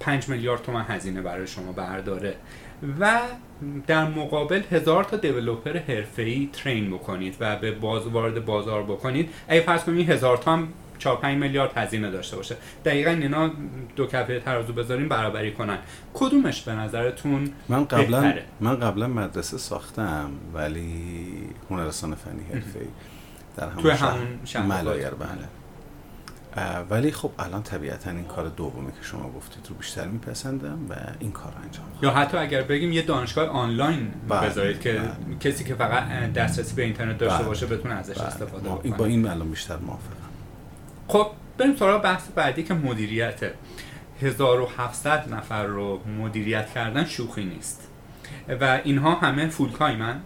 5 0.00 0.28
میلیارد 0.28 0.62
تومن 0.62 0.84
هزینه 0.88 1.22
برای 1.22 1.46
شما 1.46 1.72
برداره 1.72 2.36
و 3.00 3.20
در 3.86 4.04
مقابل 4.04 4.62
هزار 4.70 5.04
تا 5.04 5.16
دیولوپر 5.16 5.78
حرفه‌ای 5.78 6.50
ترین 6.52 6.90
بکنید 6.90 7.36
و 7.40 7.56
به 7.56 7.72
باز 7.72 8.06
وارد 8.06 8.44
بازار 8.44 8.82
بکنید. 8.82 9.30
ای 9.50 9.60
فرض 9.60 9.84
کنید 9.84 10.10
هزار 10.10 10.36
تا 10.36 10.52
هم 10.52 10.68
4 10.98 11.16
5 11.16 11.38
میلیارد 11.38 11.78
هزینه 11.78 12.10
داشته 12.10 12.36
باشه. 12.36 12.56
دقیقا 12.84 13.10
اینا 13.10 13.50
دو 13.96 14.06
کفه 14.06 14.40
ترازو 14.40 14.72
بذاریم 14.72 15.08
برابری 15.08 15.52
کنن. 15.52 15.78
کدومش 16.14 16.62
به 16.62 16.72
نظرتون 16.72 17.48
من 17.68 17.84
قبلا 17.84 18.34
من 18.60 18.80
قبلا 18.80 19.06
مدرسه 19.06 19.58
ساختم 19.58 20.30
ولی 20.54 21.14
هنرستان 21.70 22.14
فنی 22.14 22.44
حرفه‌ای. 22.52 22.86
در 23.56 23.68
همون, 23.68 23.90
همون 24.54 24.66
ملایر 24.66 25.10
بله. 25.10 25.61
ولی 26.90 27.12
خب 27.12 27.30
الان 27.38 27.62
طبیعتا 27.62 28.10
این 28.10 28.24
کار 28.24 28.48
دومی 28.48 28.92
که 28.92 29.02
شما 29.02 29.30
گفتید 29.30 29.66
رو 29.68 29.74
بیشتر 29.74 30.06
میپسندم 30.06 30.78
و 30.90 30.94
این 31.18 31.32
کار 31.32 31.52
انجام 31.64 31.84
یا 32.02 32.10
حتی 32.10 32.36
اگر 32.36 32.62
بگیم 32.62 32.92
یه 32.92 33.02
دانشگاه 33.02 33.48
آنلاین 33.48 34.12
بله، 34.28 34.48
بذارید 34.48 34.80
که 34.80 34.92
بله. 34.92 35.38
کسی 35.40 35.64
که 35.64 35.74
فقط 35.74 36.32
دسترسی 36.32 36.74
به 36.74 36.82
اینترنت 36.82 37.18
داشته 37.18 37.38
بله. 37.38 37.46
باشه 37.46 37.66
بتونه 37.66 37.94
ازش 37.94 38.18
بله. 38.18 38.26
استفاده 38.26 38.68
کنه 38.68 38.96
با 38.96 39.04
این 39.04 39.28
الان 39.28 39.50
بیشتر 39.50 39.76
موافقم. 39.76 40.16
خب 41.08 41.26
بریم 41.58 41.76
سراغ 41.76 42.02
بحث 42.02 42.28
بعدی 42.34 42.62
که 42.62 42.74
مدیریت. 42.74 43.40
1700 44.22 45.34
نفر 45.34 45.64
رو 45.64 46.00
مدیریت 46.18 46.70
کردن 46.70 47.04
شوخی 47.04 47.44
نیست. 47.44 47.88
و 48.60 48.80
اینها 48.84 49.14
همه 49.14 49.48
full 49.48 49.70
time 49.70 50.10
ن 50.10 50.20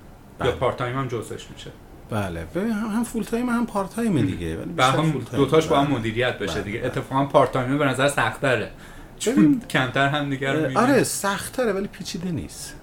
یا 0.45 0.53
part 0.53 0.77
time 0.77 0.99
هم 0.99 1.09
جزش 1.09 1.51
میشه. 1.51 1.71
بله. 2.11 2.45
ببین 2.55 2.73
هم, 2.73 3.05
full 3.05 3.23
time 3.23 3.49
هم 3.49 3.67
part 3.67 3.91
time 3.91 4.27
دیگه. 4.27 4.57
ولی 4.57 4.83
هم 4.83 5.11
دوتاش 5.33 5.67
با 5.67 5.81
هم 5.81 5.87
بله. 5.87 5.99
مدیریت 5.99 6.39
بشه 6.39 6.53
بله. 6.55 6.63
دیگه. 6.63 6.83
اتفاقا 6.85 7.25
part 7.25 7.53
time 7.53 7.79
به 7.79 7.85
نظر 7.85 8.09
سخت‌تره 8.09 8.71
چون 9.19 9.61
کمتر 9.71 10.09
هم 10.09 10.31
دیگه 10.31 10.79
آره 10.79 11.03
سخت‌تره 11.03 11.73
ولی 11.73 11.87
پیچیده 11.87 12.31
نیست. 12.31 12.75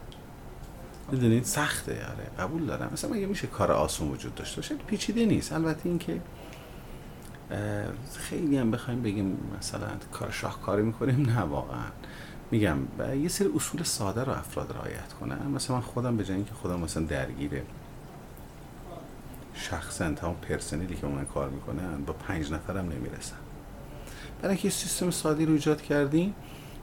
می‌دونید؟ 1.11 1.43
سخته 1.43 1.91
آره. 1.91 2.47
قبول 2.47 2.65
دارم. 2.65 2.89
مثلا 2.93 3.11
مگه 3.11 3.25
میشه 3.25 3.47
کار 3.47 3.71
آسون 3.71 4.07
وجود 4.11 4.35
داشته 4.35 4.55
باشه؟ 4.55 4.75
پیچیده 4.75 5.25
نیست. 5.25 5.53
البته 5.53 5.89
اینکه 5.89 6.21
خیلی 8.17 8.57
هم 8.57 8.71
بخوایم 8.71 9.01
بگیم 9.01 9.37
مثلا 9.59 9.87
کار 10.11 10.31
شاهکاری 10.31 10.83
می‌کنیم. 10.83 11.21
نه 11.29 11.39
واقعا. 11.39 11.85
میگم 12.51 12.77
یه 13.21 13.27
سری 13.27 13.49
اصول 13.55 13.83
ساده 13.83 14.23
رو 14.23 14.31
افراد 14.31 14.71
رعایت 14.71 15.13
کنن. 15.19 15.47
مثلا 15.55 15.75
من 15.75 15.81
خودم 15.81 16.17
به 16.17 16.23
جای 16.23 16.35
اینکه 16.35 16.53
خودم 16.53 16.79
مثلا 16.79 17.03
درگیره 17.03 17.63
شخصا 19.53 20.11
تا 20.11 20.27
اون 20.27 20.35
پرسنلی 20.35 20.95
که 20.95 21.07
من 21.07 21.25
کار 21.25 21.49
می‌کنن 21.49 22.03
با 22.05 22.13
پنج 22.13 22.51
نفرم 22.51 22.85
نمی‌رسن. 22.89 23.35
برای 24.41 24.55
اینکه 24.55 24.69
سیستم 24.69 25.11
سادی 25.11 25.45
رو 25.45 25.53
ایجاد 25.53 25.81
کردیم 25.81 26.35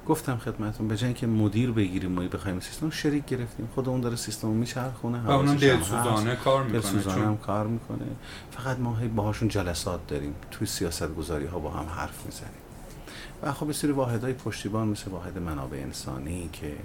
گفتم 0.08 0.36
خدمتتون 0.36 0.88
به 0.88 0.96
جای 0.96 1.14
که 1.14 1.26
مدیر 1.26 1.72
بگیریم 1.72 2.12
ما 2.12 2.22
بخوایم 2.22 2.60
سیستم 2.60 2.90
شریک 2.90 3.26
گرفتیم. 3.26 3.68
خود 3.74 3.88
اون 3.88 4.00
داره 4.00 4.16
سیستم 4.16 4.48
رو 4.48 4.54
میچرخونه 4.54 5.22
و 5.22 5.30
اونم 5.30 5.56
دلسوزانه 5.56 6.36
کار 6.36 6.62
می‌کنه 6.64 6.80
دلسوزانه 6.80 7.26
هم 7.26 7.36
کار 7.36 7.66
می‌کنه. 7.66 8.06
فقط 8.50 8.78
ما 8.78 8.96
هی 8.96 9.08
باهاشون 9.08 9.48
جلسات 9.48 10.06
داریم 10.06 10.34
توی 10.50 10.66
سیاست 10.66 11.14
گذاری 11.14 11.46
ها 11.46 11.58
با 11.58 11.70
هم 11.70 11.86
حرف 11.86 12.26
می‌زنیم. 12.26 12.60
و 13.42 13.52
خب 13.52 13.66
یه 13.66 13.72
سری 13.72 13.92
واحدهای 13.92 14.32
پشتیبان 14.32 14.88
مثل 14.88 15.10
واحد 15.10 15.38
منابع 15.38 15.78
انسانی 15.78 16.50
که 16.52 16.76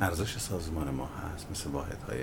ارزش 0.00 0.38
سازمان 0.38 0.90
ما 0.90 1.08
هست 1.34 1.46
مثل 1.50 1.70
واحدهای 1.70 2.18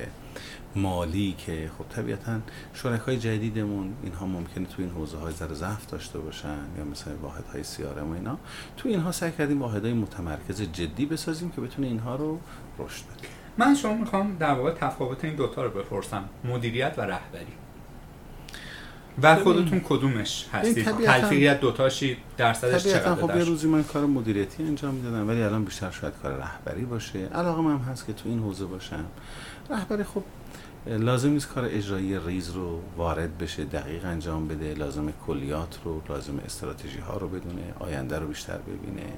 مالی 0.76 1.36
که 1.38 1.72
خب 1.78 1.96
طبیعتا 1.96 2.40
شرکای 2.74 3.18
جدیدمون 3.18 3.94
اینها 4.04 4.26
ممکنه 4.26 4.66
تو 4.66 4.82
این 4.82 4.90
حوزه 4.90 5.18
های 5.18 5.34
ذره 5.34 5.54
ضعف 5.54 5.88
داشته 5.88 6.20
باشن 6.20 6.58
یا 6.78 6.84
مثل 6.84 7.12
واحد 7.22 7.46
های 7.46 7.64
سیارم 7.64 8.12
و 8.12 8.14
اینا. 8.14 8.38
تو 8.78 8.90
اینها 8.90 9.12
سعی 9.12 9.32
کردیم 9.32 9.62
واحد 9.62 9.86
های 9.86 9.94
متمرکز 9.94 10.62
جدی 10.62 11.06
بسازیم 11.06 11.50
که 11.50 11.62
بتونه 11.62 11.88
اینها 11.88 12.16
رو 12.16 12.40
رشد 12.80 13.04
بده. 13.06 13.28
من 13.58 13.76
شما 13.76 13.94
می‌خوام 13.94 14.38
در 14.38 14.54
واقع 14.54 14.72
تفاوت 14.72 15.26
این 15.26 15.36
دوتا 15.36 15.64
رو 15.64 15.70
بپرسم 15.70 16.30
مدیریت 16.44 16.94
و 16.98 17.02
رهبری. 17.02 17.54
و 19.22 19.36
خودتون 19.36 19.82
کدومش 19.84 20.46
هستید؟ 20.54 20.86
تلفیقیت 20.86 21.60
دوتاشی 21.60 22.18
درصدش 22.38 22.84
چقدر 22.84 23.16
خب 23.16 23.38
یه 23.38 23.44
روزی 23.44 23.68
من 23.68 23.84
کار 23.84 24.06
مدیریتی 24.06 24.64
انجام 24.64 24.94
می‌دادم 24.94 25.28
ولی 25.28 25.42
الان 25.42 25.66
بیشتر 25.66 25.92
شاید 25.92 26.14
کار 26.24 26.32
رهبری 26.32 26.86
باشه. 26.86 27.20
علاقه 27.20 27.62
من 27.62 27.78
هست 27.78 28.08
که 28.08 28.14
تو 28.14 28.30
این 28.30 28.40
حوزه 28.40 28.66
باشم. 28.66 29.06
رهبری 29.70 30.04
خب 30.04 30.24
لازم 30.88 31.30
نیست 31.30 31.48
کار 31.48 31.66
اجرایی 31.66 32.20
ریز 32.20 32.50
رو 32.50 32.82
وارد 32.98 33.38
بشه 33.38 33.64
دقیق 33.64 34.06
انجام 34.06 34.48
بده 34.48 34.74
لازم 34.74 35.14
کلیات 35.28 35.80
رو 35.86 36.02
لازم 36.10 36.40
استراتژی 36.46 37.00
ها 37.00 37.18
رو 37.18 37.28
بدونه 37.28 37.74
آینده 37.80 38.20
رو 38.20 38.28
بیشتر 38.28 38.58
ببینه. 38.58 39.14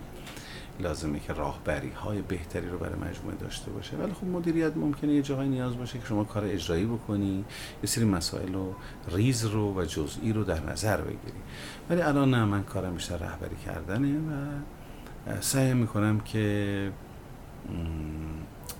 لازمه 0.81 1.19
که 1.19 1.33
راهبری 1.33 1.89
های 1.89 2.21
بهتری 2.21 2.69
رو 2.69 2.77
برای 2.77 2.95
مجموعه 2.95 3.35
داشته 3.35 3.71
باشه. 3.71 3.97
ولی 3.97 4.13
خب 4.13 4.27
مدیریت 4.27 4.77
ممکنه 4.77 5.13
یه 5.13 5.21
جایی 5.21 5.49
نیاز 5.49 5.77
باشه 5.77 5.99
که 5.99 6.05
شما 6.05 6.23
کار 6.23 6.45
اجرایی 6.45 6.85
بکنی 6.85 7.45
یه 7.83 7.89
سری 7.89 8.05
مسائل 8.05 8.53
رو 8.53 8.75
ریز 9.11 9.45
رو 9.45 9.73
و 9.81 9.85
جزئی 9.85 10.33
رو 10.33 10.43
در 10.43 10.59
نظر 10.71 11.01
بگیری. 11.01 11.41
ولی 11.89 12.01
الان 12.01 12.29
نه 12.29 12.45
من 12.45 12.63
کارم 12.63 12.93
بیشتر 12.93 13.17
رهبری 13.17 13.55
کردنه 13.65 14.17
و 14.17 15.41
سعی 15.41 15.73
می‌کنم 15.73 16.19
که 16.19 16.91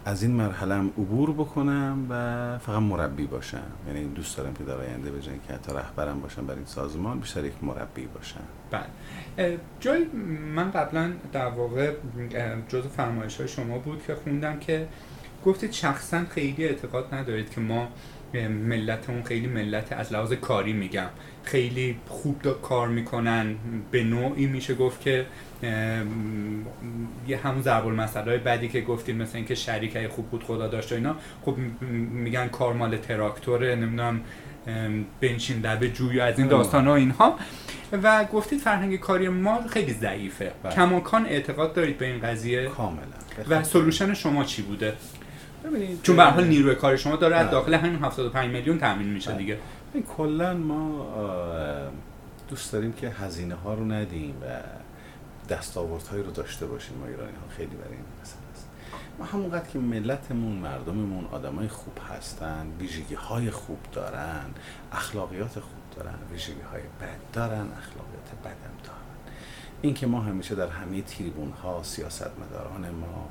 از 0.06 0.24
این 0.24 0.32
مرحله 0.32 0.76
عبور 0.76 1.34
بکنم 1.34 2.08
و 2.10 2.58
فقط 2.58 2.82
مربی 2.82 3.26
باشم. 3.26 3.64
یعنی 3.88 4.06
دوست 4.06 4.38
دارم 4.38 4.54
که 4.54 4.64
در 4.64 4.78
آینده 4.78 5.12
به 5.12 5.22
که 5.22 5.54
حتی 5.54 5.74
رهبرم 5.74 6.20
باشم 6.20 6.46
برای 6.46 6.58
این 6.58 6.68
سازمان 6.68 7.20
بیشتر 7.20 7.46
یک 7.46 7.54
مربی 7.62 8.06
باشم. 8.06 8.42
بله. 8.72 8.86
جای 9.80 10.06
من 10.56 10.72
قبلا 10.72 11.12
در 11.34 11.48
واقع 11.48 11.92
جز 12.70 12.84
فرمایش 12.88 13.38
های 13.38 13.48
شما 13.48 13.78
بود 13.78 14.04
که 14.08 14.16
خوندم 14.16 14.60
که 14.60 14.88
گفتید 15.46 15.72
شخصا 15.72 16.26
خیلی 16.30 16.66
اعتقاد 16.66 17.14
ندارید 17.14 17.50
که 17.50 17.62
ما 17.62 17.88
ملتمون 18.68 19.24
خیلی 19.24 19.48
ملت 19.48 19.94
از 19.94 20.14
لحاظ 20.14 20.34
کاری 20.34 20.74
میگم. 20.74 21.08
خیلی 21.44 21.96
خوب 22.08 22.62
کار 22.62 22.88
می‌کنن. 22.88 23.56
به 23.92 24.04
نوعی 24.04 24.46
میشه 24.46 24.76
گفت 24.76 25.02
که 25.02 25.26
یه 27.28 27.38
همون 27.44 27.62
ضرب 27.62 27.88
المثل 27.88 28.24
های 28.24 28.38
بعدی 28.38 28.70
که 28.70 28.82
گفتیم 28.82 29.16
مثل 29.16 29.38
اینکه 29.38 29.56
شریک 29.56 30.08
خوب 30.08 30.30
بود 30.30 30.44
خدا 30.44 30.68
داشت 30.68 30.92
و 30.92 30.96
اینا. 30.96 31.16
خب 31.46 31.58
میگن 32.12 32.48
کار 32.48 32.74
مال 32.74 32.98
تراکتوره. 32.98 33.76
نمی‌دونم 33.76 34.22
بنشین 35.22 35.66
لبه 35.66 35.90
جوی 35.90 36.20
از 36.20 36.40
این 36.40 36.48
داستان 36.48 36.88
ها 36.88 36.96
اینها. 36.96 37.36
و 38.04 38.26
گفتید 38.26 38.60
فرهنگ 38.60 39.00
کاری 39.00 39.30
ما 39.30 39.68
خیلی 39.68 39.94
ضعیفه. 39.94 40.52
بله. 40.64 40.74
کماکان 40.74 41.26
اعتقاد 41.26 41.74
دارید 41.74 41.98
به 41.98 42.06
این 42.06 42.20
قضیه؟ 42.20 42.68
کاملا. 42.68 43.02
و 43.50 43.64
سلوشن 43.64 44.14
شما 44.14 44.44
چی 44.44 44.62
بوده؟ 44.62 44.94
ببینید 45.64 46.02
چون 46.04 46.16
به 46.16 46.24
حال 46.24 46.48
نیروی 46.48 46.76
کار 46.76 46.96
شما 46.98 47.16
داره 47.16 47.36
از 47.36 47.44
بله. 47.44 47.52
داخل 47.52 47.74
همین 47.74 47.96
75 47.96 48.52
میلیون 48.52 48.80
تامین 48.80 49.08
میشه 49.08 49.32
بله. 49.32 49.38
دیگه 49.38 49.58
کلا 50.18 50.54
ما 50.54 51.08
دوست 52.50 52.74
داریم 52.74 52.94
که 52.94 53.10
هزینه 53.10 53.56
ها 53.56 53.74
رو 53.74 53.86
ندیم 53.86 54.36
و 54.42 54.46
دستاوردهایی 55.50 56.24
رو 56.24 56.32
داشته 56.32 56.66
باشیم 56.66 56.98
ما 56.98 57.06
ایرانی 57.06 57.32
ها. 57.32 57.56
خیلی 57.58 57.76
برای 57.76 57.92
این 57.92 58.06
مثلا 58.22 58.40
ما 59.20 59.26
همونقدر 59.26 59.68
که 59.68 59.80
ملتمون 59.80 60.52
مردممون 60.52 61.26
آدمای 61.26 61.68
خوب 61.68 61.98
هستن 62.10 62.68
ویژگی 62.80 63.16
های 63.16 63.52
خوب 63.52 63.80
دارن 63.94 64.46
اخلاقیات 64.92 65.60
خوب 65.60 65.82
دارن 65.96 66.16
ویژگی 66.32 66.62
های 66.62 66.82
بد 66.82 67.32
دارن 67.34 67.68
اخلاقیات 67.78 68.32
بدم 68.44 68.76
دارن. 68.84 68.98
این 69.82 69.94
که 69.94 70.08
ما 70.08 70.22
همیشه 70.22 70.56
در 70.56 70.68
همه 70.68 71.02
تریبون 71.02 71.52
ها 71.52 71.84
سیاستمداران 71.84 72.90
ما 72.90 73.30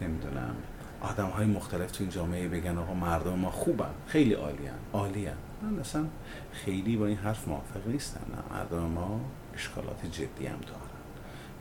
نمی‌دونم 0.00 0.56
آدم 1.00 1.26
های 1.26 1.46
مختلف 1.46 1.90
تو 1.90 2.04
این 2.04 2.10
جامعه 2.12 2.48
بگن 2.48 2.78
آقا 2.78 2.94
مردم 2.94 3.38
ما 3.38 3.50
خوبن 3.50 3.90
خیلی 4.06 4.32
عالیان 4.32 4.78
عالیان 4.92 5.36
من 5.62 5.78
اصلا 5.78 6.04
خیلی 6.52 6.96
با 6.96 7.06
این 7.06 7.16
حرف 7.16 7.48
موافق 7.48 7.86
نیستم. 7.86 8.20
مردم 8.50 8.78
ما 8.78 9.20
اشکالات 9.54 10.06
جدی 10.06 10.46
هم 10.46 10.60
دارن. 10.60 10.94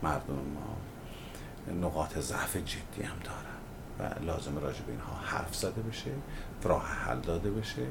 مردم 0.04 0.34
ما 0.34 0.78
نقاط 1.82 2.18
ضعف 2.18 2.58
جدی 2.58 3.04
هم 3.04 3.18
دارن 3.24 3.54
و 4.00 4.26
لازم 4.26 4.58
راجع 4.58 4.82
به 4.82 4.92
اینها 4.92 5.16
حرف 5.24 5.56
زده 5.56 5.82
بشه 5.82 6.12
راه 6.64 6.88
حل 6.88 7.20
داده 7.20 7.52
بشه 7.52 7.82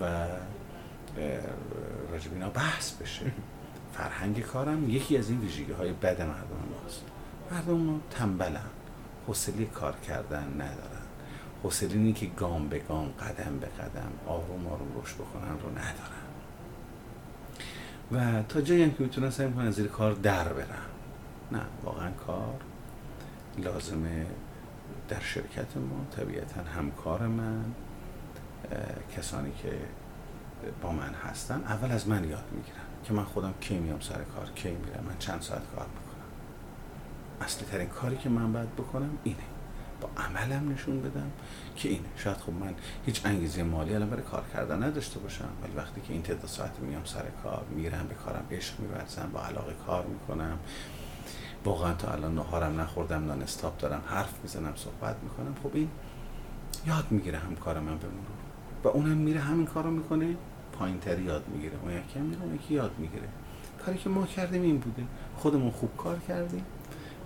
و 0.00 0.26
راجع 2.12 2.28
به 2.28 2.34
اینها 2.34 2.50
بحث 2.50 2.92
بشه. 2.92 3.32
فرهنگ 3.96 4.40
کارم 4.40 4.90
یکی 4.90 5.16
از 5.16 5.30
این 5.30 5.40
ویژگی 5.40 5.72
های 5.72 5.92
بد 5.92 6.22
مردم 6.22 6.56
ماست. 6.82 7.02
مردم 7.50 8.00
تنبلن 8.10 8.70
حوصله 9.26 9.64
کار 9.64 9.96
کردن 9.96 10.52
ندارن. 10.54 11.06
حوصله 11.62 11.92
اینی 11.92 12.12
که 12.12 12.26
گام 12.26 12.68
به 12.68 12.78
گام 12.78 13.08
قدم 13.08 13.58
به 13.58 13.66
قدم 13.66 14.12
آروم 14.26 14.66
آروم 14.66 15.02
رشد 15.02 15.14
بکنن 15.14 15.58
رو 15.62 15.70
ندارن. 15.70 16.20
و 18.12 18.42
تا 18.42 18.60
جایی 18.60 18.82
هم 18.82 18.90
که 18.90 19.02
می‌تونن 19.02 19.30
سعی 19.30 19.52
کنن 19.52 19.70
زیر 19.70 19.86
کار 19.86 20.12
در 20.12 20.52
برن. 20.52 20.66
نه 21.52 21.60
واقعا 21.84 22.10
کار 22.10 22.54
لازمه 23.58 24.26
در 25.08 25.20
شرکت 25.20 25.76
ما 25.76 26.04
طبیعتا 26.16 26.62
همکار 26.62 27.26
من 27.26 27.64
کسانی 29.16 29.52
که 29.62 29.72
با 30.82 30.92
من 30.92 31.14
هستن. 31.14 31.64
اول 31.64 31.92
از 31.92 32.08
من 32.08 32.24
یاد 32.24 32.44
می‌گیرن 32.52 32.76
که 33.04 33.12
من 33.12 33.24
خودم 33.24 33.54
کی 33.60 33.78
میام 33.78 34.00
سر 34.00 34.22
کار 34.34 34.50
کی 34.54 34.68
میرم 34.68 35.04
من 35.08 35.18
چند 35.18 35.40
ساعت 35.40 35.62
کار 35.76 35.86
می‌کنم. 35.86 36.10
اصلی 37.40 37.66
ترین 37.66 37.88
کاری 37.88 38.16
که 38.16 38.28
من 38.28 38.52
باید 38.52 38.76
بکنم 38.76 39.18
اینه. 39.24 39.38
با 40.00 40.08
عملم 40.16 40.72
نشون 40.72 41.02
بدم 41.02 41.30
که 41.76 41.88
اینه. 41.88 42.08
شاید 42.16 42.36
خب 42.36 42.52
من 42.52 42.74
هیچ 43.06 43.26
انگیزه 43.26 43.62
مالی 43.62 43.94
الان 43.94 44.10
برای 44.10 44.22
کار 44.22 44.44
کردن 44.52 44.82
نداشته 44.82 45.18
باشم 45.18 45.48
ولی 45.62 45.72
وقتی 45.76 46.00
که 46.00 46.12
این 46.12 46.22
تعداد 46.22 46.46
ساعت 46.46 46.78
میام 46.78 47.04
سر 47.04 47.24
کار 47.42 47.64
میرم 47.70 48.06
به 48.08 48.14
کارم 48.14 48.44
عشق 48.50 48.80
میورزم 48.80 49.30
با 49.32 49.42
علاقه 49.42 49.74
کار 49.86 50.06
می‌کنم. 50.06 50.58
واقعا 51.64 51.94
تا 51.94 52.12
الان 52.12 52.34
نهارم 52.34 52.80
نخوردم 52.80 53.26
نان 53.26 53.42
استاپ 53.42 53.78
دارم 53.78 54.02
حرف 54.06 54.34
می‌زنم 54.42 54.72
صحبت 54.76 55.16
می‌کنم. 55.22 55.54
خب 55.62 55.70
این 55.74 55.88
یاد 56.86 57.04
می‌گیره 57.10 57.38
همکار 57.38 57.80
من 57.80 57.96
به 57.96 58.08
و 58.84 58.88
اونم 58.88 59.16
میره 59.16 59.40
همین 59.40 59.66
کارو 59.66 59.90
می‌کنه 59.90 60.36
پایینتری 60.72 61.22
یاد 61.22 61.44
می‌گیره. 61.48 61.74
اون 61.82 61.92
یکی 61.92 62.18
هم 62.18 62.24
میره 62.24 62.42
اون 62.42 62.54
یکی 62.54 62.74
یاد 62.74 62.90
می‌گیره. 62.98 63.28
کاری 63.86 63.98
که 63.98 64.08
ما 64.08 64.26
کردیم 64.26 64.62
این 64.62 64.78
بوده. 64.78 65.02
خودمون 65.36 65.70
خوب 65.70 65.96
کار 65.96 66.18
کردیم 66.28 66.64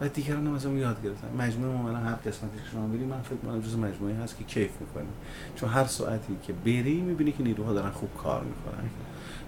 و 0.01 0.09
دیگران 0.09 0.47
هم 0.47 0.55
از 0.55 0.67
اون 0.67 0.79
یاد 0.79 1.03
گرفتن. 1.03 1.29
مجموعه 1.39 1.77
ما 1.77 1.99
هر 1.99 2.15
قسمتی 2.15 2.59
که 2.59 2.65
شما 2.73 2.87
بریم 2.87 3.09
من 3.09 3.23
فکر 3.23 3.35
می‌کنم 3.35 3.61
جز 3.61 3.77
مجموعه 3.77 4.15
هست 4.15 4.39
که 4.39 4.45
کیف 4.45 4.81
می‌کنیم 4.81 5.13
چون 5.57 5.69
هر 5.69 5.85
ساعتی 5.85 6.37
که 6.43 6.53
بری 6.53 7.01
می‌بینی 7.01 7.33
که 7.33 7.43
نیروها 7.43 7.73
دارن 7.73 7.91
خوب 7.91 8.15
کار 8.15 8.45
می‌کنن. 8.45 8.89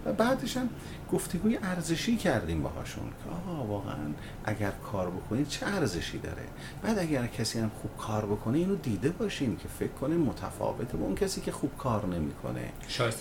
و 0.04 0.12
بعدش 0.12 0.56
هم 0.56 0.68
گفتگوی 1.12 1.58
ارزشی 1.62 2.16
کردیم 2.16 2.62
باهاشون. 2.62 3.04
که 3.04 3.30
آقا 3.30 3.64
واقعا 3.64 3.96
اگر 4.44 4.70
کار 4.92 5.10
بکنید 5.10 5.48
چه 5.48 5.66
ارزشی 5.66 6.18
داره؟ 6.18 6.42
بعد 6.82 6.98
اگر 6.98 7.26
کسی 7.26 7.58
هم 7.58 7.70
خوب 7.82 7.96
کار 7.96 8.26
بکنه 8.26 8.58
اینو 8.58 8.76
دیده 8.76 9.08
باشیم 9.10 9.56
که 9.56 9.68
فکر 9.68 9.92
کنه 9.92 10.16
متفاوته 10.16 10.96
با 10.96 11.04
اون 11.06 11.14
کسی 11.14 11.40
که 11.40 11.52
خوب 11.52 11.76
کار 11.78 12.06
نمی‌کنه. 12.06 12.60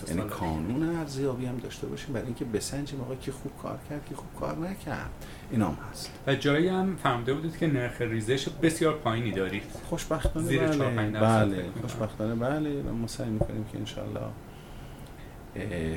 یعنی 0.08 0.30
کانون 0.30 0.96
ارزیابی 0.96 1.46
هم 1.46 1.56
داشته 1.56 1.86
باشیم 1.86 2.12
برای 2.14 2.26
اینکه 2.26 2.44
بسنجیم 2.44 3.00
آقا 3.00 3.14
کی 3.14 3.30
خوب 3.30 3.52
کار 3.62 3.78
کرد 3.90 4.06
کی 4.08 4.14
خوب 4.14 4.40
کار 4.40 4.56
نکرد. 4.56 5.10
اینا 5.50 5.68
هم 5.68 5.78
هست. 5.90 6.10
و 6.26 6.34
جایی 6.34 6.68
هم 6.68 6.96
فهمده 6.96 7.34
بودید 7.34 7.58
که 7.58 7.66
نرخ 7.66 8.00
ریزش 8.00 8.48
بسیار 8.48 8.94
پایینی 8.94 9.32
دارید. 9.32 9.62
خوشبختانه 9.84 10.46
زیر 10.46 10.66
بله, 10.66 11.10
بله. 11.20 11.64
خوشبختانه 11.82 12.34
بله. 12.34 12.82
و 12.82 12.92
ما 12.92 13.06
سعی 13.06 13.30
می‌کنیم 13.30 13.64
که 13.72 13.78
انشالله 13.78 14.20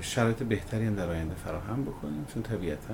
شرایط 0.01 0.43
بهتری 0.43 0.95
در 0.95 1.09
آینده 1.09 1.35
فراهم 1.35 1.85
بکنیم 1.85 2.25
چون 2.33 2.43
طبیعتا 2.43 2.93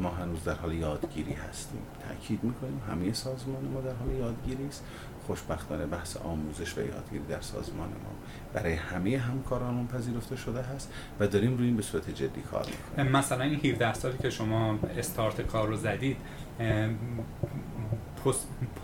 ما 0.00 0.10
هنوز 0.10 0.44
در 0.44 0.54
حال 0.54 0.74
یادگیری 0.74 1.32
هستیم. 1.32 1.82
تاکید 2.08 2.44
می‌کنیم 2.44 2.82
همه 2.90 3.12
سازمان 3.12 3.64
ما 3.64 3.80
در 3.80 3.92
حال 3.92 4.10
یادگیری 4.18 4.66
است. 4.66 4.84
خوشبختانه 5.26 5.86
بحث 5.86 6.16
آموزش 6.16 6.78
و 6.78 6.80
یادگیری 6.80 7.24
در 7.28 7.40
سازمان 7.40 7.88
ما 7.88 8.10
برای 8.52 8.72
همه 8.72 9.18
همکارانمون 9.18 9.86
پذیرفته 9.86 10.36
شده 10.36 10.62
هست 10.62 10.92
و 11.20 11.26
داریم 11.26 11.56
روی 11.56 11.66
این 11.66 11.76
به 11.76 11.82
صورت 11.82 12.10
جدی 12.10 12.40
کار 12.40 12.66
می‌کنیم. 12.66 13.12
مثلا 13.12 13.44
این 13.44 13.60
17 13.60 13.94
سالی 13.94 14.18
که 14.18 14.30
شما 14.30 14.78
استارت 14.98 15.40
کار 15.40 15.68
رو 15.68 15.76
زدید 15.76 16.16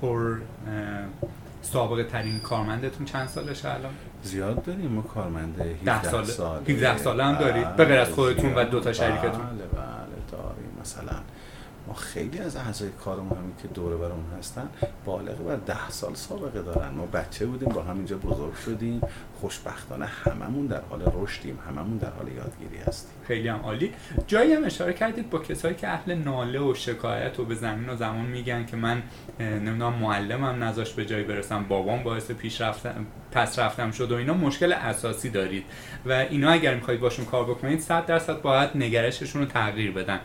پر 0.01 0.39
سابقه 1.63 2.05
ترین 2.05 2.41
کارمندتون 2.41 3.07
چند 3.07 3.29
سالشه 3.29 3.75
الان؟ 3.75 3.93
زیاد 4.23 4.65
داریم؟ 4.65 4.91
ما 4.91 5.03
کارمند 5.03 5.61
17 5.61 6.25
سال 6.25 6.63
17 6.69 6.99
ساله. 6.99 7.25
هم 7.25 7.35
دارید 7.35 7.77
به 7.77 7.85
غیر 7.85 7.99
از 7.99 8.09
خودتون 8.09 8.55
و 8.55 8.65
دو 8.65 8.81
تا 8.81 8.93
شریکتون. 8.93 9.31
بله 9.31 9.67
بله 9.73 10.21
داریم. 10.33 10.79
مثلا 10.81 11.13
ما 11.87 11.95
خیلی 11.95 12.39
از 12.39 12.57
اعضای 12.57 12.89
کارمون 13.05 13.39
همین 13.39 13.53
که 13.63 13.69
دوره 13.69 13.97
برامون 13.97 14.39
هستن 14.39 14.69
بالغ 15.05 15.47
بر 15.47 15.57
ده 15.57 15.91
سال 15.91 16.15
سابقه 16.15 16.63
دارن. 16.63 16.95
ما 16.95 17.07
بچه 17.07 17.47
بودیم 17.47 17.69
با 17.69 17.83
هم 17.83 17.97
اینجا 17.97 18.17
بزرگ 18.17 18.55
شدیم. 18.55 19.01
خوشبختانه 19.41 20.07
هممون 20.07 20.67
در 20.67 20.81
حال 20.91 21.13
رشدیم 21.15 21.59
هممون 21.69 21.97
در 21.97 22.11
حال 22.11 22.29
یادگیری 22.29 22.83
هستیم. 22.87 23.15
خیلی 23.27 23.49
هم 23.49 23.61
عالی. 23.61 23.93
جایی 24.27 24.53
هم 24.53 24.65
اشاره 24.65 24.93
کردید 24.93 25.31
با 25.31 25.39
کسایی 25.39 25.75
که 25.75 25.89
اهل 25.89 26.15
ناله 26.15 26.61
و 26.61 26.75
شکایت 26.75 27.41
و 27.41 27.45
به 27.45 27.55
زمین 27.55 27.89
و 27.89 27.97
زمان 27.97 28.27
میگن 28.27 28.67
که 28.67 28.77
من 28.77 29.03
نمی‌دونم 29.41 29.93
معلمم 29.93 30.65
نذاش 30.65 30.93
به 30.93 31.07
جایی 31.07 31.25
برسم 31.25 31.65
بابام 31.65 32.03
باعث 32.03 32.31
پیش 32.31 32.61
رفتم 32.61 33.07
پس 33.33 33.59
رفتم 33.59 33.91
شد 33.91 34.13
و 34.13 34.15
اینا 34.15 34.35
مشکل 34.35 34.73
اساسی 34.73 35.31
دارید. 35.31 35.65
و 36.07 36.13
اینا 36.13 36.51
اگر 36.51 36.75
می‌خواید 36.75 37.01
باشون 37.01 37.25
کار 37.25 37.45
بکنید 37.45 37.81
100 37.81 38.07
درصد 38.07 38.43
باید 38.43 38.71
نگرششون 38.75 39.43
رو 39.43 39.49
تغییر 39.49 39.93
بدن. 39.93 40.21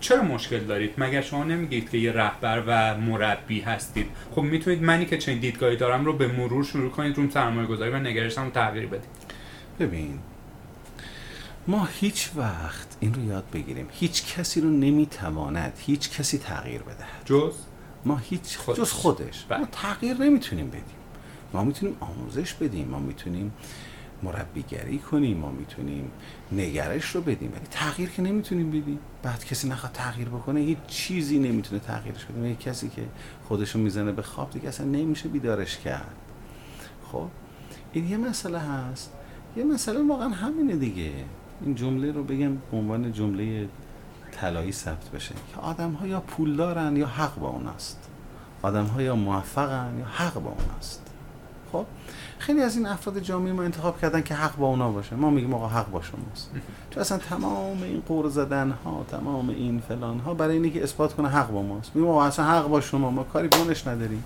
چرا 0.00 0.22
مشکل 0.22 0.58
دارید؟ 0.58 0.94
مگر 0.98 1.20
شما 1.20 1.44
نمیگید 1.44 1.90
که 1.90 1.98
یه 1.98 2.12
رهبر 2.12 2.62
و 2.66 2.96
مربی 3.00 3.60
هستید؟ 3.60 4.06
خب 4.34 4.42
می‌تونید 4.42 4.82
منی 4.82 5.06
که 5.06 5.18
چنین 5.18 5.38
دیدگاهی 5.38 5.76
دارم 5.76 6.04
رو 6.04 6.12
به 6.12 6.26
مرور 6.28 6.64
شروع 6.64 6.90
کنید 6.90 7.18
رو 7.18 7.30
سرمایه 7.30 7.66
گذاری 7.66 7.90
و 7.90 7.98
نگرشم 7.98 8.44
رو 8.44 8.50
تغییر 8.50 8.86
بدید. 8.86 9.10
ببین 9.80 10.18
ما 11.66 11.88
هیچ 12.00 12.30
وقت 12.36 12.96
این 13.00 13.14
رو 13.14 13.24
یاد 13.24 13.44
بگیریم 13.52 13.88
هیچ 13.92 14.36
کسی 14.36 14.60
رو 14.60 14.70
نمی‌تواند 14.70 15.72
هیچ 15.78 16.10
کسی 16.10 16.38
تغییر 16.38 16.82
بده 16.82 17.04
جز؟ 17.24 17.54
ما 18.04 18.16
هیچ 18.16 18.56
خودش. 18.56 18.78
جز 18.78 18.90
خودش. 18.90 19.44
بله. 19.48 19.58
ما 19.58 19.68
تغییر 19.72 20.16
نمی‌تونیم 20.16 20.68
بدیم. 20.68 20.82
ما 21.52 21.64
می‌تونیم 21.64 21.96
آموزش 22.00 22.54
بدیم 22.54 22.88
ما 22.88 22.98
می‌تونیم 22.98 23.52
مربیگری 24.22 24.98
کنیم 24.98 25.36
ما 25.36 25.50
می‌تونیم 25.50 26.10
نگرش 26.52 27.10
رو 27.10 27.20
بدیم. 27.20 27.52
ولی 27.52 27.66
تغییر 27.70 28.10
که 28.10 28.22
نمی‌تونیم 28.22 28.70
بدیم. 28.70 28.98
بعد 29.22 29.44
کسی 29.44 29.68
نخواد 29.68 29.92
تغییر 29.92 30.28
بکنه 30.28 30.60
هیچ 30.60 30.78
چیزی 30.86 31.38
نمی‌تونه 31.38 31.80
تغییرش 31.80 32.24
بده. 32.24 32.48
یک 32.48 32.60
کسی 32.60 32.88
که 32.88 33.02
خودشو 33.48 33.78
می‌زنه 33.78 34.12
به 34.12 34.22
خواب 34.22 34.50
دیگه 34.50 34.68
اصلا 34.68 34.86
نمیشه 34.86 35.28
بیدارش 35.28 35.78
کرد. 35.78 36.14
خب؟ 37.12 37.28
این 37.92 38.08
یه 38.08 38.16
مسئله 38.16 38.58
هست. 38.58 39.12
یه 39.56 39.64
مسئله 39.64 40.08
واقعا 40.08 40.28
همینه 40.28 40.76
دیگه. 40.76 41.12
این 41.60 41.74
جمله 41.74 42.12
رو 42.12 42.24
بگم 42.24 42.54
به 42.54 42.76
عنوان 42.76 43.12
جمله 43.12 43.68
طلایی 44.32 44.72
ثبت 44.72 45.10
بشه. 45.10 45.34
که 45.34 45.60
آدم 45.60 45.92
ها 45.92 46.06
یا 46.06 46.20
پول 46.20 46.56
دارن 46.56 46.96
یا 46.96 47.06
حق 47.06 47.38
با 47.38 47.48
اوناست. 47.48 48.08
آدم 48.62 48.84
ها 48.84 49.02
یا 49.02 49.16
موفقن 49.16 49.96
یا 49.98 50.04
حق 50.04 50.34
با 50.34 50.50
اوناست. 50.50 51.02
خب؟ 51.72 51.86
خیلی 52.38 52.60
از 52.60 52.76
این 52.76 52.86
افراد 52.86 53.18
جامعه 53.18 53.52
ما 53.52 53.62
انتخاب 53.62 54.00
کردن 54.00 54.22
که 54.22 54.34
حق 54.34 54.56
با 54.56 54.66
اونا 54.66 54.90
باشه. 54.90 55.16
ما 55.16 55.30
میگیم 55.30 55.54
آقا 55.54 55.68
حق 55.68 55.90
با 55.90 56.02
شماست. 56.02 56.50
چون 56.90 57.00
اصلا 57.00 57.18
تمام 57.18 57.82
این 57.82 58.02
قور 58.08 58.28
زدن 58.28 58.70
ها 58.84 59.04
تمام 59.10 59.48
این 59.48 59.82
فلان 59.88 60.18
ها 60.18 60.34
برای 60.34 60.56
اینکه 60.56 60.82
اثبات 60.82 61.14
کنه 61.14 61.28
حق 61.28 61.50
با 61.50 61.62
ماست. 61.62 61.90
میگیم 61.94 62.10
آقا 62.10 62.24
اصلا 62.24 62.44
حق 62.44 62.68
با 62.68 62.80
شما. 62.80 63.10
ما 63.10 63.22
کاری 63.22 63.48
بونش 63.48 63.86
نداریم. 63.86 64.24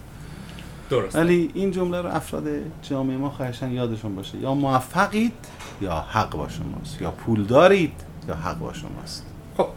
درست 0.90 1.16
ولی 1.16 1.50
این 1.54 1.70
جمله 1.70 2.00
رو 2.02 2.08
افراد 2.14 2.44
جامعه 2.82 3.16
ما 3.16 3.30
خواهشن 3.30 3.70
یادشون 3.70 4.16
باشه. 4.16 4.38
یا 4.38 4.54
موفقید 4.54 5.32
یا 5.80 6.00
حق 6.00 6.30
با 6.30 6.48
شماست. 6.48 7.02
یا 7.02 7.10
پول 7.10 7.44
دارید 7.44 7.92
یا 8.28 8.34
حق 8.34 8.58
با 8.58 8.72
شماست. 8.72 9.26
خب 9.56 9.68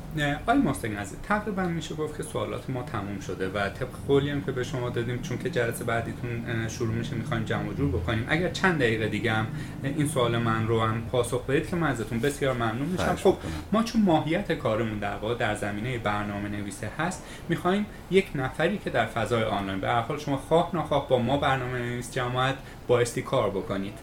آقای 0.41 0.57
ماستنگ 0.57 0.95
عزیز 0.95 1.17
تقریبا 1.23 1.63
میشه 1.63 1.95
گفت 1.95 2.17
که 2.17 2.23
سوالات 2.23 2.69
ما 2.69 2.83
تموم 2.83 3.19
شده 3.19 3.49
و 3.49 3.69
طبق 3.69 3.89
قولی 4.07 4.29
هم 4.29 4.41
که 4.41 4.51
به 4.51 4.63
شما 4.63 4.89
دادیم 4.89 5.21
چون 5.21 5.37
که 5.37 5.49
جلسه 5.49 5.83
بعدیتون 5.83 6.67
شروع 6.67 6.93
میشه 6.93 7.15
می‌خوایم 7.15 7.43
جمع 7.43 7.73
جور 7.73 7.89
بکنیم. 7.89 8.25
اگر 8.27 8.49
چند 8.49 8.79
دقیقه 8.79 9.07
دیگه 9.07 9.33
هم 9.33 9.47
این 9.83 10.07
سوال 10.07 10.37
من 10.37 10.67
رو 10.67 10.81
هم 10.81 11.01
پاسخ 11.11 11.45
بدید 11.45 11.69
که 11.69 11.75
من 11.75 11.87
ازتون 11.87 12.19
بسیار 12.19 12.53
ممنون 12.53 12.87
میشم. 12.87 13.15
خب 13.15 13.37
ما 13.71 13.83
چون 13.83 14.01
ماهیت 14.01 14.51
کارمون 14.51 14.99
در 14.99 15.15
واقع 15.15 15.35
در 15.35 15.55
زمینه 15.55 15.97
برنامه 15.97 16.49
نویسه 16.49 16.89
هست 16.99 17.23
می‌خوایم 17.49 17.85
یک 18.11 18.27
نفری 18.35 18.77
که 18.77 18.89
در 18.89 19.05
فضای 19.05 19.43
آنلاین 19.43 19.79
به 19.79 19.87
هر 19.87 20.01
حال 20.01 20.19
شما 20.19 20.37
خواه 20.37 20.69
نخواه 20.73 21.09
با 21.09 21.19
ما 21.19 21.37
برنامه 21.37 21.79
نویس 21.79 22.11
جماعت 22.11 22.55
بایستی 22.87 23.21
کار 23.21 23.49
بکنید. 23.49 23.93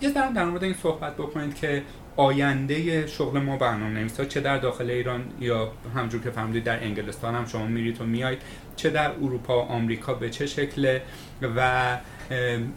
یه 0.00 0.10
در 0.34 0.44
مورد 0.44 0.64
این 0.64 0.74
صحبت 0.82 1.14
بکنید 1.14 1.54
که 1.54 1.82
آینده 2.16 3.06
شغل 3.06 3.40
ما 3.40 3.56
برنامه 3.56 4.00
نویس 4.00 4.20
چه 4.20 4.40
در 4.40 4.58
داخل 4.58 4.90
ایران 4.90 5.24
یا 5.40 5.72
همجور 5.94 6.22
که 6.22 6.30
فهمیدید 6.30 6.64
در 6.64 6.84
انگلستان 6.84 7.34
هم 7.34 7.46
شما 7.46 7.66
میرید 7.66 8.00
و 8.00 8.04
میایید 8.04 8.38
چه 8.76 8.90
در 8.90 9.10
اروپا 9.10 9.58
و 9.58 9.68
آمریکا 9.68 10.14
به 10.14 10.30
چه 10.30 10.46
شکله 10.46 11.02
و 11.56 11.98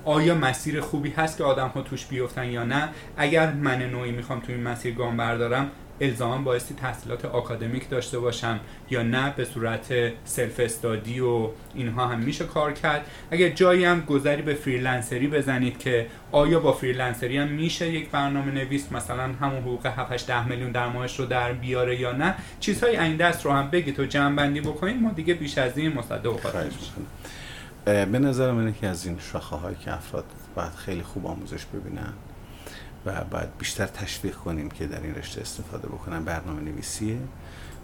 آیا 0.06 0.36
مسیر 0.36 0.82
خوبی 0.82 1.10
هست 1.10 1.38
که 1.38 1.44
آدم 1.44 1.68
ها 1.68 1.82
توش 1.82 2.06
بیفتن 2.06 2.46
یا 2.46 2.64
نه؟ 2.64 2.90
اگر 3.18 3.52
من 3.54 3.82
نوعی 3.82 4.12
می‌خوام 4.12 4.40
توی 4.40 4.56
این 4.56 4.64
مسیر 4.64 4.94
گام 4.96 5.18
بردارم 5.18 5.72
الزاما 6.02 6.38
بایستی 6.38 6.76
تحصیلات 6.76 7.26
آکادمیک 7.26 7.90
داشته 7.90 8.20
باشم 8.20 8.60
یا 8.90 9.04
نه 9.04 9.34
به 9.36 9.46
صورت 9.46 9.94
self 10.26 10.60
study 10.60 11.20
و 11.20 11.50
اینها 11.76 12.08
هم 12.08 12.20
میشه 12.20 12.46
کار 12.46 12.74
کرد. 12.74 13.06
اگر 13.32 13.50
جایی 13.50 13.86
هم 13.86 14.02
گذری 14.02 14.42
به 14.42 14.54
freelancer 14.54 15.21
ی 15.21 15.28
بزنید 15.28 15.78
که 15.78 16.08
آیا 16.32 16.60
با 16.60 16.74
freelancer 16.74 17.32
ی 17.32 17.38
هم 17.38 17.48
میشه 17.48 17.92
یک 17.92 18.10
برنامه 18.10 18.52
نویس؟ 18.52 18.92
مثلا 18.92 19.24
همون 19.24 19.62
حقوق 19.62 19.86
7 19.86 20.28
ده 20.28 20.48
میلیون 20.48 20.72
در 20.72 20.88
ماهش 20.88 21.20
رو 21.20 21.26
در 21.26 21.54
بیاره 21.54 22.00
یا 22.00 22.12
نه؟ 22.12 22.36
چیزهای 22.60 22.98
این 22.98 23.18
دست 23.18 23.46
رو 23.46 23.52
هم 23.52 23.70
بگید 23.70 24.00
و 24.00 24.06
جمع 24.06 24.36
بندی 24.36 24.62
بکنید. 24.62 25.02
ما 25.02 25.12
دیگه 25.12 25.34
بیش 25.34 25.58
از 25.58 25.78
این 25.78 25.94
مصدق 25.94 26.36
به 27.86 28.20
نظر 28.20 28.52
من 28.52 28.74
که 28.74 28.88
از 28.88 29.06
این 29.06 29.20
شاخه 29.20 29.58
که 29.86 29.94
افراد 29.94 30.26
باید 30.56 30.72
خیلی 30.74 31.04
خوب 31.04 31.28
آموزش 31.28 31.66
ببینن 31.66 32.14
و 33.08 33.24
باید 33.24 33.58
بیشتر 33.58 33.86
تشویق 33.86 34.36
کنیم 34.36 34.70
که 34.70 34.88
در 34.88 35.02
این 35.02 35.16
رشته 35.16 35.42
استفاده 35.42 35.88
بکنن 35.88 36.24
برنامه 36.24 36.62
نویسیه 36.62 37.20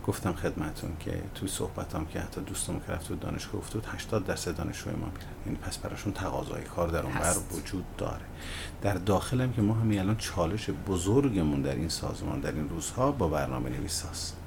گفتم 0.07 0.33
خدمتون 0.33 0.91
که 0.99 1.21
توی 1.35 1.47
صحبتام 1.47 2.05
که 2.05 2.19
حتی 2.19 2.41
دوستم 2.41 2.79
که 2.79 2.93
رفت 2.93 3.07
تو 3.07 3.15
دانشگاه 3.15 3.55
افتاد 3.55 3.85
80 3.85 4.25
درصد 4.25 4.57
دانشجوی 4.57 4.93
ما 4.93 5.05
میرن. 5.05 5.27
یعنی 5.45 5.57
پس 5.57 5.77
براشون 5.77 6.13
تقاضای 6.13 6.63
کار 6.63 6.87
در 6.87 7.03
اون 7.03 7.13
بر 7.13 7.35
وجود 7.51 7.85
داره. 7.97 8.25
در 8.81 8.93
داخلم 8.93 9.53
که 9.53 9.61
ما 9.61 9.73
همین 9.73 9.99
الان 9.99 10.17
چالش 10.17 10.69
بزرگمون 10.69 11.61
در 11.61 11.75
این 11.75 11.89
سازمان 11.89 12.39
در 12.39 12.51
این 12.51 12.69
روزها 12.69 13.11
با 13.11 13.27
برنامه 13.27 13.69
نویس 13.69 14.05
هست. 14.05 14.37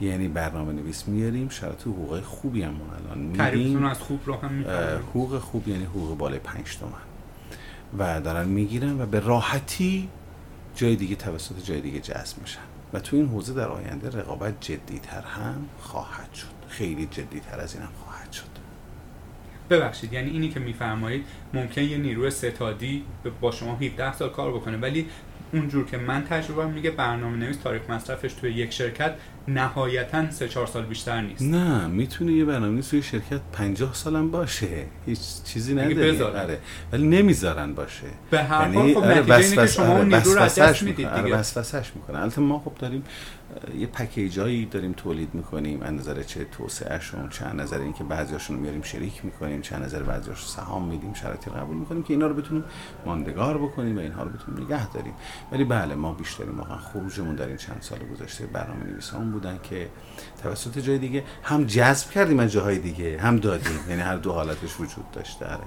یعنی 0.00 0.28
برنامه 0.28 0.72
نویس 0.72 1.08
میاریم 1.08 1.48
شرط 1.48 1.82
حقوق 1.82 2.20
خوبی 2.20 2.62
هم 2.62 2.74
الان 3.04 3.18
میدیم 3.18 3.84
از 3.84 3.98
خوب 3.98 4.20
رو 4.26 4.34
هم 4.34 4.64
حقوق 5.08 5.38
خوب 5.38 5.68
یعنی 5.68 5.84
حقوق 5.84 6.18
بالای 6.18 6.38
5 6.38 6.78
تومن. 6.78 7.09
و 7.98 8.20
دارن 8.20 8.48
می‌گیرن 8.48 9.00
و 9.00 9.06
به 9.06 9.20
راحتی 9.20 10.08
جای 10.74 10.96
دیگه 10.96 11.16
توسط 11.16 11.64
جای 11.64 11.80
دیگه 11.80 12.00
جذب 12.00 12.40
میشن. 12.40 12.60
و 12.92 13.00
تو 13.00 13.16
این 13.16 13.26
حوزه 13.26 13.54
در 13.54 13.68
آینده 13.68 14.18
رقابت 14.18 14.60
جدیتر 14.60 15.20
هم 15.20 15.66
خواهد 15.80 16.34
شد. 16.34 16.46
خیلی 16.68 17.06
جدیتر 17.06 17.60
از 17.60 17.74
این 17.74 17.82
هم 17.82 17.92
خواهد 18.04 18.32
شد. 18.32 18.60
ببخشید 19.70 20.12
یعنی 20.12 20.30
اینی 20.30 20.48
که 20.48 20.60
میفرمایید 20.60 21.24
ممکن 21.54 21.82
یه 21.82 21.98
نیروی 21.98 22.30
ستادی 22.30 23.04
با 23.40 23.50
شما 23.50 23.76
17 23.76 24.12
سال 24.12 24.30
کار 24.30 24.52
بکنه 24.52 24.76
ولی 24.76 25.06
اونجور 25.52 25.86
که 25.86 25.96
من 25.96 26.24
تجربه 26.24 26.66
میگه 26.66 26.90
برنامه 26.90 27.36
نویس 27.36 27.56
تاریخ 27.56 27.90
مصرفش 27.90 28.32
توی 28.32 28.52
یک 28.52 28.72
شرکت 28.72 29.14
نهایتا 29.48 30.30
سه 30.30 30.48
چهار 30.48 30.66
سال 30.66 30.84
بیشتر 30.84 31.20
نیست. 31.20 31.42
نه 31.42 31.86
می‌تونه 31.86 32.32
یه 32.32 32.44
برنامه 32.44 32.82
توی 32.82 33.02
شرکت 33.02 33.40
50 33.52 33.94
سالم 33.94 34.30
باشه. 34.30 34.86
هیچ 35.06 35.20
چیزی 35.44 35.74
نداره 35.74 36.24
آره. 36.24 36.58
ولی 36.92 37.08
نمی‌ذارن 37.08 37.74
باشه. 37.74 38.06
به 38.30 38.42
هر 38.42 38.64
حال 38.64 38.74
یعنی 38.74 38.94
خب 38.94 39.00
آره 39.00 39.20
نتیجه 39.20 39.56
که 39.56 39.66
شما 39.66 39.96
اون 39.96 40.14
نیرو 40.14 40.34
رو 40.34 40.42
از 40.42 40.58
دست 40.58 40.82
می‌دید 40.82 40.96
دیگه. 40.96 41.10
آره 41.10 41.34
وسوسش 41.34 41.92
می‌کنه 41.94 42.18
البته 42.18 42.40
ما 42.40 42.58
خب 42.58 42.72
داریم 42.78 43.04
یه 43.78 43.86
پکیجایی 43.86 44.66
داریم 44.66 44.92
تولید 44.92 45.34
می‌کنیم. 45.34 45.82
از 45.82 45.92
نظر 45.92 46.22
چه 46.22 46.44
توسعهشون 46.44 47.28
چه 47.28 47.46
از 47.46 47.54
نظر 47.54 47.78
اینکه 47.78 48.04
بعضیاشون 48.04 48.56
رو 48.56 48.62
میاریم 48.62 48.82
شریک 48.82 49.24
می‌کنیم. 49.24 49.62
چه 49.62 49.76
از 49.76 49.82
نظر 49.82 50.02
بعضیاش 50.02 50.48
سهام 50.48 50.88
میدیم 50.88 51.14
شرایطی 51.14 51.50
قبول 51.50 51.76
می‌کنیم 51.76 52.02
که 52.02 52.14
اینا 52.14 52.26
رو 52.26 52.34
بتونیم 52.34 52.64
ماندگار 53.06 53.58
بکنیم 53.58 53.96
و 53.96 54.00
اینها 54.00 54.22
رو 54.22 54.30
بتونیم 54.30 54.64
نگه 54.64 54.92
داریم. 54.92 55.12
ولی 55.52 55.64
بله 55.64 55.94
ما 55.94 56.12
بیشترین 56.12 56.50
واقعا 56.50 56.76
خروجمون 56.76 57.34
در 57.34 57.46
این 57.46 57.56
چند 57.56 57.78
سال 57.80 57.98
گذشته 57.98 58.46
برنامه 58.46 58.84
نویسان 58.84 59.29
بودن 59.30 59.58
که 59.62 59.88
توسط 60.42 60.78
جای 60.78 60.98
دیگه 60.98 61.24
هم 61.42 61.64
جذب 61.64 62.10
کردیم 62.10 62.40
از 62.40 62.52
جاهای 62.52 62.78
دیگه 62.78 63.18
هم 63.20 63.36
دادیم. 63.36 63.78
یعنی 63.88 64.02
هر 64.02 64.16
دو 64.16 64.32
حالتش 64.32 64.80
وجود 64.80 65.10
داشته. 65.12 65.46
آره. 65.46 65.64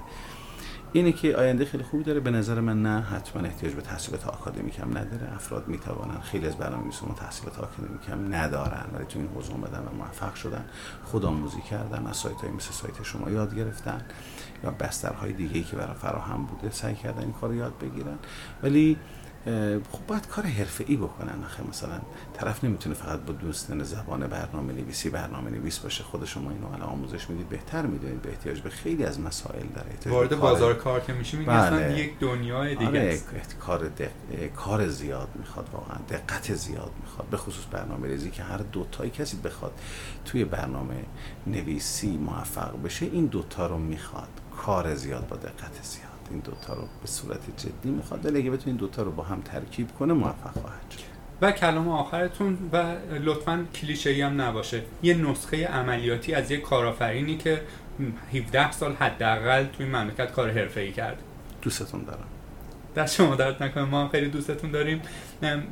اینه 0.92 1.12
که 1.12 1.36
آینده 1.36 1.64
خیلی 1.64 1.84
خوبی 1.84 2.04
داره. 2.04 2.20
به 2.20 2.30
نظر 2.30 2.60
من 2.60 2.82
نه 2.82 3.00
حتما 3.00 3.42
احتیاج 3.42 3.72
به 3.72 3.82
تحصیلات 3.82 4.28
آکادمیک 4.28 4.78
هم 4.78 4.98
نداره. 4.98 5.34
افراد 5.34 5.68
می‌توانن 5.68 6.20
خیلی 6.20 6.46
از 6.46 6.56
برنامه‌نویسان 6.56 7.14
تحصیلات 7.14 7.58
آکادمیک 7.58 8.08
هم 8.08 8.34
ندارن. 8.34 8.86
ولی 8.94 9.04
تو 9.04 9.18
این 9.18 9.28
حوزه 9.34 9.52
اومدن 9.52 9.78
و 9.78 9.96
موفق 9.96 10.34
شدن. 10.34 10.64
خودآموزی 11.04 11.60
کردن 11.70 12.06
از 12.06 12.16
سایت 12.16 12.36
های 12.36 12.50
مثل 12.50 12.72
سایت 12.72 13.02
شما 13.02 13.30
یاد 13.30 13.56
گرفتن. 13.56 14.04
یا 14.64 14.70
بسترهای 14.70 15.32
دیگه 15.32 15.56
ای 15.56 15.62
که 15.62 15.76
برای 15.76 15.94
فراهم 15.94 16.44
بوده 16.44 16.70
سعی 16.70 16.94
کردن 16.94 17.22
این 17.22 17.32
کار 17.32 17.54
یاد 17.54 17.78
بگیرن. 17.78 18.18
ولی 18.62 18.96
خب 19.92 20.06
باید 20.06 20.26
کار 20.26 20.44
حرفه 20.46 20.84
ای 20.88 20.96
بکنن 20.96 21.44
آخه. 21.44 21.68
مثلا 21.68 22.00
طرف 22.34 22.64
نمی‌تونه 22.64 22.94
فقط 22.94 23.20
با 23.20 23.32
دوستان 23.32 23.82
زبان 23.82 24.26
برنامه 24.26 24.72
نویسی 24.72 25.10
برنامه 25.10 25.50
نویس 25.50 25.78
باشه. 25.78 26.04
خود 26.04 26.24
شما 26.24 26.50
اینو 26.50 26.66
الان 26.66 26.82
آموزش 26.82 27.30
می‌دید 27.30 27.48
بهتر 27.48 27.86
می‌دونید 27.86 28.22
به 28.22 28.30
احتیاج 28.30 28.60
به 28.60 28.70
خیلی 28.70 29.04
از 29.04 29.20
مسائل 29.20 29.66
داره. 29.66 29.90
وارد 30.06 30.38
بازار 30.38 30.74
کار 30.74 31.00
که 31.00 31.12
میشه 31.12 31.36
میگه 31.38 31.50
بله. 31.50 31.98
یک 31.98 32.18
دنیای 32.18 32.74
دیگه 32.74 32.88
آره، 32.88 33.00
است 33.00 33.58
کار 33.58 33.90
کار 34.56 34.88
زیاد 34.88 35.28
می‌خواد 35.34 35.68
واقعا. 35.72 35.98
دقت 36.10 36.54
زیاد 36.54 36.92
می‌خواد. 37.02 37.28
به 37.28 37.36
خصوص 37.36 37.64
برنامه 37.70 38.08
ریزی 38.08 38.30
که 38.30 38.42
هر 38.42 38.58
دو 38.58 38.86
تایی 38.92 39.10
کسی 39.10 39.36
بخواد 39.36 39.72
توی 40.24 40.44
برنامه 40.44 41.04
نویسی 41.46 42.16
موفق 42.16 42.82
بشه 42.82 43.06
این 43.06 43.26
دوتا 43.26 43.66
رو 43.66 43.78
می‌خواد. 43.78 44.28
کار 44.56 44.94
زیاد 44.94 45.28
با 45.28 45.36
دقت 45.36 45.82
زیاد. 45.82 46.13
این 46.30 46.38
دوتا 46.38 46.74
رو 46.74 46.82
به 46.82 47.06
صورت 47.06 47.40
جدی 47.56 47.90
می‌خواد. 47.90 48.26
ولی 48.26 48.38
اگه 48.38 48.50
بتونه 48.50 48.66
این 48.66 48.76
دوتا 48.76 49.02
رو 49.02 49.10
با 49.10 49.22
هم 49.22 49.40
ترکیب 49.40 49.88
کنه 49.98 50.12
موفق 50.12 50.52
خواهد 50.52 50.90
شد. 50.90 51.14
و 51.42 51.52
کلام 51.52 51.88
آخرتون 51.88 52.58
و 52.72 52.94
لطفا 53.24 53.64
کلیشه 53.74 54.26
هم 54.26 54.40
نباشه. 54.40 54.82
یه 55.02 55.14
نسخه 55.14 55.66
عملیاتی 55.66 56.34
از 56.34 56.50
یه 56.50 56.56
کارآفرینی 56.56 57.36
که 57.36 57.60
17 58.34 58.72
سال 58.72 58.92
حداقل 58.92 59.64
توی 59.64 59.86
مملکت 59.86 60.32
کار 60.32 60.50
حرفه‌ای 60.50 60.92
کرد. 60.92 61.22
دوستتون 61.62 62.04
دارم. 62.04 62.24
دست 62.96 63.14
شما 63.14 63.34
درد 63.34 63.62
نکنه. 63.62 63.84
ما 63.84 64.02
هم 64.02 64.08
خیلی 64.08 64.28
دوستتون 64.28 64.70
داریم. 64.70 65.02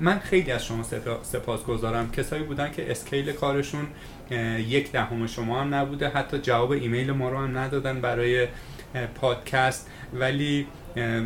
من 0.01 0.19
خیلی 0.19 0.53
از 0.53 0.65
شما 0.65 0.83
سپاس 1.23 1.65
گذارم 1.65 2.11
کسایی 2.11 2.43
بودن 2.43 2.73
که 2.73 2.91
اسکیل 2.91 3.33
کارشون 3.33 3.87
یک 4.59 4.93
دهم 4.93 5.27
شما 5.27 5.61
هم 5.61 5.75
نبوده. 5.75 6.09
حتی 6.09 6.39
جواب 6.39 6.71
ایمیل 6.71 7.13
ما 7.13 7.31
رو 7.31 7.39
هم 7.39 7.59
ندادن 7.59 8.01
برای 8.01 8.49
پادکست. 9.15 9.91
ولی 10.15 10.67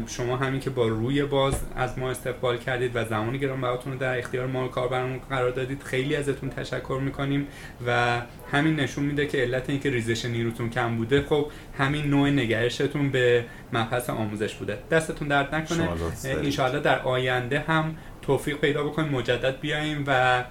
شما 0.07 0.37
همین 0.37 0.61
که 0.61 0.71
با 0.71 0.89
روی 0.89 1.23
باز 1.23 1.55
از 1.77 1.99
ما 1.99 2.11
استقبال 2.11 2.59
کردید 2.59 2.91
و 2.95 3.05
زمانی 3.05 3.39
گرام 3.39 3.61
براتون 3.61 3.93
رو 3.93 3.99
در 3.99 4.19
اختیار 4.19 4.47
ما 4.47 4.69
کاربرمون 4.69 5.19
قرار 5.31 5.51
دادید 5.51 5.83
خیلی 5.83 6.17
ازتون 6.17 6.51
تشکر 6.51 7.01
می‌کنیم 7.05 7.47
و 7.87 8.21
همین 8.53 8.77
نشون 8.77 9.05
میده 9.05 9.27
که 9.27 9.39
علت 9.39 9.71
اینکه 9.71 9.91
ریزش 9.91 10.25
نیروتون 10.25 10.71
کم 10.71 10.97
بوده 10.97 11.23
خب 11.23 11.51
همین 11.79 12.05
نوع 12.05 12.31
نگرشتون 12.31 13.11
به 13.11 13.45
مبحث 13.73 14.11
آموزش 14.11 14.55
بوده. 14.55 14.79
دستتون 14.91 15.29
درد 15.29 15.55
نکنه. 15.55 15.89
انشاءالله 16.25 16.81
در 16.81 16.99
آینده 16.99 17.61
هم 17.61 17.97
توفیق 18.23 18.57
پیدا 18.57 18.85
بکنیم 18.85 19.13
مجدد 19.13 19.61
بیاییم 19.61 20.05
و 20.07 20.45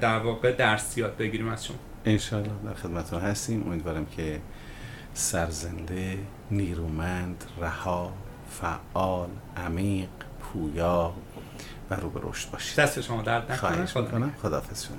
در 0.00 0.18
واقع 0.18 0.52
درسیات 0.52 1.16
بگیریم 1.16 1.48
از 1.48 1.66
شما 1.66 1.76
انشاءالله 2.04 2.52
در 2.64 2.74
خدمتتون 2.74 3.20
هستیم. 3.20 3.66
امیدوارم 3.66 4.06
که 4.06 4.40
سرزنده 5.14 6.18
نیرومند 6.50 7.44
رها 7.60 8.12
فعال 8.50 9.28
عمیق 9.56 10.08
پویا 10.40 11.12
و 11.90 11.94
رو 11.94 12.10
به 12.10 12.20
رشد 12.22 12.50
باشید. 12.50 12.78
دست 12.78 13.00
شما 13.00 13.22
درد 13.22 13.42
نکنه. 13.52 13.56
خواهش 13.56 13.96
می‌کنم. 13.96 14.32
خداحافظ 14.42 14.86
شما. 14.86 14.96